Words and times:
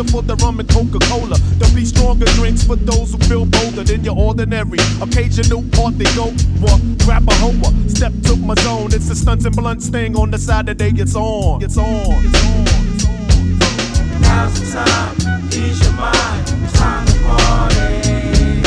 21 0.00 0.06
for 0.06 0.22
the 0.22 0.36
rum 0.44 0.60
and 0.60 0.68
Coca 0.68 0.98
Cola. 1.06 1.36
There'll 1.58 1.74
be 1.74 1.84
stronger 1.84 2.26
drinks 2.36 2.64
for 2.64 2.76
those 2.76 3.12
who 3.12 3.18
feel 3.28 3.44
bolder 3.44 3.84
than 3.84 4.04
your 4.04 4.16
ordinary. 4.16 4.78
Occasional 5.00 5.62
party 5.72 6.04
go, 6.16 6.32
what? 6.60 6.80
Grab 7.04 7.28
a 7.28 7.34
hoa, 7.34 7.72
step 7.88 8.12
to 8.24 8.36
my 8.36 8.54
zone. 8.54 8.92
It's 8.92 9.10
a 9.10 9.16
stunts 9.16 9.44
and 9.44 9.54
blunts 9.54 9.88
thing 9.88 10.16
on 10.16 10.30
the 10.30 10.38
Saturday. 10.38 10.92
It's 10.96 11.14
on, 11.14 11.62
it's 11.62 11.76
on, 11.76 11.86
it's 11.86 12.44
on. 12.44 12.64
It's 12.64 13.06
on. 13.06 14.20
Now's 14.20 14.60
the 14.60 14.66
time, 14.72 15.16
ease 15.52 15.82
your 15.82 15.92
mind, 15.92 16.46
time 16.74 17.06
to 17.06 17.18
party. 17.24 18.62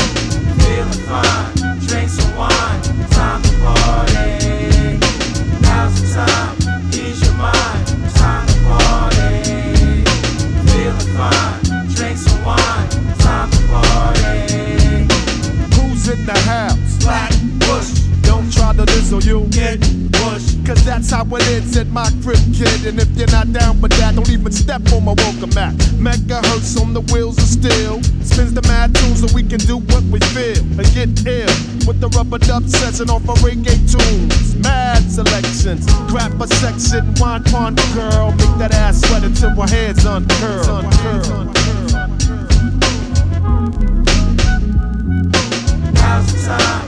Feeling 0.61 1.01
fine, 1.07 1.62
at 21.77 21.88
my 21.88 22.10
crib, 22.21 22.40
kid. 22.54 22.85
And 22.85 22.99
if 22.99 23.10
you're 23.18 23.29
not 23.32 23.52
down 23.52 23.82
with 23.82 23.91
that, 23.93 24.16
don't 24.16 24.29
even 24.29 24.52
step 24.52 24.82
on 24.93 25.05
my 25.05 25.13
welcome 25.18 25.54
mat. 25.55 25.74
Megahertz 25.98 26.80
on 26.82 26.93
the 26.93 27.02
wheels 27.13 27.38
of 27.38 27.46
steel. 27.46 28.02
Spins 28.24 28.54
the 28.54 28.62
mad 28.63 28.93
tunes 28.96 29.21
so 29.21 29.27
we 29.34 29.43
can 29.43 29.60
do 29.60 29.77
what 29.77 30.04
we 30.05 30.20
feel 30.34 30.62
and 30.80 30.88
get 30.93 31.10
ill. 31.26 31.54
With 31.88 31.99
the 31.99 32.10
rubber 32.15 32.38
dub 32.38 32.68
session 32.68 33.10
off 33.10 33.27
of 33.27 33.38
reggae 33.40 33.77
tunes. 33.90 34.55
Mad 34.57 35.04
selections. 35.10 35.85
Grab 36.12 36.41
a 36.41 36.48
section, 36.48 37.13
wine 37.15 37.43
pond 37.46 37.77
girl. 37.93 38.32
Make 38.32 38.58
that 38.58 38.74
ass 38.74 39.02
sweat 39.02 39.24
until 39.24 39.52
her 39.52 39.68
head's 39.68 40.05
uncurled. 40.05 40.84
Now's 45.93 46.27
the 46.34 46.40
time, 46.46 46.82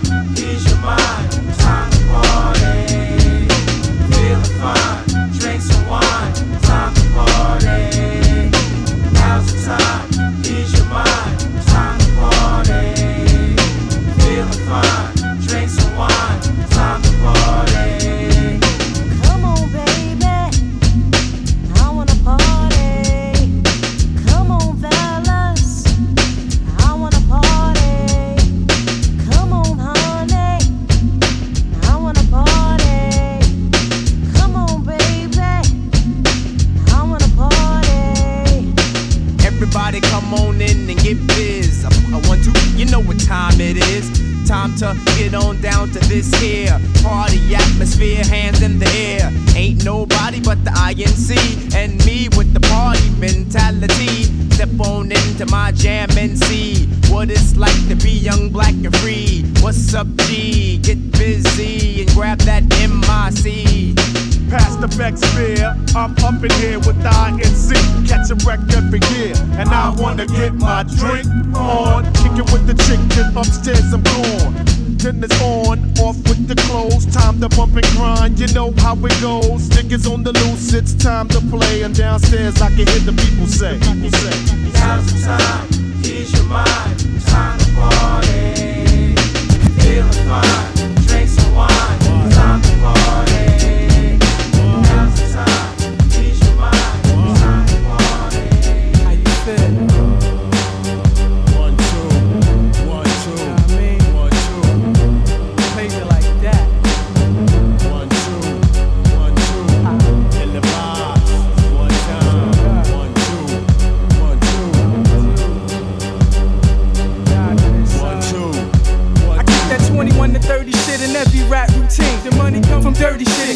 on 80.07 80.23
the 80.23 80.31
loose, 80.31 80.73
it's 80.73 80.93
time 80.93 81.27
to 81.29 81.39
play. 81.49 81.83
And 81.83 81.95
downstairs, 81.95 82.61
I 82.61 82.69
can 82.69 82.87
hear 82.87 82.99
the 82.99 83.14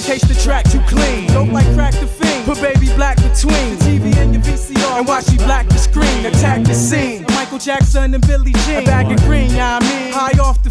dirty 0.10 0.20
shit 0.20 0.24
in 0.24 0.30
case 0.30 0.38
the 0.38 0.44
track 0.44 0.70
too 0.70 0.82
clean. 0.88 1.28
Don't 1.28 1.52
like 1.52 1.66
crack 1.74 1.94
the 1.94 2.08
fiend. 2.08 2.46
Put 2.46 2.62
baby 2.62 2.88
black 2.96 3.18
between 3.18 3.78
the 3.78 3.86
TV 3.86 4.16
and 4.18 4.34
your 4.34 4.44
VCR 4.44 5.00
and 5.00 5.08
watch 5.08 5.30
me 5.32 5.38
black 5.38 5.68
the 5.68 5.78
screen. 5.78 6.26
Attack 6.26 6.64
the 6.64 6.74
scene. 6.74 7.26
Michael 7.30 7.60
Jackson 7.60 8.14
and 8.14 8.28
Billie 8.28 8.54
Jean. 8.66 8.84
A 8.84 8.86
bag 8.86 9.12
of 9.12 9.20
green, 9.26 9.50
yeah 9.52 9.78
I 9.78 9.80
mean. 9.82 9.99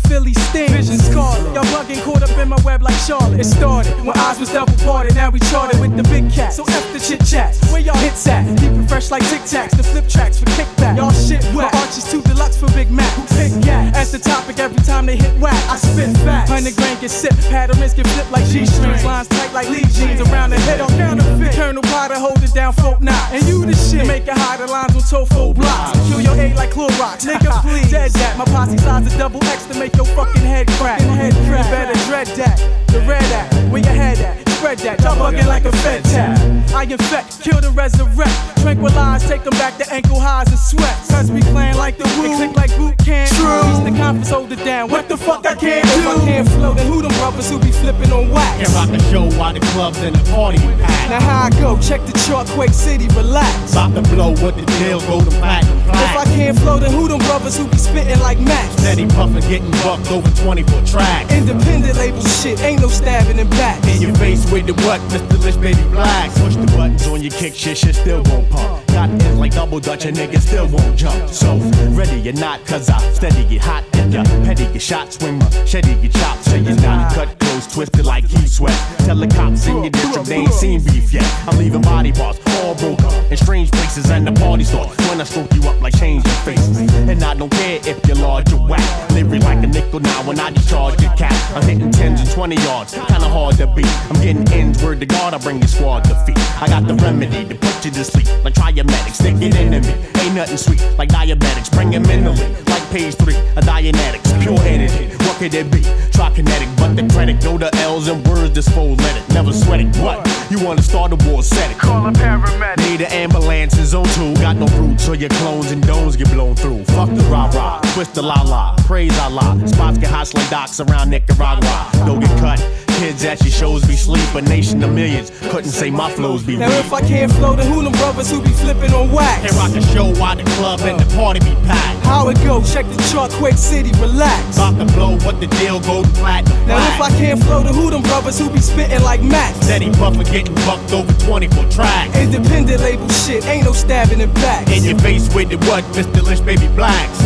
High 0.08 0.14
off 0.14 0.24
the 0.24 0.32
Philly 0.32 0.34
steam. 0.34 0.68
Vision 0.70 0.98
scarlet. 0.98 1.54
Y'all 1.54 1.64
bugging 1.72 2.02
caught 2.02 2.22
up 2.22 2.36
in 2.38 2.48
my 2.48 2.58
web 2.64 2.82
like 2.82 2.94
Charlotte. 3.06 3.40
It 3.40 3.44
started 3.44 3.92
when 4.04 4.16
eyes 4.18 4.38
was 4.40 4.52
double 4.52 4.74
parted. 4.84 5.14
Now 5.14 5.30
we 5.30 5.40
charted 5.40 5.80
with 5.80 5.96
the 5.96 6.02
big 6.04 6.30
cat. 6.32 6.52
So 6.52 6.64
F 6.64 6.92
the 6.92 7.00
chit 7.00 7.24
chat. 7.26 7.56
Where 7.70 7.80
y'all 7.80 7.96
hits 7.96 8.26
at? 8.26 8.46
Keep 8.58 8.72
it 8.72 8.88
fresh 8.88 9.10
like 9.10 9.22
Tic 9.28 9.42
Tacs. 9.42 9.76
The 9.76 9.82
flip 9.82 10.08
tracks 10.08 10.38
for 10.38 10.46
kickback. 10.56 10.96
Y'all 10.96 11.12
shit 11.12 11.44
wet. 11.54 11.72
My 11.72 11.80
arches 11.80 12.04
too 12.10 12.22
deluxe 12.22 12.56
for 12.56 12.68
Big 12.72 12.90
Mac. 12.90 13.10
Who 13.14 13.22
pick 13.36 13.52
gas? 13.62 13.96
As 13.96 14.12
the 14.12 14.18
topic 14.18 14.58
every 14.58 14.82
time 14.84 15.06
they 15.06 15.16
hit 15.16 15.38
whack. 15.40 15.58
I 15.68 15.76
spit 15.76 16.16
facts. 16.24 16.50
Hundred 16.50 16.76
grand 16.76 17.00
get 17.00 17.10
sip. 17.10 17.34
Patterns 17.50 17.94
get 17.94 18.06
flipped 18.06 18.30
like 18.30 18.46
G 18.46 18.66
strings. 18.66 19.04
Lines 19.04 19.28
tight 19.28 19.52
like 19.52 19.68
Lee 19.68 19.84
jeans. 19.92 20.20
Around 20.20 20.50
the 20.50 20.60
head 20.60 20.80
on 20.80 20.88
counterfeit. 20.90 21.52
Colonel 21.54 21.82
Potter 21.82 22.18
hold 22.18 22.42
it 22.42 22.54
down, 22.54 22.72
folk 22.72 23.00
knots. 23.00 23.32
And 23.32 23.44
you 23.44 23.64
the 23.64 23.74
shit. 23.74 24.06
Make 24.06 24.26
it 24.26 24.36
high, 24.36 24.56
the 24.56 24.66
lines 24.66 24.94
on 24.94 25.02
tofu 25.02 25.54
blocks. 25.54 25.98
Kill 26.08 26.20
your 26.20 26.34
A 26.34 26.54
like 26.54 26.70
Clorox. 26.70 27.26
Nigga, 27.26 27.60
please. 27.62 27.90
Dead 27.90 28.10
that. 28.12 28.36
My 28.38 28.44
posse 28.44 28.78
size 28.78 29.12
a 29.12 29.18
double 29.18 29.44
X 29.44 29.66
to 29.66 29.78
make 29.78 29.97
your 29.98 30.06
fucking 30.14 30.42
head 30.42 30.68
crack. 30.78 31.00
Head 31.00 31.32
crack. 31.48 31.64
You 31.64 31.70
better 31.72 31.98
dread 32.06 32.26
that. 32.38 32.56
The 32.86 33.00
red 33.00 33.22
act. 33.32 33.52
Where 33.72 33.82
your 33.82 33.92
head 33.92 34.18
at? 34.20 34.48
Spread 34.58 34.78
that. 34.78 35.00
Y'all 35.02 35.14
bugging 35.14 35.46
like 35.46 35.64
a 35.66 35.72
fed 35.82 36.04
tap. 36.04 36.34
I 36.74 36.82
infect, 36.82 37.40
kill 37.42 37.60
the 37.60 37.70
resurrect. 37.70 38.34
Tranquilize, 38.58 39.26
take 39.28 39.44
them 39.44 39.54
back 39.54 39.78
to 39.78 39.86
ankle 39.92 40.18
highs 40.18 40.48
and 40.48 40.58
sweats. 40.58 41.10
Cause 41.10 41.30
we 41.30 41.42
playing 41.42 41.76
like 41.76 41.96
the 41.96 42.04
woo. 42.18 42.34
Click 42.34 42.56
like 42.56 42.76
boot 42.76 42.98
camp. 42.98 43.30
True. 43.30 43.62
Reach 43.70 43.92
the 43.92 43.96
conference, 43.96 44.30
hold 44.30 44.50
it 44.50 44.64
down. 44.64 44.90
What 44.90 45.08
the 45.08 45.16
fuck 45.16 45.46
I 45.46 45.54
can't 45.54 45.86
do? 45.86 46.00
If 46.00 46.06
I 46.06 46.24
can't 46.24 46.48
flow, 46.48 46.74
then 46.74 46.86
who 46.90 47.02
them 47.02 47.12
brothers 47.22 47.48
who 47.48 47.60
be 47.60 47.70
flipping 47.70 48.10
on 48.10 48.30
wax? 48.30 48.50
Can't 48.58 48.74
rock 48.74 48.90
the 48.90 49.02
show 49.10 49.30
while 49.38 49.52
the 49.54 49.60
clubs 49.74 49.98
and 49.98 50.16
the 50.16 50.30
party 50.32 50.58
be 50.58 50.74
packed. 50.82 51.10
Now 51.10 51.20
how 51.20 51.46
I 51.46 51.50
go? 51.50 51.78
Check 51.78 52.04
the 52.06 52.12
chart, 52.26 52.48
Quake 52.48 52.74
City, 52.74 53.06
relax. 53.14 53.72
About 53.72 53.94
to 53.94 54.02
blow 54.10 54.30
with 54.30 54.56
the 54.58 54.66
deal, 54.82 54.98
go 55.06 55.22
to 55.22 55.30
platinum 55.38 55.78
If 55.86 56.16
I 56.18 56.24
can't 56.34 56.58
flow, 56.58 56.80
then 56.80 56.90
who 56.90 57.06
them 57.06 57.20
brothers 57.20 57.56
who 57.56 57.68
be 57.68 57.78
spitting 57.78 58.18
like 58.18 58.40
Max? 58.40 58.74
Steady 58.82 59.06
puffin', 59.06 59.46
getting 59.46 59.70
bucked 59.88 60.10
over 60.10 60.30
24 60.42 60.84
tracks. 60.84 61.32
Independent 61.32 61.96
label 61.96 62.20
shit, 62.20 62.60
ain't 62.60 62.82
no 62.82 62.88
stabbing 62.88 63.38
in 63.38 63.48
back. 63.48 63.82
In 63.88 64.02
your 64.02 64.14
face 64.16 64.44
with 64.52 64.66
the 64.66 64.74
what, 64.84 65.00
Mr. 65.12 65.42
Lish 65.42 65.56
Baby 65.56 65.82
Black. 65.88 66.30
Push 66.32 66.56
the 66.56 66.66
buttons 66.76 67.06
on 67.06 67.22
your 67.22 67.32
kick, 67.32 67.54
shit, 67.54 67.78
shit 67.78 67.94
still 67.94 68.22
won't 68.26 68.50
pump. 68.50 68.86
Got 68.88 69.08
ends 69.08 69.38
like 69.38 69.52
double 69.52 69.80
dutch, 69.80 70.04
and 70.04 70.14
niggas 70.14 70.42
still 70.42 70.68
won't 70.68 70.94
jump. 70.94 71.30
So, 71.30 71.56
ready 71.96 72.28
or 72.28 72.34
not, 72.34 72.66
cause 72.66 72.90
I 72.90 72.98
steady 73.12 73.48
get 73.48 73.62
hot. 73.62 73.82
If 73.94 74.12
ya 74.12 74.24
petty 74.44 74.66
get 74.72 74.82
shot, 74.82 75.10
swing 75.12 75.38
my 75.38 75.46
shetty 75.64 76.00
get 76.02 76.12
chopped. 76.12 76.44
So 76.44 76.56
you 76.56 76.74
not 76.76 77.14
cut 77.14 77.38
close, 77.38 77.66
twisted 77.66 78.04
like 78.04 78.24
heat 78.24 78.48
sweat. 78.48 78.78
Tell 79.06 79.16
the 79.16 79.26
cops 79.26 79.66
in 79.66 79.84
your 79.84 79.90
district 79.90 80.26
they 80.26 80.36
ain't 80.36 80.52
seen 80.52 80.84
beef 80.84 81.14
yet. 81.14 81.48
I'm 81.48 81.56
leaving 81.58 81.80
body 81.80 82.12
parts 82.12 82.40
all 82.58 82.74
broke 82.74 83.00
up 83.02 83.30
in 83.30 83.36
strange 83.38 83.70
places, 83.70 84.10
and 84.10 84.26
the 84.26 84.32
party 84.32 84.64
starts 84.64 84.96
when 85.08 85.20
I 85.20 85.24
stroke 85.24 85.52
you 85.54 85.62
up 85.68 85.80
like 85.80 85.96
changing 85.98 86.30
faces. 86.44 86.78
And 87.08 87.22
I 87.22 87.34
don't 87.34 87.50
care 87.50 87.80
if 87.84 88.06
you're 88.06 88.16
large 88.16 88.52
or 88.52 88.60
whack. 88.68 89.10
Live 89.12 89.28
like 89.44 89.64
a 89.64 89.66
nickel 89.78 90.00
now 90.00 90.22
when 90.26 90.38
I 90.40 90.50
discharge 90.50 90.96
the 90.96 91.08
cap. 91.16 91.34
I'm 91.54 91.62
hitting 91.62 91.90
10s 91.90 92.20
and 92.20 92.30
20 92.30 92.56
yards, 92.62 92.92
kinda 92.92 93.28
hard 93.28 93.56
to 93.58 93.66
beat. 93.68 93.92
I'm 94.10 94.20
getting 94.20 94.48
ends, 94.52 94.82
word 94.82 95.00
to 95.00 95.06
God, 95.06 95.34
I 95.34 95.38
bring 95.38 95.60
the 95.60 95.68
squad 95.68 96.02
defeat. 96.04 96.38
I 96.60 96.66
got 96.68 96.86
the 96.86 96.94
remedy 96.94 97.44
to 97.46 97.54
put 97.54 97.84
you 97.84 97.90
to 97.90 98.04
sleep, 98.04 98.28
like 98.44 98.54
triomedics, 98.54 99.14
stick 99.14 99.36
it 99.40 99.54
into 99.54 99.80
me. 99.86 99.94
Ain't 100.22 100.34
nothing 100.34 100.56
sweet, 100.56 100.82
like 100.98 101.10
diabetics, 101.10 101.70
bring 101.70 101.92
it 101.92 102.00
mentally. 102.00 102.48
Like 102.66 102.84
page 102.90 103.14
three, 103.14 103.36
a 103.56 103.62
Dianetics, 103.68 104.30
pure 104.42 104.58
energy. 104.60 105.06
What 105.24 105.36
could 105.36 105.54
it 105.54 105.70
be? 105.70 105.82
Try 106.12 106.30
kinetic, 106.30 106.68
but 106.76 106.96
the 106.96 107.06
credit 107.12 107.40
go 107.42 107.58
to 107.58 107.70
L's 107.76 108.08
and 108.08 108.26
words 108.26 108.54
this 108.54 108.68
full 108.68 108.94
let 108.94 109.16
it. 109.16 109.28
Never 109.32 109.52
sweat 109.52 109.80
it. 109.80 109.96
What? 109.98 110.26
You 110.50 110.58
wanna 110.64 110.82
start 110.82 111.12
a 111.12 111.16
war, 111.28 111.42
set 111.42 111.70
it. 111.70 111.78
Call 111.78 112.06
a 112.06 112.12
paramedic. 112.12 112.78
Need 112.88 113.00
an 113.02 113.12
ambulance 113.12 113.78
in 113.78 113.84
zone 113.84 114.08
two. 114.16 114.34
Got 114.36 114.56
no 114.56 114.66
roots, 114.78 115.04
so 115.04 115.12
your 115.12 115.28
clones 115.40 115.70
and 115.70 115.86
domes 115.86 116.16
get 116.16 116.30
blown 116.32 116.56
through. 116.56 116.84
Fuck 116.96 117.10
the 117.10 117.22
rah 117.24 117.50
rah, 117.54 117.80
twist 117.94 118.14
the 118.14 118.22
la 118.22 118.40
la, 118.42 118.74
praise 118.86 119.16
Allah. 119.18 119.56
Spots 119.68 119.98
get 119.98 120.10
hot 120.10 120.32
like 120.34 120.50
docks 120.50 120.80
around 120.80 121.10
Nicaragua. 121.10 121.90
Don't 122.06 122.20
get 122.20 122.38
cut. 122.38 122.58
Kids 122.98 123.24
at 123.24 123.40
your 123.42 123.50
shows 123.50 123.86
be 123.86 123.94
sleep. 123.94 124.34
A 124.34 124.42
nation 124.42 124.82
of 124.82 124.92
millions 124.92 125.30
couldn't 125.50 125.70
say 125.70 125.88
my 125.88 126.10
flows 126.10 126.42
be 126.42 126.56
Now 126.56 126.66
weak. 126.66 126.78
if 126.86 126.92
I 126.92 127.00
can't 127.00 127.30
flow, 127.32 127.54
who 127.54 127.84
them 127.84 127.92
brothers 127.92 128.28
who 128.28 128.42
be 128.42 128.50
flipping 128.50 128.92
on 128.92 129.12
wax? 129.12 129.46
Can 129.46 129.56
rock 129.56 129.70
a 129.76 129.82
show 129.94 130.12
while 130.20 130.34
the 130.34 130.42
club 130.58 130.80
and 130.80 130.98
the 130.98 131.06
party 131.14 131.38
be 131.40 131.54
packed. 131.66 132.04
How 132.04 132.28
it 132.28 132.36
go? 132.38 132.60
Check 132.64 132.86
the 132.86 132.96
chart, 133.12 133.30
Quake 133.32 133.54
City, 133.54 133.92
relax. 134.00 134.56
About 134.56 134.78
to 134.80 134.92
blow 134.94 135.16
what 135.18 135.38
the 135.38 135.46
deal 135.46 135.78
go 135.78 136.02
platinum. 136.18 136.58
Now 136.66 136.82
if 136.94 137.00
I 137.00 137.10
can't 137.10 137.40
flow, 137.44 137.62
then 137.62 137.72
who 137.72 137.88
them 137.88 138.02
brothers 138.02 138.36
who 138.36 138.50
be 138.50 138.58
spitting 138.58 139.02
like 139.02 139.22
Max? 139.22 139.56
Steady 139.60 139.90
buffer 139.90 140.24
getting 140.24 140.54
bucked 140.66 140.92
over 140.92 141.12
24 141.24 141.70
tracks. 141.70 142.16
Independent 142.16 142.80
label 142.82 143.08
shit, 143.10 143.46
ain't 143.46 143.64
no 143.64 143.72
stabbing 143.72 144.20
in 144.20 144.32
back. 144.34 144.66
In 144.70 144.82
your 144.82 144.98
face 144.98 145.32
with 145.32 145.50
the 145.50 145.56
what, 145.70 145.84
Mr. 145.94 146.20
Lynch, 146.22 146.44
baby 146.44 146.66
blacks. 146.74 147.20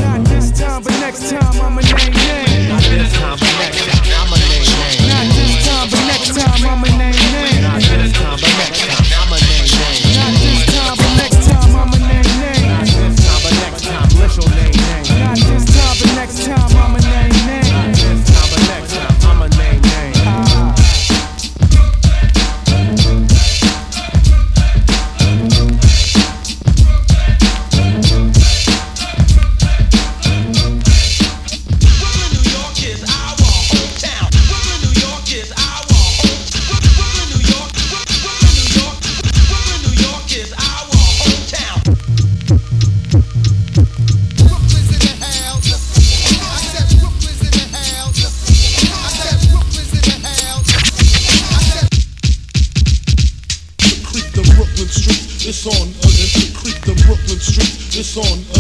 This 0.52 0.60
time, 0.60 0.82
but 0.82 0.93
next 1.00 1.31
time 1.31 1.62
I'ma 1.62 1.81
name 1.81 2.12
names. 2.12 2.69
Not 2.69 2.82
this 2.82 3.12
time, 3.14 3.38
but 3.38 3.52
next 3.56 3.88
time, 3.88 4.04
I'ma 4.20 4.37
name 4.37 4.69
names. 4.69 5.08
Not 5.08 5.25
this 5.32 5.66
time, 5.66 5.88
but 5.90 6.02
next 6.06 6.37
time 6.37 6.66
I'ma 6.69 6.88
name 6.99 7.16
names. 7.32 7.62
Not 7.62 7.81
this 7.81 8.12
time, 8.12 8.38
but 8.38 8.52
next 8.60 8.81
time, 8.84 9.01
It's 55.62 55.79
on 55.79 55.94
to 55.94 56.11
creep 56.59 56.82
the 56.82 56.94
Brooklyn 57.06 57.38
street. 57.38 57.70
It's 57.94 58.19
on 58.19 58.35
to 58.50 58.59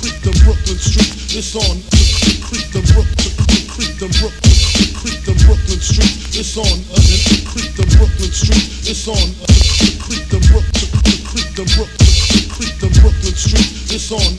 creep 0.00 0.16
the 0.24 0.32
Brooklyn 0.48 0.80
street. 0.80 1.12
It's 1.36 1.52
on 1.52 1.76
to 1.76 1.92
creep, 1.92 2.40
creep 2.40 2.68
the 2.72 2.80
Brook 2.88 3.04
to 3.04 3.28
creep, 3.36 3.68
creep 3.68 3.92
the 4.00 4.08
Brook 4.16 4.32
to 4.32 4.48
creep, 4.48 4.96
creep 4.96 5.20
the 5.28 5.36
Brooklyn 5.44 5.76
street. 5.84 6.08
It's 6.32 6.56
on 6.56 6.64
to 6.64 7.04
creep 7.52 7.68
the 7.76 7.84
Brooklyn 8.00 8.32
street. 8.32 8.64
It's 8.88 9.04
on 9.04 9.28
to 9.28 9.44
creep, 9.44 10.00
creep 10.00 10.24
the 10.32 10.40
Brook 10.48 10.64
to 10.72 10.84
creep, 10.88 11.20
creep 11.28 11.50
the 11.52 11.68
Brook 11.76 11.92
to 11.92 12.08
creep, 12.16 12.48
creep 12.48 12.74
the 12.80 12.90
Brooklyn 12.96 13.36
street. 13.36 13.68
It's 13.92 14.08
on 14.08 14.32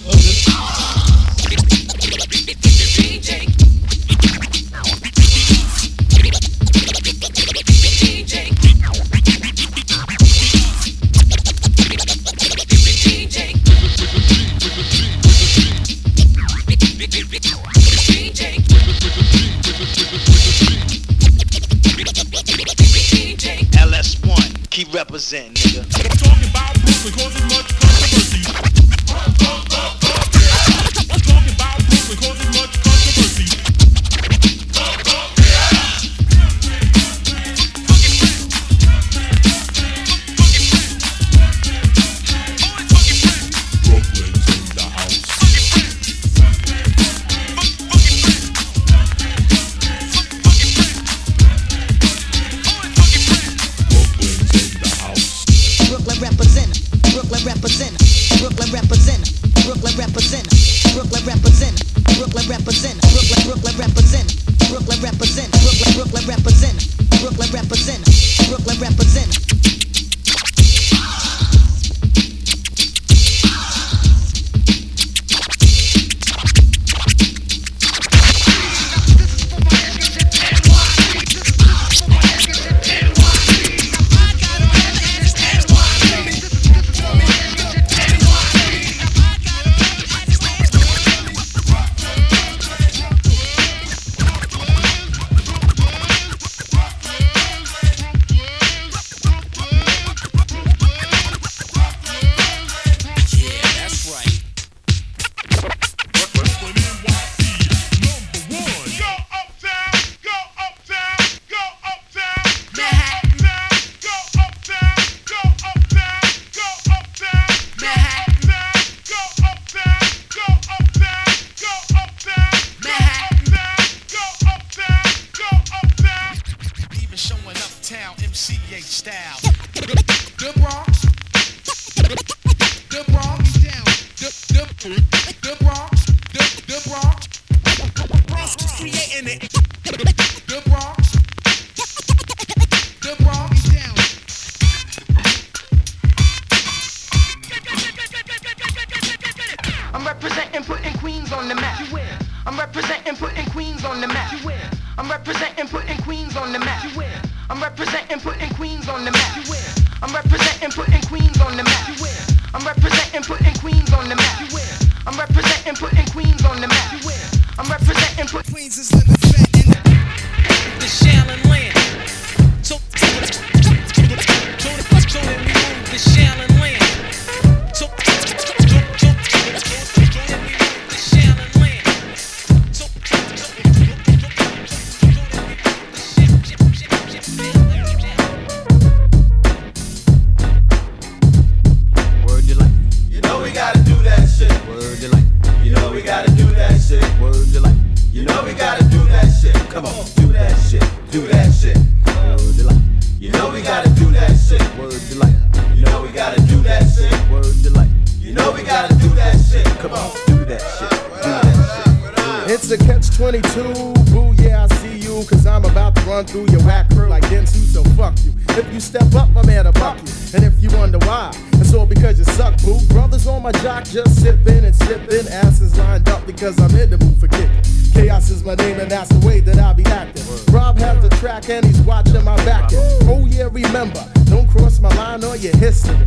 up, 219.69 219.81
I'm 219.81 219.97
here 219.97 219.97
to 219.97 219.97
buck 219.97 219.97
you. 219.97 220.14
And 220.35 220.44
if 220.44 220.61
you 220.61 220.69
wonder 220.78 220.97
why, 220.99 221.31
it's 221.54 221.73
all 221.73 221.85
because 221.85 222.19
you 222.19 222.26
suck, 222.26 222.57
boo. 222.61 222.80
Brothers 222.88 223.28
on 223.28 223.44
my 223.44 223.52
jock 223.52 223.85
just 223.85 224.21
sipping 224.21 224.66
and 224.66 224.76
sipping. 224.76 225.28
Asses 225.28 225.78
lined 225.78 226.07
up 226.09 226.26
because 226.26 226.59
I'm 226.59 226.76
in 226.76 226.90
the 226.90 226.97
mood 226.97 227.19
for 227.19 227.28
kicking. 227.28 227.61
Chaos 227.94 228.30
is 228.30 228.44
my 228.44 228.56
name 228.56 228.80
and 228.80 228.90
that's 228.90 229.09
the 229.09 229.26
way 229.26 229.40
that 229.42 229.57
I 229.57 229.73
be 229.73 229.85
acting. 229.85 230.23
Rob 230.54 230.78
has 230.80 231.02
the 231.07 231.09
track 231.18 231.49
and 231.49 231.66
he's 231.66 231.81
watching 231.81 232.23
my 232.23 232.35
back. 232.45 232.71
Oh 233.04 233.26
yeah, 233.28 233.49
remember, 233.52 234.04
don't 234.26 234.47
cross 234.47 234.80
my 234.80 234.94
line 234.95 235.23
or 235.23 235.35
your 235.35 235.56
history. 235.57 235.97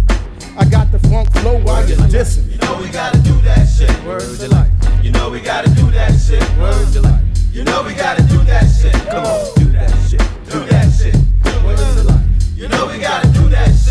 I 0.56 0.64
got 0.64 0.92
the 0.92 0.98
funk 1.10 1.32
flow 1.38 1.58
while 1.62 1.86
you're 1.88 1.96
dissing. 2.08 2.50
You 2.50 2.58
know 2.58 2.78
we 2.80 2.88
gotta 2.90 3.18
do 3.18 3.40
that 3.42 3.66
shit. 3.66 3.90
Words 4.04 4.42
of 4.42 4.50
life. 4.50 4.70
You 5.02 5.10
know 5.12 5.30
we 5.30 5.40
gotta 5.40 5.70
do 5.70 5.90
that 5.90 6.12
shit. 6.18 6.42
Words 6.58 6.96
of 6.96 7.04
life. 7.04 7.22
You 7.52 7.64
know 7.64 7.82
we 7.82 7.94
gotta 7.94 8.22
do 8.24 8.38
that 8.44 8.64
shit. 8.68 8.94
Come 9.08 9.24
on, 9.24 9.54
do 9.56 9.64
that 9.72 9.90
shit. 10.08 10.20
Do 10.50 10.64
that 10.66 10.92
shit. 10.92 11.16
Words 11.64 11.96
of 11.98 12.06
life. 12.06 12.22
You 12.54 12.68
know 12.68 12.86
we 12.86 12.98
gotta 12.98 13.31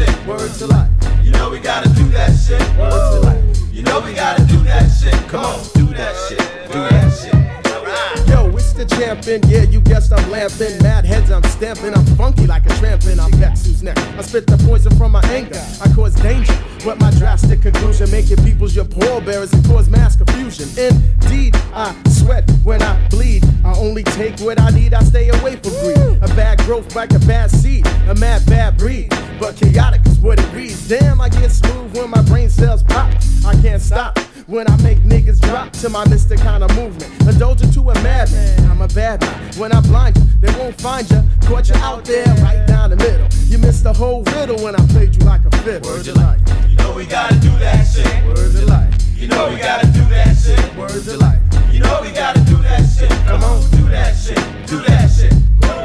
shit. 0.05 0.27
Words 0.27 0.61
of 0.61 0.69
life. 0.69 0.89
You 1.23 1.31
know 1.31 1.49
we 1.49 1.59
gotta 1.59 1.89
do 1.89 2.07
that 2.09 2.31
shit. 2.35 2.61
Words 2.77 3.15
of 3.15 3.23
life. 3.23 3.73
You 3.73 3.83
know 3.83 3.99
we 4.01 4.13
gotta 4.13 4.45
do 4.45 4.57
that 4.63 4.89
shit. 4.89 5.13
Come 5.29 5.45
on, 5.45 5.59
do 5.73 5.85
that 5.95 6.15
shit. 6.27 6.39
Do 6.71 6.79
that 6.89 7.09
shit. 7.11 8.27
Yo, 8.27 8.49
the 8.85 8.95
champion. 8.95 9.41
Yeah, 9.47 9.63
you 9.63 9.79
guessed 9.81 10.11
I'm 10.11 10.29
lamping. 10.29 10.81
Mad 10.81 11.05
heads, 11.05 11.31
I'm 11.31 11.43
stamping. 11.43 11.93
I'm 11.93 12.05
funky 12.17 12.47
like 12.47 12.65
a 12.65 12.69
tramping. 12.79 13.19
I'm 13.19 13.31
Betsu's 13.39 13.83
neck. 13.83 13.97
I 13.97 14.21
spit 14.21 14.47
the 14.47 14.57
poison 14.65 14.95
from 14.97 15.11
my 15.11 15.21
anger. 15.25 15.61
I 15.81 15.89
cause 15.93 16.15
danger. 16.15 16.57
But 16.83 16.99
my 16.99 17.11
drastic 17.11 17.61
conclusion, 17.61 18.09
making 18.09 18.37
people's 18.43 18.75
your 18.75 18.85
pallbearers 18.85 19.53
and 19.53 19.63
cause 19.65 19.89
mass 19.89 20.15
confusion. 20.15 20.67
Indeed, 20.77 21.55
I 21.73 21.95
sweat 22.09 22.49
when 22.63 22.81
I 22.81 23.07
bleed. 23.09 23.43
I 23.63 23.77
only 23.77 24.03
take 24.03 24.39
what 24.39 24.59
I 24.59 24.69
need. 24.71 24.93
I 24.93 25.03
stay 25.03 25.29
away 25.29 25.57
from 25.57 25.73
greed. 25.81 26.17
A 26.21 26.27
bad 26.35 26.59
growth 26.59 26.95
like 26.95 27.11
a 27.13 27.19
bad 27.19 27.51
seed. 27.51 27.85
A 28.07 28.15
mad 28.15 28.45
bad 28.47 28.77
breed. 28.77 29.09
But 29.39 29.55
chaotic 29.57 30.01
is 30.05 30.17
what 30.19 30.39
it 30.39 30.53
reads. 30.53 30.87
Damn, 30.87 31.21
I 31.21 31.29
get 31.29 31.51
smooth 31.51 31.95
when 31.95 32.09
my 32.09 32.21
brain 32.23 32.49
cells 32.49 32.83
pop. 32.83 33.11
I 33.45 33.53
can't 33.61 33.81
stop. 33.81 34.17
When 34.47 34.67
I 34.69 34.75
make 34.81 34.97
niggas 34.99 35.39
drop 35.39 35.71
to 35.73 35.89
my 35.89 36.03
Mr. 36.05 36.37
kind 36.37 36.63
of 36.63 36.75
movement. 36.75 37.09
Indulgent 37.27 37.73
to 37.75 37.89
a 37.89 37.93
madman, 38.01 38.71
I'm 38.71 38.81
a 38.81 38.87
bad 38.87 39.21
man. 39.21 39.51
When 39.57 39.71
I 39.71 39.81
blind 39.81 40.17
you, 40.17 40.23
they 40.39 40.51
won't 40.57 40.79
find 40.81 41.09
you. 41.09 41.21
Caught 41.45 41.69
you 41.69 41.75
out 41.75 42.05
there, 42.05 42.25
right 42.41 42.65
down 42.67 42.89
the 42.89 42.95
middle. 42.95 43.27
You 43.47 43.59
missed 43.59 43.83
the 43.83 43.93
whole 43.93 44.23
riddle 44.23 44.57
when 44.63 44.75
I 44.75 44.85
played 44.87 45.15
you 45.15 45.21
like 45.25 45.45
a 45.45 45.57
fiddle. 45.57 45.89
Words 45.89 46.07
of 46.07 46.17
life. 46.17 46.41
You 46.69 46.75
know 46.77 46.93
we 46.93 47.05
gotta 47.05 47.35
do 47.39 47.51
that 47.59 47.83
shit. 47.85 48.25
Words 48.25 48.55
of 48.55 48.67
life. 48.67 48.93
You 49.15 49.27
know 49.27 49.49
we 49.49 49.57
gotta 49.57 49.87
do 49.87 50.03
that 50.09 50.35
shit. 50.35 50.75
Words 50.75 51.07
of 51.07 51.21
life. 51.21 51.39
You 51.71 51.79
know 51.79 51.99
we 52.01 52.11
gotta 52.11 52.41
do 52.41 52.57
that 52.57 52.83
shit. 52.87 53.09
Come 53.27 53.43
on, 53.43 53.61
do 53.71 53.89
that 53.89 54.15
shit. 54.15 54.37
Do 54.67 54.81
that 54.81 55.07
shit. 55.07 55.33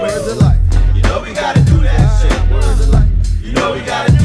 Words 0.00 0.28
of 0.28 0.38
life. 0.38 0.60
You 0.94 1.02
know 1.02 1.20
we 1.20 1.34
gotta 1.34 1.62
do 1.64 1.78
that 1.80 2.08
shit. 2.22 2.50
Words 2.50 2.80
of 2.80 2.88
life. 2.88 3.08
You 3.42 3.52
know 3.52 3.72
we 3.74 3.80
gotta 3.82 4.15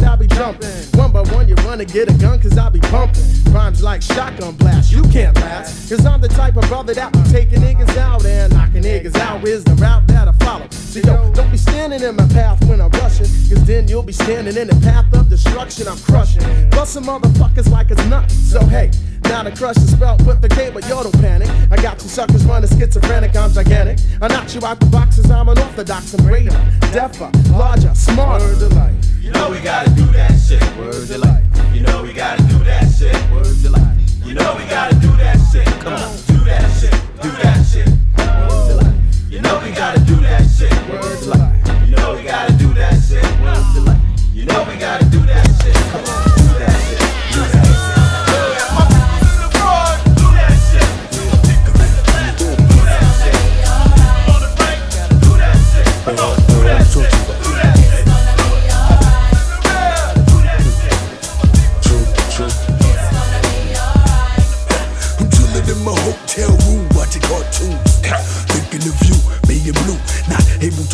that 0.00 0.04
I 0.04 0.16
be 0.16 0.33
jumping. 0.44 0.98
One 0.98 1.12
by 1.12 1.22
one, 1.32 1.48
you 1.48 1.54
run 1.66 1.80
and 1.80 1.90
get 1.90 2.10
a 2.10 2.14
gun, 2.14 2.38
cause 2.40 2.58
I 2.58 2.68
be 2.68 2.80
pumping. 2.80 3.22
Rhymes 3.52 3.82
like 3.82 4.02
shotgun 4.02 4.54
blast, 4.56 4.92
you 4.92 5.02
can't 5.04 5.34
last. 5.36 5.88
Cause 5.88 6.04
I'm 6.04 6.20
the 6.20 6.28
type 6.28 6.56
of 6.56 6.68
brother 6.68 6.92
that 6.94 7.12
be 7.12 7.22
taking 7.30 7.60
niggas 7.60 7.96
out 7.96 8.24
and 8.26 8.52
knocking 8.52 8.82
niggas 8.82 9.16
out 9.16 9.46
is 9.46 9.64
the 9.64 9.74
route 9.74 10.06
that 10.08 10.28
I 10.28 10.32
follow. 10.44 10.66
So 10.70 11.00
yo, 11.00 11.32
don't 11.32 11.50
be 11.50 11.56
standing 11.56 12.02
in 12.02 12.16
my 12.16 12.26
path 12.28 12.62
when 12.68 12.80
I'm 12.80 12.90
rushing, 12.90 13.26
cause 13.48 13.64
then 13.64 13.88
you'll 13.88 14.02
be 14.02 14.12
standing 14.12 14.56
in 14.56 14.68
the 14.68 14.78
path 14.82 15.06
of 15.14 15.28
destruction 15.30 15.88
I'm 15.88 15.98
crushing. 15.98 16.42
Busting 16.70 17.04
motherfuckers 17.04 17.70
like 17.70 17.90
it's 17.90 18.04
nothing. 18.06 18.28
So 18.28 18.64
hey, 18.66 18.90
now 19.24 19.42
the 19.44 19.52
crush 19.52 19.78
is 19.78 19.92
spelled 19.92 20.26
with 20.26 20.42
the 20.42 20.48
K, 20.48 20.70
but 20.70 20.86
yo 20.88 21.02
don't 21.02 21.20
panic. 21.20 21.48
I 21.70 21.76
got 21.80 21.98
two 21.98 22.08
suckers 22.08 22.44
running 22.44 22.68
schizophrenic, 22.68 23.34
I'm 23.34 23.52
gigantic. 23.52 23.98
I 24.20 24.28
knock 24.28 24.54
you 24.54 24.60
out 24.66 24.78
the 24.80 24.86
boxes, 24.86 25.30
I'm 25.30 25.48
unorthodox, 25.48 26.14
I'm 26.14 26.26
greater, 26.26 26.60
deafer, 26.92 27.30
larger, 27.50 27.94
smarter. 27.94 28.44
Word 28.44 28.62
of 28.62 28.72
life. 28.74 28.94
You 29.24 29.30
know 29.30 29.50
we 29.50 29.58
gotta 29.60 29.88
do 29.90 30.04
that 30.12 30.33
shit. 30.38 30.62
Words 30.76 31.10
of 31.10 31.20
life. 31.20 31.44
You 31.74 31.80
know 31.82 32.02
we 32.02 32.12
gotta 32.12 32.42
do 32.44 32.58
that 32.64 32.90
shit. 32.90 33.14
Words 33.30 33.64
of 33.64 33.72
life. 33.72 33.98
You 34.24 34.34
know 34.34 34.54
we 34.56 34.64
gotta 34.68 34.94
do 34.96 35.10
that 35.16 35.38
shit. 35.52 35.66
Come 35.82 35.94
on, 35.94 36.16
do 36.26 36.38
that 36.44 36.70
shit. 36.78 36.92
Do 37.22 37.30
that 37.42 37.64
shit. 37.64 37.88
Words 38.18 38.70
of 38.70 38.82
life. 38.82 38.94
You 39.30 39.40
know 39.40 39.60
we 39.62 39.70
gotta 39.72 40.00
do 40.00 40.16
that 40.16 40.42
shit. 40.48 40.72
Words 40.88 41.26
of 41.26 41.38
life. 41.38 41.88
You 41.88 41.96
know 41.96 42.14
we 42.14 42.22
gotta 42.22 42.52
do 42.54 42.72
that 42.74 42.94
shit. 43.02 43.24
Words 43.40 43.76
of 43.78 43.84
life. 43.86 44.00
You 44.32 44.44
know 44.46 44.64
we 44.68 44.76
gotta 44.76 45.03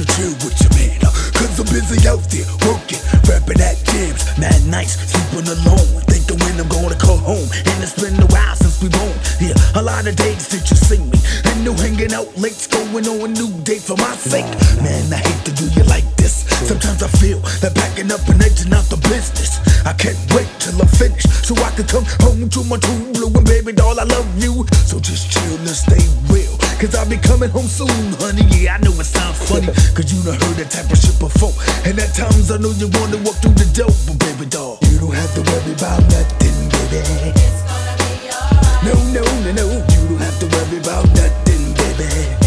to 0.01 0.07
chill 0.17 0.33
with 0.41 0.57
your 0.65 0.73
man. 0.81 0.97
Cause 1.37 1.61
I'm 1.61 1.69
busy 1.69 2.01
out 2.09 2.25
there 2.33 2.49
working, 2.65 3.01
rapping 3.29 3.61
at 3.61 3.77
jams, 3.85 4.25
mad 4.39 4.61
nights, 4.67 4.97
sleeping 4.97 5.49
alone. 5.49 6.01
Thinking 6.09 6.39
when 6.41 6.57
I'm 6.61 6.69
gonna 6.69 6.97
come 6.97 7.21
home. 7.21 7.49
And 7.69 7.77
it's 7.85 7.97
been 8.01 8.17
a 8.17 8.27
while 8.33 8.57
since 8.57 8.81
we 8.81 8.89
born. 8.89 9.13
Yeah, 9.41 9.53
a 9.77 9.83
lot 9.83 10.07
of 10.07 10.17
days 10.17 10.49
that 10.49 10.65
you 10.71 10.77
see 10.77 11.05
me. 11.05 11.19
And 11.53 11.65
no 11.65 11.75
hanging 11.75 12.15
out 12.15 12.33
late, 12.39 12.57
going 12.71 13.07
on 13.07 13.21
a 13.21 13.29
new 13.29 13.51
date 13.63 13.83
for 13.83 13.97
my 13.97 14.15
sake. 14.17 14.49
Man, 14.81 15.13
I 15.13 15.21
hate 15.21 15.45
to 15.47 15.53
do 15.53 15.65
you 15.69 15.85
like 15.85 16.05
this. 16.17 16.20
Sometimes 16.67 17.03
I 17.03 17.09
feel 17.09 17.41
that 17.65 17.75
backing 17.75 18.13
up 18.13 18.21
and 18.29 18.41
edging 18.43 18.73
out 18.73 18.85
the 18.93 18.97
business. 19.09 19.61
I 19.87 19.93
can't 19.97 20.19
wait 20.37 20.49
till 20.61 20.77
I'm 20.81 20.89
finished 20.89 21.29
so 21.45 21.57
I 21.57 21.71
can 21.73 21.87
come 21.89 22.05
home 22.21 22.49
to 22.49 22.61
my 22.65 22.77
true 22.77 23.13
blue 23.13 23.33
and 23.33 23.47
baby 23.47 23.73
doll. 23.73 23.99
I 23.99 24.05
love 24.05 24.29
you. 24.37 24.67
So 24.85 25.01
just 25.01 25.33
chill 25.33 25.57
and 25.57 25.75
stay 25.75 26.05
real. 26.29 26.53
Cause 26.77 26.95
I'll 26.95 27.09
be 27.09 27.17
coming 27.17 27.51
home 27.51 27.69
soon, 27.69 27.89
honey. 28.21 28.45
Yeah, 28.53 28.77
I 28.77 28.79
know 28.85 28.93
it 28.93 29.09
sounds 29.09 29.41
funny. 29.49 29.69
Cause 29.97 30.13
you 30.13 30.21
done 30.25 30.41
heard 30.41 30.57
that 30.61 30.71
type 30.71 30.89
of 30.93 30.99
shit 31.01 31.17
before. 31.19 31.53
And 31.85 31.99
at 31.99 32.13
times 32.15 32.51
I 32.51 32.57
know 32.57 32.73
you 32.77 32.89
wanna 33.01 33.21
walk 33.25 33.37
through 33.41 33.57
the 33.57 33.69
door, 33.73 33.93
but 34.07 34.17
baby 34.21 34.47
doll, 34.49 34.79
you 34.89 35.01
don't 35.01 35.17
have 35.17 35.33
to 35.37 35.43
worry 35.45 35.73
about 35.77 36.01
nothing, 36.13 36.57
baby. 36.73 37.01
It's 37.37 37.61
gonna 37.69 37.95
be 38.01 38.33
alright. 38.33 38.85
No, 38.85 38.95
no, 39.17 39.25
no, 39.45 39.51
no. 39.53 39.67
You 39.93 40.01
don't 40.09 40.23
have 40.25 40.39
to 40.41 40.47
worry 40.49 40.79
about 40.81 41.05
nothing, 41.17 41.73
baby. 41.77 42.40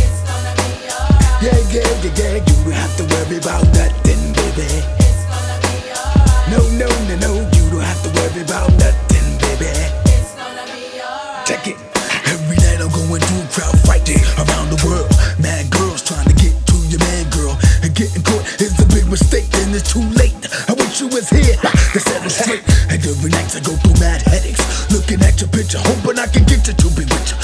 Yeah, 1.43 1.51
yeah, 1.75 1.83
yeah, 1.99 2.15
yeah. 2.15 2.33
You 2.39 2.55
don't 2.63 2.71
have 2.71 2.95
to 2.95 3.03
worry 3.03 3.35
about 3.35 3.67
nothing, 3.75 4.31
baby. 4.31 4.63
It's 4.63 5.27
gonna 5.27 5.59
be 5.59 5.91
alright. 5.91 6.47
No, 6.47 6.63
no, 6.79 6.87
no, 6.87 7.15
no. 7.19 7.31
You 7.51 7.63
don't 7.67 7.83
have 7.83 7.99
to 8.07 8.09
worry 8.15 8.47
about 8.47 8.71
nothing, 8.79 9.27
baby. 9.43 9.67
It's 10.07 10.31
gonna 10.39 10.63
be 10.71 11.03
alright. 11.03 11.43
Check 11.43 11.67
it. 11.67 11.75
Every 12.31 12.55
night 12.63 12.79
I'm 12.79 12.87
going 12.95 13.19
through 13.19 13.43
crowd 13.51 13.75
fighting 13.83 14.23
around 14.39 14.71
the 14.71 14.79
world. 14.87 15.11
Mad 15.35 15.67
girls 15.67 15.99
trying 15.99 16.31
to 16.31 16.35
get 16.39 16.55
to 16.55 16.79
your 16.87 17.03
man, 17.11 17.27
girl. 17.35 17.59
And 17.83 17.91
getting 17.91 18.23
caught 18.23 18.47
is 18.63 18.79
a 18.79 18.87
big 18.95 19.11
mistake, 19.11 19.51
then 19.51 19.75
it's 19.75 19.91
too 19.91 20.05
late. 20.15 20.39
I 20.71 20.79
wish 20.79 21.03
you 21.03 21.11
was 21.11 21.27
here 21.27 21.59
to 21.59 21.99
set 21.99 22.23
it 22.23 22.31
straight. 22.31 22.63
And 22.87 23.03
every 23.03 23.35
night 23.35 23.51
I 23.51 23.59
go 23.59 23.75
through 23.83 23.99
mad 23.99 24.23
headaches. 24.23 24.63
Looking 24.95 25.19
at 25.19 25.43
your 25.43 25.51
picture, 25.51 25.83
hoping 25.83 26.23
I 26.23 26.27
can 26.31 26.47
get 26.47 26.63
you 26.63 26.71
to 26.71 26.87
be 26.95 27.03
with 27.03 27.27
you. 27.27 27.37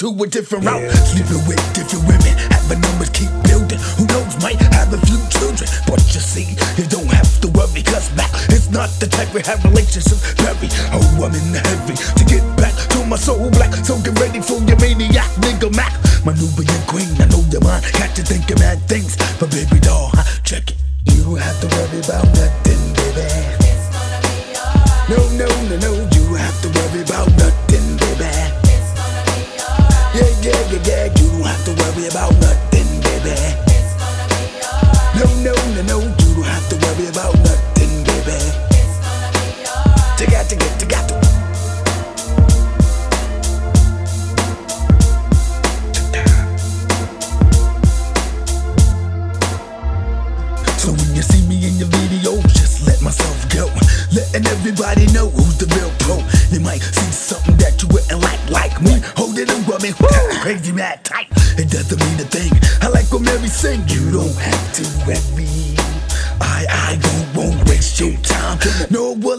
To 0.00 0.08
a 0.08 0.26
different 0.26 0.64
route. 0.64 0.88
Sleeping 1.12 1.44
with 1.44 1.60
different 1.76 2.08
women, 2.08 2.32
having 2.48 2.80
numbers 2.80 3.12
keep 3.12 3.28
building. 3.44 3.76
Who 4.00 4.08
knows, 4.08 4.32
might 4.40 4.56
have 4.72 4.88
a 4.96 5.00
few 5.04 5.20
children. 5.28 5.68
But 5.84 6.00
you 6.16 6.24
see, 6.24 6.56
you 6.80 6.88
don't 6.88 7.12
have 7.12 7.28
to 7.44 7.48
worry, 7.52 7.84
cause 7.84 8.08
back 8.16 8.32
it's 8.48 8.72
not 8.72 8.88
the 8.96 9.12
type 9.12 9.28
we 9.36 9.44
have 9.44 9.60
relationships. 9.60 10.24
Very, 10.40 10.72
oh, 10.96 11.28
the 11.28 11.36
heavy 11.36 12.00
to 12.16 12.24
get 12.24 12.40
back 12.56 12.72
to 12.96 13.04
my 13.04 13.16
soul 13.16 13.50
black. 13.52 13.74
So 13.84 14.00
get 14.00 14.16
ready 14.16 14.40
for 14.40 14.56
your 14.64 14.80
maniac, 14.80 15.28
nigga 15.44 15.68
Mac. 15.76 15.92
My 16.24 16.32
Nubian 16.32 16.80
queen, 16.88 17.12
I 17.20 17.28
know 17.28 17.44
your 17.52 17.60
mind. 17.60 17.84
Got 18.00 18.16
you 18.16 18.24
thinking 18.24 18.56
mad 18.56 18.80
things, 18.88 19.20
but 19.36 19.52
baby 19.52 19.79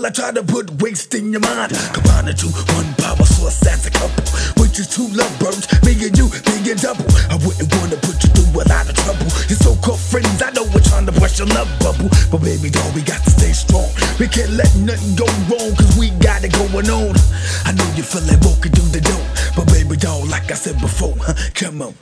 Will 0.01 0.07
I 0.07 0.17
try 0.17 0.31
to 0.31 0.41
put 0.41 0.81
waste 0.81 1.13
in 1.13 1.29
your 1.29 1.41
mind. 1.41 1.77
Combine 1.93 2.25
the 2.25 2.33
two, 2.33 2.49
one 2.73 2.89
power 2.97 3.21
source 3.21 3.61
as 3.69 3.85
a 3.85 3.93
couple. 3.93 4.25
Which 4.57 4.81
is 4.81 4.89
two 4.89 5.05
lovebirds, 5.13 5.69
me 5.85 5.93
and 5.93 6.17
you, 6.17 6.25
me 6.25 6.73
and 6.73 6.81
double. 6.81 7.05
I 7.29 7.37
wouldn't 7.37 7.69
wanna 7.77 8.01
put 8.01 8.17
you 8.25 8.33
through 8.33 8.49
a 8.49 8.65
lot 8.65 8.89
of 8.89 8.97
trouble. 8.97 9.29
Your 9.45 9.61
so-called 9.61 10.01
friends, 10.01 10.41
I 10.41 10.49
know 10.57 10.65
we're 10.73 10.81
trying 10.81 11.05
to 11.05 11.13
brush 11.13 11.37
your 11.37 11.53
love 11.53 11.69
bubble. 11.77 12.09
But 12.33 12.41
baby 12.41 12.73
doll, 12.73 12.89
we 12.97 13.05
got 13.05 13.21
to 13.21 13.29
stay 13.29 13.53
strong. 13.53 13.93
We 14.17 14.25
can't 14.25 14.57
let 14.57 14.73
nothing 14.81 15.13
go 15.13 15.29
wrong, 15.45 15.69
cause 15.77 15.93
we 15.93 16.09
got 16.17 16.41
it 16.41 16.57
going 16.57 16.89
on. 16.89 17.13
I 17.69 17.69
know 17.77 17.85
you 17.93 18.01
feel 18.01 18.25
like 18.25 18.41
walking 18.41 18.73
through 18.73 18.89
the 18.89 19.05
door. 19.05 19.21
But 19.53 19.69
baby 19.69 20.01
doll, 20.01 20.25
like 20.25 20.49
I 20.49 20.57
said 20.57 20.81
before, 20.81 21.13
huh, 21.21 21.37
come 21.53 21.85
on. 21.85 21.93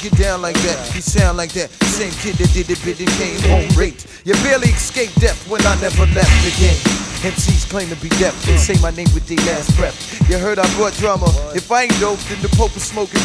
Get 0.00 0.16
down 0.16 0.40
like 0.40 0.56
that, 0.64 0.80
You 0.94 1.02
sound 1.02 1.36
like 1.36 1.52
that 1.52 1.68
same 1.92 2.12
kid 2.24 2.40
that 2.40 2.48
did 2.56 2.72
it, 2.72 2.80
bit 2.80 2.98
and 3.00 3.12
came 3.20 3.36
home 3.52 3.68
raped. 3.76 4.08
You 4.24 4.32
barely 4.40 4.72
escaped 4.72 5.20
death 5.20 5.48
when 5.48 5.60
I 5.66 5.76
never 5.80 6.08
left 6.16 6.32
the 6.40 6.52
game. 6.56 6.80
MCs 7.20 7.68
claim 7.68 7.88
to 7.92 7.96
be 8.00 8.08
deaf, 8.16 8.32
they 8.48 8.56
say 8.56 8.80
my 8.80 8.90
name 8.90 9.08
with 9.12 9.28
their 9.28 9.40
last 9.44 9.76
breath. 9.76 9.96
You 10.28 10.38
heard 10.38 10.58
I 10.58 10.64
brought 10.76 10.94
drama. 10.96 11.28
If 11.52 11.70
I 11.70 11.84
ain't 11.84 12.00
dope, 12.00 12.18
then 12.32 12.40
the 12.40 12.48
Pope 12.56 12.74
is 12.76 12.84
smoking. 12.84 13.20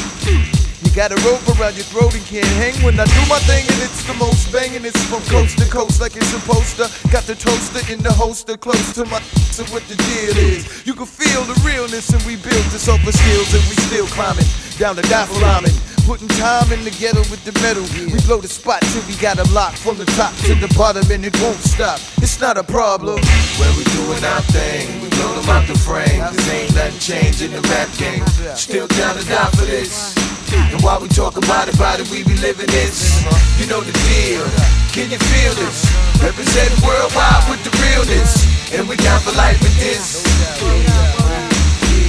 You 0.84 0.92
got 0.92 1.16
a 1.16 1.20
rope 1.24 1.42
around 1.56 1.80
your 1.80 1.88
throat 1.88 2.14
and 2.14 2.24
can't 2.28 2.46
hang 2.60 2.76
when 2.84 3.00
I 3.00 3.08
do 3.08 3.24
my 3.32 3.40
thing 3.48 3.64
and 3.64 3.80
it's 3.80 4.04
the 4.04 4.14
most 4.20 4.52
banging. 4.52 4.84
It's 4.84 5.00
from 5.08 5.24
coast 5.32 5.58
to 5.60 5.66
coast 5.72 6.02
like 6.02 6.16
it's 6.16 6.28
supposed 6.28 6.76
to. 6.78 6.92
Got 7.10 7.24
the 7.24 7.36
toaster 7.36 7.82
in 7.92 8.04
the 8.04 8.12
holster 8.12 8.58
close 8.58 8.94
to 9.00 9.06
my 9.08 9.24
so 9.56 9.64
what 9.72 9.88
the 9.88 9.96
deal 9.96 10.36
is. 10.36 10.86
You 10.86 10.94
can 10.94 11.08
feel 11.08 11.42
the 11.48 11.56
realness 11.64 12.12
and 12.12 12.22
we 12.28 12.36
built 12.36 12.68
this 12.76 12.86
for 12.86 13.12
skills 13.16 13.50
and 13.56 13.64
we 13.72 13.76
still 13.88 14.08
climbing 14.12 14.46
down 14.78 14.98
the 14.98 15.08
rhyming. 15.40 15.85
Putting 16.06 16.28
time 16.38 16.72
in 16.72 16.86
together 16.86 17.22
with 17.34 17.44
the 17.46 17.52
metal. 17.66 17.82
We 17.98 18.22
blow 18.30 18.38
the 18.38 18.48
spot 18.48 18.82
till 18.94 19.02
we 19.10 19.16
got 19.18 19.40
'em 19.40 19.52
locked 19.54 19.80
from 19.80 19.98
the 19.98 20.06
top 20.14 20.38
to 20.46 20.54
the 20.54 20.72
bottom 20.78 21.02
and 21.10 21.26
it 21.26 21.36
won't 21.42 21.60
stop. 21.64 22.00
It's 22.22 22.40
not 22.40 22.58
a 22.58 22.64
problem. 22.64 23.18
When 23.58 23.72
we 23.76 23.84
doing 23.98 24.24
our 24.24 24.42
thing, 24.54 25.02
we 25.02 25.10
blow 25.10 25.34
them 25.34 25.50
out 25.50 25.66
the 25.68 25.74
frame. 25.74 26.22
Cause 26.22 26.48
ain't 26.50 26.76
nothing 26.76 27.42
in 27.42 27.52
the 27.58 27.62
rap 27.74 27.90
game. 27.98 28.24
Still 28.56 28.88
down 28.88 29.18
to 29.18 29.26
die 29.26 29.50
for 29.58 29.66
this. 29.66 30.14
And 30.54 30.80
while 30.84 31.00
we 31.02 31.10
talk 31.10 31.38
about 31.38 31.68
it, 31.70 31.76
about 31.76 32.00
it, 32.00 32.08
we 32.12 32.24
be 32.24 32.38
living 32.38 32.68
this. 32.68 33.26
Uh-huh. 33.26 33.60
You 33.60 33.66
know 33.66 33.82
the 33.82 33.96
deal. 34.06 34.46
Can 34.94 35.10
you 35.10 35.18
feel 35.18 35.54
this? 35.56 35.90
Represent 36.22 36.70
worldwide 36.86 37.50
with 37.50 37.64
the 37.66 37.74
realness. 37.82 38.46
And 38.72 38.88
we 38.88 38.96
down 38.98 39.20
for 39.22 39.34
life 39.34 39.60
with 39.60 39.76
this. 39.80 41.55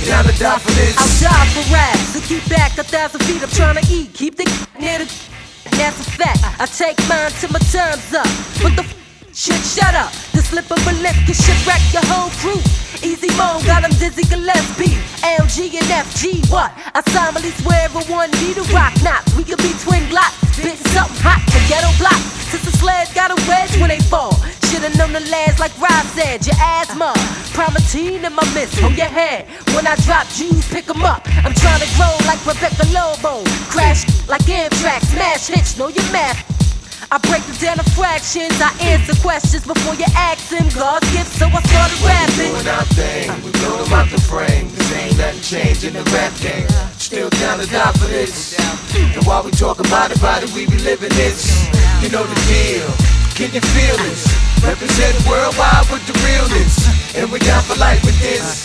Down 0.06 0.22
to 0.22 0.38
die 0.38 0.58
for 0.60 0.70
this. 0.70 0.94
I'll 0.96 1.30
die 1.30 1.46
for 1.50 1.74
rap. 1.74 1.96
So 2.14 2.20
keep 2.20 2.48
back 2.48 2.78
a 2.78 2.84
thousand 2.84 3.24
feet. 3.24 3.42
I'm 3.42 3.48
trying 3.50 3.74
to 3.74 3.92
eat. 3.92 4.14
Keep 4.14 4.36
the 4.36 4.44
near 4.78 5.00
the. 5.00 5.06
That's 5.74 5.98
a 5.98 6.04
fact. 6.04 6.38
I 6.60 6.66
take 6.66 6.96
mine 7.08 7.32
till 7.40 7.50
my 7.50 7.58
time's 7.58 8.14
up. 8.14 8.26
But 8.62 8.76
the 8.78 8.86
shit, 9.34 9.58
shut 9.66 9.94
up. 9.96 10.12
The 10.30 10.42
slip 10.42 10.70
of 10.70 10.78
a 10.86 10.92
lip 11.02 11.16
can 11.26 11.34
shipwreck 11.34 11.82
your 11.92 12.06
whole 12.06 12.30
crew. 12.38 12.85
Easy 13.02 13.28
mode, 13.36 13.64
got 13.66 13.84
'em 13.84 13.90
dizzy 13.98 14.24
Gillespie. 14.24 14.96
LG 15.22 15.76
and 15.78 15.90
FG, 15.90 16.40
what? 16.48 16.70
I 16.94 17.00
solemnly 17.10 17.50
swear 17.62 17.84
everyone 17.84 18.30
need 18.42 18.56
a 18.58 18.62
rock 18.74 18.94
knots. 19.02 19.34
We 19.34 19.44
could 19.44 19.58
be 19.58 19.72
twin 19.84 20.04
glocks. 20.08 20.36
bitch, 20.56 20.80
something 20.94 21.20
hot 21.20 21.42
for 21.52 21.60
ghetto 21.68 21.90
block. 21.98 22.20
Since 22.50 22.64
the 22.64 22.76
sleds 22.78 23.12
got 23.12 23.30
a 23.30 23.36
wedge 23.48 23.76
when 23.80 23.88
they 23.88 24.00
fall. 24.00 24.32
Should've 24.70 24.96
known 24.96 25.12
the 25.12 25.20
lads 25.30 25.58
like 25.58 25.72
Rob 25.78 26.04
said. 26.14 26.46
Your 26.46 26.56
asthma, 26.58 27.12
Primatene 27.52 28.24
in 28.24 28.32
my 28.32 28.44
mist 28.54 28.82
on 28.82 28.94
your 28.94 29.12
head. 29.20 29.46
When 29.74 29.86
I 29.86 29.96
drop 30.06 30.26
G's, 30.36 30.66
pick 30.68 30.88
'em 30.88 31.04
up. 31.04 31.22
I'm 31.44 31.54
trying 31.54 31.80
to 31.80 31.90
grow 31.96 32.12
like 32.26 32.40
Rebecca 32.46 32.86
Lobo. 32.96 33.44
Crash 33.68 34.06
like 34.28 34.46
Amtrak, 34.48 35.02
smash 35.12 35.46
hits, 35.48 35.76
know 35.76 35.88
your 35.88 36.08
math. 36.12 36.55
I 37.10 37.18
break 37.22 37.46
it 37.46 37.60
down 37.60 37.76
to 37.78 37.86
fractions. 37.94 38.58
I 38.58 38.74
answer 38.82 39.14
questions 39.22 39.62
before 39.62 39.94
you 39.94 40.08
ask 40.16 40.50
them. 40.50 40.66
God's 40.74 41.06
gift, 41.12 41.30
so 41.38 41.46
I 41.46 41.60
started 41.62 41.98
rapping. 42.02 42.50
We're 42.50 42.66
Doing 42.66 42.74
our 42.74 42.88
thing, 42.98 43.26
we 43.44 43.50
blow 43.62 43.78
them 43.84 43.92
out 43.94 44.08
the 44.10 44.20
frame. 44.20 44.66
Cause 44.74 44.90
ain't 44.92 45.16
nothing 45.18 45.42
changed 45.44 45.84
in 45.84 45.94
the 45.94 46.04
rap 46.10 46.34
game. 46.42 46.66
Still 46.98 47.30
down 47.38 47.62
to 47.62 47.66
die 47.70 47.92
for 47.94 48.08
this. 48.10 48.58
And 48.96 49.22
while 49.24 49.44
we 49.44 49.52
talk 49.52 49.78
about 49.78 50.10
it, 50.10 50.18
about 50.18 50.42
it, 50.42 50.50
we 50.50 50.66
be 50.66 50.78
living 50.82 51.12
this. 51.14 51.68
You 52.02 52.10
know 52.10 52.24
the 52.24 52.40
deal. 52.50 52.88
Can 53.38 53.52
you 53.52 53.60
feel 53.60 53.96
this? 54.08 54.26
Represent 54.64 55.14
worldwide 55.28 55.86
with 55.92 56.02
the 56.10 56.16
realness. 56.26 56.88
And 57.14 57.30
we're 57.30 57.44
down 57.44 57.62
for 57.62 57.78
life 57.78 58.02
with 58.02 58.18
this. 58.18 58.64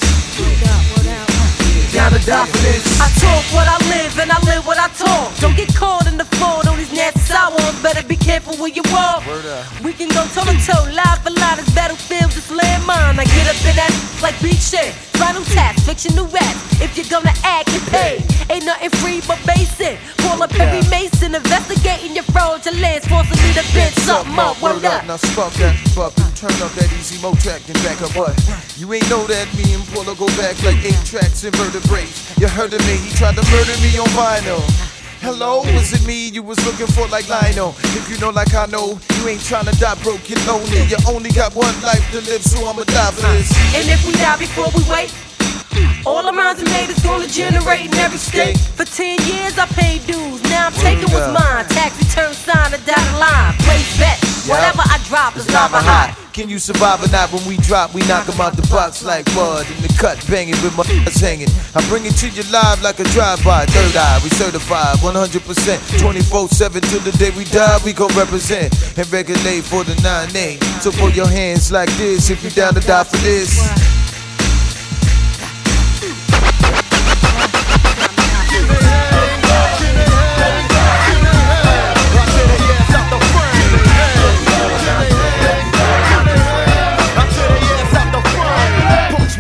Down 1.94 2.12
to 2.16 2.22
die 2.26 2.48
for 2.48 2.62
this. 2.64 2.84
I 3.04 3.12
talk 3.20 3.44
what 3.54 3.68
I 3.68 3.78
live 3.92 4.18
and 4.18 4.32
I 4.32 4.40
live 4.48 4.66
what 4.66 4.80
I 4.80 4.88
talk. 4.96 5.36
Don't 5.44 5.56
get 5.56 5.76
caught 5.76 6.08
in 6.08 6.18
the 6.18 6.26
on 6.42 6.78
these 6.78 6.91
nasty 7.02 7.26
sour. 7.26 7.58
Better 7.82 8.06
be 8.06 8.16
careful 8.16 8.54
where 8.62 8.70
you 8.70 8.84
walk. 8.94 9.26
We 9.82 9.94
can 9.94 10.10
go 10.10 10.22
toe 10.34 10.46
to 10.46 10.56
toe, 10.62 10.86
live 10.94 11.20
for 11.26 11.34
line. 11.34 11.58
This 11.58 11.74
battlefield, 11.74 12.30
this 12.32 12.50
landmine. 12.54 13.18
I 13.18 13.26
get 13.26 13.50
up 13.50 13.58
in 13.66 13.76
that 13.82 13.94
like 14.22 14.38
beach 14.42 14.62
shit. 14.62 14.94
Final 15.18 15.44
task, 15.54 15.86
fictional 15.86 16.26
rap. 16.30 16.56
If 16.82 16.98
you're 16.98 17.10
gonna 17.10 17.34
act, 17.44 17.74
get 17.74 17.86
paid. 17.90 18.20
Ain't 18.50 18.66
nothing 18.66 18.90
free 19.02 19.22
but 19.26 19.40
basic. 19.46 19.98
Call 20.22 20.42
up 20.44 20.50
Perry 20.52 20.82
Mason, 20.90 21.34
investigating 21.34 22.14
your 22.14 22.26
fraudulence, 22.30 23.06
forcing 23.10 23.42
me 23.42 23.50
to 23.58 23.66
bitch 23.74 23.98
something 24.06 24.38
up. 24.38 24.62
Word 24.62 24.86
up. 24.86 25.06
Now 25.06 25.18
spark 25.18 25.54
that 25.62 25.74
and 25.74 26.36
turn 26.38 26.54
up 26.62 26.74
that 26.78 26.90
easy 26.98 27.22
mo 27.22 27.34
track 27.42 27.62
and 27.70 27.78
back 27.86 28.02
up 28.02 28.14
what? 28.16 28.34
You 28.78 28.92
ain't 28.94 29.10
know 29.10 29.26
that 29.28 29.46
me 29.58 29.74
and 29.74 29.86
Paula 29.94 30.16
go 30.16 30.28
back 30.38 30.58
like 30.64 30.78
eight 30.86 31.02
tracks 31.06 31.44
and 31.44 31.56
vertebrae. 31.56 32.10
You 32.38 32.48
heard 32.48 32.74
of 32.74 32.82
me, 32.86 32.98
he 32.98 33.10
tried 33.14 33.36
to 33.36 33.46
murder 33.50 33.76
me 33.82 33.98
on 33.98 34.10
vinyl. 34.18 34.91
Hello, 35.22 35.62
was 35.78 35.94
it 35.94 36.02
me 36.08 36.30
you 36.34 36.42
was 36.42 36.58
looking 36.66 36.88
for 36.88 37.06
like 37.14 37.30
Lionel? 37.30 37.78
If 37.94 38.10
you 38.10 38.18
know 38.18 38.32
like 38.34 38.56
I 38.56 38.66
know, 38.66 38.98
you 39.22 39.28
ain't 39.30 39.46
trying 39.46 39.70
to 39.70 39.76
die 39.78 39.94
broke, 40.02 40.26
you're 40.28 40.42
lonely. 40.50 40.82
You 40.90 40.98
only 41.08 41.30
got 41.30 41.54
one 41.54 41.78
life 41.86 42.02
to 42.10 42.22
live, 42.26 42.42
so 42.42 42.58
I'ma 42.66 42.82
die 42.90 43.12
for 43.14 43.30
this. 43.38 43.54
And 43.78 43.86
if 43.86 44.02
we 44.02 44.14
die 44.18 44.42
before 44.42 44.74
we 44.74 44.82
wait, 44.90 45.14
all 46.10 46.26
the 46.26 46.34
minds 46.34 46.64
we 46.64 46.70
made 46.74 46.90
is 46.90 46.98
gonna 47.06 47.28
generate 47.28 47.86
in 47.86 47.94
every 48.02 48.18
state. 48.18 48.58
For 48.58 48.84
10 48.84 49.22
years 49.30 49.62
I 49.62 49.70
paid 49.78 50.02
dues, 50.10 50.42
now 50.50 50.68
I'm 50.68 50.74
oh, 50.74 50.82
taking 50.82 51.06
what's 51.14 51.30
mine. 51.30 51.70
Tax 51.70 52.02
return 52.02 52.34
sign, 52.34 52.74
a 52.74 52.82
dotted 52.82 53.18
line. 53.22 53.54
Place 53.62 53.94
bet, 54.02 54.18
Yeah. 54.46 54.56
Whatever 54.58 54.84
I 54.86 54.98
drop 55.08 55.36
is 55.38 55.48
Lava 55.54 55.78
hot. 55.80 56.18
Can 56.34 56.48
you 56.50 56.60
survive 56.60 57.04
or 57.04 57.10
not 57.12 57.32
when 57.32 57.46
we 57.46 57.58
drop? 57.58 57.94
We 57.94 58.02
knock 58.08 58.28
'em 58.30 58.40
out 58.40 58.56
the 58.56 58.66
box 58.68 59.04
like 59.04 59.28
mud 59.36 59.68
in 59.70 59.82
the 59.84 59.94
cut, 60.00 60.18
banging 60.30 60.56
with 60.64 60.76
my 60.78 60.84
ass 61.06 61.20
hanging. 61.28 61.50
I 61.76 61.82
bring 61.90 62.06
it 62.06 62.16
to 62.24 62.30
you 62.30 62.44
live 62.52 62.82
like 62.82 63.00
a 63.00 63.04
drive-by. 63.12 63.66
Third 63.68 63.96
eye, 63.98 64.20
we 64.24 64.30
certified 64.30 64.98
100%. 65.04 65.80
24/7 66.00 66.82
till 66.90 67.02
the 67.02 67.12
day 67.18 67.32
we 67.32 67.44
die. 67.46 67.80
We 67.84 67.92
gon' 67.94 68.14
represent 68.16 68.74
and 68.98 69.12
regulate 69.12 69.64
for 69.64 69.84
the 69.84 69.96
9-8. 70.02 70.64
So 70.82 70.92
put 70.92 71.16
your 71.16 71.28
hands 71.28 71.72
like 71.72 71.90
this 71.98 72.30
if 72.30 72.44
you 72.44 72.50
down 72.50 72.74
to 72.74 72.80
die 72.80 73.04
for 73.04 73.18
this. 73.18 74.01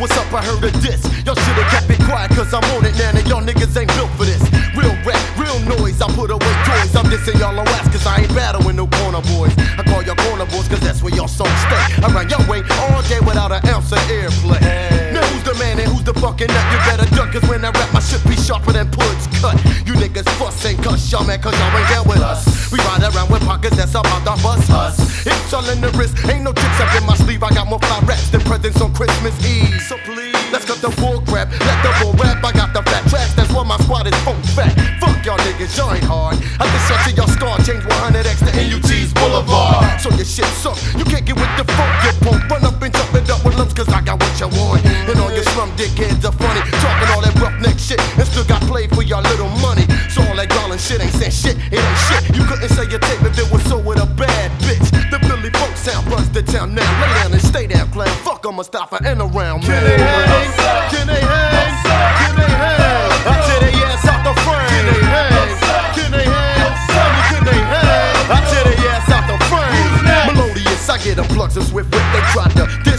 What's 0.02 0.18
up? 0.18 0.34
I 0.34 0.42
heard 0.42 0.64
a 0.66 0.72
diss. 0.82 1.06
Y'all 1.24 1.38
should've 1.38 1.70
kept 1.70 1.90
it 1.90 2.02
quiet, 2.10 2.32
cause 2.32 2.52
I'm 2.54 2.66
on 2.74 2.84
it 2.86 2.98
now, 2.98 3.14
and 3.14 3.28
y'all 3.30 3.46
niggas 3.46 3.78
ain't 3.78 3.94
built 3.94 4.10
for 4.18 4.26
this. 4.26 4.42
Real 4.74 4.98
rap, 5.06 5.22
real 5.38 5.60
noise, 5.78 6.02
I 6.02 6.10
put 6.18 6.32
away 6.32 6.54
toys. 6.66 6.96
I'm 6.98 7.06
dissing 7.06 7.38
y'all 7.40 7.58
on 7.58 7.68
ass, 7.78 7.88
cause 7.94 8.06
I 8.08 8.22
ain't 8.22 8.34
battling 8.34 8.76
no 8.76 8.88
corner 8.88 9.22
boys. 9.22 9.54
I 9.78 9.84
call 9.86 10.02
y'all 10.02 10.18
corner 10.18 10.46
boys, 10.50 10.68
cause 10.68 10.82
that's 10.82 11.04
where 11.04 11.14
y'all 11.14 11.30
songs 11.30 11.54
stay. 11.70 12.02
I 12.02 12.10
run 12.10 12.28
your 12.28 12.42
way 12.50 12.66
all 12.82 13.02
day 13.04 13.22
without 13.22 13.52
an 13.52 13.62
ounce 13.70 13.92
of 13.92 14.00
airplay. 14.10 14.58
Who's 14.60 15.11
the 15.52 15.60
man 15.60 15.80
and 15.80 15.88
who's 15.92 16.04
the 16.04 16.14
fucking 16.16 16.48
nut? 16.48 16.66
You 16.72 16.80
better 16.88 17.08
duck, 17.16 17.32
cause 17.32 17.44
when 17.50 17.66
I 17.66 17.72
rap, 17.72 17.92
my 17.94 18.00
shit 18.00 18.24
be 18.24 18.36
sharper 18.36 18.72
than 18.72 18.90
puds 18.90 19.28
cut. 19.40 19.60
You 19.86 19.94
niggas 20.00 20.28
fuss 20.40 20.64
and 20.66 20.78
cuss 20.84 21.12
y'all, 21.12 21.26
man, 21.26 21.42
cause 21.42 21.58
y'all 21.60 21.78
ain't 21.78 21.90
there 21.90 22.04
with 22.04 22.24
us. 22.24 22.72
We 22.72 22.80
ride 22.80 23.04
around 23.04 23.30
with 23.32 23.44
pockets 23.44 23.76
that's 23.76 23.96
about 23.96 24.24
to 24.24 24.36
bust 24.44 24.70
us. 24.72 24.96
It's 25.26 25.54
all 25.54 25.68
in 25.70 25.82
the 25.82 25.92
wrist, 26.00 26.16
ain't 26.30 26.44
no 26.44 26.54
tricks 26.54 26.80
up 26.80 26.96
in 26.96 27.06
my 27.06 27.16
sleeve. 27.16 27.44
I 27.44 27.50
got 27.52 27.68
more 27.68 27.80
fly 27.80 28.00
raps 28.08 28.30
than 28.30 28.42
presents 28.42 28.80
on 28.82 28.94
Christmas 28.94 29.36
Eve. 29.46 29.82
So 29.82 29.98
please, 30.08 30.36
let's 30.52 30.66
cut 30.66 30.80
the 30.80 30.90
bull 31.02 31.22
crap, 31.28 31.52
let 31.52 31.78
the 31.84 31.92
bull 32.00 32.14
rap. 32.16 32.44
I 32.44 32.52
got 32.52 32.74
the 32.74 32.82
fat 32.90 33.04
tracks, 33.10 33.34
that's 33.34 33.52
why 33.52 33.64
my 33.64 33.78
squad 33.84 34.08
is 34.08 34.16
funk 34.24 34.40
fat. 34.56 34.72
Fuck 35.04 35.26
y'all 35.26 35.38
niggas, 35.44 35.76
y'all 35.78 35.94
ain't 35.94 36.06
hard. 36.06 36.38
I 36.60 36.66
can 36.66 36.82
shut 36.88 37.00
to 37.06 37.12
your 37.12 37.28
star, 37.28 37.58
change 37.68 37.84
100x 37.84 38.40
to 38.48 38.52
NUT's 38.56 39.14
Boulevard. 39.14 40.00
So 40.00 40.10
your 40.16 40.26
shit 40.26 40.50
suck, 40.64 40.80
you 40.96 41.06
can't 41.06 41.26
get 41.26 41.36
with 41.36 41.52
the 41.60 41.66
funk, 41.76 41.92
you 42.08 42.14
punk. 42.24 42.50
Run 42.50 42.64
up 42.66 42.82
and 42.82 42.94
jump 42.94 43.14
it 43.16 43.30
up 43.30 43.44
with 43.44 43.58
lumps, 43.58 43.74
cause 43.74 43.90
I 43.90 44.02
got 44.02 44.16
what 44.16 44.34
you 44.40 44.48
want. 44.58 44.86
And 44.86 45.20
all 45.20 45.32
your 45.32 45.41
slum 45.62 45.78
dickheads 45.78 46.26
are 46.26 46.34
funny, 46.34 46.62
talking 46.82 47.10
all 47.14 47.22
that 47.22 47.36
roughneck 47.38 47.78
shit, 47.78 48.02
and 48.18 48.26
still 48.26 48.46
got 48.46 48.62
played 48.66 48.90
for 48.90 49.04
your 49.04 49.22
little 49.22 49.50
money. 49.62 49.86
So 50.10 50.26
all 50.26 50.36
that 50.36 50.50
garland 50.50 50.82
shit 50.82 51.02
ain't 51.02 51.14
saying 51.14 51.32
shit, 51.32 51.56
it 51.70 51.78
ain't 51.78 52.02
shit. 52.10 52.36
You 52.36 52.44
couldn't 52.50 52.70
say 52.70 52.90
your 52.90 53.00
tape 53.00 53.22
if 53.22 53.38
it 53.38 53.46
was 53.54 53.62
so 53.70 53.78
with 53.78 54.02
a 54.02 54.08
bad 54.18 54.50
bitch. 54.66 54.90
The 55.14 55.20
Billy 55.22 55.52
Funk 55.54 55.78
sound 55.78 56.10
buzzed 56.10 56.34
the 56.34 56.42
town 56.42 56.74
now. 56.74 56.90
Lay 57.02 57.14
down 57.22 57.34
and 57.34 57.42
stay 57.42 57.68
down, 57.68 57.92
clown. 57.92 58.10
Fuck 58.26 58.46
'em, 58.46 58.56
Mustafa 58.56 58.98
and 59.06 59.22
around, 59.22 59.62
man. 59.68 59.70
Can 59.70 59.84
they 59.86 60.02
hang? 60.02 60.50
Can 60.90 61.06
they 61.08 61.22
hang? 61.22 61.74
Can 62.22 62.34
they 62.42 62.52
hang? 62.62 63.30
I 63.30 63.34
tear 63.46 63.60
they 63.62 63.76
ass 63.86 64.06
out 64.10 64.22
the 64.26 64.34
frame. 64.42 64.66
Can 64.74 64.86
they 64.90 65.02
hang? 65.14 65.50
Can 65.94 66.10
they 66.10 66.26
hang? 66.26 66.74
Tell 66.90 67.10
me, 67.14 67.22
can 67.30 67.44
they 67.46 67.62
hang? 67.70 68.34
I 68.34 68.40
tear 68.50 68.64
they 68.66 68.78
ass 68.90 69.10
out 69.14 69.26
the 69.30 69.38
frame. 69.46 70.34
Melodious, 70.34 70.90
I 70.90 70.98
get 70.98 71.16
them 71.18 71.30
plugs 71.36 71.56
and 71.56 71.66
swift 71.70 71.94
whip. 71.94 72.06
They 72.14 72.24
try 72.34 72.50
to 72.58 72.91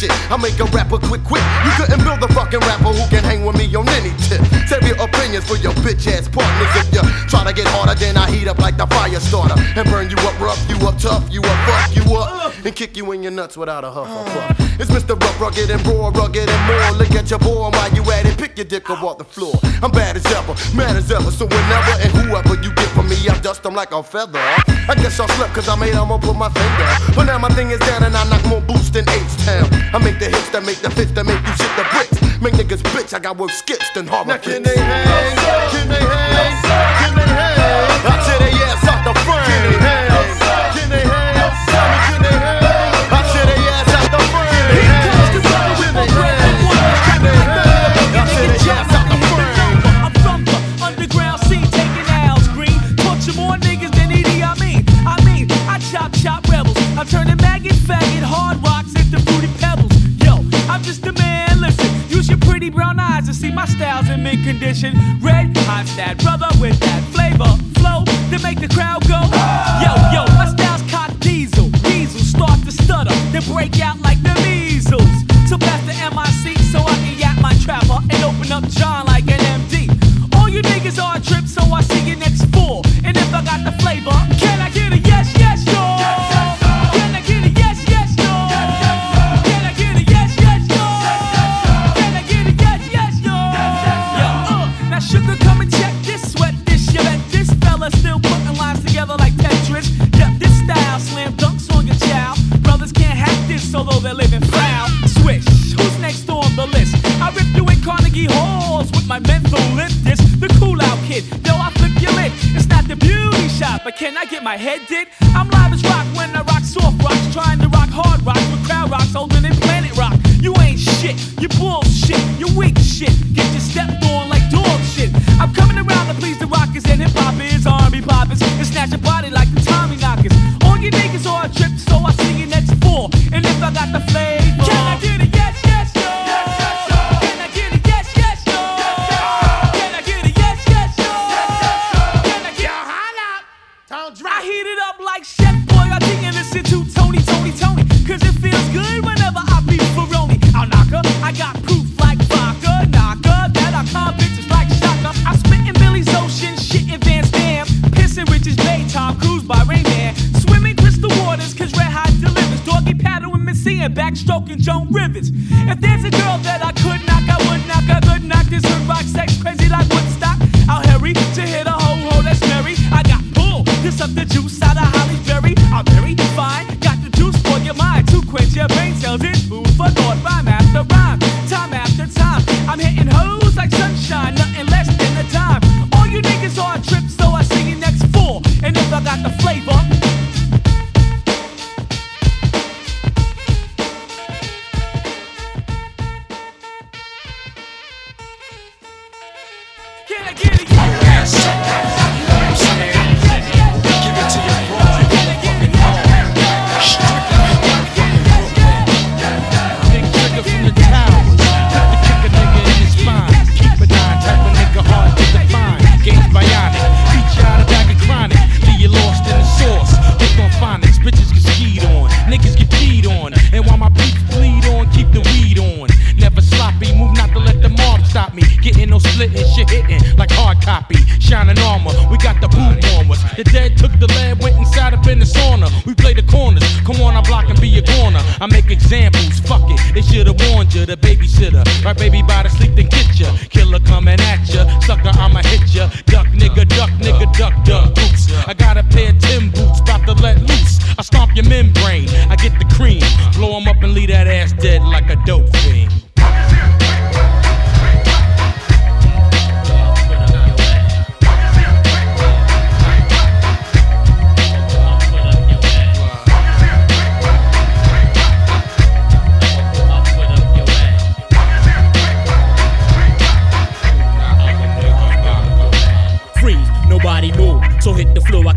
shit. 0.00 0.12
I 0.32 0.36
make 0.40 0.58
a 0.58 0.64
rapper 0.72 0.96
quick, 0.96 1.22
quick. 1.24 1.44
You 1.64 1.72
couldn't 1.76 2.00
build 2.02 2.24
a 2.24 2.28
fucking 2.32 2.60
rapper 2.60 2.88
who 2.96 3.04
can 3.12 3.22
hang 3.22 3.44
with 3.44 3.56
me 3.56 3.68
on 3.76 3.88
any 4.00 4.16
tip. 4.24 4.40
Save 4.64 4.88
your 4.88 4.96
opinions 4.96 5.44
for 5.44 5.56
your 5.60 5.72
bitch 5.84 6.08
ass 6.08 6.28
partners. 6.28 6.72
If 6.80 6.88
you 6.94 7.02
try 7.28 7.44
to 7.44 7.52
get 7.52 7.68
harder, 7.68 7.94
then 7.94 8.16
I 8.16 8.30
heat 8.30 8.48
up 8.48 8.58
like 8.58 8.76
the 8.76 8.86
fire 8.86 9.20
starter 9.20 9.60
and 9.76 9.84
burn 9.90 10.08
you 10.08 10.16
up 10.24 10.38
rough, 10.40 10.60
you 10.70 10.76
up 10.88 10.96
tough, 10.98 11.28
you 11.30 11.42
up 11.42 11.58
fuck 11.68 11.94
you 11.94 12.04
up, 12.16 12.54
and 12.64 12.74
kick 12.74 12.96
you 12.96 13.12
in 13.12 13.22
your 13.22 13.32
nuts 13.32 13.56
without 13.56 13.84
a 13.84 13.90
huff 13.90 14.08
or 14.08 14.24
puff. 14.32 14.80
It's 14.80 14.90
Mr. 14.90 15.20
Rough, 15.20 15.38
rugged 15.40 15.70
and 15.70 15.86
raw, 15.86 16.08
rugged 16.08 16.48
and 16.48 16.62
more. 16.66 16.98
Look 16.98 17.12
at 17.12 17.28
your 17.28 17.38
boy 17.38 17.68
while 17.68 17.92
you 17.92 18.02
at 18.10 18.24
it, 18.24 18.38
pick 18.38 18.56
your 18.56 18.64
dick 18.64 18.88
up 18.88 19.02
off 19.02 19.18
the 19.18 19.24
floor. 19.24 19.52
I'm 19.82 19.90
bad 19.90 20.16
as 20.16 20.24
ever, 20.32 20.54
mad 20.74 20.96
as 20.96 21.10
ever. 21.10 21.30
So 21.30 21.44
whenever 21.44 21.92
and 22.00 22.10
whoever 22.16 22.54
you 22.62 22.72
get 22.74 22.88
from 22.96 23.08
me, 23.08 23.16
I 23.28 23.38
dust 23.40 23.62
them 23.62 23.74
like 23.74 23.92
a 23.92 24.02
feather. 24.02 24.40
I 24.88 24.94
guess 24.96 25.18
y'all 25.18 25.28
slept 25.28 25.54
cause 25.54 25.68
I 25.68 25.76
made 25.76 25.94
I'ma 25.94 26.18
put 26.18 26.36
my 26.36 26.48
finger. 26.48 27.14
But 27.14 27.24
now 27.24 27.38
my 27.38 27.50
thing 27.50 27.70
is 27.70 27.80
down 27.80 28.04
and 28.04 28.16
I 28.16 28.24
knock 28.30 28.44
more 28.46 28.62
boots 28.62 28.90
than 28.90 29.08
H-Town. 29.08 29.89
I 29.92 29.98
make 29.98 30.18
the 30.20 30.26
hits 30.26 30.50
that 30.50 30.62
make 30.64 30.78
the 30.78 30.90
fits 30.90 31.10
that 31.12 31.26
make 31.26 31.40
you 31.42 31.54
shit 31.58 31.72
the 31.76 31.84
bricks. 31.90 32.40
Make 32.40 32.54
niggas 32.54 32.82
bitch, 32.94 33.12
I 33.12 33.18
got 33.18 33.36
worse 33.36 33.54
skits 33.54 33.90
than 33.90 34.06
Harvard. 34.06 34.28
Now 34.28 34.38
can 34.38 34.62
they 34.62 34.76
hang? 34.76 35.70
Can 35.70 35.88
they 35.88 35.98
hang? 35.98 36.49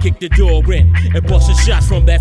Kick 0.04 0.20
the 0.20 0.28
door 0.28 0.62
in 0.74 0.94
and 1.16 1.26
bustin' 1.28 1.56
shots 1.56 1.88
from 1.88 2.06
that 2.06 2.20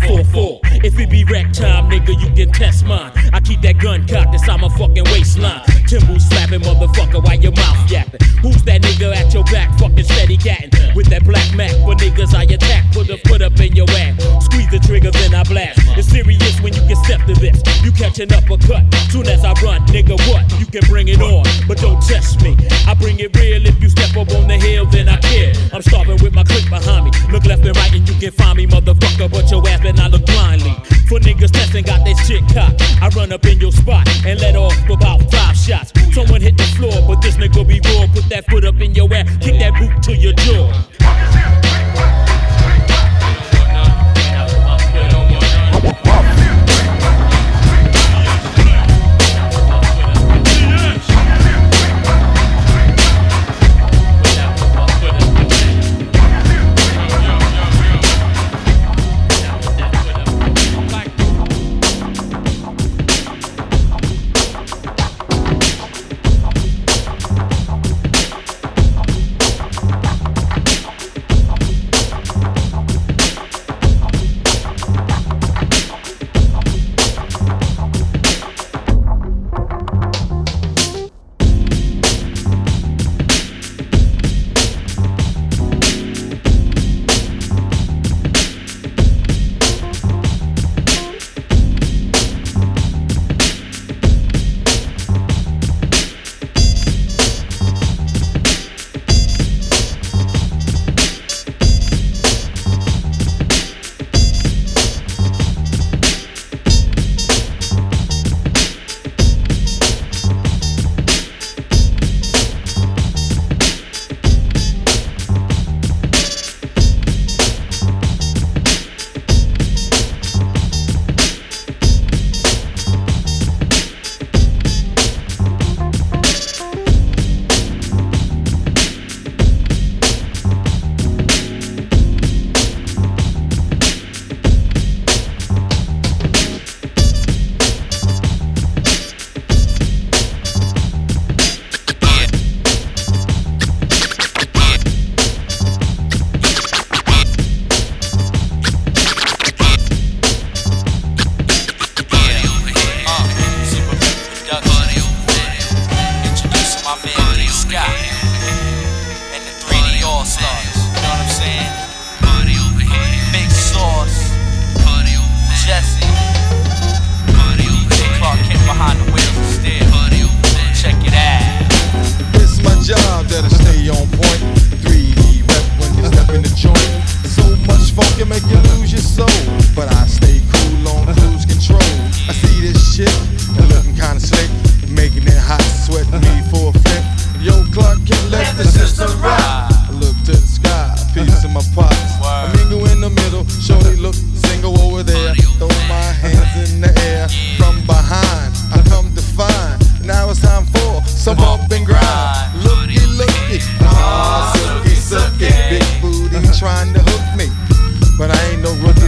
nigga, 2.13 2.21
you 2.21 2.45
can 2.45 2.53
test 2.53 2.85
mine. 2.85 3.11
I 3.33 3.39
keep 3.39 3.61
that 3.61 3.77
gun 3.77 4.07
cocked 4.07 4.33
inside 4.33 4.61
my 4.61 4.69
fucking 4.69 5.03
waistline. 5.05 5.61
Timbals 5.87 6.21
slapping, 6.21 6.61
motherfucker, 6.61 7.23
while 7.23 7.39
your 7.39 7.51
mouth 7.53 7.89
yapping. 7.89 8.19
Who's 8.41 8.63
that 8.63 8.81
nigga 8.81 9.15
at 9.15 9.33
your 9.33 9.43
back, 9.45 9.77
fucking 9.79 10.03
steady 10.03 10.37
gatting? 10.37 10.71
With 10.95 11.07
that 11.07 11.23
black 11.23 11.55
Mac, 11.55 11.71
for 11.83 11.95
niggas 11.95 12.33
I 12.33 12.43
attack, 12.43 12.91
put 12.93 13.09
a 13.09 13.17
foot 13.27 13.41
up 13.41 13.59
in 13.59 13.75
your 13.75 13.89
ass. 13.91 14.45
Squeeze 14.45 14.69
the 14.69 14.79
trigger, 14.79 15.11
then 15.11 15.33
I 15.33 15.43
blast. 15.43 15.79
It's 15.97 16.07
serious 16.09 16.59
when 16.61 16.73
you 16.73 16.81
get 16.87 16.97
step 16.97 17.25
to 17.27 17.33
this. 17.33 17.61
You 17.83 17.91
catch 17.91 18.19
an 18.19 18.31
uppercut. 18.33 18.83
Soon 19.09 19.27
as 19.27 19.43
I 19.43 19.53
run, 19.63 19.85
nigga, 19.87 20.17
what? 20.29 20.43
You 20.59 20.65
can 20.65 20.83
bring 20.89 21.07
it 21.07 21.21
on, 21.21 21.45
but 21.67 21.77
don't 21.77 22.01
test 22.01 22.41
me. 22.41 22.55
I 22.87 22.93
bring 22.93 23.19
it 23.19 23.35
real 23.37 23.65
if 23.65 23.81
you 23.81 23.89
step 23.89 24.15
up 24.15 24.29
on 24.33 24.47
the 24.47 24.57
hill, 24.57 24.85
then 24.85 25.09
I 25.09 25.17
care. 25.17 25.53
I'm 25.73 25.81
starving 25.81 26.21
with 26.21 26.33
my 26.33 26.43
clique 26.43 26.69
behind 26.69 27.05
me. 27.05 27.11
Look 27.31 27.45
left 27.45 27.65
and 27.65 27.75
right 27.75 27.93
and 27.93 28.07
you 28.07 28.15
can 28.15 28.31
find 28.31 28.57
me, 28.57 28.67
motherfucker, 28.67 29.31
but 29.31 29.49
your 29.49 29.67
ass 29.67 29.81
better 29.81 29.93
not 29.93 30.11
look 30.11 30.25
blindly. 30.25 30.75
For 31.13 31.19
niggas 31.19 31.51
testing, 31.51 31.83
got 31.83 32.03
this 32.03 32.17
shit 32.25 32.41
cocked. 32.55 32.81
I 32.99 33.07
run 33.09 33.31
up 33.31 33.45
in 33.45 33.59
your 33.59 33.71
spot 33.71 34.09
and 34.25 34.41
let 34.41 34.55
off 34.55 34.73
about 34.89 35.21
five 35.31 35.55
shots. 35.55 35.93
Someone 36.11 36.41
hit 36.41 36.57
the 36.57 36.63
floor, 36.75 36.91
but 37.07 37.21
this 37.21 37.35
nigga 37.37 37.67
be 37.67 37.79
raw. 37.85 38.07
Put 38.11 38.29
that 38.29 38.45
foot 38.49 38.65
up 38.65 38.81
in 38.81 38.95
your 38.95 39.13
ass, 39.13 39.29
kick 39.37 39.59
that 39.59 39.77
boot 39.77 40.01
to 40.05 40.15
your 40.15 40.33
jaw. 40.33 40.73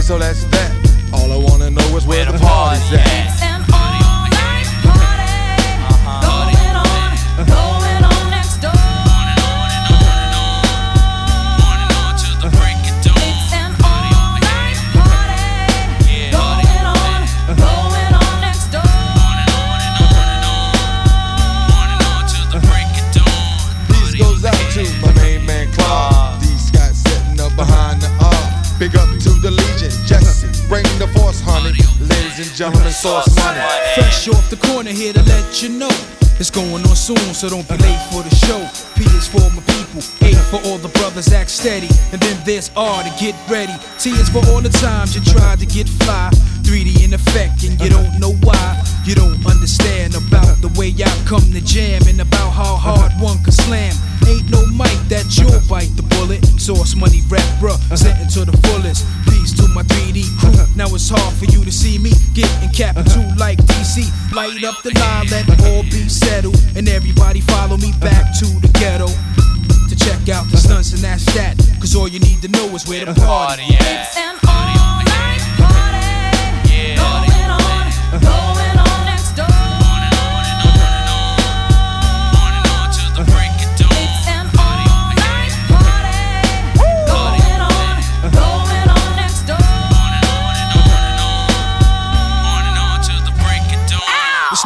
So 0.06 0.20
that's 0.20 0.44
that. 0.44 1.10
All 1.12 1.32
I 1.32 1.36
wanna 1.36 1.68
know 1.68 1.96
is 1.96 2.06
where 2.06 2.24
the 2.24 2.38
party's 2.38 2.92
at. 2.92 3.25
You 35.62 35.70
know. 35.70 35.90
It's 36.38 36.50
going 36.50 36.84
on 36.84 36.96
soon, 36.96 37.32
so 37.32 37.48
don't 37.48 37.66
be 37.68 37.76
late 37.78 38.02
for 38.12 38.22
the 38.22 38.34
show. 38.44 38.60
P 38.94 39.04
is 39.16 39.26
for 39.26 39.40
my 39.56 39.62
people, 39.72 40.04
A 40.20 40.34
for 40.50 40.60
all 40.68 40.76
the 40.76 40.92
brothers 41.00 41.32
act 41.32 41.48
steady. 41.48 41.88
And 42.12 42.20
then 42.20 42.36
there's 42.44 42.70
R 42.76 43.02
to 43.02 43.10
get 43.18 43.34
ready. 43.48 43.72
T 43.98 44.10
is 44.10 44.28
for 44.28 44.44
all 44.52 44.60
the 44.60 44.68
times 44.68 45.14
you 45.14 45.22
tried 45.24 45.58
to 45.60 45.66
get 45.66 45.88
fly. 45.88 46.30
3D 46.62 47.04
in 47.04 47.14
effect, 47.14 47.62
and 47.64 47.80
you 47.80 47.88
don't 47.88 48.18
know 48.20 48.34
why. 48.44 48.82
You 49.04 49.14
don't 49.14 49.38
understand 49.46 50.14
about 50.14 50.60
the 50.60 50.68
way 50.76 50.92
I 50.98 51.08
come 51.24 51.46
to 51.52 51.60
jam 51.64 52.02
and 52.06 52.20
about 52.20 52.50
how 52.50 52.76
hard 52.76 53.12
one 53.20 53.42
can 53.42 53.52
slam. 53.52 53.94
Ain't 54.26 54.50
no 54.50 54.66
mic 54.74 54.98
that 55.06 55.26
you'll 55.38 55.62
bite 55.70 55.94
the 55.94 56.02
bullet. 56.18 56.44
Source 56.58 56.96
money 56.96 57.22
rap, 57.28 57.46
bruh, 57.62 57.78
sent 57.96 58.30
to 58.34 58.44
the 58.44 58.56
fullest. 58.66 59.06
Peace 59.30 59.54
to 59.54 59.68
my 59.68 59.82
3D 59.84 60.26
crew. 60.38 60.58
Now 60.74 60.90
it's 60.94 61.08
hard 61.08 61.34
for 61.38 61.46
you 61.46 61.64
to 61.64 61.70
see 61.70 61.98
me 61.98 62.10
getting 62.34 62.70
capital 62.70 63.22
like 63.38 63.58
DC. 63.58 64.02
Light 64.34 64.64
up 64.64 64.82
the 64.82 64.90
line, 64.98 65.26
let 65.30 65.46
all 65.66 65.82
be 65.84 66.08
settled. 66.08 66.58
And 66.74 66.88
everybody 66.88 67.40
follow 67.40 67.76
me 67.76 67.92
back 68.00 68.34
to 68.40 68.46
the 68.60 68.70
ghetto. 68.74 69.06
To 69.06 69.94
check 69.94 70.28
out 70.28 70.50
the 70.50 70.56
stunts 70.56 70.92
and 70.92 71.02
that's 71.02 71.24
that. 71.34 71.54
Cause 71.78 71.94
all 71.94 72.08
you 72.08 72.18
need 72.18 72.42
to 72.42 72.48
know 72.48 72.66
is 72.74 72.88
where 72.88 73.04
the 73.04 73.14
party 73.14 73.62
at. 73.78 74.45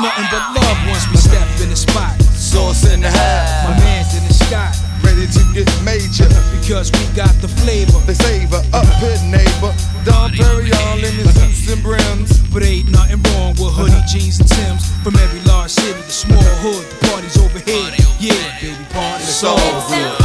Nothing 0.00 0.28
but 0.32 0.42
love 0.56 0.78
once 0.88 1.04
we 1.10 1.16
step 1.16 1.46
in 1.60 1.68
the 1.68 1.76
spot. 1.76 2.16
Sauce 2.32 2.88
in 2.88 3.00
the 3.00 3.10
house. 3.10 3.68
My 3.68 3.76
man's 3.78 4.16
in 4.16 4.24
the 4.26 4.34
sky. 4.34 4.72
Ready 5.04 5.26
to 5.28 5.42
get 5.52 5.68
major. 5.84 6.28
Because 6.56 6.90
we 6.92 7.04
got 7.14 7.32
the 7.40 7.48
flavor. 7.48 8.00
They 8.08 8.14
savor 8.14 8.62
up 8.72 8.88
here, 9.00 9.20
neighbor. 9.28 9.72
Dom 10.04 10.32
Perignon 10.32 11.04
in 11.04 11.14
his 11.20 11.34
suits 11.36 11.72
and 11.72 11.82
brims. 11.82 12.40
But 12.52 12.64
ain't 12.64 12.90
nothing 12.90 13.22
wrong 13.30 13.52
with 13.60 13.72
hoodie, 13.76 14.02
jeans, 14.08 14.40
and 14.40 14.48
Tims. 14.48 14.88
From 15.04 15.16
every 15.16 15.40
large 15.44 15.70
city 15.70 16.00
to 16.00 16.10
small 16.10 16.42
hood, 16.64 16.84
the 16.88 17.06
party's 17.08 17.36
over 17.36 17.58
here. 17.58 17.92
Yeah, 18.18 18.60
baby, 18.60 18.84
party. 18.90 19.24
It's 19.24 19.44
all 19.44 19.56
good. 19.88 20.19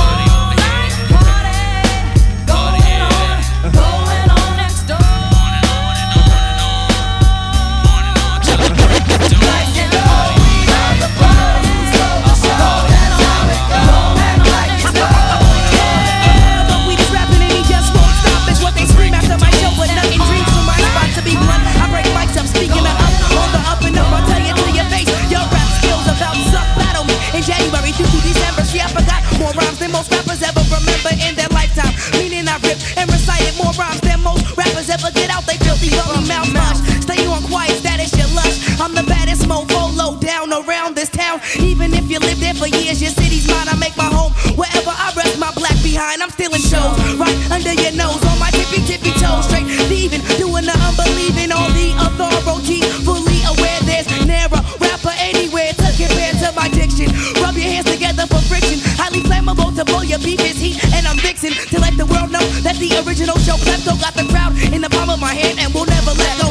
Around 40.54 40.96
this 40.96 41.10
town. 41.10 41.42
Even 41.60 41.94
if 41.94 42.10
you 42.10 42.20
live 42.20 42.40
there 42.40 42.54
for 42.54 42.68
years, 42.68 43.02
your 43.02 43.12
city's 43.12 43.48
mine. 43.48 43.68
I 43.70 43.76
make 43.78 43.96
my 43.98 44.10
home 44.10 44.32
wherever 44.58 44.92
I 44.92 45.14
rest 45.16 45.40
my 45.40 45.52
black 45.56 45.78
behind. 45.82 46.22
I'm 46.22 46.30
stealing 46.30 46.62
shows 46.62 46.98
right 47.18 47.36
under 47.52 47.74
your 47.74 47.94
nose 47.94 48.22
on 48.26 48.38
my 48.40 48.50
tippy 48.52 48.82
tippy 48.86 49.12
toes. 49.18 49.46
Straight 49.48 49.68
thieving, 49.90 50.22
doing 50.38 50.66
the 50.66 50.76
unbelieving. 50.86 51.52
All 51.52 51.70
the 51.72 51.94
authority, 51.98 52.82
fully 53.06 53.40
aware 53.48 53.80
there's 53.86 54.10
never 54.26 54.60
rapper 54.82 55.14
anywhere 55.18 55.72
to 55.74 55.88
compare 55.96 56.34
to 56.42 56.52
my 56.54 56.70
diction. 56.70 57.10
Rub 57.42 57.56
your 57.56 57.70
hands 57.70 57.90
together 57.90 58.26
for 58.28 58.42
friction. 58.46 58.82
Highly 58.98 59.22
flammable 59.22 59.74
to 59.76 59.86
blow 59.86 60.02
your 60.02 60.20
beef 60.20 60.42
is 60.42 60.58
heat, 60.60 60.78
and 60.94 61.08
I'm 61.08 61.18
fixing 61.18 61.54
to 61.54 61.78
let 61.80 61.98
the 61.98 62.06
world 62.06 62.32
know 62.32 62.44
that 62.66 62.78
the 62.78 62.92
original 63.06 63.38
show 63.40 63.58
klepto 63.62 63.98
got 64.02 64.14
the 64.14 64.26
crowd 64.30 64.54
in 64.74 64.82
the 64.82 64.90
palm 64.90 65.10
of 65.10 65.20
my 65.20 65.34
hand, 65.34 65.60
and 65.60 65.74
we'll 65.74 65.86
never 65.86 66.12
let 66.12 66.40
go. 66.40 66.45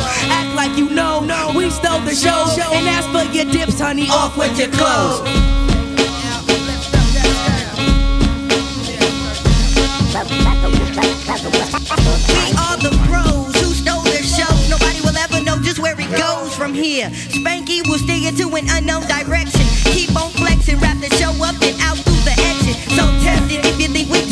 Stole 1.75 2.01
the 2.01 2.15
show, 2.15 2.47
and 2.73 2.89
as 2.89 3.05
for 3.11 3.25
your 3.35 3.45
dips, 3.51 3.81
honey, 3.81 4.09
off 4.09 4.37
with 4.39 4.57
your 4.59 4.69
clothes. 4.69 5.27
We 12.31 12.55
are 12.55 12.79
the 12.79 12.95
pros 13.07 13.55
who 13.61 13.75
stole 13.75 14.03
the 14.07 14.23
show. 14.23 14.47
Nobody 14.71 15.01
will 15.03 15.17
ever 15.19 15.43
know 15.43 15.59
just 15.61 15.81
where 15.81 15.99
it 15.99 16.11
goes 16.17 16.55
from 16.55 16.73
here. 16.75 17.11
Spanky 17.11 17.87
will 17.89 17.99
steer 17.99 18.17
you 18.17 18.33
to 18.33 18.57
an 18.57 18.67
unknown 18.71 19.03
direction. 19.09 19.67
Keep 19.91 20.15
on 20.15 20.31
flexing, 20.31 20.79
wrap 20.79 20.99
the 21.01 21.11
show 21.17 21.35
up 21.43 21.61
and 21.61 21.77
out 21.83 21.99
through 21.99 22.23
the 22.23 22.35
exit. 22.39 22.77
So 22.95 23.03
test 23.27 23.51
it 23.51 23.67
if 23.67 23.81
you 23.81 23.89
think 23.89 24.09
we 24.11 24.24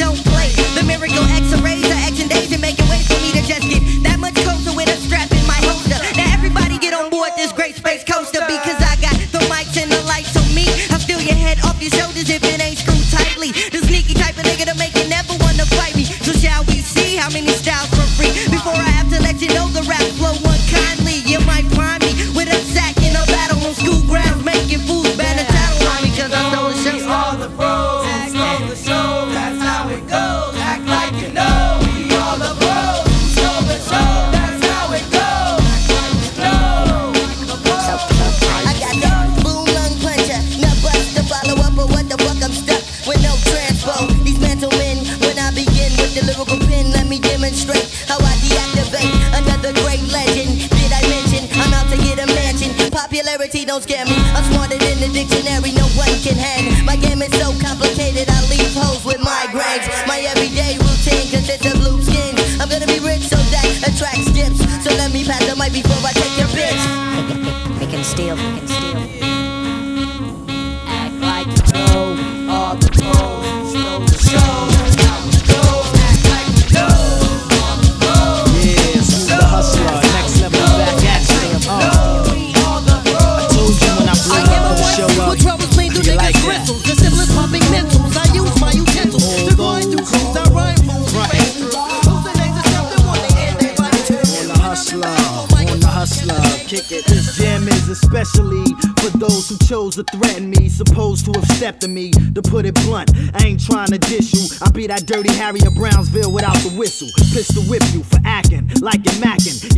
dirty 105.03 105.33
Harry 105.35 105.61
of 105.67 105.75
Brownsville 105.75 106.33
without 106.33 106.57
the 106.57 106.71
whistle. 106.79 107.09
Pistol 107.33 107.63
whip 107.65 107.83
you 107.93 108.02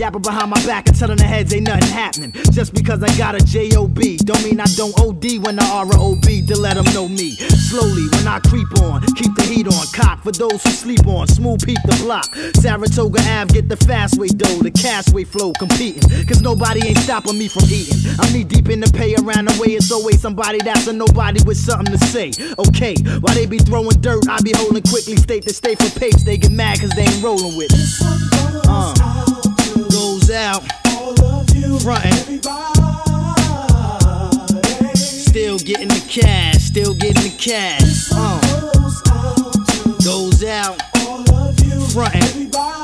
Yapping 0.04 0.20
behind 0.20 0.50
my 0.50 0.66
back 0.66 0.86
and 0.86 0.98
telling 0.98 1.16
the 1.16 1.24
heads 1.24 1.54
ain't 1.54 1.66
nothing 1.66 1.88
happening. 1.88 2.30
Just 2.52 2.74
because 2.74 3.02
I 3.02 3.08
got 3.16 3.34
a 3.34 3.38
JOB, 3.40 4.20
don't 4.20 4.44
mean 4.44 4.60
I 4.60 4.66
don't 4.76 4.92
OD 5.00 5.42
when 5.42 5.58
I 5.58 5.82
ROB 5.82 6.20
to 6.20 6.56
let 6.60 6.76
them 6.76 6.84
know 6.92 7.08
me. 7.08 7.30
Slowly, 7.32 8.04
when 8.12 8.28
I 8.28 8.38
creep 8.40 8.68
on, 8.82 9.00
keep 9.16 9.34
the 9.34 9.40
heat 9.48 9.66
on. 9.66 9.86
Cock 9.96 10.22
for 10.22 10.32
those 10.32 10.62
who 10.62 10.72
sleep 10.72 11.06
on. 11.06 11.26
Smooth 11.28 11.64
peep 11.64 11.78
the 11.86 11.96
block. 12.04 12.28
Saratoga 12.60 13.18
Ave, 13.32 13.54
get 13.54 13.70
the 13.70 13.78
fast 13.78 14.18
way 14.18 14.28
dough, 14.28 14.60
the 14.60 14.70
cash 14.70 15.08
way 15.08 15.24
flow 15.24 15.54
competing. 15.54 16.04
Cause 16.28 16.42
nobody 16.42 16.86
ain't 16.86 16.98
stopping 16.98 17.38
me 17.38 17.48
from 17.48 17.64
eating. 17.72 17.96
I'm 18.20 18.30
knee 18.30 18.44
deep 18.44 18.68
in 18.68 18.80
the 18.80 18.92
pay 18.92 19.14
around 19.16 19.48
the 19.48 19.56
way. 19.56 19.72
It's 19.72 19.90
always 19.90 20.20
somebody 20.20 20.58
that's 20.58 20.86
a 20.86 20.92
nobody 20.92 21.42
with 21.44 21.56
something 21.56 21.96
to 21.96 21.98
say. 22.12 22.28
Okay, 22.58 22.94
while 23.24 23.34
they 23.34 23.46
be 23.46 23.56
throwing 23.56 23.96
dirt, 24.04 24.28
I 24.28 24.36
be 24.42 24.52
holding 24.52 24.82
quickly. 24.82 25.16
State 25.16 25.44
to 25.44 25.54
state 25.54 25.80
for 25.80 25.88
papes, 25.98 26.24
they 26.24 26.36
get 26.36 26.52
mad 26.52 26.78
cause 26.78 26.90
they 26.90 27.08
ain't 27.08 27.24
rolling 27.24 27.56
with 27.56 27.72
me. 27.72 27.80
Uh, 28.68 29.13
out, 30.34 30.62
frontin'. 31.82 32.42
Still 34.96 35.58
getting 35.58 35.88
the 35.88 36.04
cash, 36.08 36.56
still 36.56 36.94
getting 36.94 37.22
the 37.22 37.36
cash. 37.38 38.10
Uh, 38.12 38.40
goes 40.04 40.42
out, 40.44 40.80
frontin'. 41.92 42.83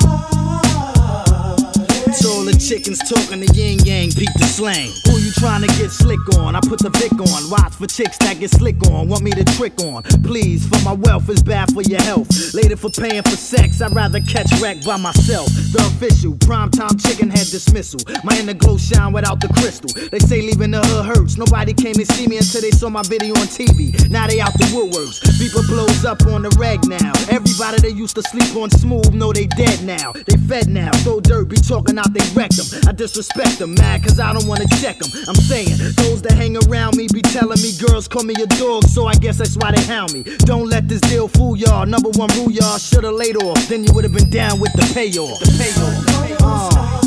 Chickens 2.71 3.01
talking 3.01 3.41
the 3.41 3.51
yin 3.53 3.81
yang, 3.83 4.13
peep 4.13 4.31
the 4.39 4.47
slang. 4.47 4.95
Who 5.11 5.19
you 5.19 5.33
trying 5.43 5.63
to 5.63 5.67
get 5.75 5.91
slick 5.91 6.23
on? 6.39 6.55
I 6.55 6.61
put 6.61 6.79
the 6.79 6.91
Vic 7.03 7.11
on. 7.19 7.51
Watch 7.51 7.75
for 7.75 7.89
chicks 7.89 8.17
that 8.19 8.39
get 8.39 8.53
slick 8.53 8.79
on. 8.87 9.09
Want 9.09 9.25
me 9.25 9.33
to 9.33 9.43
trick 9.59 9.75
on? 9.83 10.05
Please, 10.23 10.69
for 10.69 10.79
my 10.85 10.93
wealth 10.93 11.29
is 11.29 11.43
bad 11.43 11.75
for 11.75 11.83
your 11.83 12.01
health. 12.03 12.31
Later 12.55 12.77
for 12.77 12.89
paying 12.89 13.25
for 13.25 13.35
sex, 13.35 13.83
I'd 13.83 13.93
rather 13.93 14.21
catch 14.21 14.47
wreck 14.63 14.85
by 14.85 14.97
myself. 14.99 15.51
The 15.75 15.83
official 15.83 16.35
primetime 16.47 16.95
chicken 16.95 17.29
head 17.29 17.51
dismissal. 17.51 17.99
My 18.23 18.39
inner 18.39 18.55
glow 18.55 18.79
shine 18.79 19.13
without 19.13 19.41
the 19.41 19.49
crystal. 19.59 19.91
They 20.07 20.21
say 20.21 20.41
leaving 20.41 20.71
the 20.71 20.79
hood 20.79 21.07
hurts. 21.11 21.37
Nobody 21.37 21.75
came 21.75 21.95
to 21.95 22.07
see 22.07 22.29
me 22.29 22.39
until 22.39 22.63
they 22.63 22.71
saw 22.71 22.89
my 22.89 23.03
video 23.03 23.35
on 23.35 23.51
TV. 23.51 23.99
Now 24.09 24.29
they 24.29 24.39
out 24.39 24.55
the 24.55 24.71
woodworks. 24.71 25.19
Beeper 25.43 25.67
blows 25.67 26.05
up 26.05 26.23
on 26.31 26.43
the 26.43 26.55
reg 26.55 26.87
now. 26.87 27.11
Everybody 27.35 27.83
that 27.83 27.99
used 27.99 28.15
to 28.15 28.23
sleep 28.23 28.55
on 28.55 28.71
smooth 28.71 29.11
know 29.13 29.33
they 29.33 29.47
dead 29.59 29.83
now. 29.83 30.13
They 30.13 30.39
fed 30.47 30.69
now. 30.69 30.93
So 31.03 31.19
dirt, 31.19 31.49
be 31.49 31.57
talking 31.57 31.99
out 31.99 32.15
they 32.15 32.23
wreck 32.31 32.60
them. 32.61 32.89
I 32.89 32.93
disrespect 32.93 33.59
them, 33.59 33.75
mad 33.75 34.05
cause 34.05 34.21
I 34.21 34.33
don't 34.33 34.47
wanna 34.47 34.69
check 34.81 34.99
them. 34.99 35.11
I'm 35.27 35.35
saying, 35.35 35.77
those 35.97 36.23
that 36.23 36.33
hang 36.33 36.57
around 36.69 36.97
me 36.97 37.09
be 37.13 37.23
telling 37.23 37.61
me 37.63 37.73
girls 37.79 38.09
call 38.09 38.23
me 38.23 38.35
a 38.35 38.47
dog, 38.47 38.85
so 38.85 39.07
I 39.07 39.15
guess 39.15 39.39
that's 39.39 39.57
why 39.57 39.73
they 39.73 39.83
hound 39.85 40.13
me. 40.13 40.23
Don't 40.41 40.69
let 40.69 40.89
this 40.89 41.01
deal 41.03 41.29
fool 41.29 41.57
y'all. 41.57 41.87
Number 41.87 42.11
one 42.11 42.31
rule, 42.37 42.51
y'all 42.51 42.79
shoulda 42.79 43.11
laid 43.11 43.37
off. 43.37 43.59
Then 43.69 43.85
you 43.85 43.93
would've 43.93 44.13
been 44.13 44.31
down 44.31 44.61
with 44.61 44.73
the 44.73 44.85
payoff. 44.95 45.41
The 45.41 45.51
payoff. 45.59 46.41
Uh, 46.43 47.01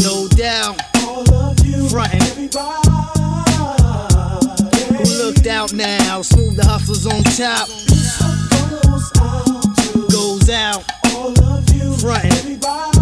no 0.00 0.28
doubt. 0.28 0.76
Frontin'. 1.90 2.20
Who 4.96 5.04
looked 5.22 5.46
out 5.46 5.72
now? 5.72 6.22
Smooth 6.22 6.56
the 6.56 6.64
hustlers 6.66 7.06
on 7.06 7.22
top. 7.38 7.68
Goes 10.10 10.50
out. 10.50 10.82
Frontin'. 12.00 12.93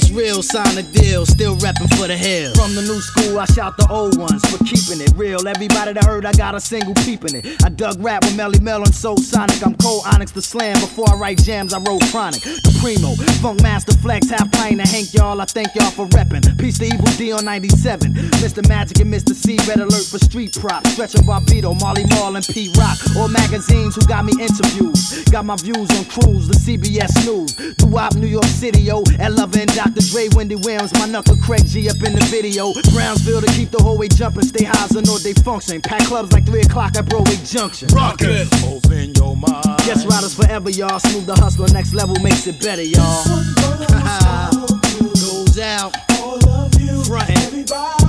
It's 0.00 0.10
real, 0.10 0.42
sign 0.42 0.78
a 0.78 0.82
deal, 0.82 1.26
still 1.26 1.56
reppin' 1.56 1.94
for 1.98 2.08
the 2.08 2.16
hill. 2.16 2.54
From 2.54 2.74
the 2.74 2.80
new 2.80 3.00
school, 3.02 3.38
I 3.38 3.44
shout 3.44 3.76
the 3.76 3.86
old 3.92 4.16
ones 4.16 4.40
for 4.48 4.56
keeping 4.64 4.96
it 5.04 5.12
real. 5.14 5.46
Everybody 5.46 5.92
that 5.92 6.04
heard 6.04 6.24
I 6.24 6.32
got 6.32 6.54
a 6.54 6.60
single 6.60 6.94
peeping 7.04 7.36
it. 7.36 7.62
I 7.62 7.68
dug 7.68 8.02
rap 8.02 8.24
with 8.24 8.34
Melle 8.34 8.58
Mel 8.62 8.80
and 8.80 8.94
Soul 8.94 9.18
Sonic. 9.18 9.60
I'm 9.62 9.74
cold 9.74 10.04
Onyx 10.06 10.32
the 10.32 10.40
slam. 10.40 10.80
Before 10.80 11.04
I 11.12 11.16
write 11.16 11.44
jams, 11.44 11.74
I 11.74 11.80
wrote 11.80 12.00
Chronic. 12.10 12.40
The 12.40 12.72
Primo, 12.80 13.12
Funk 13.44 13.62
Master 13.62 13.92
Flex, 13.92 14.30
half 14.30 14.50
pint 14.52 14.80
to 14.80 14.88
Hank, 14.88 15.12
y'all. 15.12 15.38
I 15.38 15.44
thank 15.44 15.74
y'all 15.74 15.90
for 15.90 16.06
reppin'. 16.16 16.48
Peace 16.58 16.78
to 16.78 16.86
Evil 16.86 17.04
Dee 17.20 17.32
on 17.32 17.44
97. 17.44 18.14
Mr. 18.40 18.66
Magic 18.70 19.00
and 19.00 19.12
Mr. 19.12 19.34
C, 19.34 19.58
red 19.68 19.80
alert 19.80 20.08
for 20.08 20.18
street 20.18 20.56
props. 20.58 20.92
Stretchin' 20.92 21.28
Bobbito, 21.28 21.78
Marley 21.78 22.06
Marl 22.16 22.36
and 22.36 22.46
Pete 22.46 22.74
Rock. 22.78 22.96
All 23.18 23.28
magazines 23.28 23.96
who 23.96 24.06
got 24.06 24.24
me 24.24 24.32
interviews. 24.40 25.24
Got 25.28 25.44
my 25.44 25.56
views 25.56 25.92
on 25.92 26.06
cruise, 26.08 26.48
the 26.48 26.56
CBS 26.56 27.12
News. 27.26 27.52
Throughout 27.76 28.16
New 28.16 28.28
York 28.28 28.48
City, 28.48 28.80
yo. 28.80 29.04
Ella 29.18 29.44
and 29.60 29.70
Dr. 29.94 30.10
Dre, 30.10 30.28
Wendy 30.36 30.54
Williams, 30.54 30.92
my 30.94 31.06
knuckle 31.06 31.36
Craig 31.36 31.66
G 31.66 31.88
up 31.88 31.96
in 31.96 32.14
the 32.14 32.24
video. 32.30 32.72
Brownsville 32.94 33.40
to 33.40 33.46
keep 33.48 33.70
the 33.70 33.82
whole 33.82 33.98
way 33.98 34.06
jumping. 34.08 34.42
Stay 34.42 34.64
high 34.64 34.84
as 34.84 34.94
an 34.94 35.08
all 35.08 35.18
day 35.18 35.32
function. 35.32 35.80
Pack 35.80 36.02
clubs 36.04 36.32
like 36.32 36.46
3 36.46 36.60
o'clock 36.60 36.96
at 36.96 37.08
Broadway 37.08 37.36
Junction. 37.44 37.88
Rockin'. 37.88 38.46
Open 38.66 39.12
your 39.14 39.36
mind. 39.36 39.78
Guest 39.84 40.06
riders 40.06 40.34
forever, 40.34 40.70
y'all. 40.70 41.00
Smooth 41.00 41.26
the 41.26 41.34
hustler, 41.34 41.66
next 41.72 41.92
level 41.94 42.14
makes 42.20 42.46
it 42.46 42.60
better, 42.60 42.82
y'all. 42.82 43.24
Goes 45.00 45.58
out. 45.58 45.92
Frontin'. 47.06 47.50
Keep 47.50 47.99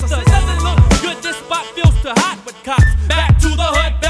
disaster. 0.00 0.24
Doesn't 0.24 0.62
look 0.62 1.02
good, 1.02 1.22
this 1.22 1.36
spot 1.36 1.66
feels 1.74 1.94
too 2.02 2.08
hot 2.08 2.44
with 2.44 2.56
cops. 2.62 2.84
Back 3.08 3.38
to 3.38 3.48
the 3.48 3.62
hood. 3.62 4.03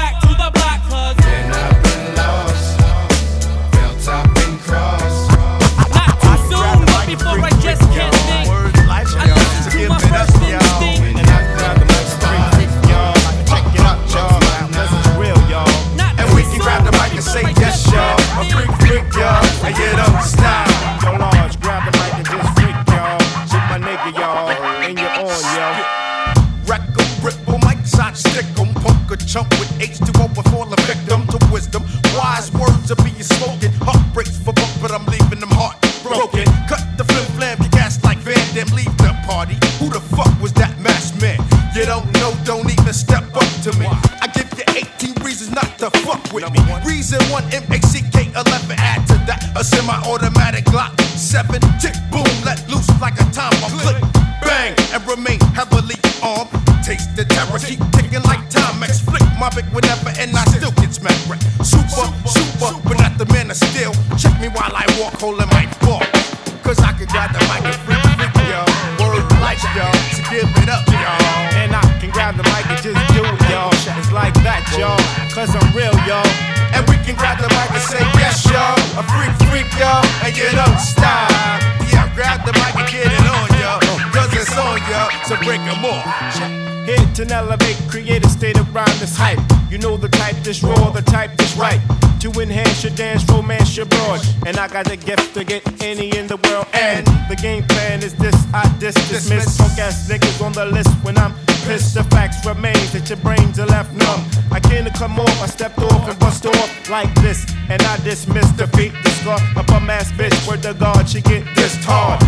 got 94.75 94.87
the 94.87 94.97
gift 94.97 95.33
to 95.33 95.45
get 95.45 95.63
any 95.81 96.09
in 96.17 96.27
the 96.27 96.35
world. 96.35 96.67
And 96.73 97.07
the 97.29 97.37
game 97.37 97.63
plan 97.63 98.03
is 98.03 98.13
this 98.15 98.35
I 98.53 98.67
dis 98.77 98.93
dismiss. 99.07 99.55
Funk 99.55 99.79
ass 99.79 100.09
niggas 100.09 100.45
on 100.45 100.51
the 100.51 100.65
list 100.65 100.89
when 101.01 101.17
I'm 101.17 101.33
pissed. 101.63 101.93
The 101.93 102.03
facts 102.15 102.45
remain 102.45 102.83
that 102.91 103.07
your 103.07 103.19
brains 103.19 103.57
are 103.57 103.67
left 103.67 103.93
numb. 103.93 104.21
I 104.51 104.59
can't 104.59 104.93
come 104.93 105.17
off, 105.17 105.41
I 105.41 105.45
stepped 105.45 105.79
off 105.79 106.09
and 106.09 106.19
bust 106.19 106.45
off 106.45 106.89
like 106.89 107.13
this. 107.21 107.45
And 107.69 107.81
I 107.83 107.95
dismiss 108.03 108.51
defeat, 108.51 108.91
the 109.01 109.11
scar. 109.11 109.39
A 109.55 109.63
bum 109.63 109.89
ass 109.89 110.11
bitch, 110.11 110.35
word 110.45 110.61
to 110.63 110.73
God, 110.73 111.07
she 111.07 111.21
get 111.21 111.45
this 111.55 111.73
hard. 111.85 112.19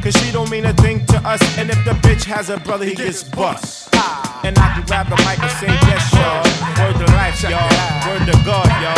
Cause 0.00 0.14
she 0.22 0.30
don't 0.30 0.48
mean 0.48 0.64
a 0.66 0.74
thing 0.74 1.04
to 1.06 1.18
us. 1.26 1.42
And 1.58 1.70
if 1.70 1.84
the 1.84 1.94
bitch 2.06 2.22
has 2.22 2.50
a 2.50 2.58
brother, 2.58 2.84
he 2.84 2.94
gets 2.94 3.24
bust. 3.24 3.92
And 4.44 4.56
I 4.56 4.74
can 4.74 4.86
grab 4.86 5.08
the 5.08 5.16
mic 5.26 5.42
and 5.42 5.50
say, 5.58 5.74
yes, 5.90 6.06
y'all. 6.14 6.46
Word 6.78 6.94
to 7.02 7.12
life, 7.18 7.42
y'all. 7.42 7.66
Word 8.06 8.22
to 8.30 8.36
God, 8.46 8.70
y'all. 8.80 8.95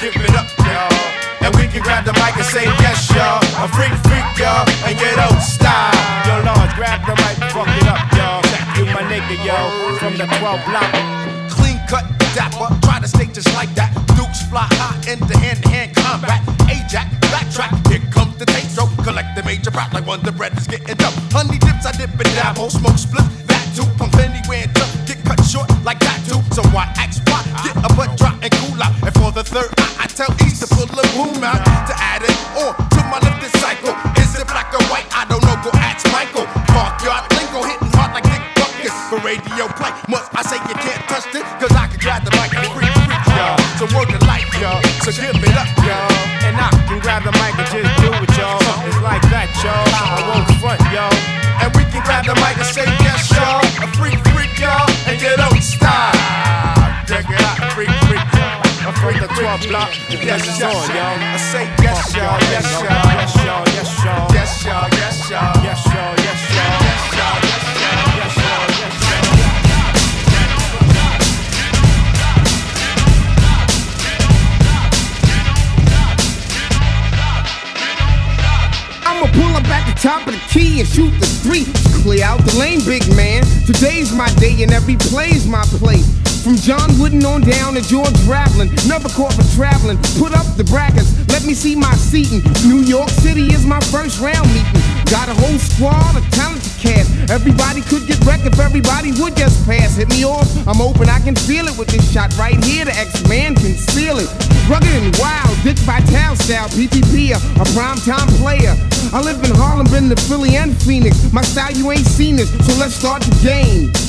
give 0.00 0.14
it 0.14 0.34
up, 0.34 0.46
y'all. 0.62 0.94
And 1.42 1.54
we 1.56 1.66
can 1.66 1.82
grab 1.82 2.04
the 2.04 2.12
mic 2.14 2.36
and 2.36 2.46
say 2.46 2.64
yes, 2.82 3.10
y'all. 3.10 3.42
A 3.58 3.66
freak, 3.74 3.90
freak, 4.06 4.26
y'all, 4.38 4.62
and 4.86 4.94
you 4.94 5.10
don't 5.18 5.42
stop. 5.42 5.94
Yo, 6.26 6.38
Lord, 6.46 6.70
grab 6.78 7.02
the 7.02 7.14
mic, 7.18 7.36
fuck 7.50 7.66
it 7.66 7.86
up, 7.86 8.02
y'all. 8.14 8.42
Do 8.78 8.84
my 8.94 9.02
nigga, 9.10 9.34
yo, 9.42 9.58
from 9.98 10.14
the 10.16 10.26
12 10.38 10.64
block. 10.66 10.90
Clean 11.50 11.78
cut, 11.88 12.06
dapper, 12.34 12.70
try 12.82 13.00
to 13.00 13.08
stick 13.08 13.32
just 13.32 13.52
like 13.54 13.74
that. 13.74 13.87
that 87.78 87.94
you're 87.94 88.10
traveling. 88.26 88.74
Never 88.90 89.08
caught 89.14 89.38
for 89.38 89.46
traveling. 89.54 90.02
Put 90.18 90.34
up 90.34 90.46
the 90.58 90.66
brackets. 90.66 91.14
Let 91.30 91.46
me 91.46 91.54
see 91.54 91.78
my 91.78 91.94
seating. 91.94 92.42
New 92.66 92.82
York 92.82 93.08
City 93.22 93.54
is 93.54 93.64
my 93.64 93.78
first 93.94 94.18
round 94.18 94.50
meeting. 94.50 94.82
Got 95.06 95.30
a 95.30 95.36
whole 95.38 95.58
squad 95.62 96.18
of 96.18 96.26
talented 96.34 96.74
cast. 96.82 97.06
Everybody 97.30 97.82
could 97.86 98.02
get 98.10 98.18
wrecked 98.26 98.46
if 98.50 98.58
everybody 98.58 99.14
would 99.22 99.36
just 99.36 99.62
pass. 99.64 99.94
Hit 99.94 100.10
me 100.10 100.26
off. 100.26 100.50
I'm 100.66 100.82
open. 100.82 101.08
I 101.08 101.20
can 101.20 101.36
feel 101.36 101.70
it 101.70 101.78
with 101.78 101.86
this 101.88 102.02
shot 102.10 102.34
right 102.36 102.58
here. 102.64 102.84
The 102.84 102.94
X-Man 102.98 103.54
can 103.54 103.78
steal 103.78 104.18
it. 104.18 104.26
Rugged 104.66 104.90
and 104.90 105.14
wild. 105.22 105.54
Dick 105.62 105.78
Vitale 105.86 106.34
style. 106.34 106.68
PPP. 106.74 107.30
A, 107.30 107.38
a 107.62 107.66
primetime 107.78 108.26
player. 108.42 108.74
I 109.14 109.22
live 109.22 109.38
in 109.44 109.54
Harlem, 109.54 109.86
been 109.86 110.10
to 110.10 110.18
Philly 110.26 110.56
and 110.56 110.74
Phoenix. 110.82 111.32
My 111.32 111.42
style 111.42 111.70
you 111.72 111.92
ain't 111.92 112.06
seen 112.06 112.34
this. 112.34 112.50
So 112.66 112.74
let's 112.74 112.94
start 112.94 113.22
the 113.22 113.38
game. 113.38 114.07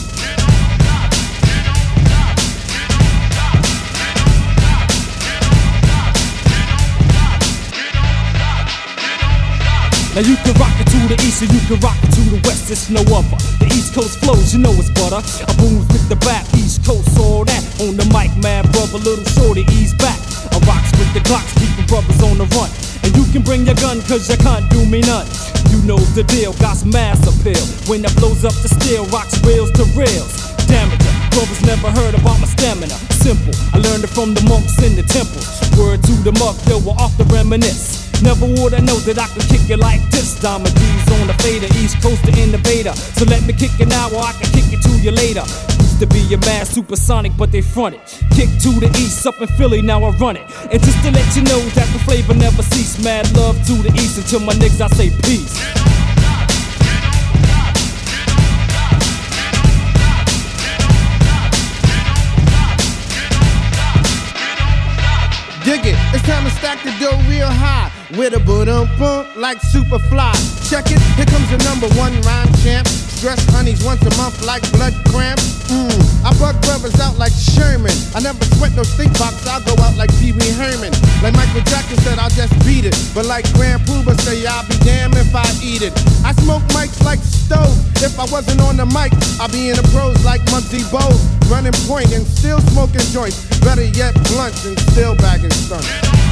Now 10.19 10.27
you 10.27 10.35
can 10.43 10.51
rock 10.59 10.75
it 10.75 10.83
to 10.91 10.99
the 11.07 11.15
east 11.23 11.39
and 11.47 11.47
you 11.47 11.63
can 11.63 11.79
rock 11.79 11.95
it 12.03 12.11
to 12.11 12.19
the 12.27 12.43
west, 12.43 12.67
it's 12.67 12.91
no 12.91 12.99
other. 13.07 13.39
The 13.63 13.71
east 13.71 13.95
coast 13.95 14.19
flows, 14.19 14.51
you 14.51 14.59
know 14.59 14.75
it's 14.75 14.91
butter. 14.91 15.23
I 15.23 15.51
booms 15.55 15.87
with 15.95 16.11
the 16.11 16.19
back, 16.27 16.43
east 16.59 16.83
coast, 16.83 17.15
all 17.15 17.47
that. 17.47 17.63
On 17.79 17.95
the 17.95 18.03
mic, 18.11 18.35
mad 18.35 18.67
brother, 18.75 18.99
little 18.99 19.23
shorty, 19.39 19.63
ease 19.71 19.95
back. 19.95 20.19
I 20.51 20.59
rocks 20.67 20.91
with 20.99 21.07
the 21.15 21.23
clocks, 21.23 21.55
keeping 21.55 21.87
brothers 21.87 22.19
on 22.19 22.35
the 22.35 22.43
run. 22.51 22.67
And 23.07 23.15
you 23.15 23.23
can 23.31 23.47
bring 23.47 23.63
your 23.63 23.79
gun, 23.79 24.03
cause 24.11 24.27
you 24.27 24.35
can't 24.43 24.67
do 24.67 24.83
me 24.83 24.99
none. 25.07 25.23
You 25.71 25.79
know 25.87 25.95
the 26.19 26.27
deal, 26.27 26.51
got 26.59 26.83
mass 26.83 27.23
appeal. 27.23 27.63
When 27.87 28.03
it 28.03 28.11
blows 28.19 28.43
up 28.43 28.59
the 28.59 28.67
steel, 28.67 29.07
rocks 29.15 29.39
rails 29.47 29.71
to 29.79 29.87
rails. 29.95 30.35
Damager, 30.67 31.15
brothers 31.31 31.63
never 31.63 31.95
heard 31.95 32.19
about 32.19 32.43
my 32.43 32.49
stamina. 32.59 32.99
Simple, 33.23 33.55
I 33.71 33.79
learned 33.79 34.03
it 34.03 34.11
from 34.11 34.35
the 34.35 34.43
monks 34.51 34.83
in 34.83 34.99
the 34.99 35.05
temple. 35.07 35.39
Word 35.79 36.03
to 36.03 36.13
the 36.27 36.35
muck, 36.43 36.59
they 36.67 36.75
were 36.75 36.99
off 36.99 37.15
the 37.15 37.23
reminisce. 37.31 37.98
Never 38.21 38.45
would 38.45 38.73
I 38.73 38.79
know 38.79 38.99
that 39.07 39.17
I 39.17 39.27
could 39.31 39.47
kick 39.47 39.69
it 39.69 39.79
like 39.79 40.01
this. 40.11 40.39
Diamond 40.39 40.75
D's 40.75 41.07
on 41.19 41.27
the 41.27 41.33
fader, 41.39 41.67
East 41.79 42.01
Coast 42.01 42.21
the 42.23 42.35
innovator. 42.35 42.93
So 42.93 43.25
let 43.25 43.43
me 43.47 43.53
kick 43.53 43.71
it 43.79 43.87
now, 43.87 44.11
or 44.11 44.21
I 44.21 44.33
can 44.33 44.51
kick 44.51 44.71
it 44.75 44.81
to 44.83 44.91
you 44.99 45.11
later. 45.11 45.43
Used 45.79 45.99
to 45.99 46.07
be 46.07 46.21
a 46.33 46.37
mad 46.43 46.67
supersonic, 46.67 47.31
but 47.37 47.51
they 47.51 47.61
fronted. 47.61 48.01
Kick 48.35 48.51
to 48.63 48.71
the 48.75 48.91
east, 48.99 49.25
up 49.25 49.39
in 49.41 49.47
Philly, 49.55 49.81
now 49.81 50.03
I 50.03 50.09
run 50.17 50.35
it. 50.35 50.43
And 50.71 50.83
just 50.83 50.99
to 51.03 51.11
let 51.11 51.27
you 51.35 51.43
know 51.43 51.59
that 51.79 51.87
the 51.95 51.99
flavor 52.03 52.33
never 52.33 52.61
cease. 52.63 53.01
Mad 53.03 53.31
love 53.35 53.55
to 53.67 53.73
the 53.81 53.91
east, 53.95 54.17
until 54.17 54.41
my 54.41 54.53
niggas 54.53 54.81
I 54.81 54.87
say 54.99 55.09
peace. 55.23 55.55
Dig 65.63 65.85
it, 65.85 65.95
it's 66.13 66.25
time 66.25 66.43
to 66.43 66.51
stack 66.51 66.83
the 66.83 66.91
dough 66.99 67.17
real 67.29 67.47
high. 67.47 67.98
With 68.17 68.33
a 68.33 68.41
boom 68.41 68.65
boom 68.97 69.21
like 69.37 69.61
Superfly. 69.61 70.33
Check 70.65 70.89
it, 70.89 70.97
here 71.13 71.29
comes 71.29 71.45
the 71.53 71.61
number 71.61 71.85
one 71.93 72.09
rhyme 72.25 72.49
champ. 72.65 72.87
Stress 72.87 73.37
honeys 73.53 73.85
once 73.85 74.01
a 74.01 74.09
month 74.17 74.41
like 74.41 74.65
blood 74.73 74.97
cramps. 75.13 75.61
Mmm, 75.69 75.93
I 76.25 76.33
bug 76.41 76.57
brothers 76.65 76.97
out 76.99 77.21
like 77.21 77.31
Sherman. 77.37 77.93
I 78.17 78.19
never 78.25 78.41
sweat 78.57 78.73
no 78.73 78.81
stink 78.81 79.13
box, 79.21 79.45
I'll 79.45 79.61
go 79.61 79.77
out 79.83 79.93
like 79.93 80.09
Pee 80.17 80.33
Wee 80.33 80.49
Herman. 80.57 80.89
Like 81.21 81.37
Michael 81.37 81.61
Jackson 81.69 82.01
said, 82.01 82.17
I'll 82.17 82.33
just 82.33 82.49
beat 82.65 82.89
it. 82.89 82.97
But 83.13 83.29
like 83.29 83.45
Grand 83.53 83.85
Puba 83.85 84.17
say, 84.25 84.41
I'll 84.41 84.65
be 84.65 84.77
damned 84.81 85.13
if 85.13 85.29
I 85.35 85.45
eat 85.61 85.85
it. 85.85 85.93
I 86.25 86.33
smoke 86.41 86.65
mics 86.73 87.05
like 87.05 87.21
stove. 87.21 87.77
If 88.01 88.17
I 88.17 88.25
wasn't 88.33 88.61
on 88.65 88.77
the 88.77 88.89
mic, 88.89 89.13
I'd 89.37 89.53
be 89.53 89.69
in 89.69 89.77
the 89.77 89.85
pros 89.93 90.17
like 90.25 90.41
Muggsy 90.49 90.81
Bogues. 90.89 91.21
Running 91.45 91.77
point 91.85 92.09
and 92.09 92.25
still 92.25 92.57
smoking 92.73 93.05
joints. 93.13 93.45
Better 93.61 93.85
yet, 93.85 94.17
blunts 94.33 94.65
and 94.65 94.79
still 94.89 95.13
bagging 95.21 95.53
stunts. 95.53 96.28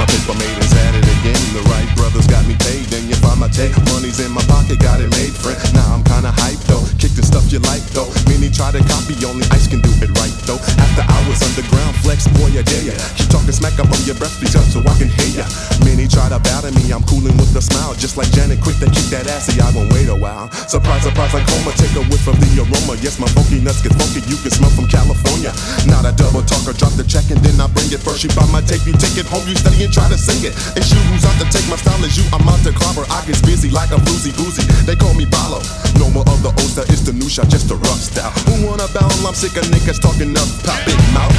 My 0.00 0.06
paper 0.06 0.32
made 0.32 0.64
is 0.64 0.72
it 0.72 1.09
again. 1.20 1.36
The 1.52 1.62
right 1.68 1.88
brothers 1.96 2.26
got 2.26 2.44
me 2.48 2.56
paid, 2.56 2.88
then 2.88 3.04
you 3.08 3.16
find 3.20 3.38
my 3.38 3.48
take. 3.48 3.76
Money's 3.92 4.20
in 4.20 4.32
my 4.32 4.42
pocket, 4.48 4.80
got 4.80 5.00
it 5.00 5.12
made, 5.12 5.32
friend. 5.36 5.56
Now 5.76 5.94
I'm 5.94 6.04
kinda 6.04 6.32
hyped 6.32 6.64
though. 6.66 6.82
Kick 6.96 7.12
the 7.16 7.24
stuff 7.24 7.44
you 7.52 7.60
like 7.68 7.84
though. 7.92 8.08
Many 8.28 8.48
try 8.48 8.72
to 8.72 8.80
copy, 8.88 9.14
only 9.24 9.44
ice 9.52 9.68
can 9.68 9.80
do 9.80 9.92
it 10.00 10.10
right 10.16 10.34
though. 10.48 10.60
After 10.80 11.04
hours 11.04 11.40
underground, 11.44 11.94
flex, 12.00 12.26
boy, 12.40 12.50
I 12.56 12.62
dare 12.64 12.92
ya. 12.92 12.94
Keep 13.16 13.28
talking 13.28 13.52
smack 13.52 13.76
up 13.78 13.92
on 13.92 14.00
your 14.08 14.16
breath, 14.16 14.34
speak 14.36 14.56
up 14.56 14.64
so 14.72 14.80
I 14.80 14.94
can 14.96 15.08
hear 15.08 15.44
ya. 15.44 15.46
Many 15.84 16.08
try 16.08 16.28
to 16.28 16.40
battle 16.40 16.72
me, 16.72 16.88
I'm 16.90 17.04
cooling 17.04 17.36
with 17.36 17.52
a 17.56 17.62
smile. 17.62 17.94
Just 17.94 18.16
like 18.16 18.30
Janet, 18.32 18.60
quick 18.64 18.80
to 18.80 18.88
kick 18.88 19.08
that 19.12 19.28
ass, 19.28 19.48
see, 19.48 19.60
I 19.60 19.68
won't 19.76 19.92
wait 19.92 20.08
a 20.08 20.16
while. 20.16 20.48
Surprise, 20.68 21.04
surprise, 21.04 21.32
like 21.34 21.46
coma, 21.46 21.72
take 21.76 21.92
a 21.96 22.04
whiff 22.08 22.24
of 22.28 22.36
the 22.40 22.48
aroma. 22.64 22.96
Yes, 23.04 23.20
my 23.20 23.28
funky 23.36 23.60
nuts 23.60 23.82
get 23.84 23.92
funky, 23.96 24.24
you 24.28 24.36
can 24.40 24.52
smell 24.52 24.72
from 24.72 24.88
California. 24.88 25.52
Not 25.84 26.08
a 26.08 26.12
double 26.16 26.42
talker, 26.42 26.72
drop 26.72 26.92
the 26.96 27.04
check 27.04 27.28
and 27.30 27.40
then 27.44 27.60
I 27.60 27.66
bring 27.68 27.92
it. 27.92 28.00
First 28.00 28.24
you 28.24 28.30
buy 28.32 28.46
my 28.48 28.60
tape, 28.64 28.84
you 28.86 28.96
take 28.96 29.16
it 29.20 29.26
home, 29.26 29.44
you 29.48 29.56
study 29.56 29.84
and 29.84 29.92
try 29.92 30.08
to 30.08 30.16
sing 30.16 30.40
it. 30.44 30.56
And 30.76 30.84
shoot 30.84 31.09
who's 31.10 31.26
out 31.26 31.34
to 31.42 31.46
take 31.50 31.66
my 31.68 31.76
style 31.76 32.02
is 32.06 32.16
you, 32.16 32.24
I'm 32.32 32.46
out 32.46 32.62
to 32.62 32.72
clobber. 32.72 33.04
I 33.10 33.26
get 33.26 33.42
busy 33.42 33.70
like 33.70 33.90
a 33.90 33.98
boozy 34.06 34.30
boozy. 34.32 34.62
They 34.86 34.94
call 34.94 35.14
me 35.14 35.26
Balo. 35.26 35.58
No 35.98 36.08
more 36.10 36.24
of 36.30 36.42
the 36.42 36.54
old 36.54 36.70
style, 36.70 36.86
it's 36.88 37.02
the 37.02 37.12
new 37.12 37.28
shot, 37.28 37.48
just 37.48 37.70
a 37.70 37.76
rough 37.76 38.00
style. 38.00 38.30
Who 38.46 38.66
wanna 38.66 38.86
battle? 38.94 39.26
I'm 39.26 39.34
sick 39.34 39.56
of 39.58 39.66
niggas 39.74 40.00
talking 40.00 40.30
up, 40.38 40.48
pop 40.62 40.78
big 40.86 40.98
mouth. 41.12 41.34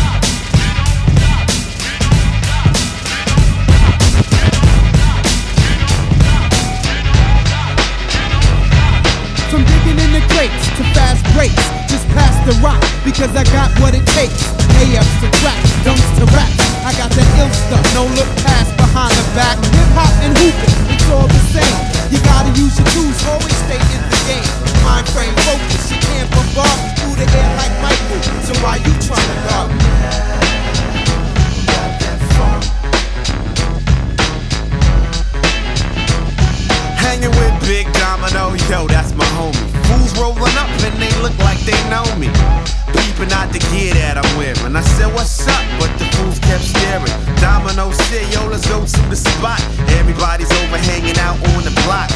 From 9.49 9.63
digging 9.65 9.99
in 9.99 10.11
the 10.13 10.23
crates 10.31 10.67
to 10.77 10.83
fast 10.95 11.23
breaks, 11.35 11.80
just 11.91 12.07
pass 12.15 12.31
the 12.47 12.55
rock 12.63 12.79
because 13.03 13.35
I 13.35 13.43
got 13.51 13.67
what 13.83 13.91
it 13.91 14.07
takes. 14.15 14.39
A-ups 14.79 15.15
to 15.19 15.27
tracks, 15.43 15.71
dumps 15.83 16.07
to 16.17 16.25
raps. 16.31 16.63
I 16.87 16.95
got 16.95 17.11
that 17.11 17.27
ill 17.35 17.51
stuff, 17.67 17.83
no 17.91 18.07
look 18.15 18.31
past 18.47 18.71
behind 18.79 19.11
the 19.11 19.27
back. 19.35 19.59
Hip 19.59 19.91
hop 19.91 20.13
and 20.23 20.31
hooping, 20.39 20.75
it's 20.87 21.05
all 21.11 21.27
the 21.27 21.43
same. 21.51 21.77
You 22.07 22.17
gotta 22.23 22.49
use 22.55 22.79
your 22.79 22.87
tools, 22.95 23.19
always 23.27 23.57
stay 23.67 23.81
in 23.91 24.01
the 24.07 24.19
game. 24.23 24.47
Mind 24.87 25.05
frame 25.11 25.35
focus, 25.43 25.91
you 25.91 25.99
can't 25.99 26.31
bombard 26.31 26.79
through 26.95 27.19
the 27.19 27.27
air 27.27 27.51
like 27.59 27.75
Michael. 27.83 28.23
So 28.47 28.55
why 28.63 28.79
you 28.79 28.93
trying 29.03 29.27
to 29.27 29.37
guard 29.51 29.69
me? 29.75 29.83
Hanging 37.03 37.35
with 37.35 37.53
Big 37.67 37.85
Domino, 37.99 38.55
yo, 38.71 38.87
that's 38.87 39.11
my 39.13 39.27
homie. 39.35 39.70
Fools 39.91 40.15
rolling 40.15 40.55
up 40.55 40.71
and 40.87 40.95
they 40.95 41.11
look 41.19 41.35
like 41.43 41.59
they 41.67 41.75
know 41.91 42.07
me. 42.15 42.31
Peeping 42.95 43.31
out 43.35 43.51
the 43.51 43.59
gear 43.75 43.91
that 43.99 44.15
I'm 44.15 44.31
wearing. 44.39 44.75
I 44.75 44.83
said, 44.95 45.11
what's 45.11 45.43
up? 45.43 45.63
But 45.75 45.91
the 45.99 46.07
fools 46.15 46.39
kept 46.39 46.63
staring. 46.63 47.11
Domino 47.43 47.91
said, 48.07 48.23
yo, 48.31 48.47
let's 48.47 48.63
go 48.71 48.79
to 48.87 49.01
the 49.11 49.19
spot. 49.19 49.59
Everybody's 49.99 50.51
over 50.63 50.79
hanging 50.79 51.17
out 51.19 51.35
on 51.51 51.67
the 51.67 51.75
block. 51.83 52.07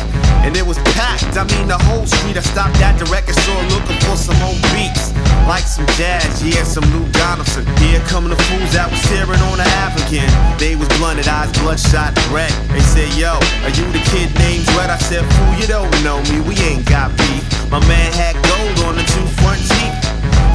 And 0.46 0.56
it 0.56 0.66
was 0.66 0.78
packed, 0.94 1.36
I 1.36 1.44
mean 1.44 1.68
the 1.68 1.78
whole 1.90 2.06
street. 2.06 2.38
I 2.38 2.46
stopped 2.46 2.78
at 2.80 2.96
the 3.02 3.06
record 3.10 3.36
store 3.44 3.64
looking 3.74 4.00
for 4.06 4.16
some 4.16 4.38
old 4.46 4.62
beats. 4.72 5.12
Like 5.50 5.66
some 5.66 5.86
jazz, 5.98 6.42
yeah, 6.46 6.64
some 6.64 6.86
Lou 6.94 7.06
Donaldson. 7.12 7.66
Here 7.82 8.00
come 8.08 8.30
the 8.30 8.38
fools 8.50 8.72
that 8.74 8.90
was 8.90 9.02
staring 9.10 9.42
on 9.52 9.58
the 9.58 9.70
African. 9.86 10.26
They 10.58 10.76
was 10.76 10.90
blunted, 10.98 11.28
eyes 11.28 11.52
bloodshot 11.62 12.18
red. 12.34 12.50
They 12.74 12.82
said, 12.82 13.14
yo, 13.14 13.38
are 13.62 13.74
you 13.78 13.86
the 13.94 14.02
kid 14.10 14.34
named 14.42 14.66
Red? 14.74 14.90
I 14.90 14.98
said, 14.98 15.22
fool, 15.22 15.54
you 15.62 15.68
don't 15.68 15.94
know 16.04 16.18
me, 16.34 16.42
we 16.42 16.58
ain't 16.66 16.90
got 16.90 17.16
beef. 17.18 17.46
My 17.70 17.80
man 17.86 18.12
had 18.14 18.34
gold 18.50 18.90
on 18.90 18.96
the 18.96 19.06
two 19.14 19.28
front 19.42 19.62
teeth. 19.62 19.98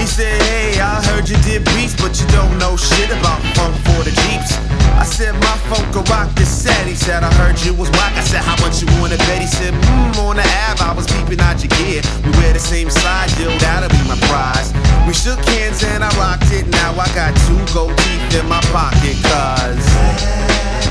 He 0.01 0.07
said, 0.07 0.35
hey, 0.43 0.81
I 0.81 0.99
heard 1.07 1.29
you 1.29 1.37
did 1.47 1.65
beats, 1.77 1.95
but 1.95 2.19
you 2.19 2.27
don't 2.35 2.59
know 2.59 2.77
shit 2.77 3.11
about 3.11 3.41
funk 3.55 3.77
for 3.87 4.03
the 4.03 4.11
Jeeps. 4.11 4.70
I 4.99 5.05
said, 5.05 5.35
my 5.35 5.57
funk 5.69 5.95
a 5.95 6.03
rock 6.11 6.31
is 6.41 6.49
sad. 6.49 6.87
He 6.87 6.95
said, 6.95 7.23
I 7.23 7.33
heard 7.35 7.61
you 7.63 7.75
was 7.75 7.91
whack. 7.91 8.15
I 8.17 8.23
said, 8.23 8.43
how 8.43 8.57
much 8.65 8.83
you 8.83 8.89
wanna 9.01 9.19
bet? 9.29 9.41
He 9.41 9.47
said, 9.47 9.75
mmm, 9.75 10.19
on 10.19 10.37
the 10.37 10.47
Ave, 10.67 10.83
I 10.83 10.93
was 10.95 11.07
peeping 11.07 11.41
out 11.41 11.63
your 11.63 11.71
gear. 11.79 12.03
We 12.25 12.31
wear 12.39 12.53
the 12.53 12.59
same 12.59 12.91
size, 12.91 13.33
yo, 13.39 13.51
that'll 13.59 13.89
be 13.91 14.03
my 14.09 14.19
prize. 14.29 14.73
We 15.07 15.15
shook 15.15 15.41
hands 15.55 15.83
and 15.85 16.05
I 16.05 16.11
rocked 16.19 16.53
it. 16.53 16.67
Now 16.69 16.93
I 16.95 17.07
got 17.15 17.35
two 17.47 17.59
gold 17.75 17.97
teeth 17.99 18.41
in 18.41 18.49
my 18.49 18.61
pocket, 18.73 19.17
cuz. 19.27 20.90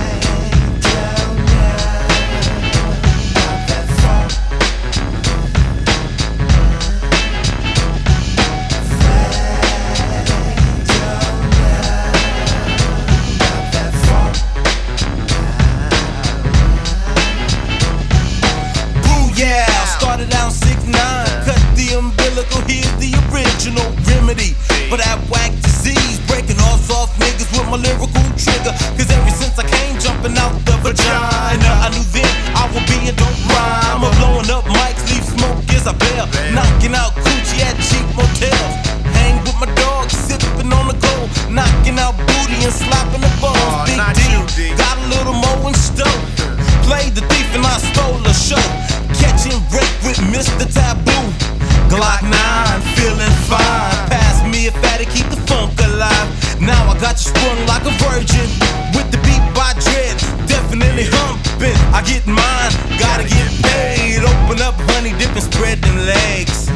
for 24.89 24.97
that 24.97 25.21
whack 25.29 25.53
disease. 25.61 26.17
Breaking 26.25 26.57
all 26.65 26.77
soft 26.81 27.13
niggas 27.21 27.47
with 27.53 27.69
my 27.69 27.77
lyrical 27.77 28.09
trigger. 28.33 28.73
Cause 28.97 29.09
ever 29.13 29.33
since 29.37 29.53
I 29.61 29.65
came 29.69 29.95
jumping 30.01 30.33
out 30.33 30.57
the 30.65 30.73
vagina, 30.81 31.69
I 31.85 31.93
knew 31.93 32.05
then 32.09 32.33
I 32.57 32.65
would 32.73 32.85
be 32.89 32.97
a 33.05 33.13
dope 33.13 33.37
rhymer. 33.53 34.09
Blowing 34.17 34.49
up 34.49 34.65
mics, 34.65 35.05
leave 35.13 35.23
smoke 35.23 35.61
as 35.77 35.85
I 35.85 35.93
bail. 35.93 36.25
Knocking 36.57 36.97
out 36.97 37.13
coochie 37.21 37.61
at 37.61 37.77
cheap 37.85 38.05
motels. 38.17 38.73
Hang 39.13 39.37
with 39.45 39.57
my 39.61 39.69
dog, 39.77 40.09
sipping 40.09 40.73
on 40.73 40.89
the 40.89 40.97
gold. 40.97 41.29
Knocking 41.53 42.01
out 42.01 42.17
booty 42.17 42.57
and 42.65 42.73
slapping 42.73 43.21
the 43.21 43.31
balls. 43.37 43.85
Big 43.85 44.01
D, 44.57 44.73
got 44.73 44.97
a 44.97 45.05
little 45.13 45.37
more 45.37 45.69
and 45.69 45.77
stove. 45.77 46.25
Played 46.89 47.13
the 47.13 47.21
thief 47.29 47.47
and 47.53 47.61
I 47.61 47.77
stole 47.77 48.25
a 48.25 48.33
show. 48.33 48.65
Catching 49.21 49.61
break 49.69 49.93
with 50.01 50.17
Mr. 50.33 50.65
Taboo. 50.65 51.29
Glock 51.93 52.25
9, 52.25 52.81
feeling 52.97 53.35
fine. 53.45 53.78
sprung 57.19 57.59
like 57.67 57.83
a 57.83 57.93
virgin. 58.07 58.47
With 58.95 59.11
the 59.11 59.19
beat 59.27 59.43
by 59.53 59.75
dread, 59.83 60.15
definitely 60.47 61.05
humping. 61.11 61.75
I 61.91 62.01
get 62.07 62.25
mine, 62.25 62.71
gotta 62.97 63.27
get 63.27 63.51
paid. 63.67 64.23
Open 64.23 64.61
up, 64.61 64.75
honey, 64.91 65.11
dip 65.19 65.35
and 65.35 65.43
spread 65.43 65.81
them 65.81 65.97
legs. 66.05 66.69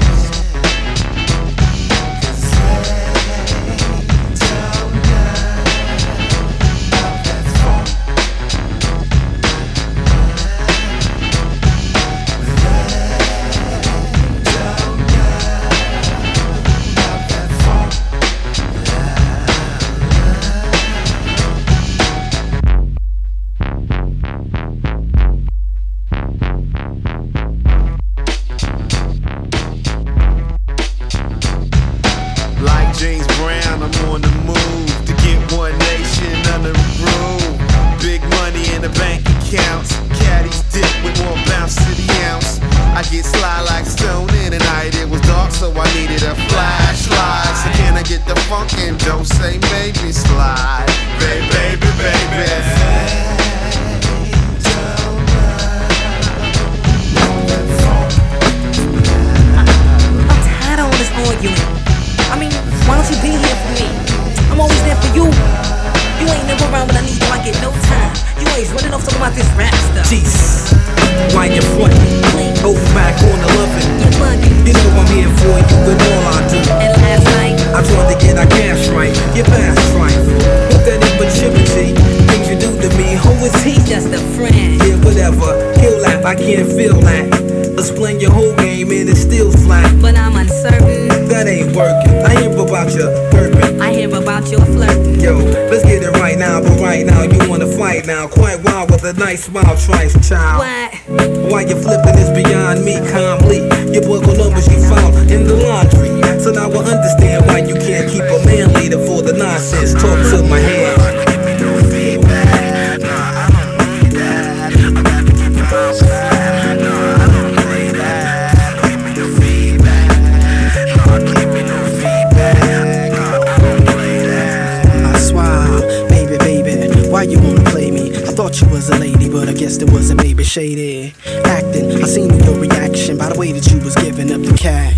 Thought 128.54 128.68
you 128.68 128.74
was 128.74 128.89
a 128.89 128.97
lady, 128.99 129.30
but 129.30 129.49
I 129.49 129.54
guess 129.54 129.78
it 129.78 129.89
was 129.91 130.10
a 130.12 130.16
baby 130.16 130.43
shady 130.43 131.14
acting. 131.45 131.91
I 131.91 132.06
seen 132.06 132.30
your 132.43 132.60
reaction 132.60 133.18
by 133.18 133.30
the 133.30 133.39
way 133.39 133.51
that 133.51 133.72
you 133.72 133.80
was 133.80 133.95
giving 133.95 134.32
up 134.32 134.41
the 134.41 134.56
cash. 134.56 134.97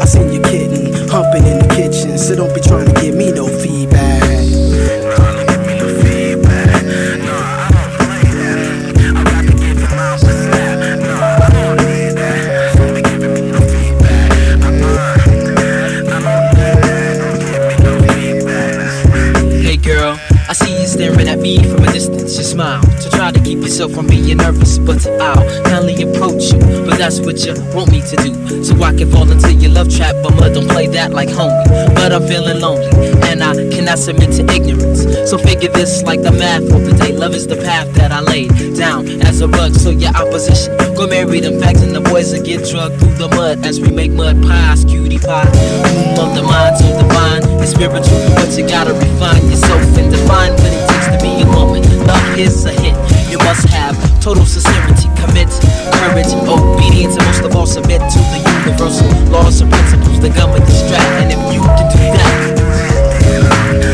I 0.00 0.04
seen 0.06 0.32
you 0.32 0.40
kidding, 0.42 0.92
humping 1.08 1.46
in 1.46 1.58
the 1.58 1.74
kitchen, 1.74 2.16
so 2.18 2.36
don't 2.36 2.54
be 2.54 2.60
trying 2.60 2.86
to 2.86 3.00
give 3.00 3.14
me 3.14 3.32
no 3.32 3.48
feedback. 3.48 4.07
Smile 22.58 22.82
to 22.98 23.08
try 23.10 23.30
to 23.30 23.40
keep 23.40 23.58
yourself 23.58 23.92
from 23.92 24.08
being 24.08 24.36
nervous, 24.36 24.78
but 24.78 25.06
I'll 25.20 25.62
kindly 25.62 25.94
approach 26.02 26.50
you. 26.50 26.58
But 26.86 26.98
that's 26.98 27.20
what 27.20 27.38
you 27.46 27.54
want 27.72 27.92
me 27.92 28.00
to 28.00 28.16
do, 28.16 28.64
so 28.64 28.74
I 28.82 28.92
can 28.98 29.08
fall 29.12 29.30
into 29.30 29.52
your 29.52 29.70
love 29.70 29.88
trap. 29.94 30.16
But 30.24 30.34
mud 30.34 30.54
don't 30.54 30.68
play 30.68 30.88
that 30.88 31.12
like 31.12 31.28
homie. 31.28 31.94
But 31.94 32.12
I'm 32.12 32.26
feeling 32.26 32.60
lonely, 32.60 32.90
and 33.28 33.44
I 33.44 33.54
cannot 33.70 33.98
submit 33.98 34.32
to 34.38 34.42
ignorance. 34.52 35.06
So 35.30 35.38
figure 35.38 35.70
this 35.70 36.02
like 36.02 36.22
the 36.22 36.32
math 36.32 36.66
of 36.74 36.82
the 36.84 36.94
day. 37.00 37.12
Love 37.12 37.34
is 37.34 37.46
the 37.46 37.56
path 37.56 37.94
that 37.94 38.10
I 38.10 38.20
laid 38.20 38.50
down 38.76 39.06
as 39.22 39.40
a 39.40 39.46
rug. 39.46 39.74
So 39.74 39.90
your 39.90 40.14
opposition, 40.16 40.77
go 40.98 41.06
marry 41.06 41.38
them 41.38 41.60
facts, 41.60 41.82
and 41.82 41.94
the 41.94 42.00
boys 42.00 42.32
will 42.32 42.42
get 42.42 42.66
drugged 42.66 42.98
through 42.98 43.14
the 43.14 43.28
mud 43.28 43.64
as 43.64 43.80
we 43.80 43.88
make 43.88 44.10
mud 44.10 44.34
pies, 44.42 44.84
cutie 44.84 45.18
pie. 45.18 45.46
Room 45.94 46.18
of 46.18 46.34
the 46.34 46.42
mind, 46.42 46.74
so 46.74 46.90
divine 46.98 47.42
and 47.46 47.68
spiritual, 47.68 48.18
but 48.34 48.50
you 48.58 48.66
gotta 48.66 48.92
refine 48.94 49.46
yourself 49.46 49.78
and 49.94 50.10
define 50.10 50.50
what 50.58 50.72
it 50.74 50.82
takes 50.90 51.06
to 51.06 51.18
be 51.22 51.30
a 51.38 51.46
woman. 51.54 51.86
Love 52.02 52.38
is 52.38 52.66
a 52.66 52.74
hit. 52.82 52.98
You 53.30 53.38
must 53.38 53.68
have 53.70 53.94
total 54.20 54.44
sincerity, 54.44 55.06
commit, 55.14 55.46
courage, 56.02 56.34
obedience, 56.50 57.14
and 57.14 57.24
most 57.30 57.46
of 57.46 57.54
all 57.54 57.66
submit 57.66 58.02
to 58.02 58.18
the 58.34 58.40
universal 58.66 59.06
laws 59.30 59.60
and 59.60 59.70
principles 59.70 60.18
that 60.18 60.34
govern 60.34 60.62
the 60.66 60.74
strap. 60.74 61.06
And 61.22 61.30
if 61.30 61.38
you 61.54 61.62
can 61.62 61.86
do 61.94 62.02
that. 62.18 63.87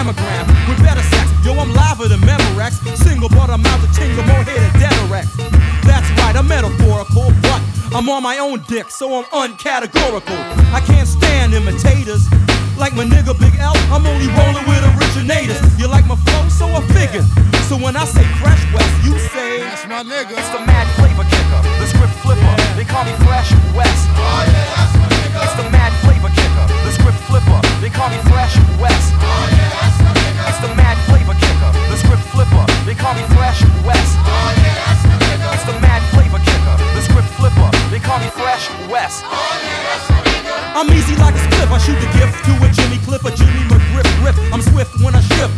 Mammogram. 0.00 0.48
With 0.68 0.80
better 0.82 1.02
sex, 1.12 1.28
yo, 1.44 1.52
I'm 1.52 1.72
liver 1.72 2.08
than 2.08 2.20
Memorex. 2.20 2.80
Single, 2.96 3.28
but 3.28 3.50
I'm 3.50 3.64
out 3.66 3.80
to 3.84 3.88
tingle 3.92 4.24
more 4.24 4.42
hit 4.44 4.56
than 4.56 4.88
Dedorex. 4.88 5.28
That's 5.84 6.08
right, 6.16 6.34
I'm 6.34 6.48
metaphorical, 6.48 7.32
but 7.42 7.60
I'm 7.92 8.08
on 8.08 8.22
my 8.22 8.38
own 8.38 8.64
dick, 8.66 8.90
so 8.90 9.12
I'm 9.20 9.24
uncategorical. 9.28 10.36
I 10.72 10.80
can't 10.86 11.06
stand 11.06 11.52
imitators. 11.52 12.24
Like 12.78 12.94
my 12.96 13.04
nigga 13.04 13.38
Big 13.38 13.52
L, 13.60 13.76
I'm 13.92 14.06
only 14.06 14.28
rolling 14.32 14.64
with 14.64 14.80
originators. 14.96 15.60
You 15.78 15.86
like 15.86 16.06
my 16.06 16.16
flow, 16.16 16.48
so 16.48 16.64
I 16.64 16.80
figured. 16.96 17.26
So 17.68 17.76
when 17.76 17.94
I 17.94 18.06
say 18.06 18.24
Fresh 18.40 18.64
Wes, 18.72 18.88
you 19.04 19.18
say 19.18 19.60
That's 19.60 19.86
my 19.86 20.02
nigga. 20.02 20.32
It's 20.32 20.48
the 20.48 20.64
mad 20.64 20.88
flavor 20.96 21.28
kicker, 21.28 21.60
the 21.76 21.86
script 21.86 21.90
flipper. 21.92 21.99
They 22.80 22.86
call 22.86 23.04
me 23.04 23.12
Fresh 23.28 23.52
Wes. 23.76 24.08
It's 25.36 25.54
the 25.60 25.68
mad 25.68 25.92
flavor 26.00 26.32
kicker, 26.32 26.66
the 26.80 26.90
script 26.90 27.18
flipper. 27.28 27.60
They 27.78 27.90
call 27.90 28.08
me 28.08 28.16
Fresh 28.32 28.56
Wes. 28.80 29.12
It's 30.48 30.60
the 30.64 30.74
mad 30.80 30.96
flavor 31.04 31.34
kicker, 31.34 31.72
the 31.92 31.96
script 31.98 32.22
flipper. 32.32 32.64
They 32.86 32.94
call 32.94 33.12
me 33.12 33.22
Fresh 33.36 33.60
Wes. 33.84 34.16
It's 35.52 35.64
the 35.68 35.76
mad 35.84 36.00
flavor 36.14 36.38
kicker, 36.38 36.76
the 36.96 37.02
script 37.02 37.28
flipper. 37.36 37.70
They 37.90 37.98
call 38.00 38.18
me 38.18 38.30
Fresh 38.30 38.70
Wes. 38.88 40.29
I'm 40.74 40.90
easy 40.94 41.14
like 41.16 41.34
a 41.34 41.38
spliff. 41.50 41.70
I 41.70 41.78
shoot 41.78 41.98
the 41.98 42.06
gift 42.14 42.44
to 42.46 42.52
a 42.62 42.68
Jimmy 42.70 42.98
Cliff, 43.02 43.24
a 43.24 43.30
Jimmy 43.34 43.64
McGriff 43.66 44.06
grip. 44.22 44.36
I'm 44.52 44.62
swift 44.62 45.00
when 45.02 45.14
I 45.14 45.20
shift. 45.20 45.50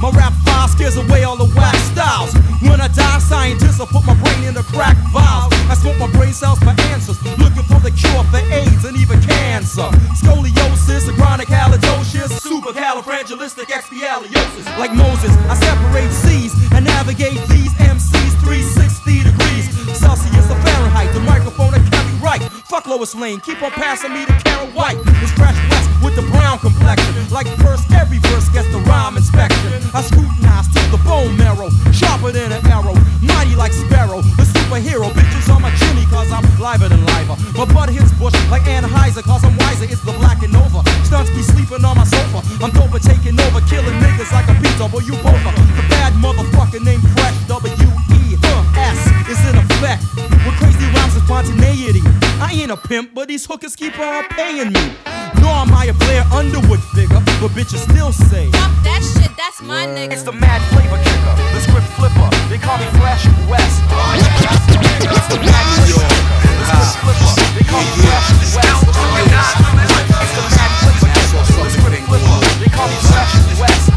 My 0.00 0.10
rap 0.10 0.32
file 0.44 0.68
scares 0.68 0.96
away 0.96 1.24
all 1.24 1.36
the 1.36 1.46
whack 1.56 1.76
styles. 1.92 2.32
When 2.60 2.80
I 2.80 2.88
die, 2.88 3.18
scientists 3.20 3.78
will 3.78 3.86
put 3.88 4.04
my 4.04 4.14
brain 4.20 4.44
in 4.44 4.54
the 4.54 4.62
crack 4.62 4.96
vials. 5.12 5.52
I 5.68 5.74
smoke 5.74 5.98
my 5.98 6.08
brain 6.12 6.32
cells 6.32 6.58
for 6.60 6.74
answers, 6.92 7.20
looking 7.36 7.64
for 7.68 7.80
the 7.80 7.90
cure 7.90 8.24
for 8.32 8.40
AIDS 8.52 8.84
and 8.84 8.96
even 8.96 9.20
cancer. 9.20 9.90
Scoliosis, 10.16 11.08
a 11.08 11.12
chronic 11.16 11.48
halitosis, 11.48 12.30
supercalifragilisticexpialiosis. 12.40 14.66
Like 14.78 14.94
Moses, 14.94 15.36
I 15.48 15.54
separate 15.56 16.12
seas 16.12 16.54
and 16.72 16.84
navigate 16.84 17.40
these 17.48 17.72
MCs 17.80 18.36
360 18.44 19.24
degrees. 19.24 19.68
Celsius 19.96 20.48
or 20.48 20.56
Fahrenheit, 20.64 21.12
the 21.12 21.20
microphone 21.20 21.74
I 21.74 21.89
right. 22.20 22.42
Fuck 22.68 22.86
Lois 22.86 23.14
Lane, 23.14 23.40
keep 23.40 23.62
on 23.62 23.70
passing 23.72 24.12
me 24.12 24.24
the 24.24 24.32
Karyn 24.44 24.72
White. 24.74 24.98
It's 25.20 25.32
Fresh 25.32 25.56
Wes 25.70 25.84
with 26.04 26.14
the 26.16 26.24
brown 26.30 26.58
complexion. 26.58 27.12
Like 27.30 27.48
first, 27.60 27.90
every 27.92 28.18
verse 28.30 28.48
gets 28.50 28.70
the 28.70 28.78
rhyme 28.86 29.16
inspection. 29.16 29.72
I 29.92 30.02
scrutinize 30.02 30.68
till 30.72 30.86
the 30.92 31.00
bone 31.04 31.36
marrow, 31.36 31.70
sharper 31.92 32.32
than 32.32 32.52
an 32.52 32.64
arrow, 32.68 32.94
mighty 33.20 33.54
like 33.56 33.72
Sparrow. 33.72 34.22
The 34.38 34.46
superhero 34.46 35.10
bitches 35.10 35.48
on 35.52 35.62
my 35.62 35.72
Jimmy, 35.76 36.04
cause 36.06 36.30
I'm 36.30 36.44
liver 36.60 36.88
than 36.88 37.04
liver. 37.04 37.36
My 37.56 37.66
butt 37.66 37.90
hits 37.90 38.12
bush 38.20 38.36
like 38.50 38.62
Anheuser, 38.68 39.22
cause 39.22 39.44
I'm 39.44 39.56
wiser. 39.56 39.88
It's 39.90 40.02
the 40.04 40.12
black 40.12 40.42
and 40.42 40.52
Nova. 40.52 40.84
Stunts 41.04 41.30
be 41.30 41.42
sleeping 41.42 41.84
on 41.84 41.96
my 41.96 42.04
sofa. 42.04 42.44
I'm 42.62 42.70
dope 42.70 42.94
at 42.94 43.02
taking 43.02 43.38
over, 43.40 43.60
killing 43.66 43.96
niggas 43.98 44.30
like 44.32 44.48
a 44.48 44.54
PW 44.60 45.16
Bofa. 45.24 45.50
The 45.76 45.84
bad 45.88 46.12
motherfucker 46.20 46.84
named 46.84 47.02
Fresh 47.16 47.36
W 47.48 47.88
E 48.14 48.36
uh, 48.36 48.49
S 48.80 49.00
is 49.28 49.40
in 49.48 49.56
effect. 49.56 50.02
With 50.44 50.56
crazy 50.56 50.86
rhymes 50.96 51.14
and 51.14 51.24
spontaneity. 51.24 52.00
I 52.40 52.52
ain't 52.56 52.72
a 52.72 52.76
pimp, 52.76 53.12
but 53.14 53.28
these 53.28 53.44
hookers 53.44 53.76
keep 53.76 53.98
on 53.98 54.24
paying 54.32 54.72
me. 54.72 54.96
Nor 55.40 55.52
am 55.52 55.72
I 55.72 55.92
a 55.92 55.94
Blair 55.94 56.24
Underwood 56.32 56.80
figure, 56.96 57.20
but 57.40 57.52
bitches 57.52 57.84
still 57.84 58.12
say. 58.12 58.50
Fuck 58.50 58.72
that 58.88 59.02
shit, 59.04 59.32
that's 59.36 59.60
my 59.62 59.84
nigga. 59.86 60.12
It's 60.16 60.24
the 60.24 60.32
mad 60.32 60.60
flavor 60.72 60.96
kicker, 61.04 61.34
the 61.52 61.60
script 61.60 61.86
flipper. 61.96 62.28
They 62.48 62.58
call 62.58 62.78
me 62.80 62.88
Fresh 62.96 63.28
Wes. 63.48 63.80
Oh 63.92 64.16
yeah, 64.16 64.32
that's 64.40 64.64
my 64.72 64.80
nigga. 64.80 65.12
It's 65.12 65.28
the 65.28 65.38
mad 65.44 65.64
flavor 65.76 66.00
kicker, 66.00 66.40
the 66.40 66.64
script 66.72 67.04
flipper. 67.04 67.32
They 67.56 67.64
call 67.68 67.84
me 67.84 67.92
Fresh 68.00 68.32
Wes. 68.56 68.80
It's 68.80 70.32
the 70.34 70.44
mad 70.56 70.72
flavor 70.80 71.08
kicker, 71.12 71.36
the 71.36 71.68
script 71.68 72.00
flipper. 72.08 72.38
They 72.64 72.70
call 72.72 72.88
me 72.88 72.96
Fresh 73.12 73.32
Wes. 73.60 73.92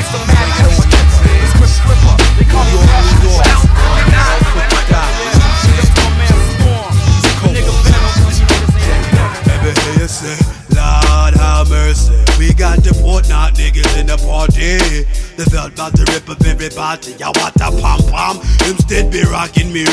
It's 0.00 0.08
the 0.08 0.20
mad 0.24 0.48
flavor 0.56 0.88
kicker, 0.88 1.20
the 1.20 1.48
script 1.52 1.76
flipper. 1.84 2.16
They 10.22 10.76
Lord 10.76 11.34
have 11.34 11.68
mercy. 11.70 12.12
We 12.38 12.52
got 12.54 12.82
the 12.84 12.92
niggas 13.54 13.98
in 13.98 14.06
the 14.06 14.16
party. 14.18 14.78
The 15.36 15.48
belt 15.50 15.72
about 15.72 15.96
to 15.96 16.04
rip 16.12 16.28
up 16.28 16.44
everybody. 16.44 17.12
Ya 17.12 17.28
what 17.28 17.56
a 17.56 17.70
pom 17.80 18.00
pom. 18.10 18.36
Instead 18.68 19.10
be 19.10 19.22
rocking 19.24 19.72
me 19.72 19.84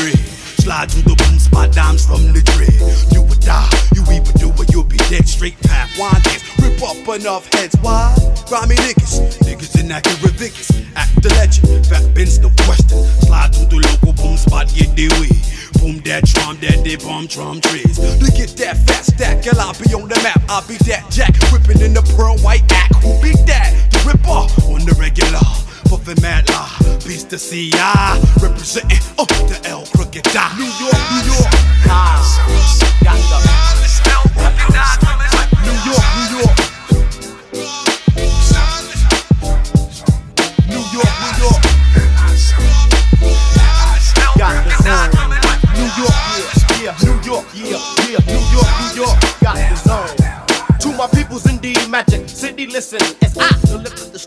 Slide 0.69 0.91
through 0.91 1.01
the 1.01 1.17
boom 1.17 1.39
spot 1.41 1.73
dance 1.73 2.05
from 2.05 2.29
the 2.29 2.45
tree. 2.45 2.69
You 3.09 3.25
would 3.25 3.41
die, 3.41 3.65
you 3.97 4.05
even 4.13 4.37
do 4.37 4.53
it, 4.53 4.69
you'll 4.69 4.85
be 4.85 5.01
dead 5.09 5.25
straight 5.25 5.57
path. 5.65 5.89
Wine 5.97 6.21
dance, 6.21 6.45
rip 6.61 6.77
up 6.85 7.01
enough 7.09 7.49
heads. 7.57 7.73
Why? 7.81 8.13
Grimy 8.45 8.77
niggas, 8.77 9.17
niggas 9.41 9.81
inaccurate 9.81 10.37
Vickers. 10.37 10.69
Act 10.93 11.25
the 11.25 11.33
legend, 11.41 11.87
fat 11.89 12.05
Ben's 12.13 12.37
no 12.37 12.53
question. 12.69 13.01
Slide 13.25 13.49
through 13.49 13.81
the 13.81 13.81
local 13.81 14.13
boom 14.13 14.37
spot, 14.37 14.69
get 14.69 14.93
the 14.93 15.09
way. 15.17 15.33
Boom 15.81 16.05
that 16.05 16.29
drum, 16.29 16.61
that 16.61 16.85
they 16.85 17.01
bomb 17.01 17.25
drum 17.25 17.57
trees. 17.65 17.97
To 17.97 18.29
get 18.29 18.53
that 18.61 18.77
fat 18.85 19.09
stack, 19.09 19.41
girl, 19.41 19.57
I'll 19.57 19.73
be 19.73 19.89
on 19.97 20.05
the 20.05 20.21
map. 20.21 20.37
I'll 20.53 20.61
be 20.69 20.77
that 20.85 21.09
jack, 21.09 21.33
whipping 21.49 21.81
in 21.81 21.97
the 21.97 22.05
pearl 22.13 22.37
white 22.45 22.61
act. 22.69 22.93
Who 23.01 23.17
be 23.25 23.33
that? 23.49 23.73
The 23.89 24.05
ripper 24.05 24.45
on 24.69 24.85
the 24.85 24.93
regular 25.01 25.41
puffin' 25.89 26.21
mad 26.21 26.47
la, 26.49 26.69
beast 27.03 27.33
of 27.33 27.41
CI, 27.41 27.71
representing 28.41 28.99
oh 29.17 29.25
the 29.49 29.59
L 29.67 29.83
crooked 29.95 30.23
die. 30.25 30.53
New 30.55 30.69
York, 30.77 30.93
New 31.09 31.25
York, 31.25 31.49
New 31.49 32.05
York, 35.81 35.97
New 36.15 36.37
York. 36.37 36.57
New 40.69 40.85
York, 40.93 41.13
New 41.23 41.33
York. 41.41 41.59
New 45.73 45.89
York. 45.97 46.15
New 47.03 47.17
York, 47.23 47.45
yeah, 47.53 47.81
yeah. 48.09 48.21
New 48.25 48.43
York, 48.53 48.69
New 48.79 48.91
York. 49.01 49.17
Got 49.41 49.57
the 49.57 49.75
zone. 49.75 50.13
To 50.79 50.87
my 50.97 51.07
peoples 51.07 51.45
in 51.49 51.58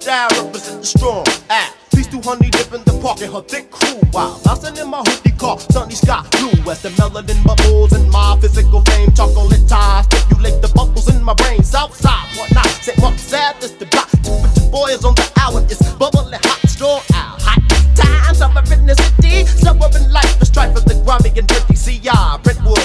style, 0.02 0.28
represent 0.46 0.80
the 0.80 0.86
strong. 0.86 1.24
Ah, 1.48 1.74
peace 1.94 2.08
to 2.08 2.20
honey 2.20 2.50
dip 2.50 2.72
in 2.72 2.82
the 2.84 2.98
park 3.00 3.20
and 3.22 3.32
her 3.32 3.42
thick 3.42 3.70
crew. 3.70 4.00
Wow, 4.12 4.40
bouncing 4.44 4.76
in 4.76 4.88
my 4.88 5.02
hoodie 5.06 5.36
car, 5.36 5.58
sunny 5.58 5.94
sky 5.94 6.26
blue. 6.32 6.70
As 6.70 6.82
the 6.82 6.90
melanin 6.98 7.38
bubbles 7.44 7.92
in 7.92 8.10
my 8.10 8.36
physical 8.40 8.80
fame, 8.82 9.12
chocolate 9.12 9.68
ties 9.68 10.04
stimulate 10.06 10.60
the 10.60 10.70
bubbles 10.74 11.08
in 11.14 11.22
my 11.22 11.34
brain. 11.34 11.62
Southside, 11.62 12.26
what 12.36 12.52
not? 12.52 12.66
Say 12.82 12.94
what 12.98 13.18
sad, 13.18 13.60
this 13.60 13.72
the 13.72 13.86
block. 13.86 14.10
Boy 14.70 14.88
is 14.90 15.04
on 15.04 15.14
the 15.14 15.26
hour, 15.40 15.62
it's 15.70 15.80
bubbling 15.94 16.40
hot, 16.42 16.68
strong 16.68 17.00
out, 17.14 17.40
hot 17.40 17.62
times. 17.94 18.40
I'm 18.42 18.56
in 18.72 18.86
the 18.86 18.96
city, 18.96 19.46
life, 20.10 20.38
the 20.38 20.46
strife 20.46 20.76
of 20.76 20.84
the 20.84 21.01
and 21.20 21.46
dirty 21.46 21.74
CI. 21.74 22.38
Brentwood, 22.42 22.78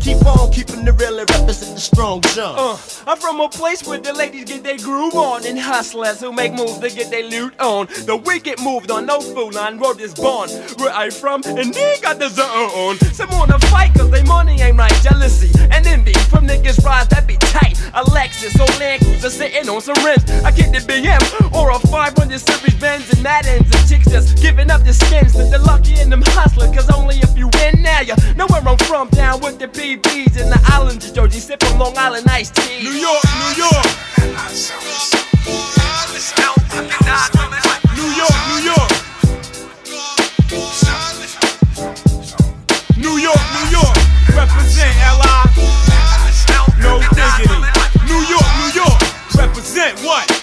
keep 0.00 0.26
on 0.26 0.50
keeping 0.50 0.84
the 0.84 0.92
real 0.92 1.20
and 1.20 1.30
represent 1.30 1.74
the 1.76 1.80
strong 1.80 2.20
jump. 2.34 2.58
Uh, 2.58 2.76
I'm 3.06 3.16
from 3.16 3.40
a 3.40 3.48
place 3.48 3.86
where 3.86 3.98
the 3.98 4.12
ladies 4.12 4.46
get 4.46 4.64
their 4.64 4.78
groove 4.78 5.14
on 5.14 5.46
and 5.46 5.56
hustlers 5.56 6.20
who 6.20 6.32
make 6.32 6.52
moves 6.52 6.78
to 6.80 6.90
get 6.90 7.08
their 7.10 7.22
loot 7.22 7.58
on. 7.60 7.86
The 7.86 8.16
wicked 8.16 8.60
moved 8.60 8.90
on, 8.90 9.06
no 9.06 9.20
fool 9.20 9.56
on, 9.56 9.78
road 9.78 10.00
is 10.00 10.12
born. 10.12 10.50
Where 10.78 10.92
I 10.92 11.10
from, 11.10 11.42
and 11.46 11.72
they 11.72 11.98
got 12.02 12.18
the 12.18 12.28
zone. 12.28 12.98
Some 13.12 13.30
wanna 13.30 13.60
fight 13.70 13.94
cause 13.94 14.10
they 14.10 14.24
money 14.24 14.60
ain't 14.60 14.76
right. 14.76 14.92
Jealousy 15.02 15.50
and 15.70 15.86
envy 15.86 16.14
from 16.30 16.48
niggas 16.48 16.84
rise 16.84 17.06
that 17.08 17.28
be 17.28 17.36
tight. 17.36 17.78
Alexis 17.94 18.58
or 18.58 18.66
Land 18.80 19.02
Cruiser 19.02 19.30
sitting 19.30 19.68
on 19.68 19.80
some 19.80 20.02
rims. 20.04 20.24
I 20.42 20.50
get 20.50 20.72
the 20.72 20.78
BM 20.78 21.22
or 21.54 21.70
a 21.70 21.78
500 21.78 22.40
series 22.40 22.74
Benz 22.80 23.08
and 23.12 23.22
Maddens 23.22 23.70
and 23.70 23.88
chicks 23.88 24.10
just 24.10 24.42
giving 24.42 24.70
up 24.70 24.82
their 24.82 24.94
skins 24.94 25.32
to 25.34 25.44
the 25.44 25.58
lucky 25.58 25.94
and 26.00 26.10
them 26.10 26.22
hustlers. 26.26 26.71
Cause 26.74 26.90
only 26.90 27.16
if 27.16 27.36
you 27.36 27.48
win 27.60 27.82
now, 27.82 28.00
you 28.00 28.14
know 28.34 28.46
where 28.48 28.62
I'm 28.66 28.78
from. 28.78 29.08
Down 29.10 29.40
with 29.40 29.58
the 29.58 29.68
BBs 29.68 30.40
in 30.40 30.48
the 30.48 30.60
islands 30.72 31.08
of 31.08 31.14
Jersey, 31.14 31.38
sipping 31.40 31.78
Long 31.78 31.96
Island 31.98 32.26
iced 32.28 32.54
tea. 32.56 32.82
New 32.82 32.92
York, 32.92 33.22
New 33.38 33.62
York. 33.62 33.86
New 37.94 38.08
York, 38.16 38.36
New 38.48 38.60
York. 38.64 38.90
New 42.96 43.18
York, 43.18 43.42
New 43.52 43.66
York. 43.70 43.96
Represent 44.34 44.94
LI. 45.20 45.42
No 46.80 47.00
diggity. 47.12 47.52
New 48.08 48.22
York, 48.32 48.48
New 48.58 48.70
York. 48.74 49.00
Represent 49.36 49.98
what? 50.00 50.41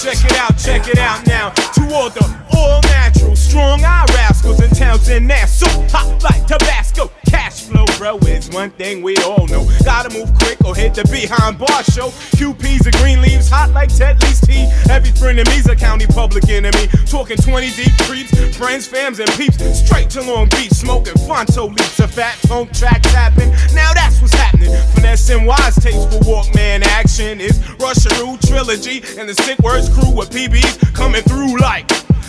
Check 0.00 0.24
it 0.24 0.38
out, 0.38 0.56
check 0.56 0.86
it 0.86 0.98
out 0.98 1.26
now. 1.26 1.50
To 1.50 1.92
all 1.92 2.08
the 2.08 2.22
all 2.56 2.80
natural, 2.82 3.34
strong 3.34 3.82
eye 3.82 4.06
rascals 4.10 4.62
in 4.62 4.70
towns 4.70 5.08
in 5.08 5.26
Nassau. 5.26 5.66
Hot 5.90 6.22
like 6.22 6.46
Tabasco. 6.46 7.10
Cash 7.28 7.62
flow, 7.62 7.84
bro, 7.98 8.18
is 8.18 8.48
one 8.50 8.70
thing 8.70 9.02
we 9.02 9.16
all 9.18 9.46
know. 9.46 9.68
Gotta 9.84 10.10
move 10.10 10.32
quick 10.38 10.64
or 10.64 10.74
hit 10.74 10.94
the 10.94 11.04
behind 11.04 11.58
bar 11.58 11.84
show. 11.84 12.08
QPs 12.36 12.86
and 12.86 12.94
green 12.96 13.20
leaves, 13.20 13.48
hot 13.48 13.70
like 13.70 13.94
Ted 13.94 14.22
Lee's 14.22 14.40
tea. 14.40 14.68
Every 14.90 15.10
friend 15.12 15.38
of 15.38 15.46
me's 15.48 15.68
a 15.68 15.76
county 15.76 16.06
public 16.06 16.48
enemy. 16.48 16.86
Talking 17.06 17.36
20 17.36 17.70
deep 17.70 17.92
creeps, 18.02 18.32
friends, 18.56 18.88
fams, 18.88 19.20
and 19.20 19.30
peeps. 19.32 19.58
Straight 19.84 20.10
to 20.10 20.22
Long 20.22 20.48
Beach, 20.50 20.72
smoking 20.72 21.14
Fonto 21.26 21.68
leaps. 21.68 22.00
A 22.00 22.08
fat 22.08 22.34
funk 22.48 22.72
track 22.72 23.02
tapping. 23.02 23.50
Now 23.74 23.92
that's 23.94 24.20
what's 24.20 24.34
happening. 24.34 24.70
Finessing 24.94 25.44
wise 25.44 25.76
tapes 25.76 26.04
for 26.06 26.20
Walkman 26.24 26.82
action. 26.82 27.40
It's 27.40 27.58
Rusheroo 27.78 28.40
trilogy 28.46 29.02
and 29.18 29.28
the 29.28 29.34
sick 29.34 29.58
words 29.60 29.88
crew 29.88 30.10
with 30.10 30.30
PBs 30.30 30.94
coming 30.94 31.22
through 31.22 31.58
like. 31.58 31.88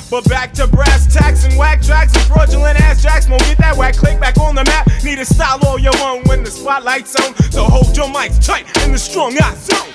But 0.09 0.27
back 0.27 0.53
to 0.53 0.65
brass 0.65 1.05
tacks 1.13 1.45
and 1.45 1.55
whack 1.55 1.83
tracks 1.83 2.15
and 2.15 2.23
fraudulent 2.25 2.81
ass 2.81 3.03
jacks 3.03 3.29
won't 3.29 3.43
get 3.43 3.59
that 3.59 3.77
whack 3.77 3.95
click 3.95 4.19
back 4.19 4.37
on 4.39 4.55
the 4.55 4.63
map. 4.63 4.88
Need 5.03 5.19
a 5.19 5.25
style 5.25 5.59
all 5.65 5.79
your 5.79 5.97
own 6.01 6.23
when 6.23 6.43
the 6.43 6.51
spotlight's 6.51 7.15
on. 7.15 7.35
So 7.51 7.63
hold 7.65 7.95
your 7.95 8.09
mic 8.09 8.31
tight 8.41 8.65
in 8.83 8.91
the 8.91 8.99
strong 8.99 9.37
out 9.39 9.57
zone. 9.57 9.89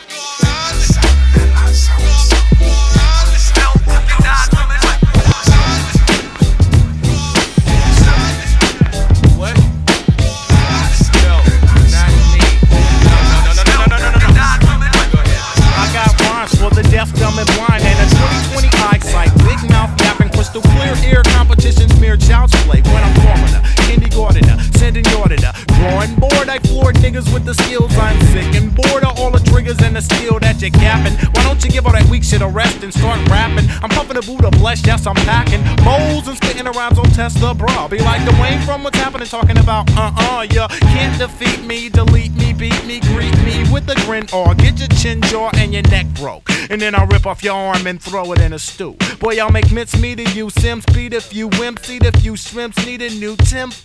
for 16.65 16.75
the 16.75 16.83
deaf, 16.85 17.12
dumb, 17.19 17.39
and 17.39 17.47
blind, 17.57 17.83
and 17.85 17.99
a 18.01 18.09
2020 18.57 18.69
eyesight, 18.89 19.31
big 19.45 19.61
mouth 19.69 19.93
yapping, 20.01 20.31
crystal 20.31 20.62
clear 20.62 20.97
ear 21.05 21.23
competitions, 21.37 21.99
mere 22.01 22.16
child's 22.16 22.55
play 22.65 22.81
when 22.81 23.05
I'm 23.05 23.15
forming 23.21 23.53
her 23.53 23.73
a 23.95 24.01
kindergarten, 24.01 24.45
sending 24.75 25.07
order, 25.16 25.37
drawing 25.37 26.15
board. 26.16 26.49
I 26.49 26.59
floored 26.59 26.97
niggas 26.97 27.33
with 27.33 27.45
the 27.45 27.55
skills. 27.55 27.93
I'm 27.97 28.21
sick 28.33 28.55
and 28.55 28.75
bored 28.75 29.05
of 29.05 29.19
all 29.19 29.31
the 29.31 29.41
triggers 29.51 29.81
and 29.83 29.97
the 29.97 30.03
steel 30.03 30.39
that 30.41 30.61
you're 30.61 30.71
gapping. 30.71 31.15
Why 31.35 31.45
don't 31.45 31.62
you 31.65 31.71
give 31.71 31.87
all 31.87 31.93
that 31.93 32.09
weak 32.09 32.25
shit 32.25 32.43
a 32.43 32.49
rest 32.49 32.83
and 32.83 32.93
start 32.93 33.19
rapping? 33.29 33.69
I'm 33.83 33.91
puffing 33.91 34.16
a 34.16 34.23
Buddha 34.23 34.51
bless, 34.51 34.85
yes, 34.87 35.07
I'm 35.07 35.15
packing 35.16 35.62
bowls 35.85 36.29
and 36.29 36.37
spitting 36.37 36.65
the 36.65 36.71
rhymes 36.71 36.99
on 36.99 37.07
Tesla, 37.07 37.55
bra. 37.55 37.89
Be 37.89 37.99
like 37.99 38.23
Dwayne 38.23 38.65
from 38.65 38.83
what's 38.83 38.99
happening, 38.99 39.27
talking 39.27 39.59
about 39.59 39.91
uh 39.97 40.12
uh, 40.16 40.47
you 40.51 40.66
can't 40.89 41.19
defeat 41.19 41.65
me, 41.65 41.89
delete 41.89 42.35
me, 42.35 42.53
beat 42.53 42.85
me, 42.87 43.01
greet 43.01 43.37
me 43.45 43.71
with 43.73 43.89
a 43.91 43.95
grin 44.07 44.27
or 44.33 44.55
get 44.55 44.79
your 44.79 44.89
chin 44.89 45.21
jaw 45.23 45.51
and 45.55 45.73
your 45.73 45.83
neck 45.85 46.07
broke. 46.15 46.49
And 46.71 46.81
then 46.81 46.95
I'll 46.95 47.07
rip 47.07 47.27
off 47.27 47.45
your 47.45 47.55
arm 47.55 47.87
and 47.87 48.01
throw 48.01 48.33
it 48.33 48.41
in 48.41 48.53
a 48.53 48.59
stew. 48.59 48.97
Boy, 49.19 49.39
I'll 49.39 49.51
make 49.51 49.71
mincemeat 49.71 50.21
of 50.21 50.35
you, 50.35 50.51
Sims 50.51 50.85
beat 50.87 51.12
if 51.12 51.35
you 51.35 51.49
wimp 51.59 51.85
seed 51.85 52.05
if 52.05 52.25
you 52.25 52.37
shrimps 52.37 52.85
need 52.87 53.03
a 53.03 53.11
new 53.11 53.37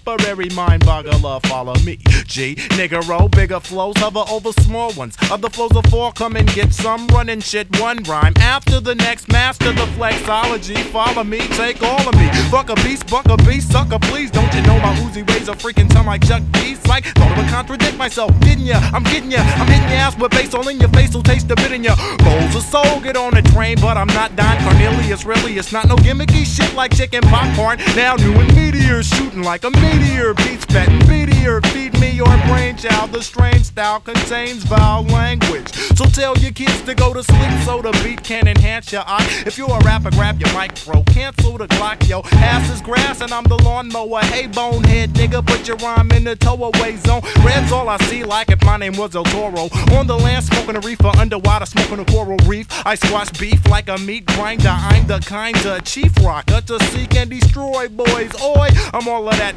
temporary 0.05 0.49
mind 0.49 0.83
boggler. 0.83 1.45
Follow 1.47 1.73
me, 1.85 1.97
G. 2.25 2.55
Nigga 2.77 3.07
roll 3.07 3.27
bigger 3.29 3.59
flows, 3.59 3.97
hover 3.97 4.23
over 4.29 4.51
small 4.63 4.91
ones. 4.93 5.17
Other 5.31 5.49
flows 5.49 5.75
of 5.75 5.85
four, 5.85 6.11
come 6.13 6.35
and 6.35 6.47
get 6.53 6.73
some 6.73 7.07
running 7.07 7.41
shit. 7.41 7.79
One 7.79 7.97
rhyme 8.03 8.33
after 8.37 8.79
the 8.79 8.95
next, 8.95 9.31
master 9.31 9.71
the 9.71 9.87
flexology. 9.97 10.77
Follow 10.91 11.23
me, 11.23 11.39
take 11.39 11.81
all 11.83 12.07
of 12.07 12.15
me. 12.15 12.29
Fuck 12.49 12.69
a 12.69 12.75
beast, 12.75 13.09
buck 13.09 13.27
a 13.27 13.37
beast, 13.37 13.71
sucker, 13.71 13.99
please. 13.99 14.31
Don't 14.31 14.53
you 14.53 14.61
know 14.63 14.79
my 14.79 14.93
Uzi 14.97 15.27
ways 15.29 15.47
a 15.47 15.53
freaking 15.53 15.89
ton 15.89 16.05
like 16.05 16.25
Chuck? 16.25 16.43
Like, 16.89 17.05
thought 17.05 17.31
I 17.31 17.37
would 17.37 17.49
contradict 17.49 17.97
myself. 17.97 18.31
Didn't 18.39 18.65
ya? 18.65 18.79
I'm 18.93 19.03
getting 19.03 19.29
ya. 19.29 19.41
I'm 19.61 19.67
hitting 19.67 19.89
your 19.89 19.99
ass 19.99 20.17
with 20.17 20.31
bass 20.31 20.55
all 20.55 20.67
in 20.69 20.79
your 20.79 20.89
face, 20.89 21.13
will 21.13 21.21
taste 21.21 21.47
the 21.47 21.55
bit 21.55 21.71
in 21.71 21.83
ya. 21.83 21.95
Bowls 22.25 22.55
of 22.55 22.63
soul, 22.63 22.99
get 22.99 23.15
on 23.15 23.35
the 23.35 23.43
train, 23.43 23.77
but 23.79 23.95
I'm 23.95 24.07
not 24.07 24.35
Don 24.35 24.57
Cornelius. 24.63 25.23
Really, 25.23 25.59
it's 25.59 25.71
not 25.71 25.87
no 25.87 25.95
gimmicky 25.97 26.43
shit 26.45 26.73
like 26.73 26.95
chicken 26.95 27.21
popcorn. 27.21 27.77
Now 27.95 28.15
new 28.15 28.33
and 28.33 28.55
meteors 28.55 29.07
shooting 29.07 29.43
like 29.43 29.65
a 29.65 29.69
meteor. 29.81 30.33
Beats 30.33 30.65
betting 30.65 31.07
meteor. 31.07 31.61
Feed 31.73 31.99
me 31.99 32.11
your 32.11 32.37
brain 32.47 32.69
brainchild. 32.79 33.11
The 33.11 33.21
strange 33.21 33.65
style 33.65 33.99
contains 33.99 34.63
vile 34.63 35.03
language. 35.03 35.71
So 35.97 36.05
tell 36.05 36.37
your 36.37 36.51
kids 36.51 36.81
to 36.83 36.95
go 36.95 37.13
to 37.13 37.23
sleep 37.23 37.51
so 37.65 37.81
the 37.81 37.91
beat 38.03 38.23
can 38.23 38.47
enhance 38.47 38.91
your 38.91 39.03
eye. 39.05 39.25
If 39.45 39.57
you're 39.57 39.71
a 39.71 39.79
rapper, 39.79 40.11
grab 40.11 40.39
your 40.39 40.51
mic, 40.53 40.71
bro. 40.85 41.03
Cancel 41.03 41.57
the 41.57 41.67
clock, 41.67 42.07
yo. 42.07 42.21
Ass 42.31 42.69
is 42.71 42.81
grass 42.81 43.21
and 43.21 43.31
I'm 43.31 43.43
the 43.43 43.57
lawnmower. 43.57 44.21
Hey, 44.21 44.47
bonehead 44.47 45.11
nigga, 45.13 45.45
put 45.45 45.67
your 45.67 45.77
rhyme 45.77 46.11
in 46.11 46.23
the 46.23 46.35
towaway 46.35 46.97
zone. 46.97 47.21
Red's 47.43 47.71
all 47.71 47.89
I 47.89 47.97
see, 48.09 48.23
like 48.23 48.49
if 48.49 48.63
my 48.63 48.77
name 48.77 48.95
was 48.97 49.15
El 49.15 49.23
Toro. 49.25 49.69
On 49.97 50.07
the 50.07 50.17
land, 50.17 50.45
smoking 50.45 50.75
a 50.75 50.79
reefer, 50.79 51.11
underwater, 51.17 51.65
smoking 51.65 51.99
a 51.99 52.05
coral 52.05 52.37
reef. 52.45 52.67
I 52.85 52.95
squash 52.95 53.29
beef 53.31 53.65
like 53.67 53.89
a 53.89 53.97
meat 53.97 54.25
grinder. 54.25 54.69
I'm 54.69 55.07
the 55.07 55.19
kind 55.19 55.57
of 55.65 55.83
chief 55.83 56.15
rocker 56.23 56.61
to 56.61 56.79
seek 56.85 57.15
and 57.15 57.29
destroy 57.29 57.87
boys. 57.89 58.31
Oi, 58.41 58.69
I'm 58.93 59.07
all 59.07 59.27
of 59.27 59.37
that 59.37 59.55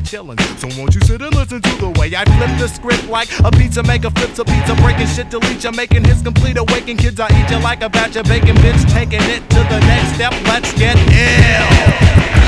and 0.00 0.06
chillin'. 0.06 0.38
So 0.58 0.68
won't 0.78 0.94
you 0.94 1.00
sit 1.02 1.20
and 1.20 1.34
listen 1.34 1.60
to 1.60 1.76
the 1.76 1.90
way 1.98 2.14
I 2.14 2.24
flip 2.24 2.58
the 2.58 2.68
script 2.68 3.08
like 3.08 3.28
a 3.40 3.50
pizza 3.50 3.82
maker 3.82 4.10
flips 4.10 4.38
a 4.38 4.44
pizza, 4.44 4.74
breaking 4.76 5.06
shit, 5.08 5.30
to 5.30 5.38
leech. 5.38 5.64
I'm 5.64 5.76
making 5.76 6.04
his 6.04 6.22
complete 6.22 6.56
awaken. 6.56 6.96
Kids, 6.96 7.20
I 7.20 7.28
eat 7.28 7.50
you 7.50 7.58
like 7.58 7.82
a 7.82 7.88
batch 7.88 8.16
of 8.16 8.26
bacon, 8.26 8.56
bitch, 8.56 8.82
taking 8.92 9.22
it 9.22 9.42
to 9.50 9.60
the 9.68 9.80
next 9.80 10.14
step. 10.14 10.32
Let's 10.44 10.72
get 10.78 10.96
ill. 10.96 12.39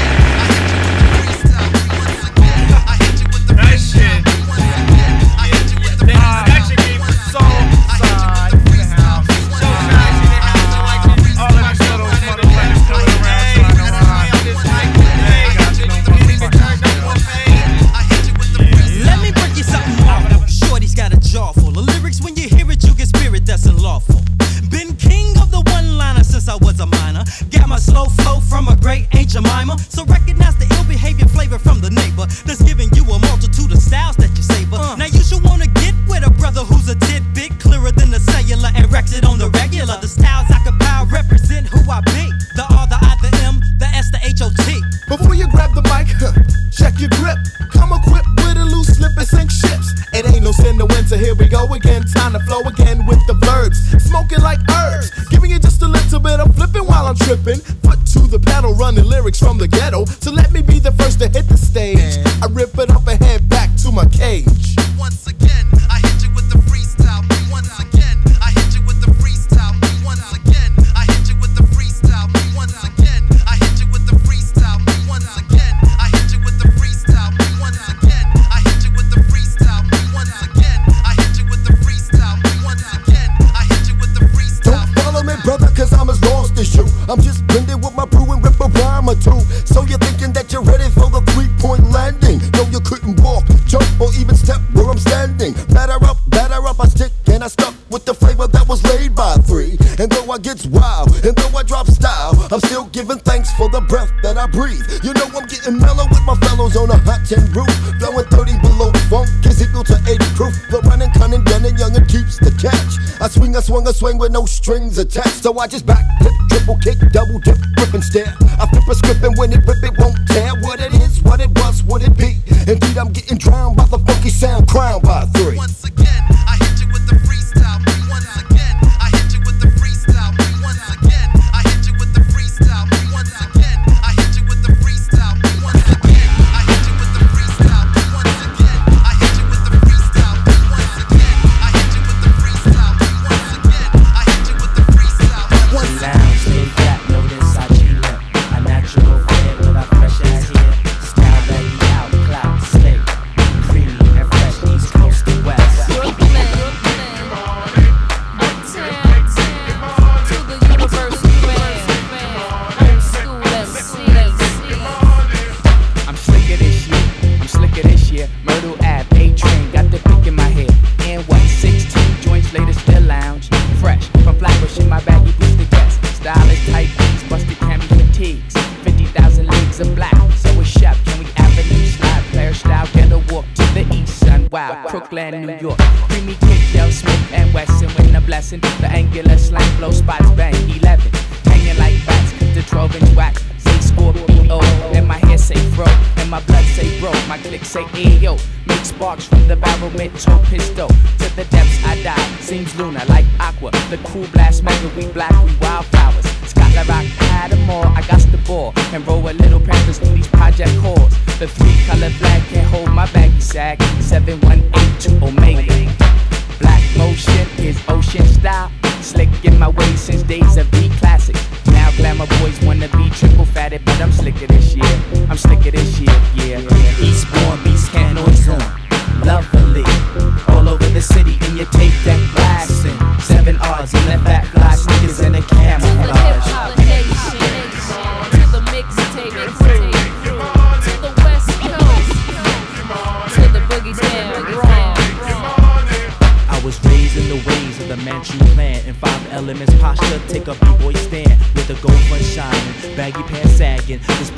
strings 114.63 114.97
attached. 114.99 115.43
So 115.43 115.59
I 115.59 115.67
just 115.67 115.85
back, 115.85 116.05
flip, 116.21 116.33
triple 116.49 116.79
kick, 116.79 116.99
double 117.11 117.41
dip, 117.41 117.59
rip 117.79 117.95
and 117.95 118.05
stare. 118.05 118.37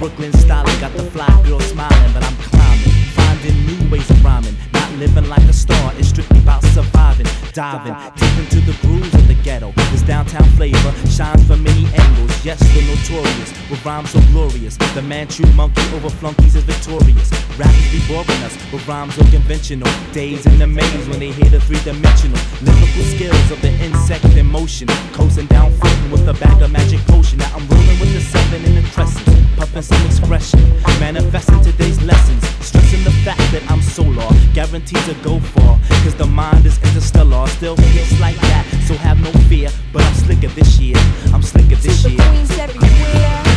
Brooklyn 0.04 0.34
style 0.34 0.66
got 0.80 0.92
the 0.92 1.02
fly 1.02 1.26
girl 1.44 1.58
smiling, 1.60 2.12
but 2.12 2.22
I'm 2.22 2.36
climbing, 2.52 2.92
finding 3.16 3.56
new 3.64 3.90
ways 3.90 4.10
of 4.10 4.22
rhyming. 4.22 4.54
Not 4.74 4.92
living 4.98 5.30
like 5.30 5.48
a 5.48 5.52
star, 5.54 5.94
it's 5.96 6.08
strictly 6.08 6.40
about 6.40 6.62
surviving, 6.76 7.26
diving 7.54 7.96
deep 8.12 8.36
into 8.36 8.60
the 8.70 8.76
grooves 8.82 9.14
of 9.14 9.26
the 9.28 9.34
ghetto. 9.42 9.72
This 9.92 10.02
downtown 10.02 10.44
flavor 10.58 10.92
shines 11.08 11.46
from 11.46 11.62
many 11.62 11.86
angles. 11.96 12.44
Yes, 12.44 12.60
the 12.74 12.82
notorious 12.84 13.50
with 13.70 13.82
rhymes 13.86 14.10
so 14.10 14.20
glorious. 14.28 14.76
The 14.76 15.00
Manchu 15.00 15.46
monkey 15.54 15.80
over 15.94 16.10
flunkies 16.10 16.54
is 16.54 16.64
victorious. 16.64 17.32
Rappers 17.56 17.88
be 17.90 18.00
boring 18.06 18.44
us 18.44 18.52
with 18.70 18.86
rhymes 18.86 19.14
so 19.14 19.24
conventional. 19.32 19.88
Days 20.12 20.44
in 20.44 20.58
the 20.58 20.66
maze 20.66 21.08
when 21.08 21.18
they 21.18 21.32
hear 21.32 21.48
the 21.48 21.60
three-dimensional 21.60 22.38
lyrical 22.60 23.04
skills 23.16 23.50
of 23.50 23.58
the 23.62 23.72
insect 23.80 24.26
in 24.36 24.44
motion, 24.44 24.86
coasting 25.14 25.46
down 25.46 25.72
floating 25.72 26.10
with 26.10 26.28
a 26.28 26.34
bag 26.34 26.60
of 26.60 26.70
magic 26.70 27.00
potion. 27.08 27.38
Now 27.38 27.56
I'm 27.56 27.66
rolling 27.68 27.98
with 28.00 28.12
the 28.12 28.20
seven 28.20 28.66
in 28.66 28.74
the 28.74 28.82
crescent. 28.90 29.43
Puffin 29.56 29.82
some 29.82 30.06
expression. 30.06 30.60
Manifesting 31.00 31.60
today's 31.62 32.02
lessons, 32.02 32.46
stressing 32.64 33.04
the 33.04 33.12
fact 33.24 33.40
that 33.52 33.62
I'm 33.70 33.80
solar, 33.82 34.28
guaranteed 34.52 35.02
to 35.04 35.14
go 35.22 35.38
far. 35.38 35.78
Cause 36.02 36.14
the 36.14 36.26
mind 36.26 36.66
is 36.66 36.78
interstellar, 36.82 37.46
still 37.48 37.76
hits 37.76 38.18
like 38.20 38.36
that, 38.36 38.64
so 38.86 38.94
have 38.94 39.20
no 39.20 39.30
fear. 39.48 39.70
But 39.92 40.02
I'm 40.02 40.14
slicker 40.14 40.48
this 40.48 40.78
year, 40.78 40.96
I'm 41.32 41.42
slicker 41.42 41.76
this 41.76 42.04
year. 42.04 43.53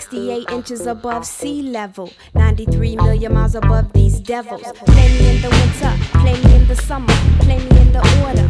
68 0.00 0.50
inches 0.50 0.86
above 0.86 1.26
sea 1.26 1.60
level, 1.60 2.10
93 2.34 2.96
million 2.96 3.34
miles 3.34 3.54
above 3.54 3.92
these 3.92 4.18
devils. 4.18 4.62
Play 4.86 5.08
me 5.08 5.36
in 5.36 5.42
the 5.42 5.50
winter, 5.50 5.92
play 6.20 6.42
me 6.42 6.56
in 6.56 6.66
the 6.68 6.74
summer, 6.74 7.12
play 7.40 7.58
me 7.58 7.80
in 7.82 7.92
the 7.92 8.00
order, 8.24 8.48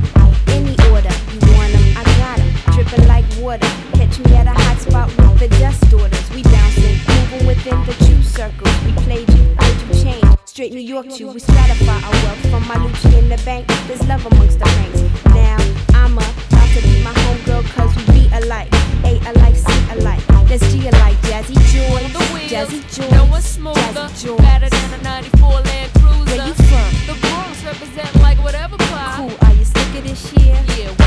any 0.55 0.77
order. 0.95 1.11
You 1.35 1.41
want 1.59 1.73
them, 1.73 1.97
I 1.99 2.05
got 2.23 2.39
them, 2.39 2.51
dripping 2.73 3.09
like 3.09 3.25
water. 3.41 3.67
Catch 3.99 4.21
me 4.21 4.37
at 4.37 4.47
a 4.47 4.53
hot 4.53 4.79
spot 4.79 5.09
with 5.09 5.41
the 5.41 5.49
dust 5.59 5.93
orders. 5.93 6.31
We 6.31 6.45
bouncing, 6.45 6.97
moving 7.09 7.47
within 7.49 7.85
the 7.85 7.95
true 8.07 8.23
circles. 8.23 8.73
We 8.85 8.93
played 9.03 9.29
you, 9.31 9.43
made 9.59 9.81
you 9.89 10.05
change. 10.05 10.25
Straight 10.45 10.73
New 10.73 10.79
York 10.79 11.09
to, 11.09 11.33
we 11.33 11.41
stratify 11.41 12.01
our 12.05 12.13
wealth 12.25 12.43
from 12.51 12.63
my 12.69 12.77
Lucci 12.77 13.19
in 13.19 13.29
the 13.29 13.43
bank. 13.45 13.67
There's 13.89 14.07
love 14.07 14.25
amongst 14.25 14.61
the 14.61 14.67
ranks. 14.67 15.03
Now 15.35 15.57
I'm 15.95 16.17
a 16.17 16.50
to 16.75 16.83
be 16.83 17.03
my 17.03 17.13
homegirl 17.13 17.65
cause 17.75 17.95
we 17.97 18.05
be 18.13 18.29
alike. 18.33 18.73
A 19.05 19.19
alike, 19.31 19.57
C 19.57 19.73
alike. 19.91 20.25
That's 20.47 20.73
G 20.73 20.89
alike. 20.89 21.17
Jazzy 21.23 21.55
Joy. 21.73 22.03
Jazzy 22.49 22.81
Joy. 22.95 23.11
No 23.17 23.25
one's 23.27 23.45
smoother. 23.45 23.81
Jazzy 23.81 24.27
Joy. 24.27 24.37
Better 24.37 24.69
than 24.69 25.01
a 25.01 25.03
94 25.03 25.51
Land 25.51 25.93
Cruiser. 25.95 26.37
Where 26.37 26.47
you 26.47 26.55
from? 26.55 26.91
The 27.07 27.19
Bronx 27.21 27.65
represent 27.65 28.15
like 28.17 28.39
whatever 28.39 28.77
clock. 28.77 29.17
Cool. 29.17 29.33
Are 29.43 29.55
you 29.55 29.65
sick 29.65 29.95
of 29.99 30.05
this 30.05 30.33
year? 30.35 30.63
Yeah. 30.79 31.00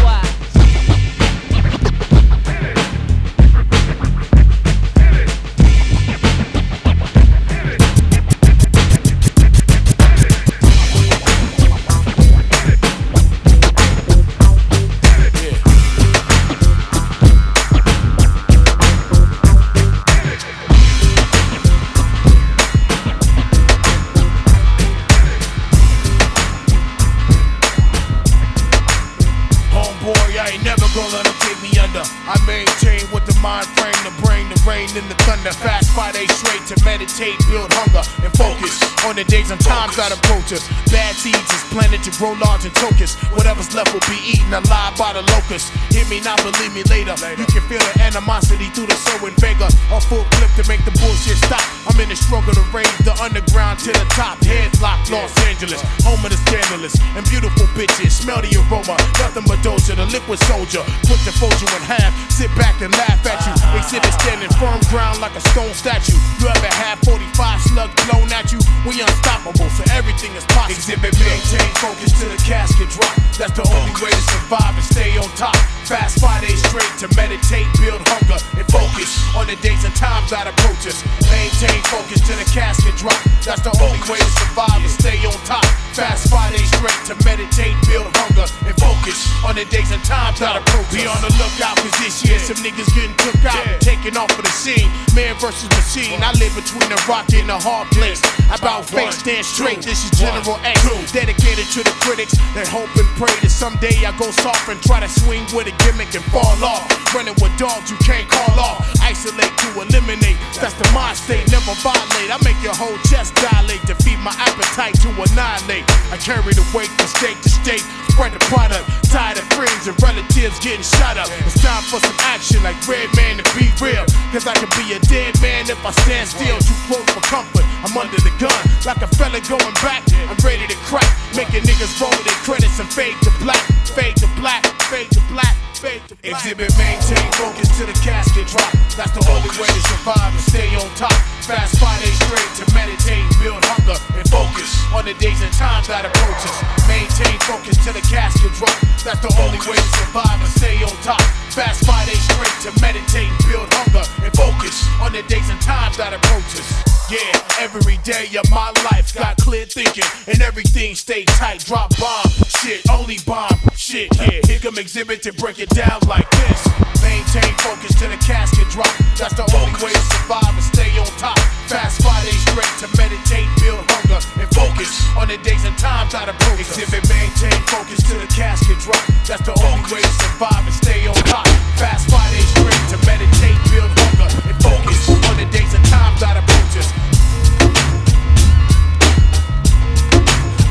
Days 39.27 39.51
and 39.51 39.59
times 39.61 39.95
that 39.95 40.11
approach 40.11 40.53
us. 40.53 40.67
Bad 40.91 41.15
seeds 41.15 41.62
to 42.03 42.11
grow 42.19 42.35
large 42.35 42.67
and 42.67 42.75
focus. 42.75 43.15
Whatever's 43.31 43.71
left 43.71 43.95
will 43.95 44.03
be 44.11 44.19
eaten 44.27 44.51
alive 44.51 44.91
by 44.99 45.15
the 45.15 45.23
locust. 45.31 45.71
Hear 45.87 46.03
me 46.11 46.19
now, 46.19 46.35
believe 46.43 46.75
me 46.75 46.83
later. 46.91 47.15
You 47.39 47.47
can 47.47 47.63
feel 47.71 47.79
the 47.79 47.95
animosity 48.03 48.67
through 48.75 48.91
the 48.91 48.99
sowing 49.07 49.35
vigor. 49.39 49.71
A 49.87 49.99
full 50.03 50.27
clip 50.35 50.51
to 50.59 50.67
make 50.67 50.83
the 50.83 50.91
bullshit 50.99 51.39
stop. 51.47 51.63
I'm 51.87 51.95
in 52.03 52.11
the 52.11 52.19
struggle 52.19 52.51
to 52.51 52.63
raise 52.75 52.91
the 53.07 53.15
underground 53.23 53.79
to 53.87 53.91
the 53.95 54.03
top. 54.11 54.35
Headlock, 54.43 54.99
Los 55.07 55.31
Angeles, 55.47 55.79
home 56.03 56.19
of 56.27 56.31
the 56.35 56.39
scandalous 56.43 56.99
and 57.15 57.23
beautiful 57.31 57.67
bitches. 57.71 58.19
Smell 58.19 58.43
the 58.43 58.51
aroma, 58.67 58.99
nothing 59.23 59.47
but 59.47 59.63
doja, 59.63 59.95
the 59.95 60.05
liquid 60.11 60.39
soldier. 60.51 60.83
Put 61.07 61.23
the 61.23 61.31
you 61.31 61.67
in 61.71 61.83
half, 61.87 62.11
sit 62.31 62.51
back 62.59 62.83
and 62.83 62.91
laugh 62.99 63.23
at 63.23 63.39
you. 63.47 63.55
Exhibit 63.79 64.11
standing 64.19 64.51
firm 64.59 64.79
ground 64.91 65.23
like 65.23 65.35
a 65.39 65.43
stone 65.55 65.71
statue. 65.71 66.19
You 66.43 66.51
ever 66.51 66.71
had 66.75 66.99
45 67.07 67.31
slugs 67.71 67.95
blown 68.07 68.27
at 68.35 68.51
you? 68.51 68.59
We 68.83 68.99
unstoppable, 68.99 69.71
so 69.71 69.83
everything 69.95 70.35
is 70.35 70.43
possible. 70.51 70.75
Exhibit 70.75 71.15
maintain 71.15 71.71
focus 71.79 71.92
to 72.01 72.25
the 72.25 72.41
casket 72.41 72.89
drop. 72.89 73.13
That's 73.37 73.53
the 73.53 73.65
only 73.69 73.93
way 74.01 74.09
to 74.09 74.23
survive 74.33 74.73
and 74.73 74.85
stay 74.85 75.17
on 75.17 75.29
top. 75.37 75.55
Fast 75.85 76.21
five 76.21 76.41
days 76.41 76.61
straight 76.63 76.89
to 77.03 77.07
meditate, 77.13 77.67
build 77.77 78.01
hunger, 78.07 78.39
and 78.55 78.65
focus 78.71 79.19
on 79.35 79.45
the 79.45 79.57
days 79.59 79.83
and 79.83 79.93
times 79.93 80.31
that 80.31 80.47
approach 80.47 80.87
us. 80.87 81.03
Maintain 81.29 81.81
focus 81.91 82.23
to 82.23 82.33
the 82.39 82.47
casket 82.49 82.95
drop. 82.97 83.17
That's 83.43 83.61
the 83.61 83.73
only 83.83 83.99
way 84.07 84.17
to 84.17 84.31
survive 84.39 84.79
and 84.79 84.89
stay 84.89 85.19
on 85.27 85.35
top. 85.43 85.65
Fast 85.93 86.31
five 86.31 86.55
days 86.55 86.65
straight 86.71 86.97
to 87.11 87.15
meditate, 87.27 87.75
build 87.85 88.09
hunger, 88.15 88.47
and 88.65 88.75
focus 88.79 89.29
on 89.43 89.59
the 89.59 89.65
days 89.69 89.91
and 89.91 90.01
times 90.07 90.39
that 90.39 90.57
approach 90.57 90.87
us. 90.87 90.95
Be 90.95 91.05
on 91.05 91.19
the 91.21 91.29
lookout, 91.37 91.77
cause 91.77 91.93
this 92.01 92.23
year 92.25 92.39
some 92.39 92.57
niggas 92.63 92.89
getting 92.95 93.13
took 93.21 93.37
out, 93.45 93.61
taking 93.83 94.15
off 94.17 94.31
of 94.33 94.41
the 94.47 94.55
scene. 94.55 94.87
Man 95.13 95.35
versus 95.37 95.69
machine. 95.77 96.23
I 96.23 96.31
live 96.39 96.55
between 96.55 96.87
the 96.89 96.97
rock 97.05 97.27
and 97.35 97.51
the 97.51 97.59
hard 97.59 97.91
place. 97.93 98.23
About 98.49 98.87
face, 98.87 99.19
stand 99.19 99.45
straight. 99.45 99.83
This 99.83 100.07
is 100.07 100.15
General 100.15 100.57
X, 100.63 100.79
dedicated 101.11 101.67
to 101.75 101.82
the 101.83 101.95
critics 102.01 102.35
that 102.55 102.67
hope 102.67 102.91
and 102.95 103.07
pray 103.19 103.33
that 103.41 103.51
someday 103.51 103.93
I 104.05 104.11
go 104.17 104.31
soft 104.31 104.67
and 104.69 104.81
try 104.81 104.99
to 104.99 105.09
swing 105.09 105.43
with 105.53 105.67
a 105.67 105.75
gimmick 105.83 106.15
and 106.15 106.23
fall 106.31 106.57
off. 106.63 106.87
Running 107.13 107.35
with 107.39 107.53
dogs 107.57 107.91
you 107.91 107.97
can't 108.01 108.27
call 108.29 108.59
off. 108.59 108.81
Isolate 109.01 109.51
to 109.63 109.69
eliminate. 109.81 110.39
That's 110.59 110.75
the 110.75 110.87
mind 110.95 111.17
state, 111.17 111.45
never 111.51 111.75
violate. 111.83 112.29
I 112.31 112.37
make 112.43 112.59
your 112.63 112.75
whole 112.75 112.97
chest 113.09 113.35
dilate 113.37 113.83
to 113.87 113.95
feed 113.95 114.19
my 114.19 114.33
appetite 114.39 114.95
to 115.03 115.09
annihilate. 115.11 115.85
I 116.13 116.17
carry 116.21 116.53
the 116.53 116.61
weight 116.77 116.93
from 116.93 117.09
state 117.09 117.41
to 117.41 117.49
state. 117.49 117.81
Spread 118.13 118.37
the 118.37 118.43
product. 118.45 118.85
Tired 119.09 119.41
of 119.41 119.49
friends 119.57 119.89
and 119.89 119.97
relatives 119.97 120.61
getting 120.61 120.85
shot 120.85 121.17
up. 121.17 121.25
It's 121.41 121.57
time 121.57 121.81
for 121.89 121.97
some 121.97 122.13
action 122.29 122.61
like 122.61 122.77
Redman 122.85 123.41
to 123.41 123.45
be 123.57 123.65
real. 123.81 124.05
Cause 124.29 124.45
I 124.45 124.53
can 124.53 124.69
be 124.77 124.93
a 124.93 125.01
dead 125.09 125.33
man 125.41 125.65
if 125.65 125.81
I 125.81 125.89
stand 126.05 126.29
still. 126.29 126.61
Too 126.61 126.77
close 126.85 127.09
for 127.17 127.23
comfort. 127.25 127.65
I'm 127.81 127.97
under 127.97 128.21
the 128.21 128.29
gun. 128.37 128.53
Like 128.85 129.01
a 129.01 129.09
fella 129.17 129.41
going 129.41 129.73
back. 129.81 130.05
I'm 130.29 130.37
ready 130.45 130.69
to 130.69 130.77
crack. 130.85 131.09
Making 131.33 131.65
niggas 131.65 131.97
roll 131.97 132.13
their 132.21 132.37
credits 132.45 132.77
and 132.77 132.85
fade 132.93 133.17
to 133.25 133.33
black. 133.41 133.65
Fade 133.97 134.13
to 134.21 134.29
black. 134.37 134.61
Fade 134.93 135.09
to 135.17 135.21
black. 135.33 135.57
Fade 135.81 136.05
to 136.13 136.15
black. 136.21 136.37
Exhibit 136.45 136.69
maintain 136.77 137.25
focus 137.41 137.73
to 137.81 137.89
the 137.89 137.97
casket 138.05 138.45
drop. 138.53 138.69
That's 138.93 139.17
the 139.17 139.25
only 139.33 139.49
way 139.57 139.65
to 139.65 139.81
survive 139.89 140.29
and 140.29 140.45
stay 140.45 140.69
on 140.77 140.85
top. 140.93 141.17
Fast 141.43 141.75
five 141.77 141.99
days 141.99 142.15
straight 142.23 142.51
to 142.55 142.73
meditate, 142.73 143.27
build 143.43 143.59
hunger, 143.67 143.99
and 144.15 144.23
focus 144.31 144.79
on 144.95 145.03
the 145.03 145.11
days 145.19 145.43
and 145.43 145.51
times 145.51 145.91
that 145.91 146.07
approach 146.07 146.39
us. 146.39 146.55
Maintain 146.87 147.35
focus 147.43 147.75
to 147.83 147.91
the 147.91 147.99
casket 148.07 148.47
drop. 148.55 148.71
That's 149.03 149.19
the 149.19 149.27
only 149.43 149.59
way 149.67 149.75
to 149.75 149.89
survive 149.99 150.39
and 150.39 150.47
stay 150.55 150.79
on 150.79 150.95
top. 151.03 151.19
Fast 151.51 151.83
five 151.83 152.07
days 152.07 152.23
straight 152.31 152.57
to 152.63 152.71
meditate, 152.79 153.27
build 153.43 153.67
hunger, 153.75 154.07
and 154.23 154.31
focus 154.31 154.87
on 155.03 155.11
the 155.11 155.19
days 155.27 155.43
and 155.51 155.59
times 155.59 155.99
that 155.99 156.15
approach 156.15 156.47
us. 156.55 156.93
Yeah, 157.11 157.19
every 157.59 157.99
day 158.07 158.31
of 158.39 158.47
my 158.49 158.71
life 158.87 159.11
got 159.13 159.35
clear 159.35 159.65
thinking 159.65 160.07
and 160.31 160.41
everything 160.41 160.95
stay 160.95 161.25
tight. 161.35 161.59
Drop 161.67 161.91
bomb, 161.99 162.31
shit, 162.63 162.87
only 162.89 163.19
bomb, 163.27 163.59
shit. 163.75 164.07
Yeah, 164.15 164.39
here 164.47 164.59
come 164.63 164.79
exhibit 164.79 165.21
to 165.23 165.33
break 165.33 165.59
it 165.59 165.69
down 165.75 165.99
like 166.07 166.29
this. 166.47 166.63
Maintain 167.03 167.51
focus 167.59 167.93
to 167.99 168.07
the 168.07 168.17
casket 168.23 168.67
drop. 168.71 168.87
That's 169.19 169.35
the 169.35 169.43
only 169.59 169.75
way 169.83 169.91
to 169.91 170.03
survive 170.15 170.55
and 170.55 170.63
stay 170.63 170.89
on 170.97 171.05
top. 171.19 171.32
Fast 171.67 172.03
five 172.03 172.23
days 172.25 172.41
straight 172.45 172.73
to 172.83 172.87
meditate, 172.97 173.49
build 173.61 173.83
hunger, 173.89 174.19
and 174.39 174.49
focus 174.53 174.91
on 175.17 175.27
the 175.27 175.37
days 175.39 175.63
and 175.65 175.77
times 175.77 176.11
that 176.13 176.29
approach. 176.29 176.59
Exhibit 176.59 177.03
maintain 177.09 177.55
focus 177.71 178.03
to 178.09 178.13
the 178.19 178.27
casket 178.27 178.77
drop. 178.83 178.99
That's 179.25 179.43
the 179.47 179.55
only 179.63 179.83
way 179.89 180.03
to 180.03 180.13
survive 180.21 180.63
and 180.65 180.75
stay 180.75 181.07
on 181.07 181.15
top. 181.29 181.47
Fast 181.79 182.09
five 182.11 182.29
days 182.35 182.47
straight 182.51 182.83
to 182.93 182.97
meditate, 183.07 183.57
build 183.71 183.91
hunger, 183.95 184.29
and 184.49 184.57
focus 184.61 184.99
on 185.29 185.35
the 185.39 185.47
days 185.49 185.73
and 185.73 185.85
times 185.87 186.19
that 186.21 186.37
approach 186.37 186.77
us. 186.77 187.12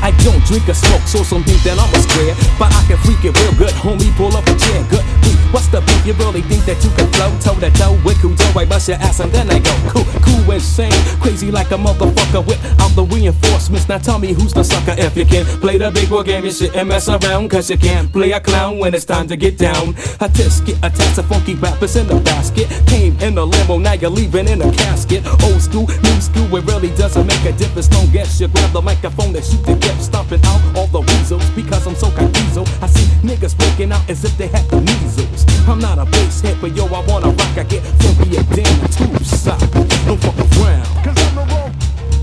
I 0.03 0.11
don't 0.19 0.43
drink 0.43 0.67
or 0.67 0.75
smoke, 0.75 1.07
so 1.07 1.23
some 1.23 1.43
think 1.47 1.63
that 1.63 1.79
I'm 1.79 1.87
a 1.87 1.99
square. 2.03 2.35
But 2.59 2.75
I 2.75 2.83
can 2.91 2.99
freak 3.07 3.23
it 3.23 3.31
real 3.39 3.55
good, 3.55 3.71
homie. 3.79 4.11
Pull 4.19 4.35
up 4.35 4.43
a 4.43 4.55
chair, 4.59 4.83
good. 4.91 5.05
Beat. 5.23 5.39
What's 5.55 5.67
the 5.69 5.79
beef? 5.79 6.05
You 6.05 6.13
really 6.19 6.41
think 6.41 6.65
that 6.65 6.83
you 6.83 6.89
can 6.97 7.07
flow 7.13 7.29
toe 7.39 7.59
to 7.61 7.69
toe 7.77 7.93
with 8.03 8.17
Kudo? 8.17 8.41
I 8.57 8.65
bust 8.65 8.89
your 8.89 8.97
ass 8.97 9.19
and 9.19 9.31
then 9.31 9.49
I 9.49 9.59
go 9.59 9.71
cool, 9.87 10.03
cool, 10.25 10.51
insane, 10.51 10.91
crazy 11.21 11.51
like 11.51 11.71
a 11.71 11.77
motherfucker. 11.77 12.43
Whip 12.45 12.59
out 12.81 12.91
the 12.95 13.03
reinforcements. 13.05 13.87
Now 13.87 13.99
tell 13.99 14.19
me 14.19 14.33
who's 14.33 14.51
the 14.51 14.63
sucker 14.63 14.95
if 14.97 15.15
you 15.15 15.25
can 15.25 15.45
play 15.61 15.77
the 15.77 15.91
big 15.91 16.09
boy 16.09 16.23
game. 16.23 16.43
You 16.43 16.51
shouldn't 16.51 16.87
mess 16.87 17.07
around, 17.07 17.49
cause 17.49 17.69
you 17.69 17.77
can't 17.77 18.11
play 18.11 18.31
a 18.31 18.39
clown 18.39 18.79
when 18.79 18.93
it's 18.93 19.05
time 19.05 19.27
to 19.27 19.37
get 19.37 19.57
down. 19.57 19.95
I 20.19 20.27
just 20.27 20.65
get 20.65 20.77
attached 20.79 21.15
to 21.15 21.23
funky 21.23 21.53
rappers 21.55 21.95
in 21.95 22.07
the 22.07 22.19
basket. 22.19 22.67
Came 22.87 23.15
in 23.19 23.35
the 23.35 23.45
limo, 23.45 23.77
now 23.77 23.93
you're 23.93 24.09
leaving 24.09 24.47
in 24.47 24.59
a 24.61 24.71
casket. 24.73 25.23
Old 25.45 25.61
school, 25.61 25.87
new 25.87 26.19
school, 26.19 26.49
it 26.57 26.65
really 26.65 26.89
doesn't 26.97 27.27
make 27.27 27.45
a 27.45 27.53
difference. 27.53 27.87
Don't 27.87 28.11
guess 28.11 28.41
you 28.41 28.47
grab 28.47 28.73
the 28.73 28.81
microphone 28.81 29.35
and 29.35 29.45
shoot 29.45 29.63
the 29.63 29.75
dip, 29.93 30.01
stomping 30.01 30.41
out 30.45 30.61
all 30.75 30.87
the 30.87 31.01
weasels 31.01 31.47
because 31.51 31.87
I'm 31.87 31.95
so 31.95 32.09
confused. 32.11 32.57
I 32.81 32.87
see 32.87 33.05
niggas 33.25 33.57
breaking 33.57 33.91
out 33.91 34.07
as 34.09 34.23
if 34.23 34.37
they 34.37 34.47
had 34.47 34.65
the 34.69 34.81
measles. 34.81 35.45
I'm 35.67 35.79
not 35.79 35.97
a 35.97 36.05
bass 36.05 36.41
hit, 36.41 36.59
but 36.61 36.75
yo, 36.75 36.85
I 36.85 37.05
wanna 37.05 37.29
rock. 37.29 37.57
I 37.57 37.63
get 37.63 37.83
and 37.83 38.49
damn 38.49 38.79
the 38.79 38.87
tube 38.89 39.23
sock. 39.23 39.59
Don't 40.05 40.19
fuck 40.19 40.37
around. 40.57 40.85
Cause 41.03 41.17
I'm 41.17 41.35
the 41.35 41.45
wrong, 41.53 41.71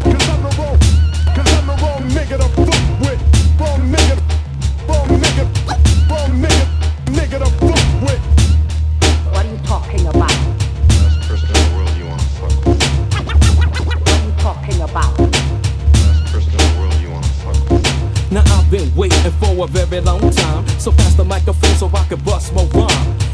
cause 0.02 0.28
I'm 0.28 0.42
the 0.42 0.50
wrong, 0.58 0.78
cause 1.34 1.52
I'm 1.54 1.66
the 1.66 1.76
wrong 1.82 2.02
nigga 2.10 2.49
been 18.70 18.94
waiting 18.94 19.32
for 19.32 19.64
a 19.64 19.66
very 19.66 20.00
long 20.00 20.20
time. 20.30 20.66
So 20.78 20.92
pass 20.92 21.14
the 21.14 21.24
microphone 21.24 21.74
so 21.74 21.90
I 21.92 22.04
can 22.04 22.20
bust 22.20 22.54
my 22.54 22.62
rhyme. 22.66 23.29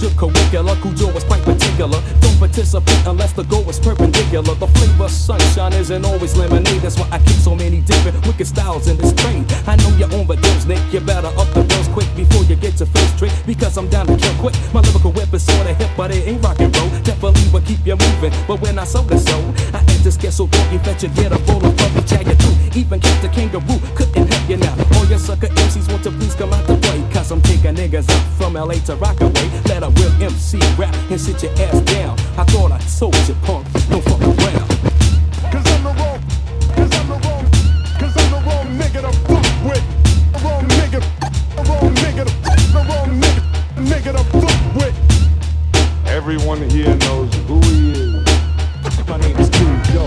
Extracurricular, 0.00 0.80
Cujo 0.80 1.08
is 1.14 1.24
quite 1.24 1.42
particular. 1.44 2.00
Don't 2.20 2.38
participate 2.38 3.06
unless 3.06 3.34
the 3.34 3.42
goal 3.44 3.68
is 3.68 3.78
perpendicular. 3.78 4.54
The 4.54 4.66
flavor 4.66 5.08
sunshine 5.08 5.74
isn't 5.74 6.06
always 6.06 6.34
lemonade. 6.34 6.80
That's 6.80 6.98
why 6.98 7.06
I 7.12 7.18
keep 7.18 7.36
so 7.36 7.54
many 7.54 7.82
different 7.82 8.26
wicked 8.26 8.46
styles 8.46 8.88
in 8.88 8.96
this 8.96 9.12
trade. 9.12 9.44
I 9.66 9.76
know 9.76 9.90
you're 9.98 10.10
on 10.18 10.26
the 10.26 10.36
dose, 10.36 10.64
Nick. 10.64 10.80
You 10.90 11.00
better 11.00 11.28
up 11.28 11.52
the 11.52 11.64
bills 11.68 11.88
quick 11.88 12.08
before 12.16 12.44
you 12.44 12.56
get 12.56 12.80
your 12.80 12.88
first 12.88 13.18
trick. 13.18 13.32
Because 13.44 13.76
I'm 13.76 13.88
down 13.90 14.06
to 14.06 14.16
kill 14.16 14.32
quick. 14.40 14.56
My 14.72 14.80
lyrical 14.80 15.12
whip 15.12 15.34
is 15.34 15.44
sorta 15.44 15.74
hip, 15.74 15.90
but 15.98 16.10
it 16.10 16.26
ain't 16.26 16.42
rock 16.42 16.58
and 16.60 16.74
roll. 16.76 16.88
Definitely 17.04 17.44
will 17.52 17.60
keep 17.60 17.84
you 17.84 17.96
moving. 17.96 18.32
But 18.48 18.62
when 18.62 18.78
I 18.78 18.84
sold 18.84 19.08
the 19.08 19.18
soul, 19.18 19.52
I 19.76 19.80
ain't 19.84 20.00
just 20.00 20.18
get 20.18 20.32
so 20.32 20.46
funky 20.46 20.78
that 20.78 21.02
you 21.02 21.10
get 21.10 21.28
a 21.32 21.38
roll 21.44 21.60
of 21.60 21.76
puppy 21.76 22.00
jagged 22.08 22.40
through. 22.40 22.56
Even 22.80 23.00
Captain 23.00 23.30
Kangaroo 23.32 23.78
couldn't 23.94 24.32
help 24.32 24.48
you 24.48 24.56
now. 24.56 24.74
All 24.96 25.04
your 25.04 25.18
sucker 25.18 25.48
MCs 25.48 25.92
want 25.92 26.04
to 26.04 26.10
please 26.10 26.34
come 26.34 26.54
out 26.54 26.66
the 26.66 26.76
play. 26.76 27.04
Cause 27.12 27.30
I'm 27.30 27.42
taking 27.42 27.76
niggas 27.76 28.08
up 28.08 28.24
from 28.40 28.54
LA 28.54 28.80
to 28.88 28.96
Rockaway. 28.96 29.48
Let 29.68 29.82
a 29.82 29.89
real 29.92 30.12
MC 30.22 30.58
rap 30.78 30.94
and 31.10 31.20
sit 31.20 31.42
your 31.42 31.52
ass 31.66 31.80
down. 31.82 32.18
I 32.38 32.44
thought 32.44 32.72
I 32.72 32.78
told 32.98 33.16
you, 33.28 33.34
punk. 33.42 33.66
Don't 33.88 34.02
fuck 34.04 34.20
around. 34.20 34.68
Cause 35.52 35.66
I'm 35.72 35.82
the 35.84 35.92
wrong, 35.98 36.20
cause 36.76 36.92
I'm 36.98 37.06
the 37.08 37.18
wrong, 37.26 37.44
cause 37.98 38.16
I'm 38.16 38.30
the 38.30 38.40
wrong 38.46 38.66
nigga 38.78 39.00
to 39.06 39.12
fuck 39.26 39.48
with. 39.66 39.84
The 40.32 40.38
wrong 40.44 40.64
nigga, 40.78 41.00
the 41.56 41.62
wrong 41.68 41.94
nigga, 41.94 42.24
to- 42.24 42.72
the 42.72 42.82
wrong 42.88 43.10
nigga, 43.20 43.42
nigga 43.90 44.12
to 44.16 44.24
fuck 44.40 44.74
with. 44.76 44.94
Everyone 46.06 46.60
here 46.70 46.94
knows 46.96 47.34
who 47.48 47.60
he 47.60 47.92
is. 47.92 48.26
My 49.08 49.16
name 49.18 49.36
is 49.38 49.48
Cujo. 49.50 50.04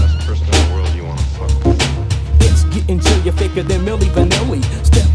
Last 0.00 0.26
person 0.26 0.46
in 0.46 0.52
the 0.52 0.74
world 0.74 0.88
you 0.94 1.04
wanna 1.04 1.20
fuck 1.36 1.64
with. 1.64 2.42
It's 2.42 2.64
getting 2.64 3.00
chill, 3.00 3.18
you're 3.22 3.34
faker 3.34 3.62
than 3.62 3.84
Milli 3.84 4.08
Vanilli. 4.14 4.62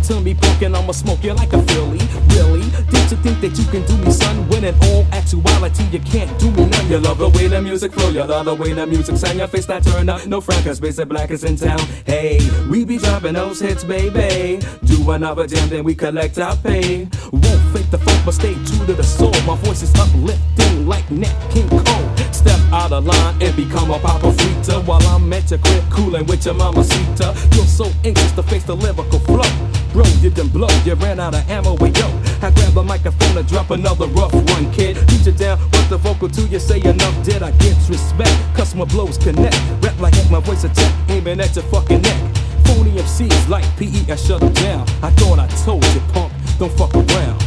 To 0.07 0.21
me, 0.21 0.34
punk, 0.35 0.63
I'ma 0.63 0.93
smoke 0.93 1.21
you 1.21 1.34
like 1.34 1.51
a 1.51 1.61
Philly. 1.63 1.99
Really? 2.29 2.61
Did 2.91 3.11
you 3.11 3.17
think 3.17 3.41
that 3.41 3.59
you 3.59 3.65
can 3.65 3.85
do 3.85 3.97
me, 3.97 4.09
son? 4.09 4.47
When 4.47 4.63
in 4.63 4.73
all 4.84 5.05
actuality, 5.11 5.84
you 5.91 5.99
can't 5.99 6.31
do 6.39 6.49
me 6.51 6.65
none. 6.65 6.89
You 6.89 6.99
love 6.99 7.17
the 7.17 7.27
way 7.27 7.47
the 7.49 7.61
music 7.61 7.91
flow, 7.91 8.09
you 8.11 8.23
love 8.23 8.45
the 8.45 8.55
way 8.55 8.71
the 8.71 8.88
music 8.88 9.17
sound. 9.17 9.38
Your 9.38 9.49
face 9.49 9.65
that 9.65 9.84
turn 9.84 10.07
up, 10.07 10.25
no 10.25 10.39
front, 10.39 10.63
cause 10.63 10.79
basic 10.79 11.09
black 11.09 11.29
is 11.31 11.43
in 11.43 11.57
town. 11.57 11.79
Hey, 12.05 12.39
we 12.69 12.85
be 12.85 12.97
dropping 12.99 13.34
those 13.34 13.59
hits, 13.59 13.84
baby. 13.84 14.65
Do 14.85 15.11
another 15.11 15.45
jam, 15.45 15.67
then 15.67 15.84
we 15.84 15.93
collect 15.93 16.39
our 16.39 16.55
pay. 16.55 17.09
Won't 17.34 17.61
fake 17.73 17.91
the 17.91 17.97
funk 17.97 18.23
but 18.23 18.34
stay 18.34 18.53
true 18.53 18.85
to 18.85 18.93
the 18.93 19.03
soul. 19.03 19.34
My 19.45 19.57
voice 19.57 19.81
is 19.81 19.93
uplifting 19.95 20.88
like 20.88 21.11
Nat 21.11 21.35
King 21.51 21.67
Cole. 21.67 22.17
Step 22.31 22.59
out 22.71 22.93
of 22.93 23.05
line 23.05 23.41
and 23.41 23.53
become 23.57 23.91
a 23.91 23.99
papa 23.99 24.31
frita 24.31 24.85
while 24.85 25.05
I'm 25.07 25.34
at 25.34 25.51
your 25.51 25.59
crib 25.59 25.84
cooling 25.89 26.25
with 26.27 26.45
your 26.45 26.53
mama 26.53 26.85
Sita. 26.85 27.35
You're 27.55 27.65
so 27.65 27.91
anxious 28.05 28.31
to 28.34 28.43
face 28.43 28.63
the 28.63 28.73
lyrical 28.73 29.19
flow. 29.19 29.77
Bro, 29.98 30.06
you 30.22 30.30
done 30.30 30.49
blow, 30.49 30.68
you 30.86 30.94
ran 30.94 31.19
out 31.19 31.34
of 31.34 31.49
ammo, 31.49 31.74
with 31.74 31.98
yo. 31.98 32.06
I 32.45 32.52
grab 32.52 32.74
the 32.74 32.84
microphone 32.84 33.36
and 33.36 33.48
drop 33.48 33.72
another 33.72 34.06
rough 34.06 34.32
one, 34.32 34.72
kid. 34.72 34.95
Beat 35.07 35.26
you 35.26 35.32
down 35.32 35.57
with 35.72 35.90
the 35.90 35.98
vocal 35.98 36.30
to 36.30 36.41
you 36.44 36.60
say 36.60 36.80
enough, 36.84 37.26
did 37.26 37.41
I 37.41 37.49
get 37.57 37.76
respect? 37.90 38.30
Customer 38.53 38.86
blows 38.86 39.18
connect, 39.18 39.57
rap 39.82 39.99
like 39.99 40.14
heck, 40.14 40.30
my 40.30 40.40
voice 40.40 40.64
attack, 40.64 40.94
aiming 41.10 41.40
at 41.40 41.56
your 41.56 41.64
fucking 41.72 42.03
neck. 42.03 42.36
Phony 42.68 42.91
MCs 42.91 43.49
like 43.49 43.65
PE, 43.78 44.14
I 44.14 44.15
shut 44.18 44.40
them 44.40 44.53
down. 44.53 44.82
I 45.02 45.10
thought 45.18 45.40
I 45.40 45.48
told 45.65 45.84
you, 45.86 46.02
punk, 46.14 46.32
don't 46.60 46.72
fuck 46.78 46.94
around. 46.94 47.44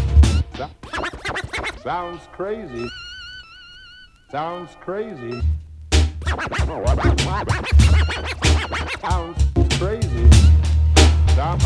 Sounds 1.84 2.26
crazy. 2.32 2.88
Sounds 4.28 4.70
crazy. 4.80 5.40
Sounds 9.00 9.44
crazy. 9.78 10.69
Sounds, 11.40 11.64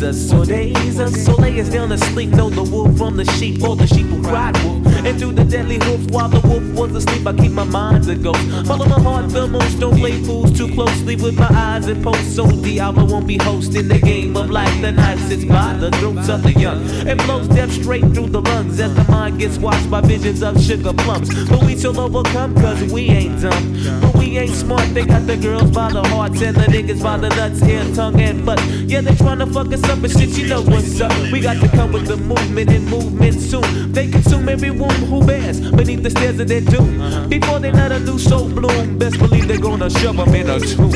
wouldn't 0.00 0.16
phase 0.16 0.30
us 0.30 0.32
or 0.32 0.44
daze 0.44 1.00
us. 1.00 1.24
So 1.24 1.34
lay 1.34 1.60
us 1.60 1.68
down 1.68 1.88
to 1.90 1.98
sleep. 1.98 2.30
Know 2.30 2.50
the 2.50 2.62
wolf 2.62 2.96
from 2.96 3.16
the 3.16 3.24
sheep 3.24 3.62
or 3.62 3.76
the 3.76 3.86
sheep 3.86 4.06
who 4.06 4.22
cried 4.22 4.56
wolf. 4.64 4.86
And 5.04 5.18
through 5.18 5.32
the 5.32 5.44
deadly 5.44 5.78
hoof 5.82 6.10
while 6.10 6.28
the 6.28 6.46
wolf 6.46 6.62
was 6.74 6.94
asleep, 6.94 7.26
I 7.26 7.32
keep 7.32 7.52
my 7.52 7.64
mind 7.64 8.08
a 8.08 8.14
ghost. 8.14 8.40
Follow 8.66 8.86
my 8.86 9.00
heart, 9.00 9.30
the 9.30 9.46
most. 9.46 9.78
Don't 9.80 9.96
play 9.96 10.22
fools 10.22 10.56
too 10.56 10.68
closely 10.74 11.16
with 11.16 11.38
my 11.38 11.48
eyes 11.50 11.86
and 11.86 12.02
post. 12.02 12.34
So 12.34 12.46
the 12.46 12.60
Diablo 12.62 13.04
won't 13.04 13.26
be 13.26 13.38
hosting 13.38 13.88
the 13.88 13.98
game 13.98 14.36
of 14.36 14.50
life. 14.50 14.80
The 14.80 14.92
night 14.92 15.18
sits 15.18 15.44
by 15.44 15.74
the 15.74 15.90
throats 15.92 16.28
of 16.28 16.42
the 16.42 16.52
young. 16.52 16.82
It 17.06 17.18
blows 17.18 17.48
death 17.48 17.72
straight 17.72 18.04
through 18.14 18.28
the 18.28 18.40
lungs 18.40 18.80
as 18.80 18.94
the 18.94 19.04
mind 19.04 19.38
gets 19.38 19.58
washed 19.58 19.90
by 19.90 20.00
visions 20.00 20.42
of 20.42 20.60
sugar 20.60 20.92
plums. 20.92 21.28
But 21.48 21.62
we 21.64 21.76
still 21.76 21.98
overcome 21.98 22.54
cause 22.54 22.82
we 22.92 23.08
ain't 23.08 23.40
dumb. 23.40 24.00
But 24.00 24.16
we 24.28 24.38
ain't 24.38 24.54
smart. 24.54 24.86
They 24.94 25.04
got 25.04 25.26
the 25.26 25.36
girls 25.36 25.70
by 25.70 25.90
the 25.90 26.02
hearts 26.08 26.40
and 26.42 26.56
the 26.56 26.66
niggas 26.66 27.02
by 27.02 27.16
the 27.16 27.28
nuts, 27.30 27.62
ear, 27.62 27.84
tongue, 27.94 28.20
and 28.20 28.44
butt. 28.44 28.62
Yeah, 28.86 29.00
they 29.00 29.12
tryna 29.12 29.52
fuck 29.52 29.72
us 29.72 29.82
up, 29.84 30.00
but 30.00 30.10
shit, 30.10 30.30
you 30.30 30.48
know 30.48 30.62
what's 30.62 31.00
up. 31.00 31.12
We 31.32 31.40
got 31.40 31.60
to 31.62 31.68
come 31.68 31.92
with 31.92 32.06
the 32.06 32.16
movement 32.16 32.70
and 32.70 32.86
movement 32.86 33.40
soon. 33.40 33.92
They 33.92 34.08
consume 34.10 34.48
every 34.48 34.70
womb 34.70 35.02
who 35.10 35.24
bears 35.26 35.60
beneath 35.70 36.02
the 36.02 36.10
stairs 36.10 36.38
of 36.38 36.48
their 36.48 36.60
doom. 36.60 37.00
Uh-huh. 37.00 37.26
Before 37.28 37.58
they 37.58 37.72
let 37.72 37.92
a 37.92 38.00
new 38.00 38.18
soul 38.18 38.48
bloom, 38.48 38.98
best 38.98 39.18
believe 39.18 39.48
they're 39.48 39.58
gonna 39.58 39.90
shove 39.90 40.16
them 40.16 40.34
in 40.34 40.50
a 40.50 40.58
tomb. 40.60 40.92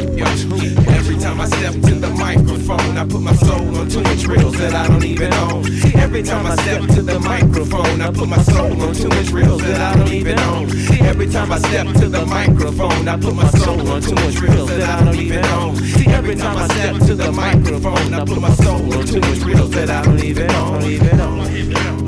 Every 0.89 1.17
time 1.19 1.41
I 1.41 1.47
step 1.47 1.73
to 1.73 1.95
the 1.95 2.11
microphone, 2.11 2.99
I 2.99 3.05
put 3.07 3.23
my 3.23 3.35
soul 3.35 3.79
on 3.79 3.89
two 3.89 4.01
inch 4.01 4.27
reels 4.27 4.57
that 4.59 4.75
I 4.75 4.89
don't 4.89 5.05
even 5.05 5.33
own. 5.35 5.65
Every 5.95 6.23
time 6.23 6.47
I 6.47 6.57
step 6.57 6.83
to 6.97 7.03
the 7.03 7.19
microphone, 7.19 8.01
I 8.01 8.11
put 8.11 8.29
my 8.29 8.43
soul 8.43 8.83
on 8.83 8.95
two 8.95 9.11
inch 9.11 9.31
reels 9.31 9.63
that 9.63 9.81
I 9.81 9.97
don't 9.97 10.13
even 10.13 10.39
own. 10.41 10.71
Every 11.01 11.29
time 11.29 11.51
I 11.53 11.59
step 11.59 11.87
to 11.87 12.09
the 12.09 12.27
microphone, 12.27 13.09
I 13.09 13.17
put 13.23 13.37
my 13.37 13.49
soul 13.51 13.89
on 13.89 14.03
two 14.03 14.17
inch 14.17 14.41
reels 14.41 14.69
that 14.69 14.83
I 14.83 15.05
don't 15.05 15.15
even 15.15 15.45
own. 15.47 15.77
Every 16.09 16.35
time 16.35 16.57
I 16.57 16.67
step 16.67 16.99
to 17.07 17.15
the 17.15 17.31
microphone, 17.33 18.15
I 18.15 18.25
put 18.25 18.41
my 18.41 18.53
soul 18.55 18.93
on 18.95 19.07
two 19.07 19.19
inch 19.19 19.45
reels 19.45 19.71
that 19.71 19.91
I 19.91 20.03
don't 20.03 20.23
even 20.23 20.51
own. 20.51 20.83
Even 20.83 21.21
own. 21.21 22.02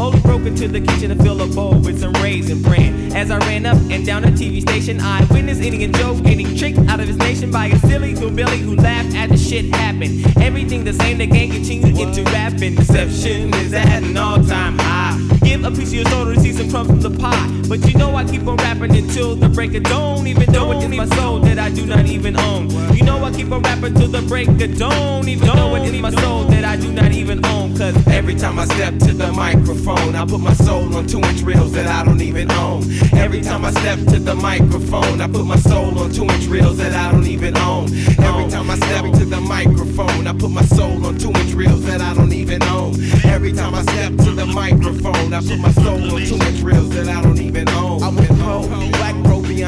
Slowly 0.00 0.20
broke 0.20 0.46
into 0.46 0.66
the 0.66 0.80
kitchen 0.80 1.10
to 1.14 1.22
fill 1.22 1.42
a 1.42 1.46
bowl 1.46 1.74
with 1.74 2.00
some 2.00 2.14
raisin 2.14 2.62
bran. 2.62 3.14
As 3.14 3.30
I 3.30 3.36
ran 3.40 3.66
up 3.66 3.76
and 3.90 4.06
down 4.06 4.22
the 4.22 4.28
TV 4.28 4.62
station, 4.62 4.98
I 4.98 5.26
witnessed 5.30 5.60
eating 5.60 5.82
a 5.82 5.88
joke, 5.88 6.22
getting 6.22 6.56
tricked 6.56 6.78
out 6.88 7.00
of 7.00 7.06
his 7.06 7.18
nation 7.18 7.50
by 7.50 7.66
a 7.66 7.78
silly 7.80 8.14
Billy 8.14 8.56
who 8.60 8.76
laughed 8.76 9.14
at 9.14 9.28
the 9.28 9.36
shit 9.36 9.66
happen. 9.74 10.24
Everything 10.42 10.84
the 10.84 10.94
same, 10.94 11.18
the 11.18 11.26
gang 11.26 11.50
continued 11.50 11.98
into 11.98 12.22
rapping. 12.32 12.76
Deception 12.76 13.52
is 13.56 13.74
at 13.74 14.02
an 14.02 14.16
all-time 14.16 14.78
high. 14.78 15.20
Give 15.44 15.62
a 15.64 15.70
piece 15.70 15.88
of 15.88 15.94
your 15.96 16.06
soul 16.06 16.24
to 16.34 16.40
see 16.40 16.54
some 16.54 16.70
crumbs 16.70 16.88
from 16.88 17.00
the 17.02 17.10
pie. 17.20 17.59
But 17.70 17.86
you 17.86 17.96
know 17.96 18.16
I 18.16 18.24
keep 18.24 18.48
on 18.48 18.56
rapping 18.56 18.96
until 18.96 19.36
the 19.36 19.48
break 19.48 19.76
of 19.76 19.84
dawn, 19.84 20.26
even 20.26 20.50
though 20.50 20.72
it 20.72 20.82
is 20.82 20.96
my 20.96 21.06
soul 21.14 21.38
that 21.38 21.56
I 21.56 21.70
do 21.70 21.86
not 21.86 22.04
even 22.04 22.36
own. 22.36 22.68
You 22.96 23.04
know 23.04 23.22
I 23.22 23.30
keep 23.30 23.52
on 23.52 23.62
rapping 23.62 23.94
till 23.94 24.08
the 24.08 24.22
break 24.22 24.48
of 24.48 24.76
dawn, 24.76 25.28
even 25.28 25.46
though 25.46 25.76
it 25.76 25.84
is 25.84 26.02
my 26.02 26.10
soul 26.10 26.46
that 26.46 26.64
I 26.64 26.74
do 26.74 26.90
not 26.92 27.12
even 27.12 27.46
own. 27.46 27.78
Cause 27.78 27.94
Every 28.08 28.34
time 28.34 28.58
I 28.58 28.64
step 28.64 28.98
to 29.06 29.12
the 29.12 29.30
microphone, 29.30 30.16
I 30.16 30.26
put 30.26 30.40
my 30.40 30.52
soul 30.54 30.96
on 30.96 31.06
two 31.06 31.20
inch 31.20 31.42
reels 31.42 31.70
that 31.74 31.86
I 31.86 32.04
don't 32.04 32.20
even 32.20 32.50
own. 32.50 32.82
Every 33.12 33.40
time 33.40 33.64
I 33.64 33.70
step 33.70 34.00
to 34.00 34.18
the 34.18 34.34
microphone, 34.34 35.20
I 35.20 35.28
put 35.28 35.46
my 35.46 35.56
soul 35.56 35.96
on 35.96 36.10
two 36.10 36.24
inch 36.24 36.46
reels 36.46 36.76
that 36.78 36.92
I 36.92 37.12
don't 37.12 37.28
even 37.28 37.56
own. 37.58 37.86
Every 38.18 38.50
time 38.50 38.68
I 38.68 38.74
step 38.74 39.04
to 39.18 39.24
the 39.24 39.40
microphone, 39.40 40.26
I 40.26 40.32
put 40.32 40.50
my 40.50 40.64
soul 40.64 41.06
on 41.06 41.18
two 41.18 41.30
inch 41.30 41.52
reels 41.52 41.84
that 41.84 42.00
I 42.00 42.14
don't 42.14 42.32
even 42.32 42.64
own. 42.64 42.94
Every 43.24 43.52
time 43.52 43.76
I 43.76 43.82
step 43.82 44.16
to 44.24 44.32
the 44.32 44.46
microphone, 44.46 45.32
I 45.32 45.40
put 45.40 45.58
my 45.60 45.70
soul 45.70 46.02
on 46.02 46.24
two 46.26 46.34
inch 46.34 46.62
reels 46.62 46.90
that 46.90 47.08
I 47.08 47.22
don't 47.22 47.40
even 47.40 47.59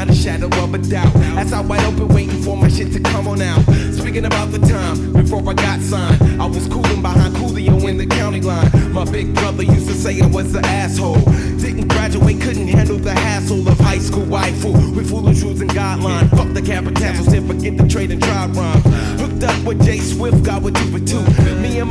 beyond 0.05 0.11
a 0.11 0.15
shadow 0.15 0.65
of 0.65 0.75
a 0.75 0.79
doubt. 0.79 1.15
As 1.39 1.53
I 1.53 1.61
wide 1.61 1.85
open, 1.85 2.09
waiting 2.09 2.43
for 2.43 2.57
my 2.57 2.69
shit 2.69 2.93
to 2.93 3.01
come 3.01 3.29
on 3.29 3.41
out. 3.41 3.63
Speaking 3.93 4.25
about 4.25 4.51
the 4.51 4.59
time 4.59 5.13
before 5.13 5.41
I 5.49 5.55
got 5.55 5.81
signed, 5.81 6.41
I 6.41 6.47
was 6.47 6.67
cooling 6.67 7.03
behind 7.03 7.37
Coolio 7.37 7.89
in 7.89 7.99
the 7.99 8.07
county 8.07 8.41
line. 8.41 8.71
My 8.93 9.05
big 9.05 9.35
brother 9.35 9.63
used 9.63 9.89
to 9.89 9.95
say 9.95 10.21
I 10.21 10.27
was 10.27 10.55
an 10.55 10.65
asshole. 10.65 11.21
Didn't 11.61 11.89
graduate, 11.89 12.41
couldn't 12.41 12.69
handle 12.69 12.99
the 12.99 13.13
hassle 13.13 13.67
of 13.69 13.79
high 13.79 13.99
school 13.99 14.27
waifu 14.27 14.97
with 14.97 15.09
foolish 15.09 15.43
rules 15.43 15.61
and 15.61 15.71
guidelines. 15.71 16.31
Fuck 16.31 16.53
the 16.53 16.63
capitals, 16.63 17.27
said 17.27 17.47
forget 17.47 17.77
the 17.77 17.87
trade 17.89 18.11
and 18.11 18.23
try 18.23 18.47
rhymes. 18.47 18.85
Hooked 19.21 19.45
up 19.45 19.65
with 19.65 19.85
Jay 19.85 19.99
Swift, 19.99 20.43
got 20.43 20.63
with 20.63 20.75
two 20.77 20.99
for 20.99 21.05
two. 21.05 21.23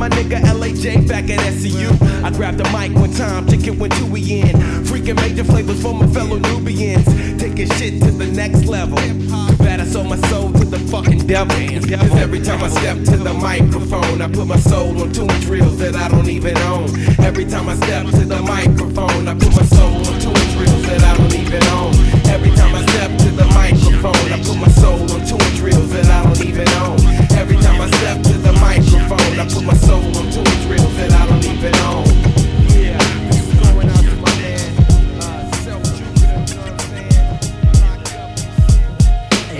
My 0.02 0.08
nigga 0.08 0.40
LAJ 0.40 1.06
back 1.06 1.30
at 1.30 1.38
SCU. 1.38 2.24
I 2.24 2.30
grabbed 2.30 2.58
the 2.58 2.64
mic 2.76 2.92
one 2.92 3.12
time, 3.12 3.46
ticket 3.46 3.78
went 3.78 3.92
two 3.92 4.04
we 4.04 4.40
in. 4.40 4.48
Freaking 4.82 5.14
major 5.14 5.44
flavors 5.44 5.80
for 5.80 5.94
my 5.94 6.08
fellow 6.08 6.40
Nubians. 6.40 7.06
Taking 7.40 7.70
shit 7.76 8.02
to 8.02 8.10
the 8.10 8.26
next 8.26 8.64
level. 8.64 8.96
Bad 9.58 9.78
I 9.78 9.84
sold 9.84 10.08
my 10.08 10.16
soul 10.28 10.52
to 10.54 10.64
the 10.64 10.80
fucking 10.90 11.28
devil. 11.28 11.54
Cause 11.88 12.16
every 12.16 12.40
time 12.40 12.64
I 12.64 12.68
step 12.70 12.96
to 12.96 13.16
the 13.16 13.32
microphone, 13.32 14.20
I 14.20 14.26
put 14.26 14.48
my 14.48 14.58
soul 14.58 15.00
on 15.00 15.12
two 15.12 15.22
inch 15.22 15.44
reels 15.44 15.78
that 15.78 15.94
I 15.94 16.08
don't 16.08 16.28
even 16.28 16.58
own. 16.58 16.88
Every 17.20 17.44
time 17.44 17.68
I 17.68 17.76
step 17.76 18.06
to 18.06 18.24
the 18.26 18.42
microphone, 18.42 19.28
I 19.28 19.34
put 19.34 19.54
my 19.54 19.62
soul 19.66 19.98
on 19.98 20.20
two 20.20 20.30
inch 20.30 20.54
reels 20.58 20.82
that 20.82 21.02
I 21.04 21.16
don't 21.16 21.32
even 21.32 21.62
own. 21.68 22.21
Every 22.32 22.50
time 22.50 22.74
I 22.74 22.80
step 22.86 23.10
to 23.18 23.30
the 23.30 23.44
microphone, 23.52 24.32
I 24.32 24.42
put 24.42 24.56
my 24.56 24.68
soul 24.68 25.02
on 25.12 25.20
two 25.26 25.36
inch 25.36 25.60
reels 25.60 25.90
that 25.92 26.06
I 26.06 26.22
don't 26.24 26.40
even 26.44 26.68
own. 26.80 26.98
Every 27.36 27.56
time 27.56 27.78
I 27.78 27.88
step 27.98 28.22
to 28.22 28.38
the 28.38 28.52
microphone, 28.54 29.38
I 29.38 29.44
put 29.44 29.64
my 29.64 29.74
soul 29.74 30.02
on 30.16 30.30
two 30.32 30.40
inch 30.40 30.64
reels 30.66 30.96
that 30.96 31.12
I 31.12 31.26
don't 31.28 31.44
even 31.44 31.74
own. 31.84 32.08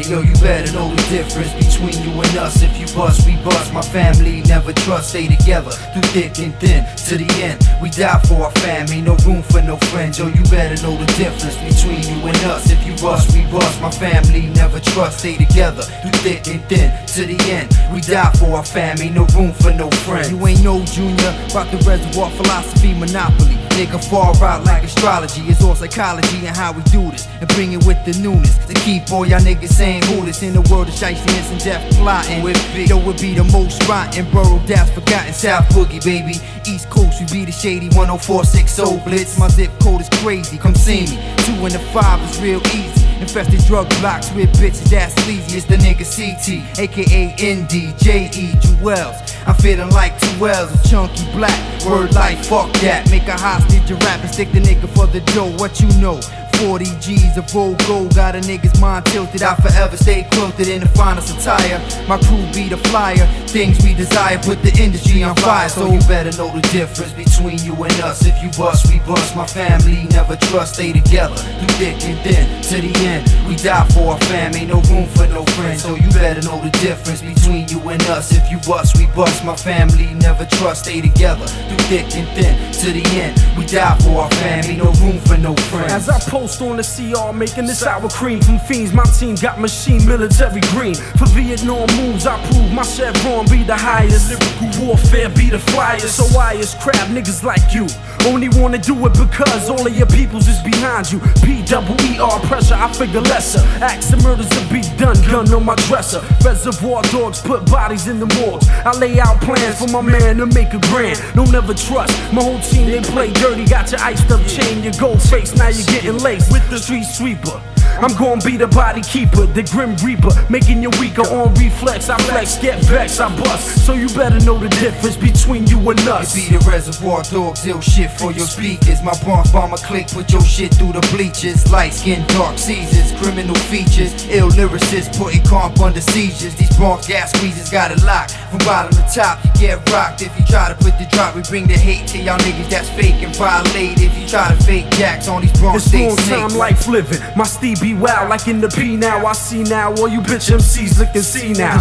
Yo, 0.08 0.20
you 0.20 0.34
better 0.42 0.72
know 0.72 0.94
the 0.94 1.02
difference 1.08 1.71
between 1.82 2.04
you 2.04 2.20
and 2.20 2.36
us. 2.36 2.62
If 2.62 2.78
you 2.78 2.86
bust, 2.94 3.26
we 3.26 3.36
bust. 3.44 3.72
My 3.72 3.82
family 3.82 4.42
never 4.42 4.72
trust, 4.72 5.10
stay 5.10 5.28
together 5.28 5.70
through 5.70 6.02
thick 6.12 6.38
and 6.38 6.54
thin 6.56 6.84
to 7.08 7.16
the 7.16 7.28
end. 7.42 7.60
We 7.80 7.90
die 7.90 8.20
for 8.26 8.44
our 8.44 8.50
family, 8.62 9.00
no 9.00 9.16
room 9.26 9.42
for 9.42 9.62
no 9.62 9.76
friends. 9.90 10.18
Yo, 10.18 10.26
you 10.26 10.42
better 10.44 10.80
know 10.82 10.96
the 10.96 11.06
difference 11.18 11.56
between 11.56 12.02
you 12.02 12.26
and 12.26 12.36
us. 12.44 12.70
If 12.70 12.84
you 12.86 12.94
bust, 13.02 13.34
we 13.34 13.42
bust. 13.50 13.80
My 13.80 13.90
family 13.90 14.48
never 14.54 14.80
trust, 14.80 15.20
stay 15.20 15.36
together 15.36 15.82
through 15.82 16.18
thick 16.22 16.46
and 16.48 16.62
thin 16.68 16.90
to 17.14 17.26
the 17.26 17.38
end. 17.50 17.68
We 17.92 18.00
die 18.00 18.30
for 18.38 18.56
our 18.56 18.64
family, 18.64 19.10
no 19.10 19.26
room 19.36 19.52
for 19.52 19.72
no 19.72 19.90
friends. 20.06 20.30
You 20.30 20.46
ain't 20.46 20.62
no 20.62 20.84
junior 20.84 21.32
about 21.50 21.70
the 21.70 21.78
reservoir 21.86 22.30
philosophy 22.30 22.94
monopoly. 22.94 23.56
Nigga 23.72 24.02
far 24.04 24.36
out 24.44 24.64
like 24.64 24.84
astrology. 24.84 25.40
It's 25.42 25.62
all 25.62 25.74
psychology 25.74 26.46
and 26.46 26.54
how 26.54 26.72
we 26.72 26.82
do 26.92 27.10
this. 27.10 27.26
And 27.40 27.48
bring 27.50 27.72
it 27.72 27.84
with 27.86 28.04
the 28.04 28.12
newness 28.20 28.58
to 28.66 28.74
keep 28.74 29.10
all 29.10 29.26
y'all 29.26 29.40
niggas 29.40 29.72
saying 29.72 30.02
who 30.04 30.26
this 30.26 30.42
in 30.42 30.52
the 30.52 30.60
world 30.70 30.88
of 30.88 30.94
shystiness 30.94 31.50
and 31.50 31.60
death 31.72 31.96
plotting. 31.96 32.42
With 32.42 32.60
big, 32.74 32.88
yo, 32.88 32.98
would 33.04 33.20
be 33.20 33.34
the 33.34 33.44
most 33.44 33.82
rotten 33.88 34.30
borough 34.30 34.62
that's 34.66 34.90
forgotten. 34.90 35.32
South 35.32 35.66
Boogie, 35.70 36.02
baby. 36.04 36.34
East 36.68 36.90
Coast, 36.90 37.20
we 37.20 37.40
be 37.40 37.44
the 37.44 37.52
shady 37.52 37.88
10460 37.90 39.08
blitz. 39.08 39.38
My 39.38 39.48
zip 39.48 39.70
code 39.80 40.00
is 40.00 40.08
crazy. 40.20 40.58
Come 40.58 40.74
see 40.74 41.02
me. 41.02 41.16
Two 41.44 41.56
and 41.64 41.72
the 41.72 41.82
five 41.92 42.20
is 42.28 42.40
real 42.40 42.60
easy. 42.68 43.02
Infested 43.20 43.64
drug 43.66 43.88
blocks 44.00 44.32
with 44.32 44.50
bitches 44.58 44.90
that's 44.90 45.14
sleazy. 45.22 45.56
It's 45.56 45.66
the 45.66 45.76
nigga 45.76 46.04
CT, 46.04 46.78
aka 46.78 47.22
ND, 47.38 47.96
JE, 47.98 48.52
Jewels. 48.60 49.16
I'm 49.46 49.54
feeling 49.54 49.90
like 49.90 50.18
two 50.20 50.46
L's 50.46 50.72
of 50.72 50.90
chunky 50.90 51.24
black. 51.32 51.58
Word 51.86 52.12
life, 52.14 52.46
fuck 52.46 52.72
that. 52.84 53.08
Make 53.10 53.28
a 53.28 53.38
hostage 53.38 53.90
a 53.90 53.94
rap 54.06 54.20
and 54.20 54.30
stick 54.30 54.52
the 54.52 54.60
nigga 54.60 54.88
for 54.94 55.06
the 55.06 55.20
dough. 55.32 55.56
What 55.56 55.80
you 55.80 55.88
know? 56.00 56.20
40 56.62 56.84
G's 57.00 57.36
of 57.36 57.56
old 57.56 57.78
gold. 57.86 58.14
Got 58.14 58.36
a 58.36 58.40
nigga's 58.40 58.80
mind 58.80 59.04
tilted. 59.06 59.42
I 59.42 59.54
forever 59.56 59.96
stay 59.96 60.26
quilted 60.32 60.68
in 60.68 60.80
the 60.80 60.88
finest 60.88 61.36
attire. 61.36 61.78
My 62.06 62.18
crew 62.18 62.44
be 62.54 62.68
the 62.68 62.76
flyer. 62.88 63.26
Things 63.48 63.82
we 63.82 63.94
desire 63.94 64.38
put 64.38 64.62
the 64.62 64.72
industry 64.78 65.24
on 65.24 65.34
fire. 65.36 65.68
So 65.68 65.90
you 65.90 65.98
better 66.06 66.30
know 66.38 66.54
the 66.54 66.62
difference 66.70 67.12
between 67.12 67.58
you 67.66 67.74
and 67.82 67.92
us. 68.00 68.24
If 68.24 68.40
you 68.42 68.50
bust, 68.56 68.92
we 68.92 69.00
bust. 69.00 69.34
My 69.34 69.46
family 69.46 70.06
never 70.10 70.36
trust. 70.36 70.74
Stay 70.74 70.92
together 70.92 71.34
through 71.34 71.74
thick 71.82 71.98
and 72.04 72.18
thin 72.22 72.46
to 72.70 72.76
the 72.80 72.92
end. 73.06 73.26
We 73.48 73.56
die 73.56 73.86
for 73.88 74.12
our 74.12 74.20
family. 74.30 74.60
Ain't 74.62 74.68
no 74.68 74.80
room 74.92 75.08
for 75.08 75.26
no 75.26 75.44
friends. 75.56 75.82
So 75.82 75.96
you 75.96 76.08
better 76.10 76.42
know 76.42 76.62
the 76.62 76.70
difference 76.78 77.22
between 77.22 77.68
you 77.68 77.80
and 77.88 78.02
us. 78.04 78.30
If 78.30 78.50
you 78.50 78.58
bust, 78.58 78.96
we 78.98 79.06
bust. 79.16 79.44
My 79.44 79.56
family 79.56 80.14
never 80.14 80.44
trust. 80.44 80.84
Stay 80.84 81.00
together 81.00 81.46
through 81.46 81.84
thick 81.90 82.06
and 82.14 82.28
thin 82.36 82.54
to 82.82 82.92
the 82.92 83.04
end. 83.18 83.34
We 83.58 83.66
die 83.66 83.98
for 83.98 84.22
our 84.22 84.30
family. 84.46 84.76
No 84.76 84.92
room 85.02 85.18
for 85.26 85.36
no 85.36 85.54
friends. 85.70 85.92
As 85.92 86.08
I 86.08 86.18
post 86.30 86.51
on 86.60 86.76
the 86.76 86.82
CR, 86.82 87.32
making 87.32 87.66
this 87.66 87.80
sour 87.80 88.08
cream 88.08 88.40
from 88.40 88.58
fiends. 88.58 88.92
My 88.92 89.04
team 89.04 89.36
got 89.36 89.60
machine 89.60 90.04
military 90.06 90.60
green. 90.72 90.94
For 90.94 91.26
Vietnam 91.26 91.86
moves, 91.96 92.26
I 92.26 92.36
prove 92.50 92.72
my 92.72 92.82
chevron 92.82 93.46
be 93.46 93.62
the 93.62 93.76
highest. 93.76 94.30
Lyrical 94.30 94.86
warfare 94.86 95.28
be 95.30 95.50
the 95.50 95.58
flyest. 95.58 96.18
So 96.18 96.24
why 96.36 96.54
is 96.54 96.74
crap 96.74 97.08
niggas 97.08 97.42
like 97.42 97.72
you? 97.72 97.86
Only 98.26 98.48
wanna 98.60 98.78
do 98.78 98.94
it 99.06 99.14
because 99.14 99.70
all 99.70 99.86
of 99.86 99.96
your 99.96 100.06
peoples 100.06 100.48
is 100.48 100.60
behind 100.62 101.10
you. 101.10 101.20
P 101.42 101.62
double 101.64 101.98
E 102.02 102.18
R 102.18 102.38
pressure, 102.40 102.74
I 102.74 102.92
figure 102.92 103.20
lesser. 103.20 103.62
Acts 103.80 104.12
and 104.12 104.22
murders 104.22 104.48
to 104.50 104.60
be 104.72 104.82
done, 104.98 105.16
gun 105.30 105.52
on 105.54 105.64
my 105.64 105.76
dresser. 105.86 106.20
Reservoir 106.44 107.02
dogs 107.04 107.40
put 107.40 107.64
bodies 107.70 108.08
in 108.08 108.18
the 108.20 108.26
morgues. 108.40 108.68
I 108.84 108.92
lay 108.98 109.18
out 109.20 109.40
plans 109.40 109.78
for 109.78 109.88
my 109.88 110.02
man 110.02 110.36
to 110.38 110.46
make 110.46 110.74
a 110.74 110.80
grand. 110.90 111.22
Don't 111.34 111.54
ever 111.54 111.74
trust. 111.74 112.12
My 112.32 112.42
whole 112.42 112.60
team 112.60 112.86
they 112.90 113.00
play 113.00 113.32
dirty. 113.32 113.64
Got 113.64 113.90
your 113.90 114.00
iced 114.00 114.30
up 114.30 114.44
chain, 114.46 114.82
your 114.82 114.92
gold 114.98 115.22
face. 115.22 115.54
Now 115.54 115.68
you're 115.68 115.86
getting 115.86 116.18
with 116.50 116.68
the 116.70 116.78
street 116.78 117.04
sweeper. 117.04 117.71
I'm 118.00 118.16
gonna 118.16 118.40
be 118.42 118.56
the 118.56 118.66
body 118.66 119.02
keeper, 119.02 119.46
the 119.46 119.62
grim 119.62 119.96
reaper, 119.96 120.30
making 120.48 120.82
you 120.82 120.90
weaker 121.00 121.22
on 121.22 121.54
reflex. 121.54 122.08
I 122.08 122.16
flex, 122.22 122.58
get 122.58 122.82
vexed, 122.84 123.20
I 123.20 123.28
bust. 123.36 123.86
So 123.86 123.92
you 123.94 124.08
better 124.08 124.40
know 124.44 124.58
the 124.58 124.68
difference 124.80 125.16
between 125.16 125.66
you 125.66 125.78
and 125.90 126.00
us. 126.08 126.34
It 126.36 126.50
be 126.50 126.56
the 126.56 126.64
reservoir 126.70 127.22
dogs, 127.24 127.66
ill 127.66 127.80
shit 127.80 128.10
for 128.10 128.32
your 128.32 128.46
speakers. 128.46 129.02
My 129.02 129.14
Bronx 129.22 129.50
bomber 129.50 129.76
click, 129.76 130.08
put 130.08 130.32
your 130.32 130.42
shit 130.42 130.74
through 130.74 130.92
the 130.92 131.04
bleachers. 131.12 131.70
Light 131.70 131.92
skin, 131.92 132.26
dark 132.28 132.58
seasons, 132.58 133.12
criminal 133.20 133.56
features. 133.70 134.26
Ill 134.28 134.50
lyricists 134.50 135.16
putting 135.18 135.42
comp 135.44 135.80
under 135.80 136.00
seizures. 136.00 136.54
These 136.54 136.76
Bronx 136.76 137.06
gas 137.06 137.32
squeezers 137.32 137.70
got 137.70 137.90
it 137.90 138.02
locked. 138.04 138.32
From 138.50 138.58
bottom 138.60 138.92
to 138.92 139.04
top, 139.12 139.44
you 139.44 139.68
get 139.68 139.90
rocked. 139.90 140.22
If 140.22 140.36
you 140.38 140.44
try 140.46 140.68
to 140.68 140.74
put 140.74 140.98
the 140.98 141.06
drop, 141.10 141.34
we 141.34 141.42
bring 141.42 141.66
the 141.66 141.74
hate 141.74 142.06
to 142.08 142.18
y'all 142.18 142.38
niggas 142.38 142.70
that's 142.70 142.88
fake 142.90 143.22
and 143.22 143.34
violate. 143.36 144.00
If 144.00 144.16
you 144.18 144.26
try 144.26 144.48
to 144.54 144.62
fake 144.64 144.88
jacks 144.90 145.28
on 145.28 145.42
these 145.42 145.52
Bronx 145.58 145.86
It's 145.86 145.94
long 145.94 146.16
time 146.16 146.58
life 146.58 146.88
living. 146.88 147.20
My 147.36 147.44
Steve 147.44 147.81
be 147.82 147.94
wild 147.94 148.30
like 148.30 148.46
in 148.46 148.60
the 148.60 148.68
P 148.68 148.96
now. 148.96 149.26
I 149.26 149.32
see 149.32 149.64
now 149.64 149.92
all 149.94 150.06
you 150.06 150.20
bitch 150.20 150.50
MCs 150.50 151.00
looking 151.00 151.22
see 151.22 151.52
now. 151.52 151.78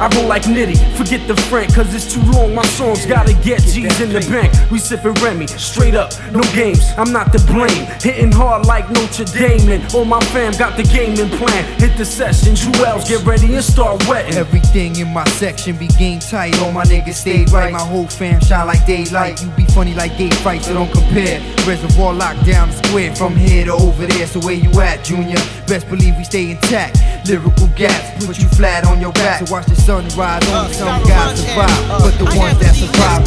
I 0.00 0.08
roll 0.16 0.26
like 0.26 0.44
Nitti, 0.44 0.76
forget 0.96 1.28
the 1.28 1.36
Frank, 1.36 1.74
cause 1.74 1.94
it's 1.94 2.12
too 2.12 2.22
long. 2.32 2.54
My 2.54 2.64
songs 2.64 3.04
gotta 3.04 3.34
get 3.44 3.60
G's 3.60 4.00
in 4.00 4.08
the 4.08 4.20
bank. 4.32 4.52
We 4.70 4.78
sippin' 4.78 5.20
Remy, 5.22 5.46
straight 5.48 5.94
up, 5.94 6.12
no 6.32 6.40
games. 6.54 6.92
I'm 6.96 7.12
not 7.12 7.30
to 7.32 7.38
blame. 7.44 7.84
Hitting 8.00 8.32
hard 8.32 8.66
like 8.66 8.90
Notre 8.90 9.24
Dame, 9.24 9.68
and 9.68 9.94
all 9.94 10.06
my 10.06 10.20
fam 10.32 10.52
got 10.52 10.78
the 10.78 10.82
gaming 10.82 11.28
plan. 11.36 11.64
Hit 11.78 11.96
the 11.98 12.06
session, 12.06 12.54
Jewels, 12.56 13.06
get 13.06 13.22
ready 13.26 13.54
and 13.54 13.64
start 13.64 14.02
wetting. 14.08 14.36
Everything 14.36 14.96
in 14.96 15.12
my 15.12 15.24
section 15.36 15.76
be 15.76 15.88
game 15.88 16.20
tight. 16.20 16.58
All 16.62 16.72
my 16.72 16.84
niggas 16.84 17.20
stay 17.20 17.44
right. 17.52 17.70
My 17.70 17.80
whole 17.80 18.06
fam 18.06 18.40
shine 18.40 18.66
like 18.66 18.86
daylight. 18.86 19.42
You 19.42 19.50
be 19.50 19.66
funny 19.66 19.94
like 19.94 20.16
gay 20.16 20.30
fights, 20.30 20.68
so 20.68 20.74
don't 20.74 20.90
compare. 20.90 21.40
Reservoir 21.66 22.14
locked 22.14 22.46
down 22.46 22.70
the 22.70 22.76
square 22.82 23.14
from 23.14 23.36
here 23.36 23.66
to 23.66 23.72
over 23.72 24.06
there. 24.06 24.26
So 24.26 24.40
where 24.40 24.54
you 24.54 24.70
at, 24.80 25.04
Junior? 25.04 25.33
Best 25.66 25.88
believe 25.88 26.16
we 26.16 26.24
stay 26.24 26.50
intact. 26.50 26.98
Lyrical 27.26 27.68
gaps 27.76 28.24
put 28.26 28.38
you 28.38 28.48
flat 28.48 28.84
on 28.84 29.00
your 29.00 29.12
back. 29.12 29.46
So 29.46 29.52
watch 29.52 29.66
the 29.66 29.76
sun 29.76 30.04
rise. 30.16 30.44
Only 30.48 30.72
some 30.72 31.02
guys 31.04 31.40
survive, 31.40 31.88
but 31.88 32.18
the 32.18 32.24
ones 32.36 32.58
that 32.58 32.74
survive 32.74 33.24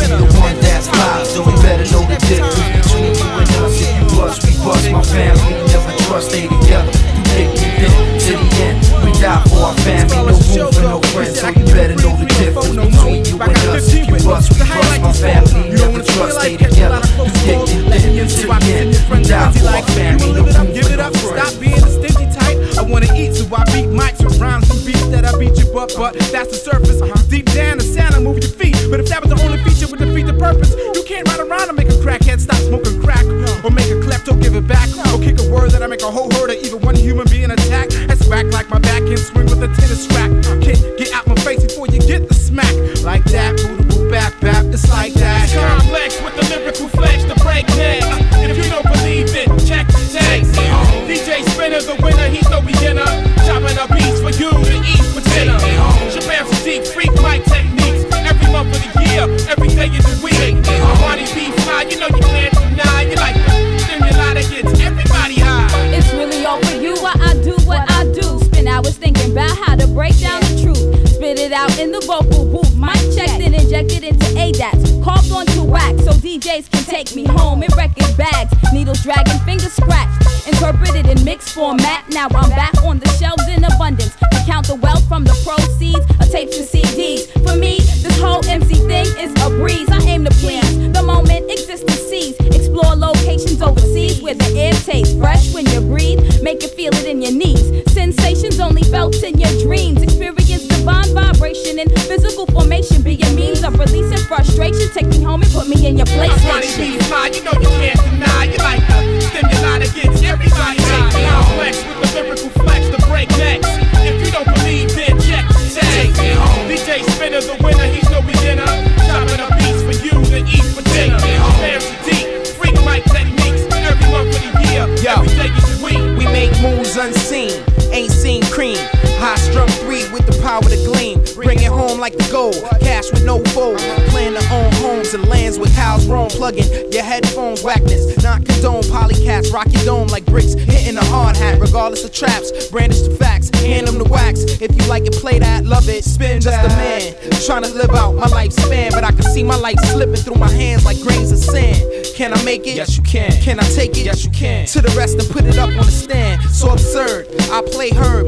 Can 152.17 152.33
I 152.33 152.43
make 152.43 152.65
it? 152.65 152.75
Yes, 152.75 152.97
you 152.97 153.03
can. 153.03 153.29
Can 153.43 153.59
I 153.59 153.63
take 153.75 153.91
it? 153.91 154.03
Yes, 154.03 154.25
you 154.25 154.31
can. 154.31 154.65
To 154.65 154.81
the 154.81 154.89
rest 154.97 155.19
and 155.19 155.29
put 155.29 155.45
it 155.45 155.59
up 155.59 155.69
on 155.69 155.85
the 155.85 155.91
stand. 155.91 156.41
So 156.49 156.71
absurd. 156.71 157.27
I 157.51 157.61
play 157.61 157.91
herbs 157.95 158.26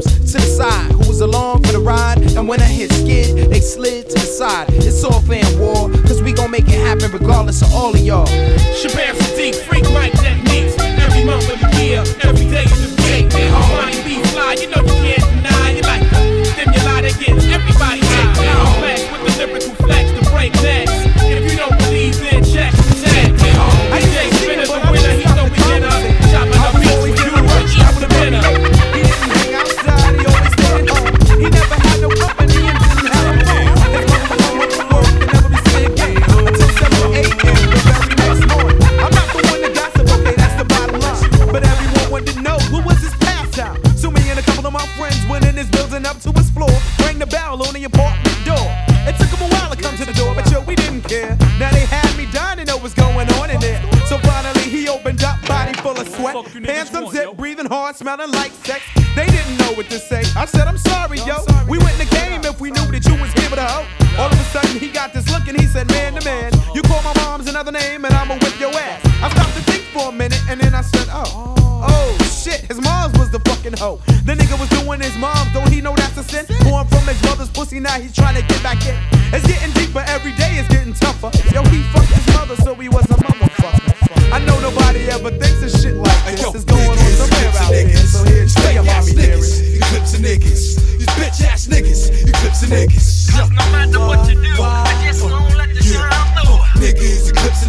another 67.60 67.78
name 67.78 68.02
and 68.06 68.14
I'ma 68.14 68.40
whip 68.40 68.58
your 68.58 68.72
ass. 68.72 69.04
I 69.20 69.28
stopped 69.28 69.52
to 69.52 69.62
think 69.68 69.84
for 69.92 70.08
a 70.08 70.12
minute 70.12 70.40
and 70.48 70.58
then 70.58 70.74
I 70.74 70.80
said, 70.80 71.06
oh, 71.12 71.54
oh 71.84 72.16
shit, 72.24 72.60
his 72.72 72.80
mom's 72.80 73.12
was 73.18 73.28
the 73.28 73.38
fucking 73.40 73.76
hoe. 73.76 74.00
The 74.24 74.32
nigga 74.32 74.56
was 74.56 74.70
doing 74.80 75.00
his 75.00 75.14
mom, 75.18 75.52
don't 75.52 75.68
he 75.68 75.82
know 75.82 75.94
that's 75.94 76.16
a 76.16 76.24
sin? 76.24 76.46
Born 76.64 76.86
from 76.88 77.04
his 77.04 77.20
mother's 77.22 77.50
pussy, 77.50 77.78
now 77.78 78.00
he's 78.00 78.14
trying 78.14 78.34
to 78.36 78.42
get 78.48 78.62
back 78.62 78.80
in. 78.88 78.96
It's 79.36 79.46
getting 79.46 79.72
deeper 79.76 80.00
every 80.08 80.32
day, 80.40 80.56
it's 80.56 80.68
getting 80.72 80.94
tougher. 80.94 81.28
Yo, 81.52 81.60
he 81.68 81.84
fucked 81.92 82.08
his 82.08 82.26
mother, 82.32 82.56
so 82.64 82.74
he 82.76 82.88
was 82.88 83.04
a 83.12 83.20
motherfucker. 83.20 84.32
I 84.32 84.38
know 84.46 84.56
nobody 84.60 85.10
ever 85.12 85.28
thinks 85.28 85.60
of 85.60 85.68
shit 85.68 85.96
like 85.96 86.24
this. 86.32 86.54
It's 86.54 86.64
going 86.64 86.80
on 86.80 87.12
somewhere 87.20 87.52
out 87.60 87.74
here. 87.76 87.92
So 88.08 88.24
here's 88.24 88.54
to 88.54 88.72
your 88.72 88.84
mommy 88.84 89.12
dearest. 89.12 89.60
Eclipse 89.76 90.14
of 90.14 90.24
niggas. 90.24 90.80
These 90.96 91.12
bitch 91.12 91.44
ass 91.44 91.66
niggas. 91.66 92.08
Eclipse 92.24 92.62
of 92.62 92.70
niggas. 92.70 93.28
Cause 93.36 93.50
no 93.50 93.64
matter 93.68 94.00
what 94.00 94.24
you 94.30 94.40
do, 94.40 94.56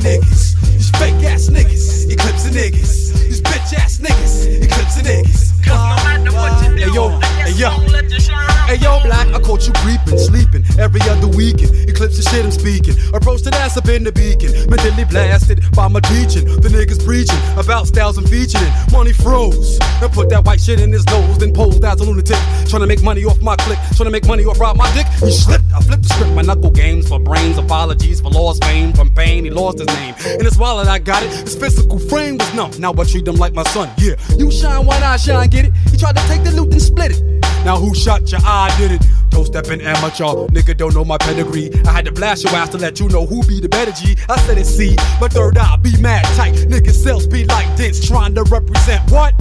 Niggas, 0.02 0.56
eclipse 0.56 0.56
of 0.56 0.56
niggas. 0.56 0.62
These 0.78 0.90
fake 0.92 1.24
ass 1.26 1.50
niggas. 1.50 2.12
Eclipse 2.12 2.46
of 2.48 2.54
niggas. 2.54 3.14
These 3.28 3.42
bitch 3.42 3.74
ass 3.78 3.98
niggas. 4.00 4.64
Eclipse 4.64 4.98
of 4.98 5.04
niggas. 5.04 5.64
Cause 5.64 5.78
no 5.78 5.96
matter 6.04 6.32
what 6.32 6.52
you 6.64 6.76
do, 6.76 6.82
Hey 6.82 6.96
yo, 6.96 7.20
hey 7.20 7.52
yo. 7.52 8.61
Hey 8.72 8.78
yo, 8.78 9.04
black, 9.04 9.28
I 9.36 9.40
caught 9.42 9.68
you 9.68 9.74
creeping, 9.84 10.18
sleeping 10.18 10.64
every 10.80 11.02
other 11.12 11.28
weekend. 11.28 11.76
Eclipse 11.90 12.16
the 12.16 12.24
shit 12.24 12.46
I'm 12.46 12.52
speaking. 12.52 12.96
Approach 13.14 13.42
that 13.42 13.54
ass 13.56 13.76
up 13.76 13.90
in 13.90 14.06
the 14.06 14.14
beacon. 14.14 14.48
Mentally 14.70 15.04
blasted 15.04 15.60
by 15.76 15.90
my 15.90 16.00
teaching. 16.00 16.46
The 16.46 16.70
niggas 16.72 17.04
preaching 17.04 17.36
about 17.60 17.88
styles 17.88 18.18
and 18.18 18.24
featuring. 18.30 18.72
Money 18.90 19.12
froze. 19.12 19.78
And 20.02 20.10
put 20.14 20.30
that 20.30 20.46
white 20.46 20.62
shit 20.62 20.80
in 20.80 20.90
his 20.90 21.06
nose. 21.08 21.38
Then 21.38 21.54
posed 21.54 21.84
as 21.84 22.00
a 22.00 22.06
lunatic. 22.06 22.40
Trying 22.70 22.80
to 22.80 22.88
make 22.88 23.04
money 23.04 23.26
off 23.26 23.42
my 23.42 23.58
click. 23.58 23.78
Trying 23.98 24.08
to 24.08 24.10
make 24.10 24.26
money 24.26 24.46
off 24.46 24.58
my 24.78 24.90
dick. 24.94 25.06
He 25.20 25.32
slipped. 25.32 25.66
I 25.76 25.82
flipped 25.82 26.04
the 26.04 26.10
script. 26.16 26.32
My 26.32 26.42
knuckle 26.42 26.72
games 26.72 27.10
for 27.10 27.20
brains. 27.20 27.58
Apologies 27.58 28.22
for 28.22 28.30
lost 28.30 28.64
fame. 28.64 28.94
From 28.94 29.14
pain, 29.14 29.44
he 29.44 29.50
lost 29.52 29.80
his 29.80 29.88
name. 29.88 30.16
In 30.40 30.46
his 30.46 30.58
wallet, 30.58 30.88
I 30.88 31.00
got 31.00 31.24
it. 31.24 31.30
His 31.44 31.58
physical 31.58 32.00
frame 32.00 32.38
was 32.38 32.54
numb. 32.54 32.72
Now 32.80 32.94
I 32.94 33.04
treat 33.04 33.28
him 33.28 33.36
like 33.36 33.52
my 33.52 33.64
son. 33.64 33.90
Yeah. 33.98 34.16
You 34.38 34.50
shine 34.50 34.86
one 34.86 35.04
eye, 35.04 35.18
shine, 35.18 35.50
get 35.50 35.66
it. 35.66 35.74
He 35.92 35.98
tried 35.98 36.16
to 36.16 36.24
take 36.30 36.46
the 36.46 36.52
loot 36.52 36.72
and 36.72 36.82
split 36.82 37.12
it. 37.12 37.41
Now 37.64 37.78
who 37.78 37.94
shot 37.94 38.32
your 38.32 38.42
eye, 38.44 38.74
did 38.78 38.92
it? 38.94 39.02
Toe 39.30 39.44
stepping 39.44 39.82
amateur, 39.82 40.48
nigga 40.50 40.76
don't 40.76 40.94
know 40.94 41.06
my 41.06 41.18
pedigree. 41.18 41.72
I 41.86 41.92
had 41.92 42.06
to 42.06 42.12
blast 42.12 42.44
your 42.44 42.54
ass 42.54 42.70
to 42.70 42.78
let 42.78 43.00
you 43.00 43.08
know 43.08 43.26
who 43.26 43.44
be 43.44 43.60
the 43.60 43.70
better 43.70 43.92
G. 43.92 44.18
I 44.28 44.38
said 44.42 44.58
it, 44.58 44.66
see, 44.66 44.96
my 45.22 45.28
third 45.28 45.58
eye 45.58 45.78
be 45.78 45.96
mad 46.02 46.26
tight. 46.36 46.54
Niggas 46.54 47.04
sales 47.04 47.28
be 47.28 47.46
like 47.46 47.78
this, 47.78 48.06
trying 48.06 48.36
to 48.36 48.44
represent 48.44 49.10
what? 49.12 49.34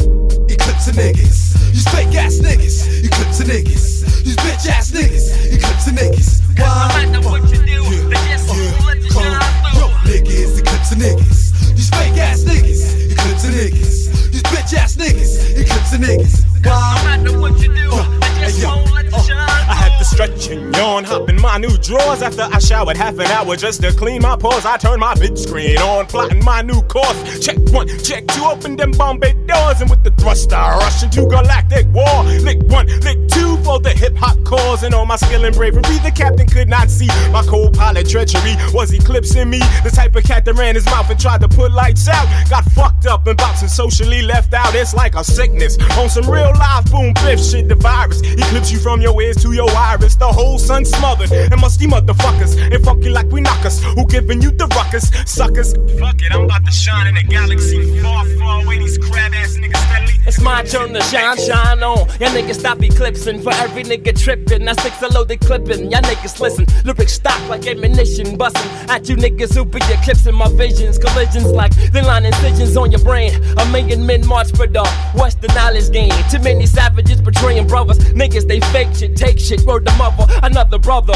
Eclipse 0.48 0.88
of 0.88 0.94
niggas. 0.94 1.74
You 1.74 1.80
fake 1.90 2.14
ass 2.14 2.36
niggas. 2.38 3.04
Eclipse 3.04 3.40
of 3.40 3.46
niggas. 3.46 4.26
You 4.26 4.36
bitch 4.36 4.68
ass 4.68 4.92
niggas. 4.92 5.54
Eclipse 5.54 5.86
of 5.86 5.94
niggas. 5.94 6.58
Why? 6.60 7.06
no 7.06 7.20
matter 7.20 7.28
what 7.28 7.42
you 7.50 7.64
do, 7.64 7.82
just 8.28 8.48
won't 8.48 8.86
let 8.86 9.00
the 9.00 9.08
shine 9.08 9.40
through. 9.72 9.80
Yo, 9.80 9.88
niggas, 10.04 10.58
eclipse 10.60 10.92
of 10.92 10.98
niggas. 10.98 11.74
These 11.74 11.90
fake 11.90 12.18
ass 12.18 12.44
niggas. 12.44 13.12
Eclipse 13.12 13.44
of 13.44 13.54
niggas. 13.54 14.09
These 14.30 14.42
bitch 14.44 14.74
ass 14.74 14.96
niggas. 14.96 15.58
Eclipse 15.58 15.94
of 15.94 16.00
niggas. 16.00 16.44
No 16.62 16.70
matter 17.04 17.40
what 17.40 17.58
you 17.60 17.68
do, 17.74 17.90
I 17.90 18.29
let 18.40 18.54
the 18.54 18.60
shine 18.60 19.10
oh, 19.12 19.66
I 19.70 19.74
had 19.74 19.98
to 19.98 20.04
stretch 20.04 20.48
and 20.48 20.74
yawn, 20.74 21.04
hop 21.04 21.28
in 21.28 21.40
my 21.40 21.58
new 21.58 21.76
drawers 21.78 22.22
after 22.22 22.42
I 22.42 22.58
showered 22.58 22.96
half 22.96 23.14
an 23.14 23.26
hour 23.26 23.56
just 23.56 23.82
to 23.82 23.92
clean 23.92 24.22
my 24.22 24.36
pores. 24.36 24.64
I 24.64 24.76
turned 24.76 25.00
my 25.00 25.14
big 25.14 25.36
screen 25.36 25.78
on, 25.78 26.06
plotting 26.06 26.44
my 26.44 26.62
new 26.62 26.82
course. 26.82 27.44
Check 27.44 27.58
one, 27.70 27.88
check 27.98 28.26
two, 28.28 28.44
open 28.44 28.76
them 28.76 28.92
bomb 28.92 29.18
bay 29.18 29.34
doors, 29.46 29.80
and 29.80 29.90
with 29.90 30.02
the 30.04 30.10
thruster, 30.12 30.56
I 30.56 30.76
rush 30.78 31.02
into 31.02 31.26
galactic 31.26 31.86
war. 31.92 32.24
Lick 32.42 32.58
one, 32.64 32.86
lick 33.00 33.28
two 33.28 33.56
for 33.58 33.78
the 33.78 33.90
hip 33.90 34.16
hop 34.16 34.42
cause, 34.44 34.82
and 34.82 34.94
all 34.94 35.06
my 35.06 35.16
skill 35.16 35.44
and 35.44 35.54
bravery. 35.54 35.82
The 35.82 36.12
captain 36.14 36.46
could 36.46 36.68
not 36.68 36.90
see 36.90 37.08
my 37.30 37.42
co-pilot 37.42 38.08
treachery 38.08 38.56
was 38.72 38.92
eclipsing 38.92 39.48
me. 39.48 39.58
The 39.84 39.90
type 39.92 40.16
of 40.16 40.24
cat 40.24 40.44
that 40.44 40.54
ran 40.54 40.74
his 40.74 40.86
mouth 40.86 41.10
and 41.10 41.20
tried 41.20 41.40
to 41.42 41.48
put 41.48 41.72
lights 41.72 42.08
out, 42.08 42.26
got 42.48 42.64
fucked 42.72 43.06
up 43.06 43.26
and 43.26 43.36
bouncing 43.36 43.68
socially 43.68 44.22
left 44.22 44.54
out. 44.54 44.74
It's 44.74 44.94
like 44.94 45.14
a 45.14 45.24
sickness 45.24 45.78
on 45.98 46.08
some 46.08 46.28
real 46.28 46.52
live 46.58 46.90
boom 46.90 47.14
biff 47.24 47.40
shit. 47.40 47.68
The 47.68 47.74
virus 47.74 48.20
eclipse 48.32 48.70
you 48.70 48.78
from 48.78 49.00
your 49.00 49.20
ears 49.22 49.36
to 49.42 49.52
your 49.52 49.70
iris. 49.70 50.16
The 50.16 50.26
whole 50.26 50.58
sun 50.58 50.84
smothered 50.84 51.32
and 51.32 51.60
musty 51.60 51.86
motherfuckers 51.86 52.56
and 52.74 52.84
funky 52.84 53.10
like 53.10 53.30
we 53.30 53.40
knockers. 53.40 53.82
Who 53.82 54.06
giving 54.06 54.42
you 54.42 54.50
the 54.50 54.66
ruckus, 54.68 55.10
suckers? 55.26 55.72
Fuck 55.98 56.22
it, 56.22 56.32
I'm 56.32 56.44
about 56.44 56.64
to 56.66 56.72
shine 56.72 57.06
in 57.06 57.16
a 57.16 57.22
galaxy 57.22 58.00
far, 58.00 58.24
far 58.38 58.62
away. 58.64 58.78
These 58.78 58.98
crab 58.98 59.32
ass 59.34 59.56
niggas 59.56 59.76
steadily. 59.76 60.12
It's 60.26 60.40
my 60.40 60.62
turn 60.62 60.92
to 60.92 61.02
shine, 61.02 61.36
shine 61.38 61.82
on. 61.82 61.98
Y'all 62.20 62.30
niggas 62.30 62.60
stop 62.60 62.82
eclipsing 62.82 63.42
for 63.42 63.52
every 63.54 63.82
nigga 63.82 64.16
tripping. 64.16 64.68
I 64.68 64.72
six 64.74 65.00
a 65.02 65.08
loaded 65.08 65.40
clipping. 65.40 65.90
Y'all 65.90 66.02
niggas 66.02 66.38
listen. 66.40 66.66
Lyrics 66.84 67.14
stop 67.14 67.40
like 67.48 67.66
ammunition 67.66 68.36
busting 68.36 68.70
at 68.90 69.08
you 69.08 69.16
niggas 69.16 69.54
who 69.54 69.64
be 69.64 69.78
eclipsing 69.78 70.34
my 70.34 70.48
visions. 70.50 70.98
Collisions 70.98 71.46
like 71.46 71.72
thin 71.72 72.04
line 72.04 72.26
incisions 72.26 72.76
on 72.76 72.90
your 72.92 73.02
brain. 73.02 73.34
A 73.58 73.64
million 73.72 74.06
men 74.06 74.26
march 74.26 74.50
for 74.52 74.66
the 74.66 74.84
Western 75.14 75.54
knowledge 75.54 75.90
gain. 75.90 76.12
Too 76.30 76.38
many 76.40 76.66
savages 76.66 77.20
betraying 77.20 77.66
brothers. 77.66 78.12
Niggas 78.20 78.46
they 78.46 78.60
fake 78.60 78.94
shit, 78.94 79.16
take 79.16 79.38
shit, 79.38 79.62
word 79.62 79.86
the 79.86 79.92
mother. 79.92 80.26
Another 80.42 80.78
brother 80.78 81.14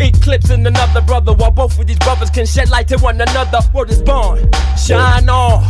eclipsing 0.00 0.66
another 0.66 1.02
brother 1.02 1.34
while 1.34 1.50
both 1.50 1.78
of 1.78 1.86
these 1.86 1.98
brothers 1.98 2.30
can 2.30 2.46
shed 2.46 2.70
light 2.70 2.88
to 2.88 2.96
one 2.96 3.20
another. 3.20 3.58
Word 3.74 3.90
is 3.90 4.00
born. 4.00 4.50
Shine 4.74 5.28
on. 5.28 5.62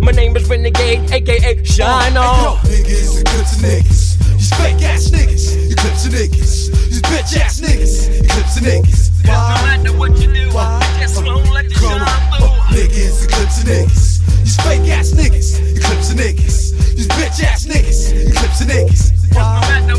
My 0.00 0.10
name 0.10 0.36
is 0.36 0.48
Renegade, 0.48 1.12
aka 1.12 1.62
Shine 1.62 2.16
on. 2.16 2.58
Hey, 2.58 2.78
yo, 2.78 2.82
niggas, 2.82 3.20
eclipse 3.20 3.56
niggas. 3.62 4.18
These 4.34 4.50
fake 4.50 4.82
ass 4.82 5.10
niggas, 5.10 5.70
eclipse 5.70 6.08
niggas. 6.08 6.88
These 6.88 7.02
bitch 7.02 7.38
ass 7.38 7.60
niggas, 7.60 8.24
eclipse 8.24 8.58
niggas. 8.58 9.24
Cause 9.24 9.60
no 9.60 9.64
matter 9.64 9.96
what 9.96 10.10
you 10.18 10.34
do, 10.34 10.50
I 10.58 10.98
just 10.98 11.24
won't 11.24 11.48
let 11.52 11.68
the 11.68 11.74
shine 11.74 12.00
through. 12.36 12.76
Niggas, 12.76 13.24
eclipse 13.26 13.62
niggas. 13.62 14.25
These 14.46 14.62
fake 14.62 14.88
ass 14.92 15.10
niggas, 15.10 15.58
eclipse 15.76 16.12
of 16.12 16.18
niggas. 16.18 16.94
These 16.94 17.08
bitch 17.08 17.42
ass 17.42 17.66
niggas, 17.66 18.30
eclipse 18.30 18.60
of 18.60 18.68
niggas. 18.68 19.10
Cause 19.34 19.60
no 19.60 19.60
matter 19.68 19.96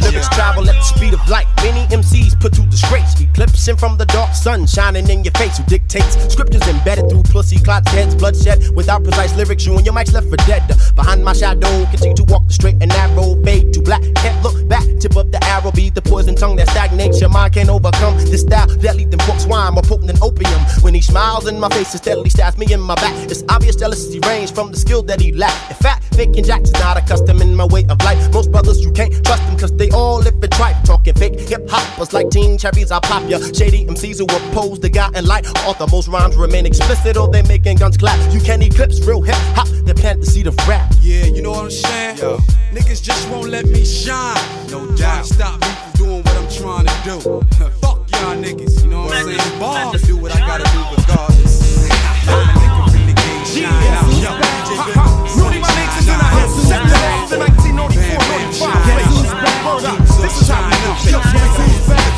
Lyrics 0.00 0.28
travel 0.30 0.68
at 0.68 0.74
the 0.74 0.82
speed 0.82 1.14
of 1.14 1.28
light. 1.28 1.46
Many 1.62 1.86
MCs 1.94 2.38
put 2.40 2.52
to 2.54 2.62
disgrace. 2.66 3.20
Eclipsing 3.20 3.76
from 3.76 3.96
the 3.96 4.06
dark 4.06 4.34
sun 4.34 4.66
shining 4.66 5.08
in 5.08 5.24
your 5.24 5.32
face 5.32 5.58
who 5.58 5.64
dictates 5.64 6.16
scriptures 6.32 6.66
embedded 6.68 7.10
through 7.10 7.22
pussy 7.24 7.58
clots, 7.58 7.90
heads, 7.90 8.14
bloodshed. 8.14 8.74
Without 8.74 9.04
precise 9.04 9.34
lyrics, 9.36 9.66
you 9.66 9.76
and 9.76 9.84
your 9.84 9.94
mics 9.94 10.12
left 10.12 10.28
for 10.28 10.36
dead. 10.48 10.62
Behind 10.94 11.24
my 11.24 11.32
shadow, 11.32 11.84
continue 11.86 12.16
to 12.16 12.24
walk 12.24 12.46
the 12.46 12.52
straight 12.52 12.76
and 12.80 12.88
narrow. 12.88 13.42
Fade 13.44 13.72
to 13.74 13.82
black, 13.82 14.02
can't 14.16 14.42
look 14.42 14.68
back. 14.68 14.84
Tip 15.00 15.16
of 15.16 15.30
the 15.32 15.42
arrow 15.44 15.70
be 15.72 15.90
the 15.90 16.02
poison 16.02 16.34
tongue 16.34 16.56
that 16.56 16.68
stagnates 16.68 17.20
your 17.20 17.30
mind. 17.30 17.54
Can't 17.54 17.68
overcome 17.68 18.16
this 18.16 18.42
style 18.42 18.66
deadly 18.66 19.04
than 19.04 19.18
books, 19.26 19.46
wine 19.46 19.74
more 19.74 19.82
potent 19.82 20.08
than 20.08 20.18
opium. 20.22 20.60
When 20.82 20.94
he 20.94 21.00
smiles 21.00 21.46
in 21.46 21.58
my 21.58 21.68
face 21.70 21.92
and 21.92 22.02
steadily 22.02 22.30
stabs 22.30 22.58
me 22.58 22.72
in 22.72 22.80
my 22.80 22.94
back, 22.96 23.14
it's 23.30 23.42
obvious 23.48 23.76
jealousy 23.76 24.20
range 24.20 24.52
from 24.52 24.70
the 24.70 24.76
skill 24.76 25.02
that 25.02 25.20
he 25.20 25.32
lacked. 25.32 25.70
In 25.70 25.76
fact, 25.76 26.04
jacks 26.44 26.68
is 26.68 26.74
not 26.74 26.96
a 26.96 27.00
custom 27.00 27.40
in 27.40 27.54
my 27.54 27.64
way 27.64 27.84
of 27.88 27.98
life. 28.02 28.32
Most 28.32 28.50
brothers 28.50 28.80
you 28.84 28.92
can't 28.92 29.12
trust 29.24 29.42
them 29.46 29.56
cause 29.58 29.74
they 29.76 29.90
all 29.94 30.26
if 30.26 30.42
it 30.42 30.50
tripe. 30.50 30.76
Talking 30.84 31.14
fake 31.14 31.38
hip 31.40 31.68
hoppers 31.68 32.12
like 32.12 32.30
teen 32.30 32.58
cherries, 32.58 32.90
I 32.90 33.00
pop 33.00 33.28
ya. 33.28 33.38
Shady 33.38 33.86
MCs 33.86 34.18
who 34.18 34.24
oppose 34.24 34.80
the 34.80 34.90
guy 34.90 35.08
in 35.14 35.26
light. 35.26 35.46
Author 35.66 35.86
most 35.90 36.08
rhymes 36.08 36.36
remain 36.36 36.66
explicit 36.66 37.16
or 37.16 37.28
they 37.28 37.42
making 37.42 37.78
guns 37.78 37.96
clap. 37.96 38.18
You 38.32 38.40
can't 38.40 38.62
eclipse 38.62 39.00
real 39.06 39.22
hip 39.22 39.36
hop, 39.56 39.68
they 39.86 39.94
plant 39.94 40.20
the 40.20 40.26
seed 40.26 40.46
of 40.46 40.56
rap. 40.68 40.92
Yeah, 41.00 41.24
you 41.26 41.42
know 41.42 41.52
what 41.52 41.64
I'm 41.64 41.70
saying? 41.70 42.18
Yo. 42.18 42.38
Niggas 42.72 43.02
just 43.02 43.28
won't 43.30 43.48
let 43.48 43.66
me 43.66 43.84
shine. 43.84 44.36
No 44.70 44.84
doubt. 44.96 45.26
Stop 45.26 45.60
me 45.60 45.68
from 45.68 45.92
doing 45.92 46.22
what 46.22 46.36
I'm 46.36 46.50
trying 46.50 46.86
to 46.86 46.96
do. 47.04 47.20
Fuck 47.80 48.10
y'all 48.10 48.36
niggas, 48.36 48.82
you 48.82 48.90
know 48.90 49.04
what 49.04 49.16
I'm 49.16 49.26
saying? 49.26 49.60
Ball 49.60 49.92
to 49.92 49.98
do 49.98 50.16
what 50.16 50.32
I 50.34 50.40
gotta 50.40 50.64
do 50.64 50.80
regardless. 50.96 51.86
Nigga 51.86 52.92
renegade, 52.92 53.46
shine 53.46 53.94
out. 53.94 54.10
Yo, 54.18 54.30
DJ. 54.42 55.38
Rudy, 55.38 55.60
my 55.60 55.68
niggas 55.68 56.00
is 56.00 56.08
in 56.08 56.18
the 56.18 56.24
house. 56.24 56.68
Set 56.68 56.82
the 56.82 56.96
house 56.96 57.32
in 57.32 57.38
1994, 57.40 58.68
95. 58.68 59.13
Word 59.64 59.84
up. 59.88 59.96
This 60.20 60.42
is 60.42 60.48
how 60.48 60.60
we 60.60 60.76
do 60.76 60.92
shit. 61.00 61.16
Guess 61.16 61.56
who's 61.56 61.88
back? 61.88 62.12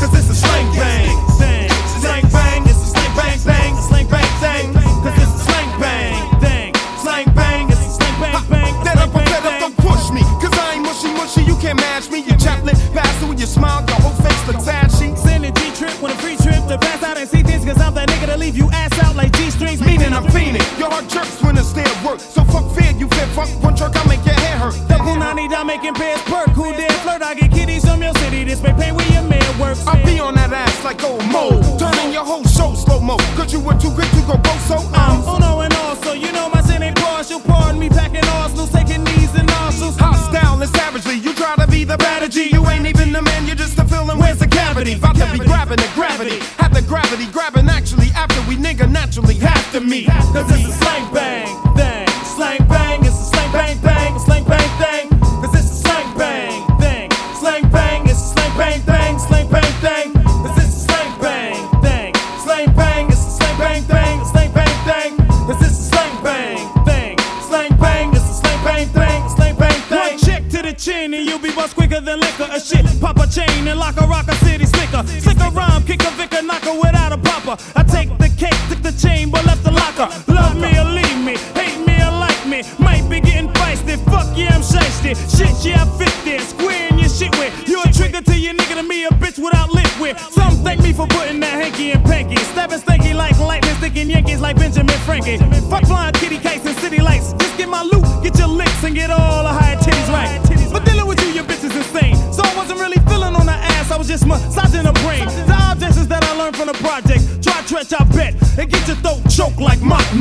Cause 0.00 0.12
this 0.12 0.28
is 0.28 0.38
slang 0.38 0.68
bang. 0.76 1.16
Thing. 1.40 1.70
Slang 1.96 2.28
bang. 2.28 2.62
This 2.62 2.76
is 2.76 2.92
slang 2.92 3.08
bang 3.16 3.40
bang. 3.40 3.72
Slang 3.88 4.06
bang 4.12 4.32
thing. 4.44 4.68
Cause 5.00 5.16
this 5.16 5.32
is 5.32 5.42
slang 5.48 5.80
bang. 5.80 6.12
Thing. 6.44 6.74
Slang 7.00 7.24
bang. 7.32 7.68
This 7.68 7.80
is 7.80 7.96
slang 7.96 8.20
bang 8.20 8.36
bang. 8.52 8.84
Then 8.84 8.98
up, 9.00 9.12
then 9.16 9.46
up, 9.48 9.60
don't 9.64 9.76
push 9.80 10.12
me. 10.12 10.20
Cause 10.44 10.52
I 10.52 10.76
ain't 10.76 10.84
mushy 10.84 11.08
mushy. 11.16 11.40
You 11.48 11.56
can't 11.56 11.80
match 11.80 12.10
me. 12.10 12.20
You 12.20 12.36
chaplain. 12.36 12.76
Pastor 12.92 13.32
with 13.32 13.40
your 13.40 13.48
smile. 13.48 13.80
Your 13.88 14.00
whole 14.04 14.18
face 14.20 14.44
looks 14.46 14.68
ashy. 14.68 15.16
Send 15.16 15.46
a 15.46 15.52
G 15.56 15.72
trip 15.72 15.96
with 16.04 16.12
a 16.12 16.18
free 16.20 16.36
trip 16.36 16.68
to 16.68 16.76
pass 16.76 17.02
out 17.02 17.16
and 17.16 17.24
see 17.26 17.42
things. 17.42 17.64
Cause 17.64 17.80
I'm 17.80 17.94
that 17.94 18.12
nigga 18.12 18.28
to 18.28 18.36
leave 18.36 18.58
you 18.60 18.68
ass 18.76 18.92
out 19.00 19.16
like 19.16 19.32
G 19.32 19.48
strings. 19.48 19.80
Meaning 19.80 20.12
I'm 20.12 20.28
fiending. 20.28 20.60
Your 20.78 20.90
heart 20.92 21.08
jerks 21.08 21.40
when 21.40 21.56
it's 21.56 21.72
stay 21.72 21.88
at 21.88 22.04
work. 22.04 22.20
So 22.20 22.44
fuck 22.44 22.68
fear. 22.76 22.92
You 22.92 23.08
fit 23.08 23.28
fuck 23.32 23.48
one 23.64 23.74
jerk. 23.74 23.96
I'll 23.96 24.06
make 24.06 24.24
your 24.26 24.36
hair 24.36 24.68
hurt. 24.68 24.76
The 24.88 25.00
Punani 25.00 25.48
dot 25.48 25.64
making 25.64 25.94
pairs 25.94 26.20
perk. 26.28 26.53
I 29.86 30.02
be 30.04 30.20
on 30.20 30.34
that 30.34 30.52
ass 30.52 30.84
like 30.84 31.02
old 31.02 31.24
mo. 31.26 31.50
Turning 31.78 32.12
your 32.12 32.24
whole 32.24 32.44
show 32.44 32.74
slow 32.74 33.00
mo. 33.00 33.16
Cause 33.36 33.52
you 33.52 33.60
were 33.60 33.74
too 33.74 33.90
good 33.94 34.10
to 34.14 34.22
go 34.26 34.36
both 34.38 34.62
so 34.66 34.76
I'm 34.94 35.22
oh, 35.26 35.36
Uno 35.36 35.60
and 35.60 35.74
also, 35.74 36.12
you 36.12 36.30
know 36.32 36.48
my 36.48 36.62
sin 36.62 36.82
ain't 36.82 36.96
partial. 36.96 37.40
Pardon 37.40 37.80
me, 37.80 37.88
packing 37.88 38.24
arsenals, 38.38 38.70
taking 38.70 39.02
knees 39.04 39.34
and 39.34 39.46
nostrils. 39.48 39.96
Hostile 39.98 40.62
and 40.62 40.70
savagely, 40.70 41.16
you 41.16 41.34
try 41.34 41.56
to 41.56 41.66
be 41.66 41.84
the 41.84 41.98
better 41.98 42.28
G. 42.28 42.50
You 42.52 42.66
ain't 42.68 42.86
even 42.86 43.12
the 43.12 43.22
man, 43.22 43.46
you're 43.46 43.56
just 43.56 43.78
a 43.78 43.84
feeling. 43.84 44.18
Where's 44.18 44.38
the 44.38 44.48
cavity? 44.48 44.94
About 44.94 45.16
to 45.16 45.26
be 45.32 45.38
grabbing 45.38 45.78
the 45.78 45.90
gravity. 45.94 46.38
Have 46.62 46.72
the 46.72 46.82
gravity 46.82 47.26
grabbing 47.32 47.68
actually 47.68 48.08
after 48.14 48.40
we 48.48 48.56
nigga 48.56 48.90
naturally 48.90 49.34
have 49.34 49.72
to 49.72 49.80
meet. 49.80 50.08
Cause 50.08 50.50
it's 50.50 50.68
a 50.68 50.72
slang 50.72 51.12
bang 51.12 51.53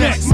next. 0.03 0.32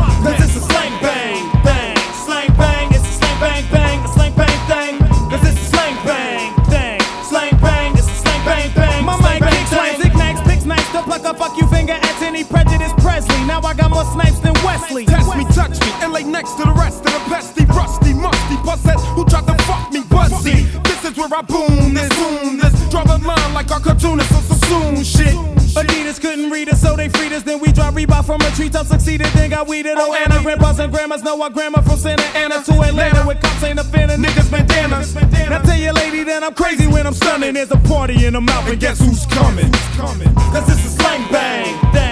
Got 29.60 29.68
weeded. 29.68 29.98
Oh, 29.98 30.14
Anna, 30.14 30.42
grandpas 30.42 30.80
and 30.80 30.92
grandmas 30.92 31.24
know 31.24 31.42
our 31.42 31.50
grandma 31.50 31.82
from 31.82 31.98
Santa 31.98 32.24
Ana 32.38 32.64
to 32.64 32.74
Atlanta 32.82 33.28
with 33.28 33.42
cops 33.42 33.64
ain't 33.64 33.80
offending 33.80 34.20
niggas 34.20 34.50
bandanas. 34.50 35.16
Now 35.16 35.62
tell 35.62 35.78
your 35.78 35.94
lady 35.94 36.24
that 36.24 36.44
I'm 36.44 36.54
crazy 36.54 36.88
when 36.88 37.06
I'm 37.06 37.14
stunning. 37.14 37.54
There's 37.54 37.72
a 37.72 37.78
party 37.78 38.26
in 38.26 38.34
the 38.34 38.42
mouth, 38.42 38.70
and 38.70 38.80
guess 38.80 39.00
who's 39.00 39.26
coming? 39.26 39.72
Cause 40.54 40.70
it's 40.70 40.86
a 40.86 40.92
slang 41.00 41.30
bang 41.32 41.76
thing, 41.94 42.09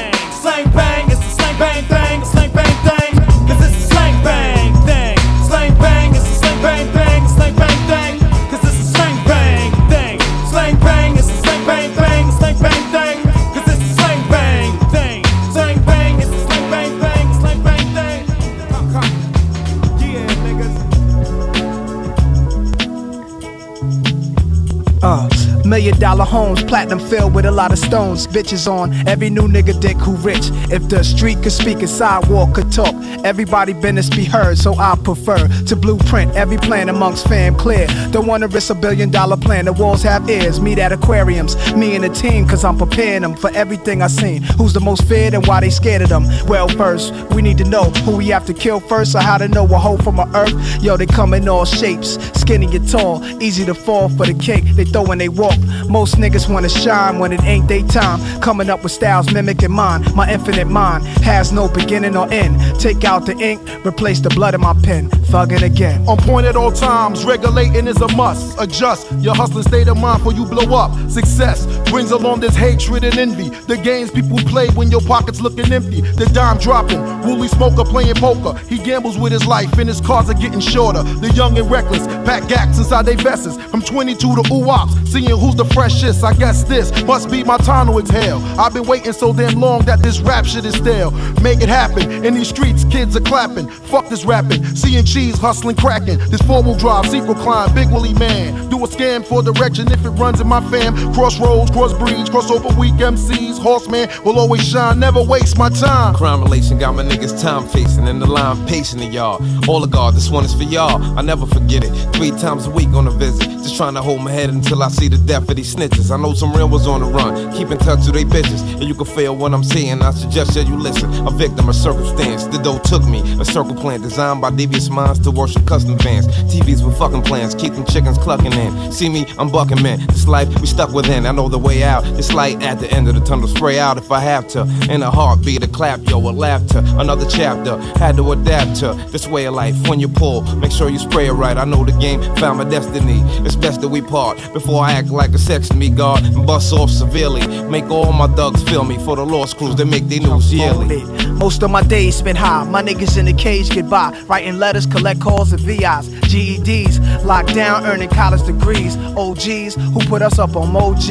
dollar 26.18 26.30
homes, 26.30 26.64
platinum 26.64 26.99
filled 26.99 27.34
with 27.35 27.45
a 27.45 27.52
lot 27.52 27.72
of 27.72 27.77
stones. 27.77 28.26
Bitches 28.27 28.68
on 28.68 28.91
every 29.07 29.30
new 29.30 29.48
nigga 29.48 29.80
dick 29.80 29.98
who 29.98 30.15
rich. 30.18 30.49
If 30.72 30.89
the 30.89 31.03
street 31.03 31.44
could 31.44 31.52
speak 31.52 31.80
and 31.80 31.89
sidewalk 31.89 32.56
could 32.56 32.72
talk, 32.72 32.95
everybody 33.27 33.73
business 33.73 34.09
be 34.09 34.23
heard. 34.23 34.57
So 34.57 34.73
I 34.75 34.95
prefer 34.95 35.47
to 35.47 35.75
blueprint 35.75 36.33
every 36.35 36.57
plan 36.57 36.87
amongst 36.87 37.27
fam 37.27 37.55
clear. 37.55 37.85
Don't 38.11 38.25
wanna 38.25 38.47
risk 38.47 38.69
a 38.69 38.75
billion 38.75 39.11
dollar 39.11 39.35
plan. 39.35 39.65
The 39.65 39.73
walls 39.73 40.01
have 40.03 40.29
ears. 40.29 40.61
Meet 40.61 40.79
at 40.79 40.93
aquariums. 40.93 41.55
Me 41.75 41.95
and 41.95 42.03
the 42.05 42.09
team, 42.09 42.47
cause 42.47 42.63
I'm 42.63 42.77
preparing 42.77 43.21
them 43.21 43.35
for 43.35 43.51
everything 43.51 44.01
I 44.01 44.07
seen. 44.07 44.43
Who's 44.57 44.73
the 44.73 44.79
most 44.79 45.03
feared 45.03 45.33
and 45.33 45.45
why 45.45 45.59
they 45.59 45.69
scared 45.69 46.01
of 46.01 46.09
them? 46.09 46.25
Well, 46.47 46.69
first, 46.69 47.13
we 47.35 47.41
need 47.41 47.57
to 47.57 47.65
know 47.65 47.85
who 48.05 48.15
we 48.15 48.27
have 48.27 48.45
to 48.45 48.53
kill 48.53 48.79
first, 48.79 49.13
or 49.15 49.19
how 49.19 49.37
to 49.37 49.47
know 49.47 49.65
a 49.65 49.77
hoe 49.77 49.97
from 49.97 50.19
a 50.19 50.27
earth. 50.33 50.55
Yo, 50.81 50.95
they 50.95 51.05
come 51.05 51.33
in 51.33 51.49
all 51.49 51.65
shapes, 51.65 52.17
skinny 52.39 52.73
and 52.75 52.87
tall, 52.89 53.23
easy 53.41 53.65
to 53.65 53.73
fall 53.73 54.07
for 54.07 54.25
the 54.25 54.33
cake. 54.33 54.63
They 54.75 54.85
throw 54.85 55.03
when 55.03 55.17
they 55.17 55.29
walk. 55.29 55.57
Most 55.89 56.15
niggas 56.15 56.49
wanna 56.49 56.69
shine 56.69 57.19
when 57.19 57.33
it 57.33 57.43
ain't 57.43 57.67
they 57.67 57.83
time. 57.83 58.19
Coming 58.39 58.69
up 58.69 58.83
with 58.83 58.93
styles 58.93 59.33
mimicking 59.33 59.71
mine. 59.71 60.05
My 60.15 60.31
infinite 60.31 60.67
mind 60.67 61.03
has 61.23 61.51
no 61.51 61.67
beginning 61.67 62.15
or 62.15 62.31
end. 62.31 62.55
Take 62.79 63.03
out 63.03 63.16
the 63.26 63.38
ink, 63.38 63.61
replace 63.85 64.19
the 64.19 64.30
blood 64.30 64.53
in 64.53 64.61
my 64.61 64.73
pen. 64.84 65.10
Thugging 65.27 65.61
again. 65.61 66.07
On 66.07 66.18
point 66.18 66.48
at 66.48 66.56
all 66.56 66.72
times, 66.72 67.26
regulating 67.26 67.88
is 67.88 67.99
a 68.02 68.07
must. 68.15 68.57
Adjust 68.60 69.11
your 69.19 69.35
hustling 69.35 69.64
state 69.64 69.88
of 69.88 69.98
mind 69.98 70.19
before 70.19 70.34
you 70.34 70.45
blow 70.45 70.76
up. 70.77 70.91
Success 71.10 71.65
brings 71.89 72.11
along 72.11 72.39
this 72.39 72.56
hatred 72.56 73.03
and 73.03 73.18
envy. 73.18 73.49
The 73.49 73.77
games 73.77 74.11
people 74.11 74.38
play 74.38 74.69
when 74.69 74.89
your 74.89 75.02
pockets 75.02 75.41
looking 75.41 75.72
empty. 75.72 76.02
The 76.02 76.26
dime 76.34 76.57
dropping, 76.57 77.02
woolly 77.22 77.48
smoker 77.49 77.84
playing 77.84 78.15
poker. 78.15 78.57
He 78.68 78.77
gambles 78.77 79.18
with 79.18 79.31
his 79.31 79.45
life 79.45 79.77
and 79.77 79.89
his 79.89 79.99
cars 79.99 80.30
are 80.30 80.34
getting 80.34 80.60
shorter. 80.60 81.03
The 81.03 81.31
young 81.31 81.57
and 81.57 81.69
reckless 81.69 82.07
pack 82.26 82.48
gacks 82.48 82.77
inside 82.77 83.06
their 83.06 83.18
vests. 83.18 83.57
From 83.68 83.81
22 83.81 84.18
to 84.18 84.53
ooh 84.53 84.69
ops, 84.69 84.94
seeing 85.11 85.30
who's 85.30 85.56
the 85.56 85.65
precious. 85.65 86.23
I 86.23 86.34
guess 86.34 86.64
this 86.64 86.91
must 87.03 87.30
be 87.30 87.44
my 87.44 87.57
time 87.57 87.88
to 87.88 87.99
exhale. 87.99 88.39
I've 88.60 88.73
been 88.73 88.85
waiting 88.85 89.14
so 89.14 89.34
damn 89.34 89.60
long 89.60 89.84
that 89.85 90.02
this 90.02 90.19
rap 90.19 90.45
shit 90.45 90.65
is 90.65 90.76
stale. 90.76 91.11
Make 91.41 91.61
it 91.61 91.69
happen. 91.69 92.26
In 92.26 92.34
these 92.34 92.49
streets, 92.49 92.85
kids 92.98 93.15
are 93.15 93.22
clapping. 93.22 93.69
Fuck 93.91 94.10
this 94.10 94.26
rapping. 94.26 94.65
Seeing 94.76 95.06
cheese 95.06 95.38
hustling, 95.38 95.76
cracking. 95.76 96.18
This 96.32 96.41
four 96.41 96.64
wheel 96.64 96.76
drive, 96.76 97.06
sequel 97.06 97.36
climb, 97.36 97.74
big 97.76 97.90
willy 97.91 98.14
man. 98.15 98.69
Do 98.69 98.84
a 98.84 98.88
scan 98.88 99.22
for 99.24 99.44
direction 99.44 99.91
if 99.91 100.03
it 100.03 100.10
runs 100.10 100.41
in 100.41 100.48
my 100.48 100.61
fam. 100.72 100.95
Crossroads, 101.14 101.69
cross 101.69 101.94
breeds, 101.94 102.28
crossover 102.30 102.76
weak 102.76 102.95
MCs. 102.95 103.60
Horseman 103.60 104.10
will 104.26 104.40
always 104.40 104.68
shine, 104.68 104.99
never 104.99 105.22
waste 105.22 105.60
my 105.60 105.69
time. 105.69 106.15
Crime 106.15 106.41
relation 106.41 106.80
got 106.80 106.95
my 106.95 107.03
niggas 107.03 107.40
time 107.40 107.68
facing 107.68 108.07
in 108.07 108.18
the 108.18 108.26
line 108.26 108.65
pacing 108.65 108.99
to 108.99 109.06
y'all. 109.06 109.38
All 109.69 109.80
the 109.80 109.88
God, 109.88 110.15
this 110.15 110.32
one 110.32 110.44
is 110.44 110.56
for 110.56 110.64
y'all. 110.64 111.02
I 111.18 111.22
never 111.22 111.45
forget 111.45 111.84
it. 111.84 111.91
Three 112.15 112.32
times 112.32 112.65
a 112.65 112.72
week 112.72 112.90
on 112.90 113.06
a 113.06 113.11
visit. 113.11 113.48
Just 113.48 113.78
trying 113.78 113.94
to 113.94 114.02
hold 114.02 114.22
my 114.22 114.32
head 114.32 114.49
until 114.49 114.82
I 114.82 114.90
see 114.90 115.07
the 115.07 115.18
death 115.19 115.48
of 115.49 115.56
these 115.56 115.76
snitches. 115.76 116.10
I 116.10 116.18
know 116.18 116.34
some 116.34 116.52
real 116.53 116.69
ones 116.69 116.88
on 116.88 117.02
the 117.02 117.07
run. 117.07 117.53
Keep 117.53 117.69
in 117.69 117.78
touch 117.78 118.06
with 118.07 118.15
they 118.15 118.24
bitches. 118.24 118.61
And 118.74 118.86
you 118.86 118.95
can 118.95 119.06
feel 119.06 119.36
what 119.36 119.53
I'm 119.53 119.64
saying. 119.64 120.02
I 120.02 120.11
suggest 120.11 120.56
that 120.56 120.68
you 120.68 120.78
listen. 120.78 121.28
A 121.28 121.32
victim 121.32 121.69
of 121.69 121.76
circumstance. 121.76 122.45
The 122.45 122.57
dough 122.57 122.80
took 122.88 123.03
me. 123.05 123.19
A 123.39 123.45
circle 123.45 123.76
plan 123.76 124.01
designed 124.01 124.41
by 124.41 124.49
devious 124.49 124.89
minds 124.89 125.19
to 125.19 125.31
worship 125.31 125.65
custom 125.65 125.97
vans. 125.97 126.27
TVs 126.51 126.85
with 126.85 126.97
fucking 126.97 127.22
plans. 127.23 127.53
Keep 127.53 127.73
them 127.73 127.85
chickens 127.85 128.18
clucking 128.18 128.53
in. 128.53 128.91
See 128.91 129.09
me, 129.09 129.26
I'm 129.38 129.51
bucking 129.51 129.81
man. 129.81 130.05
This 130.07 130.27
life 130.27 130.47
we 130.61 130.68
stuck 130.68 130.91
within. 130.91 131.26
I 131.26 131.31
know 131.31 131.49
the 131.49 131.59
way 131.59 131.84
out. 131.84 132.03
This 132.15 132.34
light 132.34 132.61
at 132.64 132.80
the 132.80 132.89
end 132.91 133.07
of 133.09 133.15
the 133.15 133.22
tunnel. 133.22 133.47
Spray 133.47 133.80
out 133.80 133.97
if 133.97 134.11
I 134.11 134.19
have 134.19 134.47
to. 134.49 134.61
In 134.89 135.03
a 135.03 135.11
heartbeat, 135.11 135.64
a 135.64 135.68
clap, 135.68 135.99
yo, 136.09 136.18
a 136.18 136.31
laughter. 136.31 136.81
Another 136.97 137.27
chapter. 137.30 137.77
Had 137.99 138.15
to 138.18 138.31
adapt 138.31 138.80
to 138.80 138.93
this 139.11 139.27
way 139.27 139.45
of 139.45 139.53
life. 139.53 139.76
When 139.88 139.99
you 139.99 140.07
pull, 140.07 140.41
make 140.55 140.72
sure 140.72 140.89
you 140.89 140.99
spray 140.99 141.27
it 141.27 141.34
right. 141.34 141.57
I 141.57 141.65
know 141.65 141.84
the 141.84 141.91
game, 141.93 142.22
found 142.38 142.57
my 142.59 142.64
destiny. 142.64 143.22
It's 143.45 143.55
best 143.55 143.81
that 143.81 143.89
we 143.89 144.01
part 144.01 144.38
before 144.53 144.84
I 144.84 144.93
act 144.93 145.09
like 145.09 145.31
a 145.31 145.38
sex 145.38 145.73
me 145.73 145.89
guard 145.89 146.23
and 146.23 146.47
bust 146.47 146.72
off 146.73 146.89
severely. 146.89 147.45
Make 147.69 147.89
all 147.89 148.14
my 148.14 148.27
thugs 148.27 148.64
feel 148.64 148.84
me 148.84 148.97
for 148.97 149.15
the 149.15 149.26
lost 149.26 149.57
crews 149.57 149.76
that 149.76 149.85
make 149.85 150.07
their 150.07 150.22
news 150.22 150.53
yearly. 150.53 151.03
Most 151.27 151.64
of 151.64 151.72
my 151.72 151.84
days 151.84 152.15
spent 152.15 152.38
high. 152.38 152.64
My 152.77 152.83
niggas 152.83 153.17
in 153.17 153.25
the 153.25 153.33
cage 153.33 153.71
get 153.71 153.89
by. 153.89 154.15
Writing 154.27 154.59
letters, 154.59 154.85
collect 154.85 155.19
calls 155.19 155.51
and 155.51 155.59
VIs. 155.61 156.09
GEDs, 156.29 157.25
locked 157.25 157.55
down, 157.55 157.83
earning 157.87 158.07
college 158.07 158.45
degrees. 158.45 158.95
OGs 159.17 159.73
who 159.73 159.99
put 160.01 160.21
us 160.21 160.37
up 160.37 160.55
on 160.55 160.71
MoG. 160.71 161.01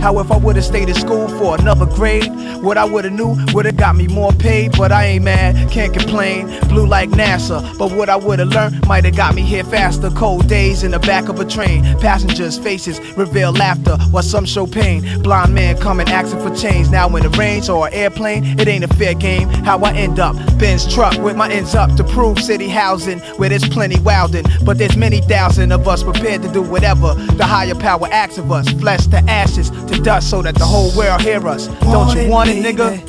How 0.00 0.18
if 0.18 0.32
I 0.32 0.38
would've 0.38 0.64
stayed 0.64 0.88
in 0.88 0.94
school 0.94 1.28
for 1.28 1.60
another 1.60 1.84
grade? 1.84 2.32
What 2.62 2.78
I 2.78 2.86
would've 2.86 3.12
knew 3.12 3.36
would've 3.52 3.76
got 3.76 3.96
me 3.96 4.06
more 4.08 4.32
paid. 4.32 4.78
But 4.78 4.92
I 4.92 5.04
ain't 5.04 5.24
mad, 5.24 5.70
can't 5.70 5.92
complain. 5.92 6.46
Blue 6.68 6.86
like 6.86 7.10
NASA. 7.10 7.60
But 7.76 7.92
what 7.92 8.08
I 8.08 8.16
would've 8.16 8.48
learned 8.48 8.88
might've 8.88 9.14
got 9.14 9.34
me 9.34 9.42
here 9.42 9.64
faster. 9.64 10.08
Cold 10.08 10.48
days 10.48 10.84
in 10.84 10.90
the 10.90 11.00
back 11.00 11.28
of 11.28 11.38
a 11.38 11.44
train. 11.44 11.82
Passengers' 12.00 12.58
faces 12.58 12.98
reveal 13.18 13.52
laughter 13.52 13.98
while 14.10 14.22
some 14.22 14.46
show 14.46 14.66
pain. 14.66 15.02
Blind 15.22 15.54
man 15.54 15.76
coming 15.76 16.08
asking 16.08 16.40
for 16.40 16.56
change. 16.56 16.88
Now 16.88 17.14
in 17.14 17.24
the 17.24 17.30
range 17.30 17.68
or 17.68 17.88
an 17.88 17.92
airplane, 17.92 18.58
it 18.58 18.66
ain't 18.66 18.84
a 18.84 18.88
fair 18.94 19.12
game. 19.12 19.50
How 19.50 19.78
I 19.80 19.92
end 19.92 20.18
up, 20.18 20.34
Ben's 20.58 20.90
truck 20.90 21.09
with 21.18 21.36
my 21.36 21.50
ends 21.50 21.74
up 21.74 21.94
to 21.96 22.04
prove 22.04 22.38
city 22.38 22.68
housing 22.68 23.18
where 23.38 23.48
there's 23.48 23.68
plenty 23.68 23.96
wildin'. 23.96 24.64
But 24.64 24.78
there's 24.78 24.96
many 24.96 25.20
thousand 25.20 25.72
of 25.72 25.86
us 25.88 26.02
prepared 26.02 26.42
to 26.42 26.52
do 26.52 26.62
whatever 26.62 27.14
the 27.14 27.44
higher 27.44 27.74
power 27.74 28.08
asks 28.12 28.38
of 28.38 28.50
us. 28.52 28.68
Flesh 28.70 29.06
to 29.08 29.18
ashes 29.28 29.70
to 29.70 30.00
dust 30.02 30.30
so 30.30 30.42
that 30.42 30.54
the 30.54 30.64
whole 30.64 30.96
world 30.96 31.20
hear 31.22 31.46
us. 31.46 31.66
Don't 31.80 32.16
you 32.16 32.28
want 32.28 32.50
it, 32.50 32.64
nigga? 32.64 33.00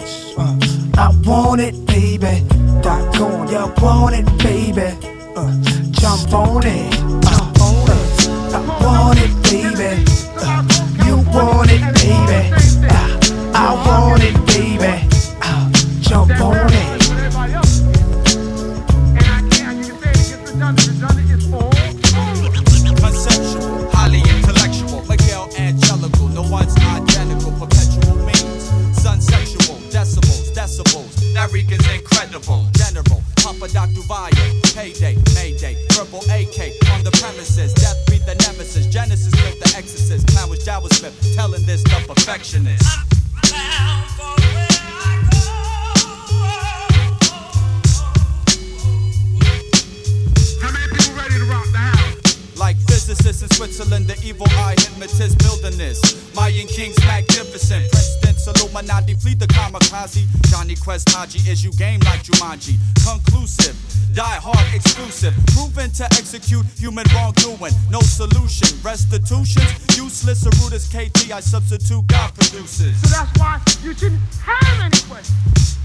I 0.98 1.10
want 1.26 1.62
it, 1.62 1.86
baby. 1.86 2.46
Doggone, 2.82 3.48
you 3.50 3.74
want 3.82 4.16
it, 4.16 4.26
baby. 4.40 4.98
Uh, 5.36 5.62
jump 5.92 6.34
on 6.34 6.66
it. 6.66 6.94
Uh, 7.26 7.54
uh, 7.60 7.98
I 8.54 8.84
want 8.84 9.20
it, 9.20 9.32
baby. 9.44 10.04
Uh, 10.38 10.64
you 11.06 11.18
want 11.32 11.70
it, 11.72 11.82
baby. 11.96 12.52
Uh, 12.88 13.20
I 13.54 13.74
want 13.86 14.24
it, 14.24 14.36
baby. 14.48 15.08
Uh, 15.42 15.72
jump 16.02 16.32
on 16.42 16.74
it. 16.74 17.01
Incredible, 32.32 32.66
general, 32.78 33.22
Papa 33.44 33.68
Doc 33.74 33.90
Duvalier, 33.90 34.74
payday, 34.74 35.18
mayday, 35.36 35.76
purple 35.90 36.20
AK 36.32 36.72
on 36.94 37.04
the 37.04 37.12
premises, 37.20 37.74
death 37.74 37.98
be 38.08 38.20
the 38.20 38.36
nemesis, 38.48 38.88
Genesis 38.88 39.34
built 39.44 39.60
the 39.60 39.74
exorcist, 39.76 40.26
clown 40.28 40.50
was 40.50 40.66
Jawa 40.66 40.88
Smith, 40.94 41.36
telling 41.36 41.66
this 41.66 41.84
the 41.84 42.02
perfectionist. 42.08 42.88
Like 53.12 53.18
physicists 53.18 53.42
in 53.44 53.50
Switzerland, 53.58 54.08
the 54.08 54.16
evil 54.26 54.48
eye 54.52 54.76
hypnotist 54.78 55.38
building 55.40 55.78
this. 55.78 56.00
Mayan 56.34 56.66
kings 56.68 56.98
magnificent. 57.04 57.92
Presidents 57.92 58.48
Illuminati 58.48 59.16
fleet 59.16 59.38
the 59.38 59.48
kamikaze. 59.48 60.24
Jonny 60.50 60.76
Quest 60.76 61.10
Haji 61.10 61.40
is 61.50 61.62
you 61.62 61.72
game 61.74 62.00
like 62.06 62.24
Jumanji. 62.24 62.80
Conclusive, 63.04 63.76
die 64.16 64.40
hard 64.40 64.64
exclusive. 64.74 65.34
Proven 65.48 65.92
to 65.92 66.06
execute 66.16 66.66
human 66.80 67.06
wrongdoing. 67.14 67.74
No 67.90 68.00
solution. 68.00 68.70
Restitutions 68.82 69.98
useless. 69.98 70.46
Aruta's 70.46 70.88
KT, 70.88 71.32
I 71.34 71.42
substitute 71.42 72.08
God 72.08 72.34
produces. 72.34 72.96
So 73.02 73.10
that's 73.10 73.38
why 73.38 73.60
you 73.84 73.94
shouldn't 73.94 74.22
have 74.40 74.80
any 74.80 75.00
questions. 75.12 75.78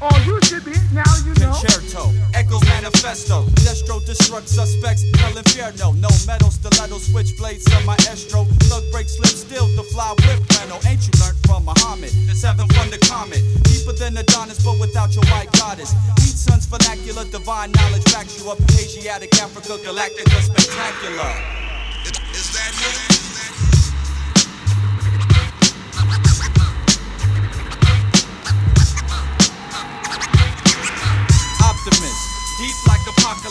All 0.00 0.20
you 0.24 0.40
should 0.42 0.64
be, 0.64 0.77
now 0.92 1.04
you 1.24 1.34
know. 1.40 1.52
Concerto, 1.52 2.12
Echoes 2.34 2.64
Manifesto, 2.64 3.44
Destro 3.64 4.00
destruct 4.04 4.48
suspects, 4.48 5.04
El 5.22 5.36
Inferno, 5.36 5.92
no 5.92 6.08
metal, 6.26 6.50
stiletto, 6.50 6.98
switchblades 6.98 7.64
on 7.76 7.84
my 7.86 7.96
estro, 8.08 8.46
thug 8.68 8.84
break, 8.92 9.08
slip, 9.08 9.30
still 9.30 9.66
the 9.76 9.82
fly 9.94 10.14
whip 10.26 10.40
rental. 10.56 10.80
Ain't 10.88 11.06
you 11.06 11.12
learned 11.20 11.38
from 11.46 11.64
Muhammad? 11.64 12.10
Seven 12.36 12.68
from 12.68 12.90
the 12.90 12.98
comet, 13.08 13.42
deeper 13.64 13.92
than 13.92 14.16
Adonis, 14.16 14.62
but 14.64 14.78
without 14.78 15.14
your 15.14 15.24
white 15.26 15.50
goddess. 15.52 15.92
Eat 16.20 16.36
sons 16.36 16.66
vernacular, 16.66 17.24
divine 17.30 17.72
knowledge 17.72 18.04
backs 18.12 18.38
you 18.38 18.50
up. 18.50 18.60
Asiatic, 18.78 19.34
Africa, 19.40 19.76
Galactica, 19.84 20.40
spectacular. 20.40 21.32
Is 22.32 22.52
that 22.52 22.72
it? 22.72 23.07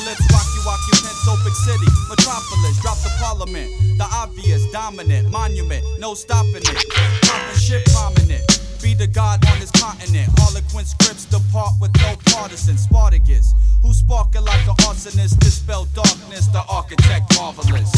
Apocalypse, 0.07 0.34
rock 0.34 0.47
you 0.55 0.61
occupants, 0.69 1.27
open 1.27 1.53
city, 1.53 1.88
metropolis, 2.09 2.79
drop 2.81 2.97
the 2.99 3.11
parliament, 3.19 3.69
the 3.97 4.07
obvious, 4.13 4.65
dominant, 4.71 5.29
monument, 5.31 5.84
no 5.99 6.13
stopping 6.13 6.55
it, 6.55 6.85
popping 7.23 7.59
shit 7.59 7.85
prominent. 7.88 8.43
Be 8.81 8.93
the 8.93 9.07
god 9.07 9.43
on 9.49 9.59
this 9.59 9.71
continent. 9.71 10.29
Harlequin 10.38 10.85
scripts 10.85 11.25
depart 11.25 11.73
with 11.81 11.91
no 11.97 12.15
partisan. 12.25 12.77
Spartacus, 12.77 13.53
who 13.81 13.91
sparkle 13.91 14.43
like 14.43 14.67
an 14.67 14.75
arsonist, 14.85 15.39
dispel 15.39 15.85
darkness, 15.95 16.47
the 16.47 16.63
architect 16.69 17.25
marvelous. 17.38 17.91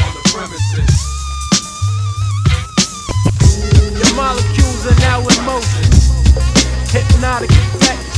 On 0.00 0.10
the 0.16 0.22
premises. 0.32 0.92
Your 3.92 4.16
molecules 4.16 4.86
are 4.86 4.98
now 5.00 5.20
in 5.20 5.44
motion. 5.44 5.84
Hypnotic 6.90 7.50
effect. 7.50 8.09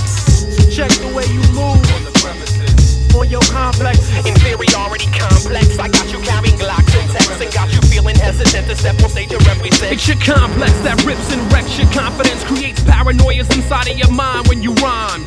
Check 0.73 0.89
the 1.05 1.13
way 1.15 1.25
you 1.27 1.43
move. 1.53 1.85
On 1.93 2.03
the 2.03 2.13
premises. 2.23 3.15
On 3.15 3.29
your 3.29 3.43
complex. 3.53 4.09
Inferiority 4.25 5.05
complex. 5.13 5.79
I 5.79 5.89
got 5.89 6.11
you 6.11 6.19
carrying 6.21 6.57
glocks 6.57 6.97
and 6.97 7.22
texts 7.33 7.45
and 7.45 7.53
got 7.55 7.73
you 7.73 7.81
feeling 7.89 8.17
hesitant 8.17 8.67
to 8.69 8.77
step 8.77 9.01
on 9.03 9.11
stage 9.11 9.29
to 9.31 9.39
represent. 9.39 9.93
It's 9.93 10.07
your 10.09 10.19
complex 10.19 10.73
that 10.81 11.03
rips 11.05 11.33
and 11.33 11.41
wrecks 11.53 11.79
your 11.79 11.91
confidence, 11.93 12.45
creates 12.45 12.81
paranoias 12.81 13.55
inside 13.55 13.89
of 13.89 13.99
your 13.99 14.11
mind 14.11 14.49
when 14.49 14.63
you 14.63 14.75
rhyme. 14.75 15.25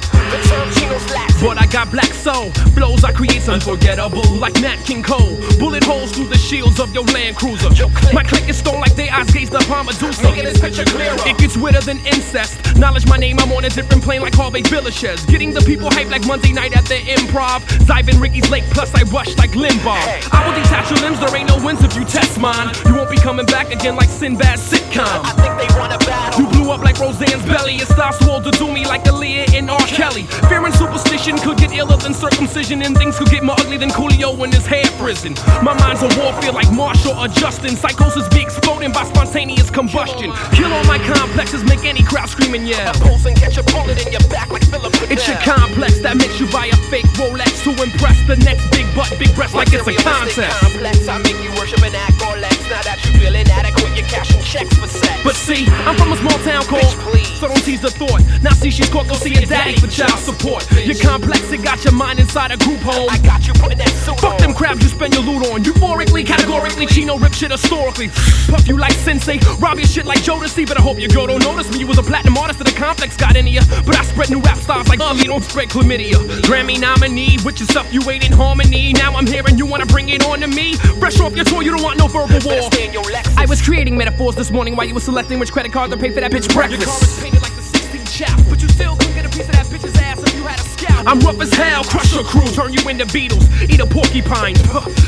But 1.41 1.61
I 1.61 1.67
got 1.67 1.91
black 1.91 2.13
soul, 2.13 2.51
flows 2.73 3.03
I 3.03 3.11
create 3.11 3.47
unforgettable, 3.47 4.25
like 4.35 4.59
Nat 4.61 4.77
King 4.85 5.03
Cole. 5.03 5.37
Bullet 5.59 5.83
holes 5.83 6.11
through 6.11 6.27
the 6.27 6.37
shields 6.37 6.79
of 6.79 6.93
your 6.93 7.03
Land 7.05 7.35
Cruiser. 7.35 7.69
My 8.13 8.23
click 8.23 8.47
is 8.49 8.57
stone 8.57 8.79
like 8.79 8.95
they 8.95 9.09
eyes 9.09 9.29
gaze 9.31 9.53
upon 9.53 9.85
Medusa. 9.85 10.23
Making 10.23 10.45
this 10.45 10.59
picture 10.59 10.85
clearer. 10.85 11.15
It 11.25 11.37
gets 11.37 11.57
wetter 11.57 11.81
than 11.81 11.97
incest. 12.05 12.75
Knowledge 12.77 13.07
my 13.07 13.17
name, 13.17 13.39
I'm 13.39 13.51
on 13.51 13.65
a 13.65 13.69
different 13.69 14.03
plane 14.03 14.21
like 14.21 14.33
Hervé 14.33 14.63
Villechaize. 14.63 15.27
Getting 15.27 15.53
the 15.53 15.61
people 15.61 15.89
hyped 15.89 16.11
like 16.11 16.25
Monday 16.25 16.51
night 16.51 16.75
at 16.75 16.85
the 16.85 16.95
improv. 16.95 17.61
Zivin 17.85 18.19
Ricky's 18.19 18.49
Lake, 18.49 18.65
plus 18.71 18.93
I 18.95 19.03
rush 19.03 19.35
like 19.37 19.51
Limbaugh. 19.51 20.33
I 20.33 20.47
will 20.47 20.55
detach 20.55 20.89
your 20.91 20.99
limbs, 20.99 21.19
there 21.19 21.35
ain't 21.35 21.49
no 21.49 21.63
wins 21.63 21.83
if 21.83 21.94
you 21.95 22.03
test 22.05 22.39
mine. 22.39 22.73
You 22.85 22.95
won't 22.95 23.09
be 23.09 23.17
coming 23.17 23.45
back 23.45 23.71
again 23.71 23.95
like 23.95 24.09
Sinbad 24.09 24.59
sitcom. 24.59 25.23
I 25.23 25.31
think 25.39 25.53
they 25.57 25.79
wanna 25.79 25.97
battle. 25.99 26.41
You 26.41 26.47
blew 26.51 26.71
up 26.71 26.81
like 26.81 26.99
Roseanne's 26.99 27.45
belly. 27.45 27.75
It 27.75 27.87
starts 27.87 28.17
to 28.19 28.35
to 28.35 28.51
do 28.51 28.67
me 28.71 28.85
like 28.85 29.05
Aaliyah 29.05 29.55
and 29.55 29.71
R. 29.71 29.79
Kelly. 29.87 30.23
Fear 30.51 30.65
and 30.65 30.75
superstition 30.75 31.37
could 31.39 31.57
get 31.57 31.71
iller 31.71 31.95
than 31.97 32.13
circumcision, 32.13 32.81
and 32.81 32.97
things 32.97 33.17
could 33.17 33.29
get 33.29 33.43
more 33.43 33.55
ugly 33.57 33.77
than 33.77 33.89
Coolio 33.89 34.35
in 34.43 34.51
his 34.51 34.65
hair 34.65 34.83
prison. 34.99 35.33
My 35.63 35.73
mind's 35.73 36.03
a 36.03 36.09
warfare 36.19 36.51
like 36.51 36.69
Marshall 36.71 37.15
or 37.15 37.29
Justin. 37.29 37.75
Psychosis 37.77 38.27
be 38.29 38.41
exploding 38.41 38.91
by 38.91 39.05
spontaneous 39.05 39.69
combustion. 39.69 40.33
Kill 40.51 40.71
all 40.73 40.83
my 40.83 40.99
complexes, 40.99 41.63
make 41.63 41.85
any 41.85 42.03
crowd 42.03 42.29
screaming, 42.29 42.65
yeah. 42.65 42.91
Pulse 42.99 43.25
and 43.25 43.37
catch 43.37 43.57
a 43.57 43.63
bullet 43.63 44.05
in 44.05 44.11
your 44.11 44.25
back 44.27 44.51
like 44.51 44.65
Philip. 44.67 44.93
It's 45.09 45.27
your 45.27 45.37
complex 45.37 45.99
that 45.99 46.17
makes 46.17 46.39
you 46.39 46.51
buy 46.51 46.67
a 46.67 46.77
fake 46.91 47.07
Rolex 47.15 47.63
to 47.63 47.71
impress 47.81 48.19
the 48.27 48.35
next 48.43 48.69
big 48.69 48.85
butt, 48.93 49.09
big 49.17 49.33
breast 49.35 49.55
like 49.55 49.71
it's 49.71 49.87
a 49.87 49.95
contest. 50.03 50.59
complex, 50.59 51.07
I 51.07 51.17
make 51.23 51.39
you 51.41 51.51
worship 51.55 51.84
and 51.85 51.95
act 51.95 52.23
on 52.23 52.54
that 52.69 52.99
you 53.05 53.19
feel 53.19 53.35
inadequate, 53.35 53.95
you're 53.95 54.07
cashing 54.07 54.41
checks 54.41 54.73
for 54.77 54.87
sex. 54.87 55.21
But 55.23 55.35
see, 55.35 55.65
I'm 55.85 55.95
from 55.97 56.13
a 56.13 56.17
small 56.17 56.37
town 56.43 56.63
called. 56.65 56.95
So 57.35 57.47
don't 57.47 57.63
tease 57.63 57.81
the 57.81 57.91
thought. 57.91 58.23
Now 58.41 58.51
see, 58.51 58.71
she's 58.71 58.89
caught, 58.89 59.07
go 59.07 59.15
see 59.15 59.33
your 59.33 59.43
daddy 59.43 59.75
for 59.77 59.87
child 59.87 60.17
support. 60.19 60.65
You're 60.71 60.95
complex, 60.95 61.51
it 61.51 61.63
got 61.63 61.83
your 61.83 61.93
mind 61.93 62.19
inside 62.19 62.51
a 62.51 62.57
group 62.57 62.79
home. 62.79 63.09
I 63.09 63.17
got 63.19 63.45
you 63.45 63.53
putting 63.53 63.77
that 63.79 63.89
suit 63.89 64.19
Fuck 64.19 64.39
them 64.39 64.53
crabs 64.53 64.81
you 64.81 64.89
spend 64.89 65.13
your 65.13 65.23
loot 65.23 65.45
on. 65.51 65.63
Euphorically, 65.63 66.25
categorically, 66.25 66.85
Chino 66.85 67.17
rip 67.17 67.33
shit 67.33 67.51
historically. 67.51 68.07
Puff 68.47 68.67
you 68.67 68.77
like 68.77 68.93
Sensei, 68.93 69.39
rob 69.59 69.77
your 69.77 69.87
shit 69.87 70.05
like 70.05 70.19
Jodeci. 70.19 70.65
But 70.65 70.79
I 70.79 70.81
hope 70.81 70.97
your 70.97 71.09
girl 71.09 71.27
don't 71.27 71.43
notice 71.43 71.69
me. 71.71 71.79
You 71.79 71.87
was 71.87 71.97
a 71.97 72.03
platinum 72.03 72.37
artist 72.37 72.61
of 72.61 72.67
the 72.67 72.73
complex, 72.73 73.17
got 73.17 73.35
into 73.35 73.51
ya. 73.51 73.61
But 73.85 73.97
I 73.97 74.03
spread 74.03 74.29
new 74.29 74.39
rap 74.39 74.57
stars 74.57 74.87
like 74.87 74.99
Bobby, 74.99 75.25
don't 75.25 75.43
spread 75.43 75.69
chlamydia. 75.69 76.15
Grammy 76.47 76.79
nominee, 76.79 77.37
with 77.43 77.59
your 77.59 77.67
stuff 77.67 77.91
you 77.93 78.01
ain't 78.09 78.25
in 78.25 78.31
harmony. 78.31 78.93
Now 78.93 79.13
I'm 79.13 79.27
here 79.27 79.43
and 79.45 79.59
you 79.59 79.65
wanna 79.65 79.85
bring 79.85 80.09
it 80.09 80.25
on 80.25 80.39
to 80.39 80.47
me. 80.47 80.75
Fresh 80.99 81.19
off 81.19 81.35
your 81.35 81.45
tour, 81.45 81.61
you 81.63 81.71
don't 81.71 81.83
want 81.83 81.99
no 81.99 82.07
verbal 82.07 82.39
war. 82.45 82.54
I 82.57 83.45
was 83.47 83.61
creating 83.61 83.97
metaphors 83.97 84.35
this 84.35 84.49
morning 84.49 84.75
while 84.75 84.85
you 84.85 84.93
were 84.93 85.01
selecting 85.01 85.39
which 85.39 85.51
credit 85.51 85.73
card 85.73 85.91
to 85.91 85.97
pay 85.97 86.11
for 86.11 86.21
that 86.21 86.31
bitch 86.31 86.51
breakfast. 86.53 86.81
Your 86.81 86.89
car 86.89 87.03
is 87.03 87.21
painted 87.21 87.41
like 87.41 87.55
the 87.55 87.61
16 87.61 88.05
chap, 88.05 88.39
but 88.49 88.61
you 88.61 88.69
still 88.69 88.95
couldn't 88.95 89.15
get 89.15 89.25
a 89.25 89.29
piece 89.29 89.47
of 89.47 89.51
that 89.53 89.65
bitch's 89.65 89.94
ass 90.15 90.23
if 90.27 90.35
you 90.35 90.43
had 90.43 90.59
a 90.59 90.63
scalp. 90.63 91.07
I'm 91.07 91.19
rough 91.19 91.39
as 91.41 91.53
hell, 91.53 91.83
crush 91.83 92.13
your 92.13 92.23
crew, 92.23 92.45
turn 92.53 92.73
you 92.73 92.87
into 92.89 93.05
Beatles, 93.05 93.45
eat 93.69 93.79
a 93.79 93.85
porcupine, 93.85 94.55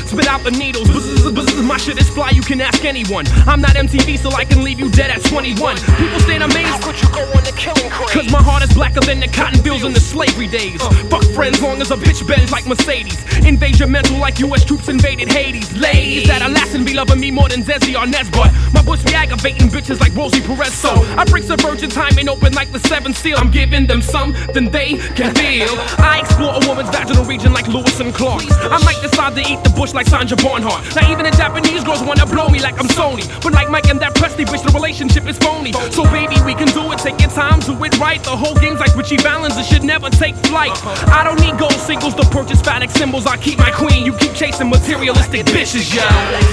spit 0.06 0.26
out 0.26 0.42
the 0.42 0.50
needles. 0.50 0.88
My 1.62 1.76
shit 1.76 1.98
is 1.98 2.08
fly, 2.08 2.30
you 2.30 2.42
can 2.42 2.60
ask 2.60 2.84
anyone. 2.84 3.26
I'm 3.46 3.60
not 3.60 3.72
MTV, 3.72 4.18
so 4.18 4.30
I 4.32 4.44
can 4.44 4.62
leave 4.62 4.78
you 4.78 4.90
dead 4.90 5.10
at 5.10 5.22
21. 5.24 5.76
People 5.76 6.20
stand 6.20 6.42
amazed. 6.42 6.68
How 6.68 6.80
could 6.80 7.00
you 7.00 7.08
go 7.12 7.22
on 7.36 7.44
the 7.44 7.52
killing 7.56 7.90
craze? 7.90 8.10
Cause 8.10 8.32
my 8.32 8.42
heart 8.42 8.62
is 8.62 8.72
blacker 8.74 9.00
than 9.00 9.20
the 9.20 9.28
cotton 9.28 9.62
fields 9.62 9.84
in 9.84 9.92
the 9.92 10.00
slavery 10.00 10.46
days. 10.46 10.80
Uh. 10.80 10.90
Fuck 11.10 11.24
friends, 11.34 11.60
long 11.62 11.80
as 11.80 11.90
a 11.90 11.96
bitch 11.96 12.26
bends 12.26 12.52
like 12.52 12.66
Mercedes. 12.66 13.18
Invade 13.44 13.78
your 13.78 13.88
mental 13.88 14.18
like 14.18 14.38
US 14.40 14.64
troops 14.64 14.88
invaded 14.88 15.28
Haiti. 15.28 15.62
Ladies 15.78 16.28
that 16.28 16.42
are 16.42 16.50
lasting 16.50 16.84
be 16.84 16.94
loving 16.94 17.20
me 17.20 17.30
more 17.30 17.48
than 17.48 17.62
Desi 17.62 17.94
or 17.94 18.06
Nesbut. 18.06 18.52
My 18.72 18.82
bush 18.82 19.02
be 19.04 19.14
aggravating 19.14 19.68
bitches 19.68 20.00
like 20.00 20.14
Rosie 20.14 20.40
Perez. 20.40 20.72
So 20.72 20.90
I 21.16 21.24
bring 21.24 21.44
subvergent 21.44 21.92
time 21.92 22.18
and 22.18 22.28
open 22.28 22.52
like 22.54 22.72
the 22.72 22.80
seventh 22.80 23.16
seal. 23.16 23.36
I'm 23.38 23.50
giving 23.50 23.86
them 23.86 24.02
something 24.02 24.70
they 24.70 24.97
can 25.14 25.34
feel. 25.34 25.74
I 25.98 26.20
explore 26.22 26.54
a 26.54 26.62
woman's 26.66 26.90
vaginal 26.90 27.24
region 27.24 27.52
like 27.52 27.66
Lewis 27.68 28.00
and 28.00 28.14
Clark. 28.14 28.42
I 28.50 28.78
might 28.84 29.00
decide 29.02 29.34
to 29.36 29.42
eat 29.42 29.62
the 29.64 29.70
bush 29.70 29.94
like 29.94 30.06
Sandra 30.06 30.36
Bernhard. 30.36 30.84
Now 30.94 31.10
even 31.10 31.24
the 31.24 31.34
Japanese 31.36 31.84
girls 31.84 32.02
wanna 32.02 32.26
blow 32.26 32.48
me 32.48 32.60
like 32.60 32.78
I'm 32.78 32.88
Sony. 32.88 33.26
But 33.42 33.52
like 33.52 33.70
Mike 33.70 33.88
and 33.88 34.00
that 34.00 34.14
Presley 34.14 34.44
bitch, 34.44 34.64
the 34.64 34.72
relationship 34.72 35.26
is 35.26 35.38
phony. 35.38 35.72
So 35.90 36.04
baby, 36.10 36.36
we 36.44 36.54
can 36.54 36.68
do 36.68 36.90
it. 36.92 36.98
Take 36.98 37.20
your 37.20 37.30
time, 37.30 37.60
do 37.60 37.72
it 37.84 37.98
right. 37.98 38.22
The 38.22 38.36
whole 38.36 38.54
game's 38.54 38.80
like 38.80 38.94
Ritchie 38.96 39.18
Valens. 39.18 39.56
It 39.56 39.64
should 39.64 39.84
never 39.84 40.10
take 40.10 40.34
flight. 40.50 40.72
I 41.08 41.24
don't 41.24 41.40
need 41.40 41.58
gold 41.58 41.78
singles 41.86 42.14
to 42.16 42.24
purchase 42.30 42.60
phallic 42.60 42.90
symbols. 42.90 43.26
I 43.26 43.36
keep 43.36 43.58
my 43.58 43.70
queen. 43.70 44.04
You 44.04 44.12
keep 44.16 44.34
chasing 44.34 44.70
materialistic 44.70 45.46
bitches, 45.46 45.94
yo. 45.94 46.02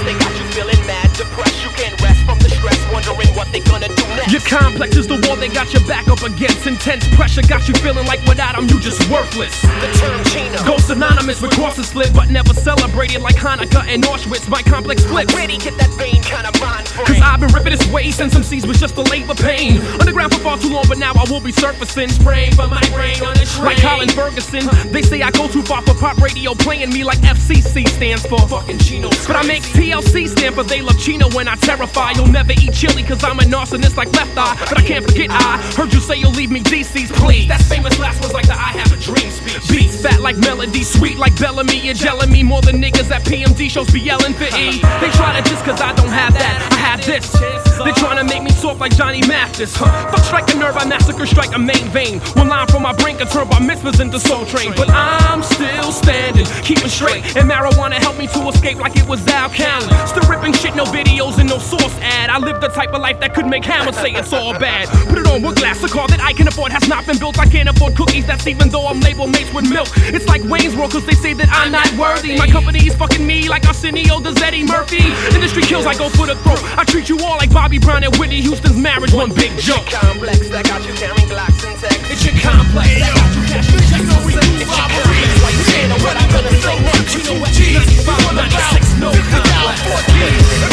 They 0.04 0.16
got 0.18 0.32
you 0.38 0.44
feeling 0.52 0.82
mad, 0.86 1.10
depressed. 1.16 1.62
You 1.62 1.70
can't 1.74 2.00
rest 2.02 2.20
from 2.24 2.38
the 2.38 2.50
stress, 2.50 2.75
wondering 2.92 3.28
what 3.34 3.50
they 3.52 3.60
gonna 3.60 3.88
do 3.88 4.06
next. 4.16 4.32
Your 4.32 4.42
complex 4.42 4.96
is 4.96 5.06
the 5.06 5.18
wall 5.26 5.36
they 5.36 5.48
got 5.48 5.72
your 5.72 5.84
back 5.86 6.08
up 6.08 6.22
against. 6.22 6.66
Intense 6.66 7.06
pressure 7.14 7.42
got 7.42 7.66
you 7.68 7.74
feeling 7.74 8.06
like 8.06 8.22
without 8.26 8.56
them 8.56 8.68
you 8.68 8.80
just 8.80 9.00
worthless. 9.10 9.60
The 9.62 9.90
term 10.00 10.22
Chino. 10.32 10.58
Ghost 10.64 10.90
anonymous 10.90 11.40
with 11.40 11.52
crosses 11.52 11.88
split, 11.88 12.12
but 12.14 12.30
never 12.30 12.54
celebrated 12.54 13.22
like 13.22 13.36
Hanukkah 13.36 13.86
and 13.86 14.02
Auschwitz. 14.04 14.48
My 14.48 14.62
complex 14.62 15.04
flips. 15.04 15.34
Where'd 15.34 15.50
he 15.50 15.58
get 15.58 15.76
that 15.78 15.90
vein 15.94 16.22
kind 16.22 16.46
of 16.46 16.58
mind 16.60 16.88
frame? 16.88 17.06
Cause 17.06 17.20
I've 17.22 17.40
been 17.40 17.52
ripping 17.52 17.72
this 17.72 17.86
way 17.90 18.10
since 18.10 18.32
some 18.32 18.42
C's 18.42 18.66
was 18.66 18.78
just 18.80 18.96
a 18.96 19.02
labor 19.02 19.34
pain. 19.34 19.78
Underground 20.00 20.34
for 20.34 20.40
far 20.40 20.58
too 20.58 20.70
long, 20.70 20.84
but 20.88 20.98
now 20.98 21.12
I 21.14 21.24
will 21.30 21.40
be 21.40 21.52
surfacing. 21.52 22.08
Spraying 22.08 22.54
for 22.54 22.66
my 22.66 22.80
brain 22.90 23.22
on 23.22 23.34
the 23.34 23.46
train. 23.46 23.64
Like 23.64 23.80
Colin 23.82 24.08
Ferguson. 24.08 24.64
They 24.92 25.02
say 25.02 25.22
I 25.22 25.30
go 25.30 25.48
too 25.48 25.62
far 25.62 25.82
for 25.82 25.94
pop 25.94 26.18
radio, 26.18 26.54
playing 26.54 26.90
me 26.90 27.04
like 27.04 27.18
FCC 27.18 27.86
stands 27.88 28.26
for 28.26 28.38
fucking 28.48 28.78
Chino. 28.78 29.10
But 29.26 29.36
I 29.36 29.42
make 29.46 29.62
TLC 29.62 30.28
stand 30.28 30.54
for 30.54 30.62
they 30.64 30.80
love 30.82 30.98
Chino 30.98 31.28
when 31.30 31.48
I 31.48 31.56
terrify. 31.56 32.12
You'll 32.12 32.28
never 32.28 32.52
eat 32.52 32.75
chili 32.76 33.02
cause 33.02 33.24
I'm 33.24 33.38
a 33.40 33.42
narcissist 33.42 33.96
like 33.96 34.12
left 34.12 34.36
eye. 34.36 34.56
But 34.68 34.78
I 34.78 34.82
can't 34.82 35.04
forget 35.04 35.30
I 35.30 35.56
heard 35.74 35.92
you 35.92 36.00
say 36.00 36.16
you'll 36.16 36.36
leave 36.36 36.50
me 36.50 36.60
DC's, 36.60 37.10
please. 37.12 37.48
That 37.48 37.62
famous 37.62 37.98
last 37.98 38.20
was 38.22 38.34
like 38.34 38.46
the 38.46 38.52
I 38.52 38.76
have 38.76 38.92
a 38.92 39.00
dream 39.00 39.30
speech. 39.30 39.68
Beats 39.68 40.02
fat 40.02 40.20
like 40.20 40.36
melody, 40.36 40.82
sweet 40.82 41.16
like 41.16 41.34
Bellamy. 41.40 41.78
You're 41.80 42.26
me 42.26 42.42
more 42.42 42.60
than 42.60 42.76
niggas 42.82 43.10
at 43.10 43.24
PMD 43.24 43.70
shows 43.70 43.90
be 43.90 44.00
yelling 44.00 44.34
for 44.34 44.44
E. 44.44 44.80
They 45.00 45.10
try 45.16 45.40
to 45.40 45.42
just 45.48 45.64
cause 45.64 45.80
I 45.80 45.94
don't 45.94 46.12
have 46.12 46.34
that. 46.34 46.68
I 46.72 46.76
have 46.76 47.04
this. 47.04 47.32
They 47.32 47.92
trying 47.92 48.18
to 48.18 48.24
make 48.24 48.42
me 48.42 48.50
soft 48.50 48.80
like 48.80 48.96
Johnny 48.96 49.20
Mathis. 49.26 49.74
Huh. 49.76 50.10
Fuck 50.10 50.24
strike 50.24 50.54
a 50.54 50.58
nerve, 50.58 50.76
I 50.76 50.84
massacre, 50.84 51.26
strike 51.26 51.54
a 51.54 51.58
main 51.58 51.88
vein. 51.88 52.20
One 52.34 52.48
line 52.48 52.66
from 52.68 52.82
my 52.82 52.92
brain 52.94 53.16
can 53.16 53.28
turn 53.28 53.48
my 53.48 53.60
mitzvahs 53.60 54.00
into 54.00 54.20
soul 54.20 54.44
train. 54.46 54.72
But 54.76 54.88
I'm 54.90 55.42
still 55.42 55.92
standing, 55.92 56.46
keeping 56.62 56.88
straight. 56.88 57.24
And 57.36 57.48
marijuana 57.48 57.94
helped 57.94 58.18
me 58.18 58.26
to 58.28 58.48
escape 58.48 58.78
like 58.78 58.96
it 58.96 59.06
was 59.08 59.26
Al 59.28 59.50
Callen. 59.50 59.92
Still 60.08 60.28
ripping 60.28 60.52
shit, 60.52 60.74
no 60.74 60.84
videos 60.84 61.38
and 61.38 61.48
no 61.48 61.58
source 61.58 61.96
ad. 62.00 62.30
I 62.30 62.38
live 62.38 62.60
the 62.66 62.74
type 62.74 62.92
of 62.92 63.00
life 63.00 63.20
that 63.20 63.34
could 63.34 63.46
make 63.46 63.64
Hammer 63.64 63.92
say 63.92 64.10
it's 64.10 64.32
all 64.32 64.52
bad. 64.58 64.88
Put 65.08 65.18
it 65.18 65.26
on 65.26 65.42
wood 65.42 65.56
glass, 65.56 65.82
a 65.84 65.88
car 65.88 66.08
that 66.08 66.20
I 66.20 66.32
can 66.32 66.48
afford 66.48 66.72
has 66.72 66.88
not 66.88 67.06
been 67.06 67.18
built. 67.18 67.38
I 67.38 67.46
can't 67.46 67.68
afford 67.68 67.94
cookies, 67.94 68.26
that's 68.26 68.46
even 68.46 68.68
though 68.70 68.86
I'm 68.86 68.98
labeled 69.00 69.30
mates 69.30 69.52
with 69.54 69.70
milk. 69.70 69.86
It's 70.10 70.26
like 70.26 70.42
Wayne's 70.42 70.74
World, 70.74 70.90
cause 70.90 71.06
they 71.06 71.14
say 71.14 71.32
that 71.34 71.48
I'm 71.50 71.70
not 71.70 71.86
worthy. 71.94 72.36
My 72.36 72.48
company's 72.50 72.94
fucking 72.94 73.24
me 73.24 73.48
like 73.48 73.66
Arsenio 73.66 74.18
does 74.20 74.40
Eddie 74.42 74.66
Murphy. 74.66 75.06
Industry 75.30 75.62
kills, 75.62 75.86
I 75.86 75.94
go 75.94 76.08
for 76.10 76.26
the 76.26 76.34
throat. 76.42 76.58
I 76.76 76.82
treat 76.84 77.08
you 77.08 77.18
all 77.22 77.36
like 77.38 77.52
Bobby 77.52 77.78
Brown 77.78 78.02
and 78.02 78.14
Whitney 78.16 78.40
Houston's 78.42 78.76
marriage, 78.76 79.12
one 79.12 79.30
big 79.30 79.54
joke. 79.62 79.86
It's 79.86 79.92
your 79.94 80.02
Complex 80.02 80.48
that 80.50 80.66
got 80.66 80.82
you 80.82 80.94
carrying 80.98 81.28
Glocks 81.30 81.62
and 81.62 81.78
texts. 81.78 82.10
It's 82.10 82.22
your 82.26 82.34
complex 82.42 82.90
that 82.98 83.14
got 83.14 83.30
you 83.30 83.42
cashing 83.46 83.82
checks 83.86 84.10
on 84.10 84.26
sex. 84.26 84.42
It's 84.42 84.58
your 84.58 84.70
complex, 84.74 85.38
like 85.46 85.54
you 85.54 85.64
saying 85.70 85.90
what 86.02 86.18
I'm 86.18 86.30
gonna 86.34 86.50
say. 86.58 86.74
You 87.14 87.22
know 87.30 87.38
what? 87.38 87.54
95, 87.54 88.34
96, 88.34 88.98
no 88.98 89.14
complex. 89.30 89.78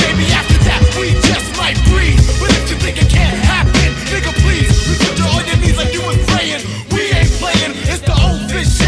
Maybe 0.02 0.26
after 0.34 0.57
that 0.65 0.82
we 0.98 1.22
might 1.64 1.80
breathe. 1.88 2.19
But 2.44 2.52
if 2.60 2.69
you 2.69 2.76
think 2.76 2.99
it 2.99 3.07
can't 3.07 3.40
happen, 3.48 3.90
nigga, 4.11 4.35
please. 4.44 4.76
We 4.88 4.99
put 4.99 5.15
you 5.15 5.27
on 5.31 5.48
your 5.48 5.57
knees 5.64 5.77
like 5.80 5.94
you 5.95 6.03
was 6.03 6.19
praying. 6.27 6.60
We 6.91 7.15
ain't 7.15 7.31
playing, 7.40 7.72
it's 7.88 8.03
the 8.03 8.11
old 8.11 8.52
fish 8.52 8.84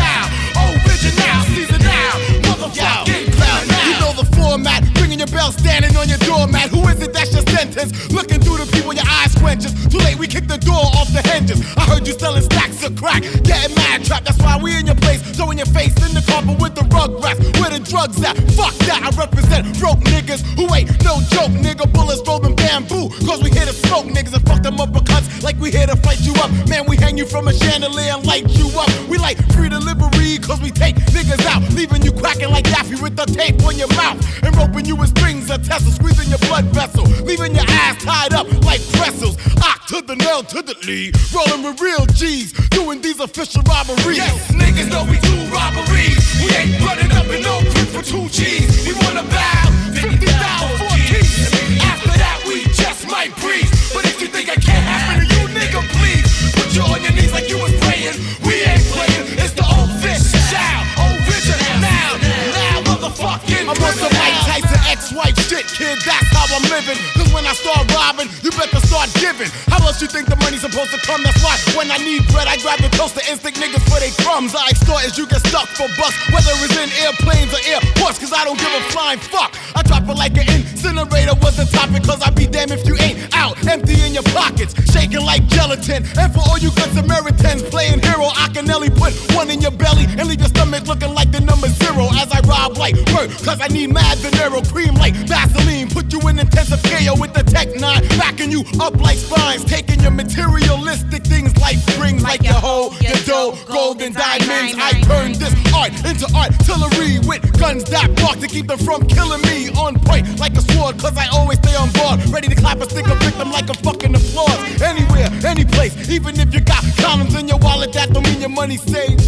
vision 0.84 1.15
now, 1.18 1.43
season 1.56 1.81
now. 1.81 2.11
Motherfucking 2.47 3.31
cloud 3.34 3.64
now. 3.68 3.88
You 3.88 3.95
know 4.03 4.14
the 4.22 4.27
format, 4.35 4.84
ringing 4.99 5.19
your 5.19 5.27
bell, 5.27 5.52
standing 5.52 5.95
on 5.95 6.07
your 6.10 6.18
doormat. 6.19 6.69
Who 6.69 6.88
is 6.88 7.02
it 7.02 7.14
that's 7.14 7.34
your 7.34 7.45
sentence? 7.47 7.91
Looking 8.11 8.41
through 8.41 8.57
the 8.57 8.69
people, 8.72 8.93
your 8.93 9.07
eyes 9.07 9.34
squinches. 9.35 9.73
Too 9.91 9.99
late, 9.99 10.18
we 10.18 10.27
kick 10.27 10.47
the 10.47 10.57
door 10.57 10.85
off 10.99 11.11
the 11.14 11.22
hinges. 11.31 11.60
I 11.77 11.84
heard 11.85 12.07
you 12.07 12.14
selling 12.14 12.43
stacks 12.43 12.84
of 12.84 12.95
crack, 12.95 13.22
getting 13.43 13.76
mad 13.76 14.03
trapped. 14.06 14.26
That's 14.26 14.39
why 14.39 14.57
we 14.57 14.77
in 14.77 14.85
your 14.85 14.95
place, 14.95 15.22
throwing 15.35 15.57
your 15.57 15.72
face 15.72 15.95
in 16.06 16.14
the 16.14 16.23
carpet 16.27 16.60
with 16.60 16.76
the 16.76 16.85
rug 16.91 17.23
rats. 17.23 17.39
Where 17.60 17.72
the 17.72 17.80
drugs 17.80 18.22
at? 18.23 18.35
Fuck 18.56 18.76
that, 18.88 19.02
I 19.03 19.10
represent 19.15 19.77
broke 19.80 19.99
niggas 20.11 20.41
who 20.56 20.73
ain't 20.73 20.89
no 21.03 21.22
joke, 21.30 21.52
nigga. 21.52 21.91
Bullets 21.91 22.22
rolling 22.27 22.55
bamboo, 22.65 23.09
cause 23.25 23.41
we 23.43 23.49
here 23.49 23.65
to 23.65 23.73
smoke 23.73 24.05
niggas 24.05 24.33
and 24.33 24.45
fuck 24.47 24.61
them 24.61 24.77
uppercuts 24.77 25.43
like 25.43 25.57
we 25.59 25.69
here 25.69 25.85
to 25.85 25.95
fight 25.97 26.19
you 26.21 26.33
up. 26.41 26.49
Man, 26.67 26.85
we 26.87 26.97
hang 26.97 27.17
you 27.17 27.25
from 27.25 27.47
a 27.47 27.53
chandelier 27.53 28.13
and 28.17 28.25
light 28.25 28.49
you 28.57 28.67
up. 28.79 28.89
We 29.07 29.17
like 29.17 29.37
free 29.53 29.69
delivery, 29.69 30.37
cause 30.39 30.59
we 30.61 30.71
take 30.71 30.95
niggas 31.13 31.45
out, 31.45 31.61
leaving 31.73 32.01
you 32.01 32.11
cracking 32.11 32.49
like 32.49 32.65
Daffy 32.65 32.95
with 33.01 33.15
the 33.15 33.25
tape 33.25 33.61
on 33.63 33.77
your 33.77 33.89
mouth 33.95 34.17
and 34.43 34.55
roping 34.57 34.85
you 34.85 34.95
with 34.95 35.09
strings 35.17 35.49
of 35.51 35.61
Tesla, 35.67 35.91
squeezing 35.91 36.29
your 36.29 36.39
blood 36.49 36.65
vessel, 36.65 37.05
leaving 37.23 37.53
your 37.53 37.65
ass 37.69 38.03
tied 38.03 38.33
up 38.33 38.47
like 38.65 38.81
pretzels. 38.93 39.37
Ock 39.61 39.85
to 39.87 40.01
the 40.01 40.15
nail 40.15 40.41
to 40.43 40.61
the 40.61 40.75
lead, 40.87 41.13
rolling 41.33 41.63
with 41.63 41.79
real 41.79 42.05
G's, 42.17 42.51
doing 42.69 43.01
these 43.01 43.19
official 43.19 43.61
robberies. 43.63 44.17
Yes, 44.17 44.51
niggas 44.51 44.89
know 44.89 45.05
we 45.05 45.19
do 45.21 45.35
robberies. 45.53 46.17
We 46.41 46.49
ain't 46.55 46.81
running 46.81 47.11
up 47.11 47.27
in 47.27 47.41
no 47.43 47.61
for 47.93 48.01
two 48.01 48.27
G's. 48.29 48.87
We 48.87 48.93
wanna 49.05 49.23
bow 49.29 49.69
50,000 49.93 50.77
for 50.81 50.95
keys. 51.05 51.53
After 51.81 52.14
we 52.56 52.64
just 52.72 53.06
might 53.11 53.36
breathe. 53.44 53.68
But 53.91 54.07
if 54.07 54.22
you 54.22 54.27
think 54.27 54.48
it 54.48 54.64
can't 54.64 54.88
happen 54.88 55.19
to 55.19 55.26
you, 55.27 55.44
nigga, 55.52 55.84
please 55.99 56.23
put 56.56 56.72
you 56.72 56.84
on 56.88 57.03
your 57.03 57.11
knees 57.11 57.34
like 57.34 57.49
you 57.52 57.60
was 57.60 57.76
praying. 57.84 58.15
We 58.48 58.64
ain't 58.64 58.86
playing, 58.95 59.27
it's 59.44 59.52
the 59.60 59.68
old 59.68 59.91
fish. 59.99 60.23
Shout, 60.48 60.88
old 60.95 61.19
vision, 61.27 61.60
now, 61.84 62.15
now, 62.56 62.76
motherfucking. 62.88 63.68
I'm 63.68 63.76
on 63.76 63.94
some 63.99 64.14
Mike 64.15 64.40
Tyson 64.48 64.80
ex-wife 64.88 65.36
shit, 65.52 65.68
kid. 65.68 65.99
That's 66.07 66.24
I'm 66.56 66.64
living. 66.72 66.95
Cause 67.19 67.27
when 67.36 67.44
I 67.44 67.52
start 67.52 67.84
robbing, 67.91 68.32
you 68.40 68.48
better 68.56 68.80
start 68.88 69.11
given. 69.19 69.52
How 69.68 69.84
else 69.84 69.99
you 69.99 70.07
think 70.07 70.32
the 70.32 70.40
money's 70.40 70.64
supposed 70.64 70.95
to 70.95 71.02
come? 71.03 71.19
That's 71.19 71.44
why 71.44 71.60
when 71.76 71.91
I 71.91 71.99
need 71.99 72.23
bread, 72.32 72.48
I 72.48 72.56
grab 72.64 72.80
the 72.80 72.88
toaster 72.95 73.19
instinct 73.27 73.60
niggas 73.60 73.84
for 73.91 73.99
they 73.99 74.15
crumbs. 74.23 74.56
I 74.56 74.72
extort 74.72 75.03
as 75.03 75.19
you 75.19 75.27
get 75.27 75.44
stuck 75.44 75.68
for 75.76 75.91
bucks, 75.99 76.15
whether 76.32 76.56
it's 76.64 76.80
in 76.80 76.88
airplanes 77.03 77.52
or 77.52 77.60
airports, 77.68 78.23
cause 78.23 78.32
I 78.32 78.48
don't 78.48 78.56
give 78.56 78.72
a 78.72 78.80
flying 78.95 79.19
fuck. 79.19 79.52
I 79.76 79.84
drop 79.84 80.07
it 80.07 80.15
like 80.15 80.32
an 80.40 80.48
incinerator 80.48 81.36
was 81.44 81.60
the 81.60 81.68
topic, 81.76 82.07
cause 82.07 82.23
I 82.23 82.32
be 82.32 82.48
damned 82.48 82.72
if 82.72 82.88
you 82.88 82.95
ain't 83.03 83.19
out. 83.36 83.60
Empty 83.68 83.99
in 84.07 84.15
your 84.15 84.23
pockets, 84.32 84.72
shaking 84.95 85.27
like 85.27 85.44
gelatin. 85.52 86.07
And 86.15 86.32
for 86.32 86.40
all 86.48 86.56
you 86.56 86.72
good 86.80 86.88
Samaritans 86.95 87.68
playing 87.68 87.99
hero, 87.99 88.32
I 88.32 88.48
can 88.56 88.64
only 88.72 88.95
put 88.95 89.11
one 89.36 89.52
in 89.52 89.60
your 89.60 89.76
belly 89.76 90.07
and 90.07 90.23
leave 90.32 90.40
your 90.40 90.53
stomach 90.56 90.88
looking 90.88 91.11
like 91.11 91.36
the 91.36 91.44
number 91.44 91.68
zero 91.68 92.07
as 92.15 92.32
I 92.32 92.40
rob 92.48 92.80
like 92.80 92.95
word, 93.11 93.27
cause 93.44 93.60
I 93.60 93.68
need 93.68 93.91
mad 93.91 94.23
dinero, 94.23 94.64
cream 94.72 94.95
like 94.95 95.19
Vaseline. 95.27 95.91
Put 95.91 96.14
you 96.15 96.23
in 96.32 96.44
intensive 96.45 96.81
care 96.84 97.13
with 97.17 97.34
the 97.34 97.43
Tech 97.43 97.73
9, 97.76 97.81
backing 98.22 98.51
you 98.51 98.63
up 98.80 98.95
like 99.01 99.17
spines, 99.17 99.65
taking 99.65 99.99
your 100.01 100.11
materialistic 100.11 101.23
things 101.23 101.55
like 101.57 101.77
rings, 101.97 102.22
like, 102.23 102.43
your 102.43 102.53
hoe, 102.53 102.93
your 103.01 103.17
dough, 103.26 103.57
gold 103.67 104.01
and 104.01 104.13
diamonds. 104.15 104.77
I 104.77 105.01
turn 105.09 105.34
this 105.34 105.53
art 105.73 105.91
into 106.05 106.27
artillery 106.34 107.19
with 107.26 107.41
guns 107.59 107.84
that 107.85 108.13
bark 108.22 108.39
to 108.39 108.47
keep 108.47 108.67
them 108.67 108.80
from 108.80 109.07
killing 109.07 109.41
me. 109.41 109.69
On 109.76 109.99
point 109.99 110.39
like 110.39 110.53
a 110.53 110.61
sword, 110.61 110.99
cause 110.99 111.17
I 111.17 111.27
always 111.34 111.57
stay 111.59 111.76
on 111.76 111.89
guard, 111.91 112.23
ready 112.30 112.47
to 112.47 112.55
clap 112.55 112.77
a 112.77 112.89
stick 112.89 113.07
a 113.07 113.15
victim 113.15 113.51
like 113.51 113.69
a 113.69 113.73
fucking 113.73 114.13
applause. 114.15 114.81
Anywhere, 114.81 115.30
any 115.45 115.65
place, 115.65 115.93
even 116.09 116.39
if 116.39 116.53
you 116.53 116.61
got 116.61 116.84
condoms 117.01 117.38
in 117.39 117.47
your 117.47 117.57
wallet, 117.59 117.91
that 117.93 118.13
don't 118.13 118.23
mean 118.23 118.39
your 118.39 118.49
money 118.49 118.77
saved. 118.77 119.22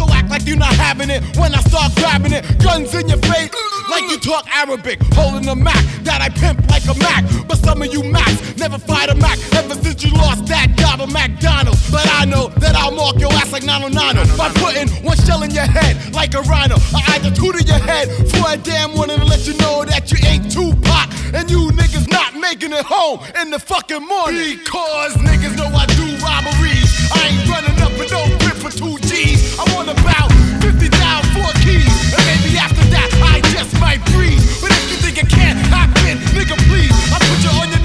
So 0.00 0.08
act 0.14 0.30
like 0.30 0.46
you're 0.46 0.56
not 0.56 0.72
having 0.72 1.10
it 1.10 1.20
when 1.36 1.52
I 1.52 1.60
start 1.60 1.94
grabbing 1.94 2.32
it. 2.32 2.40
Guns 2.58 2.94
in 2.94 3.06
your 3.06 3.18
face, 3.18 3.52
like 3.90 4.08
you 4.08 4.16
talk 4.16 4.48
Arabic. 4.48 4.98
Holding 5.12 5.46
a 5.46 5.54
Mac 5.54 5.84
that 6.08 6.22
I 6.24 6.30
pimp 6.30 6.64
like 6.72 6.88
a 6.88 6.96
Mac. 6.96 7.28
But 7.46 7.58
some 7.58 7.82
of 7.82 7.92
you 7.92 8.02
Macs 8.04 8.56
never 8.56 8.78
fired 8.78 9.10
a 9.10 9.14
Mac 9.14 9.36
ever 9.52 9.74
since 9.74 10.02
you 10.02 10.10
lost 10.12 10.46
that 10.46 10.72
job 10.80 11.04
at 11.04 11.12
McDonald's. 11.12 11.84
But 11.90 12.08
I 12.16 12.24
know 12.24 12.48
that 12.64 12.74
I'll 12.76 12.96
mark 12.96 13.20
your 13.20 13.30
ass 13.34 13.52
like 13.52 13.64
909 13.64 14.24
by 14.40 14.48
putting 14.56 14.88
one 15.04 15.18
shell 15.18 15.42
in 15.42 15.50
your 15.50 15.68
head 15.68 16.14
like 16.14 16.32
a 16.32 16.40
rhino. 16.48 16.76
I 16.96 17.20
either 17.20 17.36
two 17.36 17.52
to 17.52 17.62
your 17.62 17.84
head 17.84 18.08
for 18.32 18.48
a 18.48 18.56
damn 18.56 18.96
one 18.96 19.10
and 19.10 19.22
let 19.28 19.46
you 19.46 19.52
know 19.58 19.84
that 19.84 20.10
you 20.10 20.16
ain't 20.24 20.50
Tupac. 20.50 21.12
And 21.36 21.50
you 21.50 21.68
niggas 21.76 22.08
not 22.08 22.40
making 22.40 22.72
it 22.72 22.86
home 22.88 23.20
in 23.36 23.50
the 23.50 23.58
fucking 23.58 24.00
morning. 24.00 24.64
Because 24.64 25.12
niggas 25.20 25.60
know 25.60 25.68
I 25.68 25.84
do 25.92 26.08
robberies. 26.24 26.88
I 27.12 27.36
ain't 27.36 27.44
running 27.52 27.79
for. 29.24 29.60
I'm 29.60 29.68
on 29.76 29.88
about 29.88 30.30
50 30.62 30.88
down, 30.88 31.22
four 31.34 31.52
keys. 31.60 31.92
And 32.14 32.22
maybe 32.24 32.58
after 32.58 32.84
that, 32.90 33.10
I 33.22 33.40
just 33.52 33.78
might 33.80 34.04
breathe. 34.12 34.40
But 34.60 34.70
if 34.72 34.90
you 34.90 34.96
think 34.96 35.18
it 35.18 35.28
can't 35.28 35.58
happen, 35.68 36.18
nigga, 36.32 36.56
please. 36.68 36.94
I 37.12 37.18
put 37.18 37.42
you 37.44 37.50
on 37.60 37.70
your 37.70 37.79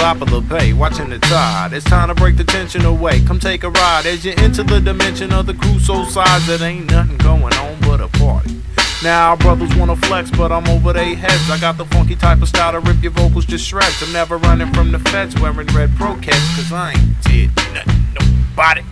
top 0.00 0.22
of 0.22 0.30
the 0.30 0.40
bay, 0.40 0.72
watching 0.72 1.10
the 1.10 1.18
tide. 1.18 1.74
It's 1.74 1.84
time 1.84 2.08
to 2.08 2.14
break 2.14 2.38
the 2.38 2.44
tension 2.44 2.86
away. 2.86 3.20
Come 3.20 3.38
take 3.38 3.64
a 3.64 3.70
ride 3.70 4.06
as 4.06 4.24
you 4.24 4.32
enter 4.38 4.62
the 4.62 4.80
dimension 4.80 5.30
of 5.30 5.46
the 5.46 5.52
crucial 5.52 6.06
size. 6.06 6.48
It 6.48 6.62
ain't 6.62 6.90
nothing 6.90 7.18
going 7.18 7.52
on 7.52 7.78
but 7.82 8.00
a 8.00 8.08
party. 8.08 8.62
Now, 9.02 9.30
our 9.30 9.36
brothers 9.36 9.74
wanna 9.76 9.96
flex, 9.96 10.30
but 10.30 10.52
I'm 10.52 10.66
over 10.68 10.94
their 10.94 11.14
heads. 11.14 11.50
I 11.50 11.58
got 11.60 11.76
the 11.76 11.84
funky 11.84 12.16
type 12.16 12.40
of 12.40 12.48
style 12.48 12.72
to 12.72 12.80
rip 12.80 13.02
your 13.02 13.12
vocals 13.12 13.44
to 13.46 13.58
shreds. 13.58 14.02
I'm 14.02 14.10
never 14.12 14.38
running 14.38 14.72
from 14.72 14.90
the 14.90 14.98
feds 14.98 15.38
wearing 15.38 15.66
red 15.68 15.94
pro 15.96 16.16
cats, 16.16 16.56
cause 16.56 16.72
I 16.72 16.92
ain't 16.92 17.22
did 17.22 17.54
nothing, 17.74 18.02
nobody. 18.18 18.82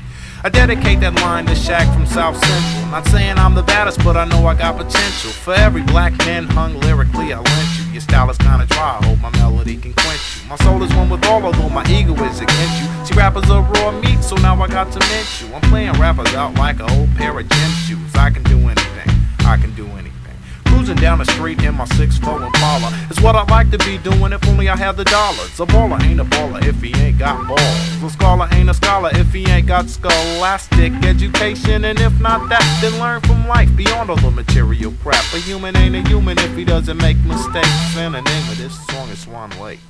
I 0.45 0.49
dedicate 0.51 1.01
that 1.01 1.15
line 1.17 1.47
to 1.47 1.53
Shaq 1.53 1.93
from 1.93 2.07
South 2.07 2.39
Central. 2.39 2.87
Not 2.93 3.07
saying 3.09 3.39
I'm 3.39 3.55
the 3.55 3.65
baddest, 3.65 4.05
but 4.05 4.17
I 4.17 4.25
know 4.25 4.47
I 4.47 4.55
got 4.55 4.77
potential. 4.77 5.31
For 5.31 5.53
every 5.53 5.83
black 5.83 6.17
man 6.19 6.45
hung 6.45 6.79
lyrically, 6.81 7.33
I 7.33 7.41
lent 7.41 7.79
you. 7.79 7.85
Your 7.91 8.01
style 8.01 8.31
is 8.31 8.39
kinda 8.39 8.65
dry, 8.67 8.99
I 9.01 9.05
hope 9.05 9.19
my 9.21 9.31
melody 9.31 9.77
can 9.77 9.93
quench 9.95 10.21
you. 10.37 10.49
My 10.49 10.57
soul 10.59 10.81
is 10.85 10.95
one 10.95 11.11
with 11.11 11.27
all, 11.27 11.43
although 11.43 11.69
my 11.69 11.85
ego 11.91 12.15
is 12.23 12.41
against 12.41 12.81
you. 12.81 12.87
See, 13.05 13.15
rappers 13.15 13.51
are 13.51 13.63
raw 13.63 13.91
meat, 13.91 14.23
so 14.23 14.37
now 14.37 14.55
I 14.63 14.69
got 14.69 14.93
to 14.93 15.01
mint 15.01 15.27
you. 15.41 15.53
I'm 15.55 15.61
playing 15.63 15.99
rappers 15.99 16.33
out 16.35 16.55
like 16.55 16.79
a 16.79 16.89
old 16.95 17.15
pair 17.17 17.37
of 17.37 17.49
gym 17.49 17.71
shoes. 17.87 18.15
I 18.15 18.31
can 18.31 18.45
do 18.45 18.59
anything, 18.59 19.11
I 19.41 19.57
can 19.57 19.75
do 19.75 19.87
anything. 19.87 20.18
Cruising 20.79 20.97
down 20.99 21.19
the 21.19 21.25
street 21.25 21.61
in 21.65 21.75
my 21.75 21.87
6'4 21.87 22.47
Impala 22.47 22.97
is 23.11 23.21
what 23.21 23.35
I'd 23.35 23.51
like 23.51 23.69
to 23.73 23.79
be 23.79 23.99
doing 23.99 24.33
if 24.33 24.47
only 24.47 24.69
I 24.69 24.77
had 24.77 24.97
the 24.97 25.03
dollars. 25.03 25.59
A 25.59 25.67
baller 25.67 26.01
ain't 26.05 26.21
a 26.21 26.25
baller 26.25 26.65
if 26.65 26.81
he 26.81 26.95
ain't 27.03 27.19
got 27.19 27.49
balls. 27.49 28.05
A 28.05 28.09
scholar 28.09 28.49
ain't 28.53 28.71
a 28.71 28.75
scholar 28.75 29.11
if 29.15 29.33
he 29.33 29.45
ain't 29.49 29.67
got 29.67 29.91
scholastic 29.91 30.93
education. 31.05 31.85
And 31.85 31.99
if 31.99 32.21
not 32.21 32.49
that, 32.51 32.79
then 32.81 32.97
learn 33.01 33.21
from 33.23 33.49
life 33.49 33.75
beyond 33.75 34.09
all 34.09 34.19
the 34.19 34.31
material 34.31 34.95
crap. 35.03 35.25
A 35.35 35.39
human 35.39 35.77
ain't 35.77 35.97
a 35.97 36.09
human 36.09 36.39
if 36.39 36.55
he 36.55 36.65
doesn't 36.65 36.99
make 36.99 37.17
mistakes. 37.25 37.97
And 37.97 38.15
the 38.15 38.23
name 38.23 38.49
of 38.49 38.57
this 38.57 38.79
song 38.87 39.09
is 39.09 39.19
Swan 39.19 39.51
Lake. 39.59 39.81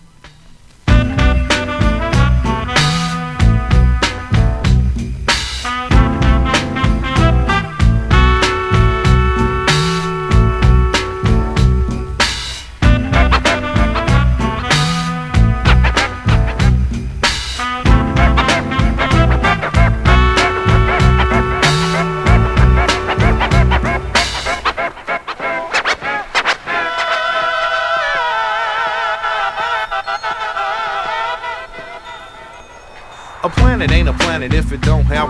A 33.44 33.48
planet 33.48 33.92
ain't 33.92 34.08
a 34.08 34.12
planet 34.14 34.52
if 34.52 34.72
it 34.72 34.80
don't 34.80 35.04
have 35.04 35.28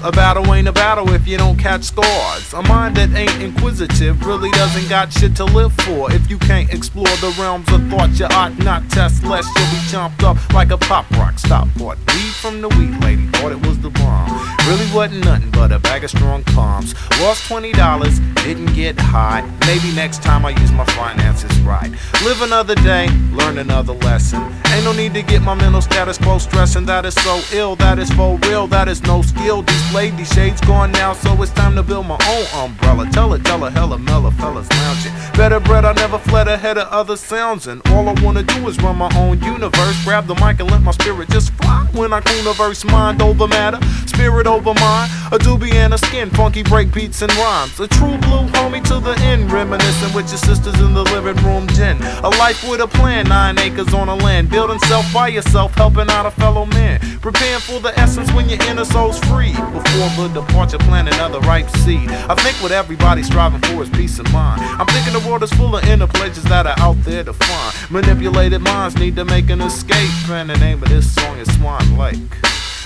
A 0.00 0.10
battle 0.10 0.52
ain't 0.52 0.66
a 0.66 0.72
battle 0.72 1.12
if 1.12 1.28
you 1.28 1.36
don't 1.36 1.56
catch 1.56 1.84
scars. 1.84 2.52
A 2.54 2.62
mind 2.62 2.96
that 2.96 3.14
ain't 3.14 3.42
inquisitive 3.42 4.24
really 4.26 4.50
doesn't 4.50 4.88
got 4.88 5.12
shit 5.12 5.36
to 5.36 5.44
live 5.44 5.72
for. 5.84 6.12
If 6.12 6.28
you 6.28 6.38
can't 6.38 6.72
explore 6.72 7.14
the 7.20 7.34
realms 7.38 7.70
of 7.72 7.86
thought, 7.88 8.10
you 8.18 8.26
ought 8.26 8.58
not 8.58 8.88
test, 8.90 9.22
lest 9.24 9.48
you'll 9.56 9.66
be 9.66 9.78
chomped 9.92 10.22
up 10.24 10.36
like 10.52 10.70
a 10.70 10.78
pop 10.78 11.08
rock. 11.12 11.38
Stop 11.38 11.68
bought 11.76 11.98
weed 12.08 12.34
from 12.34 12.60
the 12.60 12.68
weed 12.70 12.98
lady, 13.02 13.28
thought 13.28 13.52
it 13.52 13.66
was 13.66 13.78
the 13.78 13.90
bomb. 13.90 14.28
Really 14.66 14.88
wasn't 14.92 15.24
nothing 15.24 15.50
but 15.50 15.70
a 15.70 15.78
bag 15.78 16.02
of 16.04 16.10
strong 16.10 16.42
palms. 16.44 16.94
Lost 17.20 17.46
twenty 17.46 17.72
dollars, 17.72 18.18
didn't 18.42 18.74
get 18.74 18.98
high. 18.98 19.42
Maybe 19.66 19.94
next 19.94 20.22
time 20.22 20.44
I 20.44 20.50
use 20.50 20.72
my 20.72 20.84
finances 20.86 21.56
right. 21.60 21.90
Live 22.24 22.42
another 22.42 22.74
day, 22.76 23.08
learn 23.32 23.58
another 23.58 23.92
lesson. 23.92 24.42
Ain't 24.66 24.84
no 24.84 24.92
need 24.92 25.14
to 25.14 25.22
get 25.22 25.42
my 25.42 25.54
mental 25.54 25.80
status 25.80 26.18
quo 26.18 26.38
stressing. 26.38 26.86
That 26.86 27.04
is 27.04 27.14
so 27.14 27.40
ill, 27.52 27.76
that 27.76 27.98
is 27.98 28.10
for 28.12 28.38
real, 28.48 28.66
that 28.68 28.88
is 28.88 29.02
no 29.02 29.22
skill 29.22 29.62
displayed. 29.82 30.16
These 30.16 30.32
shades 30.32 30.60
gone 30.60 30.92
now, 30.92 31.12
so 31.12 31.40
it's 31.42 31.52
time 31.52 31.74
to 31.76 31.82
build 31.82 32.06
my 32.06 32.18
own 32.28 32.64
umbrella. 32.64 33.08
Tell 33.10 33.32
it, 33.34 33.44
tell 33.44 33.60
her, 33.60 33.70
hella 33.70 33.98
mellow 33.98 34.30
fellas 34.30 34.68
lounging. 34.70 35.12
Better 35.36 35.60
bread, 35.60 35.84
I 35.84 35.92
never 35.92 36.18
fled 36.18 36.48
ahead 36.48 36.78
of 36.78 36.88
other 36.88 37.16
sounds. 37.16 37.66
And 37.66 37.82
all 37.88 38.08
I 38.08 38.14
wanna 38.22 38.42
do 38.42 38.68
is 38.68 38.78
run 38.82 38.96
my 38.96 39.10
own 39.16 39.40
universe. 39.40 40.04
Grab 40.04 40.26
the 40.26 40.34
mic 40.34 40.60
and 40.60 40.70
let 40.70 40.82
my 40.82 40.92
spirit 40.92 41.28
just 41.30 41.52
fly. 41.54 41.86
When 41.92 42.12
I 42.12 42.22
universe, 42.36 42.84
mind 42.84 43.20
over 43.20 43.46
matter, 43.46 43.78
spirit 44.06 44.46
over 44.46 44.74
mind. 44.74 45.10
A 45.32 45.38
doobie 45.38 45.74
and 45.74 45.94
a 45.94 45.98
skin, 45.98 46.30
funky 46.30 46.62
break 46.62 46.92
beats 46.92 47.22
and 47.22 47.32
rhymes. 47.36 47.78
A 47.80 47.88
true 47.88 48.18
blue 48.18 48.46
homie 48.56 48.82
to 48.84 49.00
the 49.00 49.14
end, 49.20 49.50
reminiscing 49.52 50.14
with 50.14 50.28
your 50.28 50.38
sisters 50.38 50.78
in 50.80 50.94
the 50.94 51.04
living 51.04 51.36
room 51.44 51.66
den. 51.68 52.00
A 52.24 52.28
life 52.28 52.68
with 52.68 52.80
a 52.80 52.86
plan, 52.86 53.28
nine 53.28 53.58
acres 53.58 53.92
on 53.94 54.08
a 54.08 54.14
land. 54.14 54.50
Building 54.50 54.78
self 54.80 55.10
by 55.12 55.28
yourself, 55.28 55.74
helping 55.74 56.08
out 56.10 56.26
a 56.26 56.30
fellow 56.30 56.66
man. 56.66 57.00
Preparing 57.20 57.60
for 57.60 57.80
the 57.80 57.98
essence 57.98 58.30
when 58.32 58.48
your 58.48 58.62
inner 58.64 58.84
soul's 58.84 59.18
free. 59.30 59.54
Before 59.72 60.28
the 60.28 60.40
departure, 60.42 60.78
plant 60.78 61.08
another 61.08 61.40
ripe 61.40 61.68
seed. 61.78 62.10
I 62.10 62.34
think 62.34 62.56
what 62.62 62.72
everybody's 62.72 63.26
striving 63.26 63.60
for 63.62 63.82
is 63.82 63.90
peace 63.90 64.18
of 64.18 64.30
mind. 64.32 64.60
I'm 64.60 64.86
thinking 64.86 65.12
the 65.12 65.26
world 65.26 65.42
is 65.42 65.52
full 65.54 65.74
of 65.74 65.84
inner 65.84 66.06
pleasures 66.06 66.44
that 66.44 66.66
are 66.66 66.78
out 66.78 67.02
there 67.04 67.24
to 67.24 67.32
find. 67.32 67.90
Manipulated 67.90 68.60
minds 68.60 68.96
need 68.96 69.16
to 69.16 69.24
make 69.24 69.48
an 69.50 69.60
escape. 69.62 70.28
And 70.28 70.50
the 70.50 70.58
name 70.58 70.82
of 70.82 70.88
this 70.88 71.14
song 71.14 71.38
is 71.38 71.52
Swan 71.56 71.96
Lake. 71.96 72.18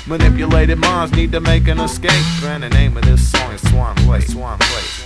Manipulated 0.07 0.79
minds 0.79 1.13
need 1.13 1.33
to 1.33 1.41
make 1.41 1.67
an 1.67 1.81
escape. 1.81 2.27
And 2.45 2.63
the 2.63 2.71
name 2.71 2.97
of 2.97 3.05
this 3.05 3.31
song 3.31 3.53
is 3.53 3.69
Swan 3.69 3.97
Lake. 4.07 4.29
Swan 4.29 4.59
Lake. 4.59 4.69
Swan 4.69 5.06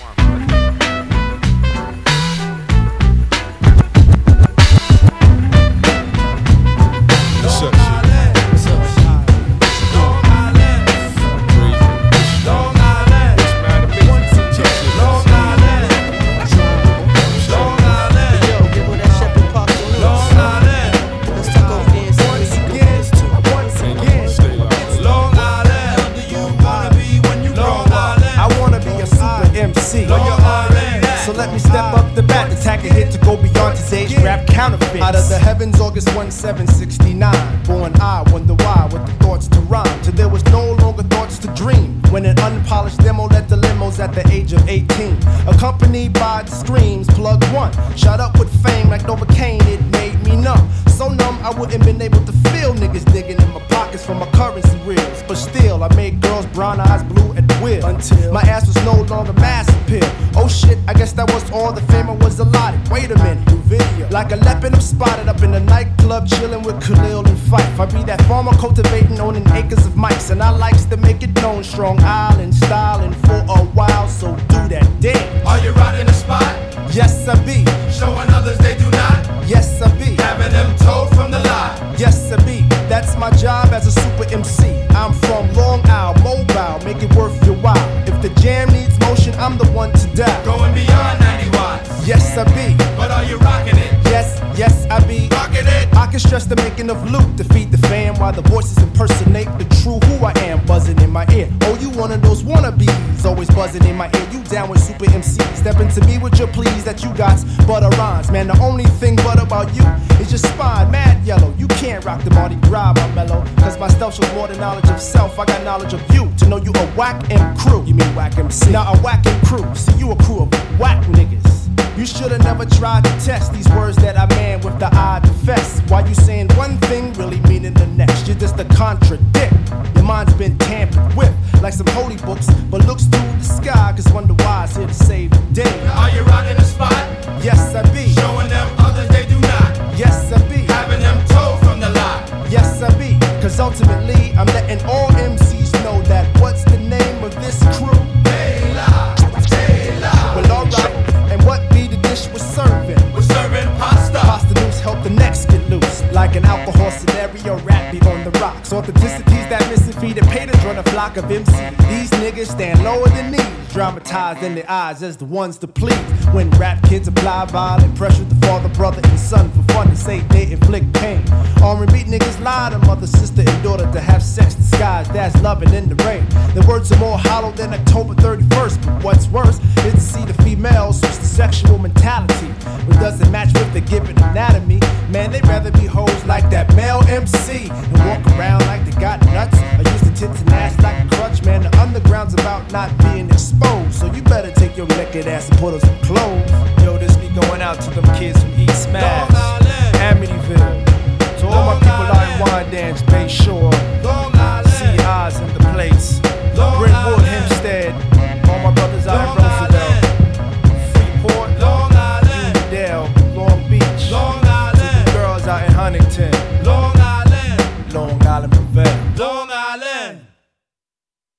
eyes 164.71 165.03
as 165.03 165.17
the 165.17 165.25
ones 165.25 165.57
to 165.57 165.67
please. 165.67 165.97
When 166.31 166.49
rap 166.51 166.81
kids 166.83 167.07
apply 167.07 167.45
violent 167.45 167.93
pressure 167.95 168.23
to 168.23 168.35
father, 168.35 168.69
brother, 168.69 169.01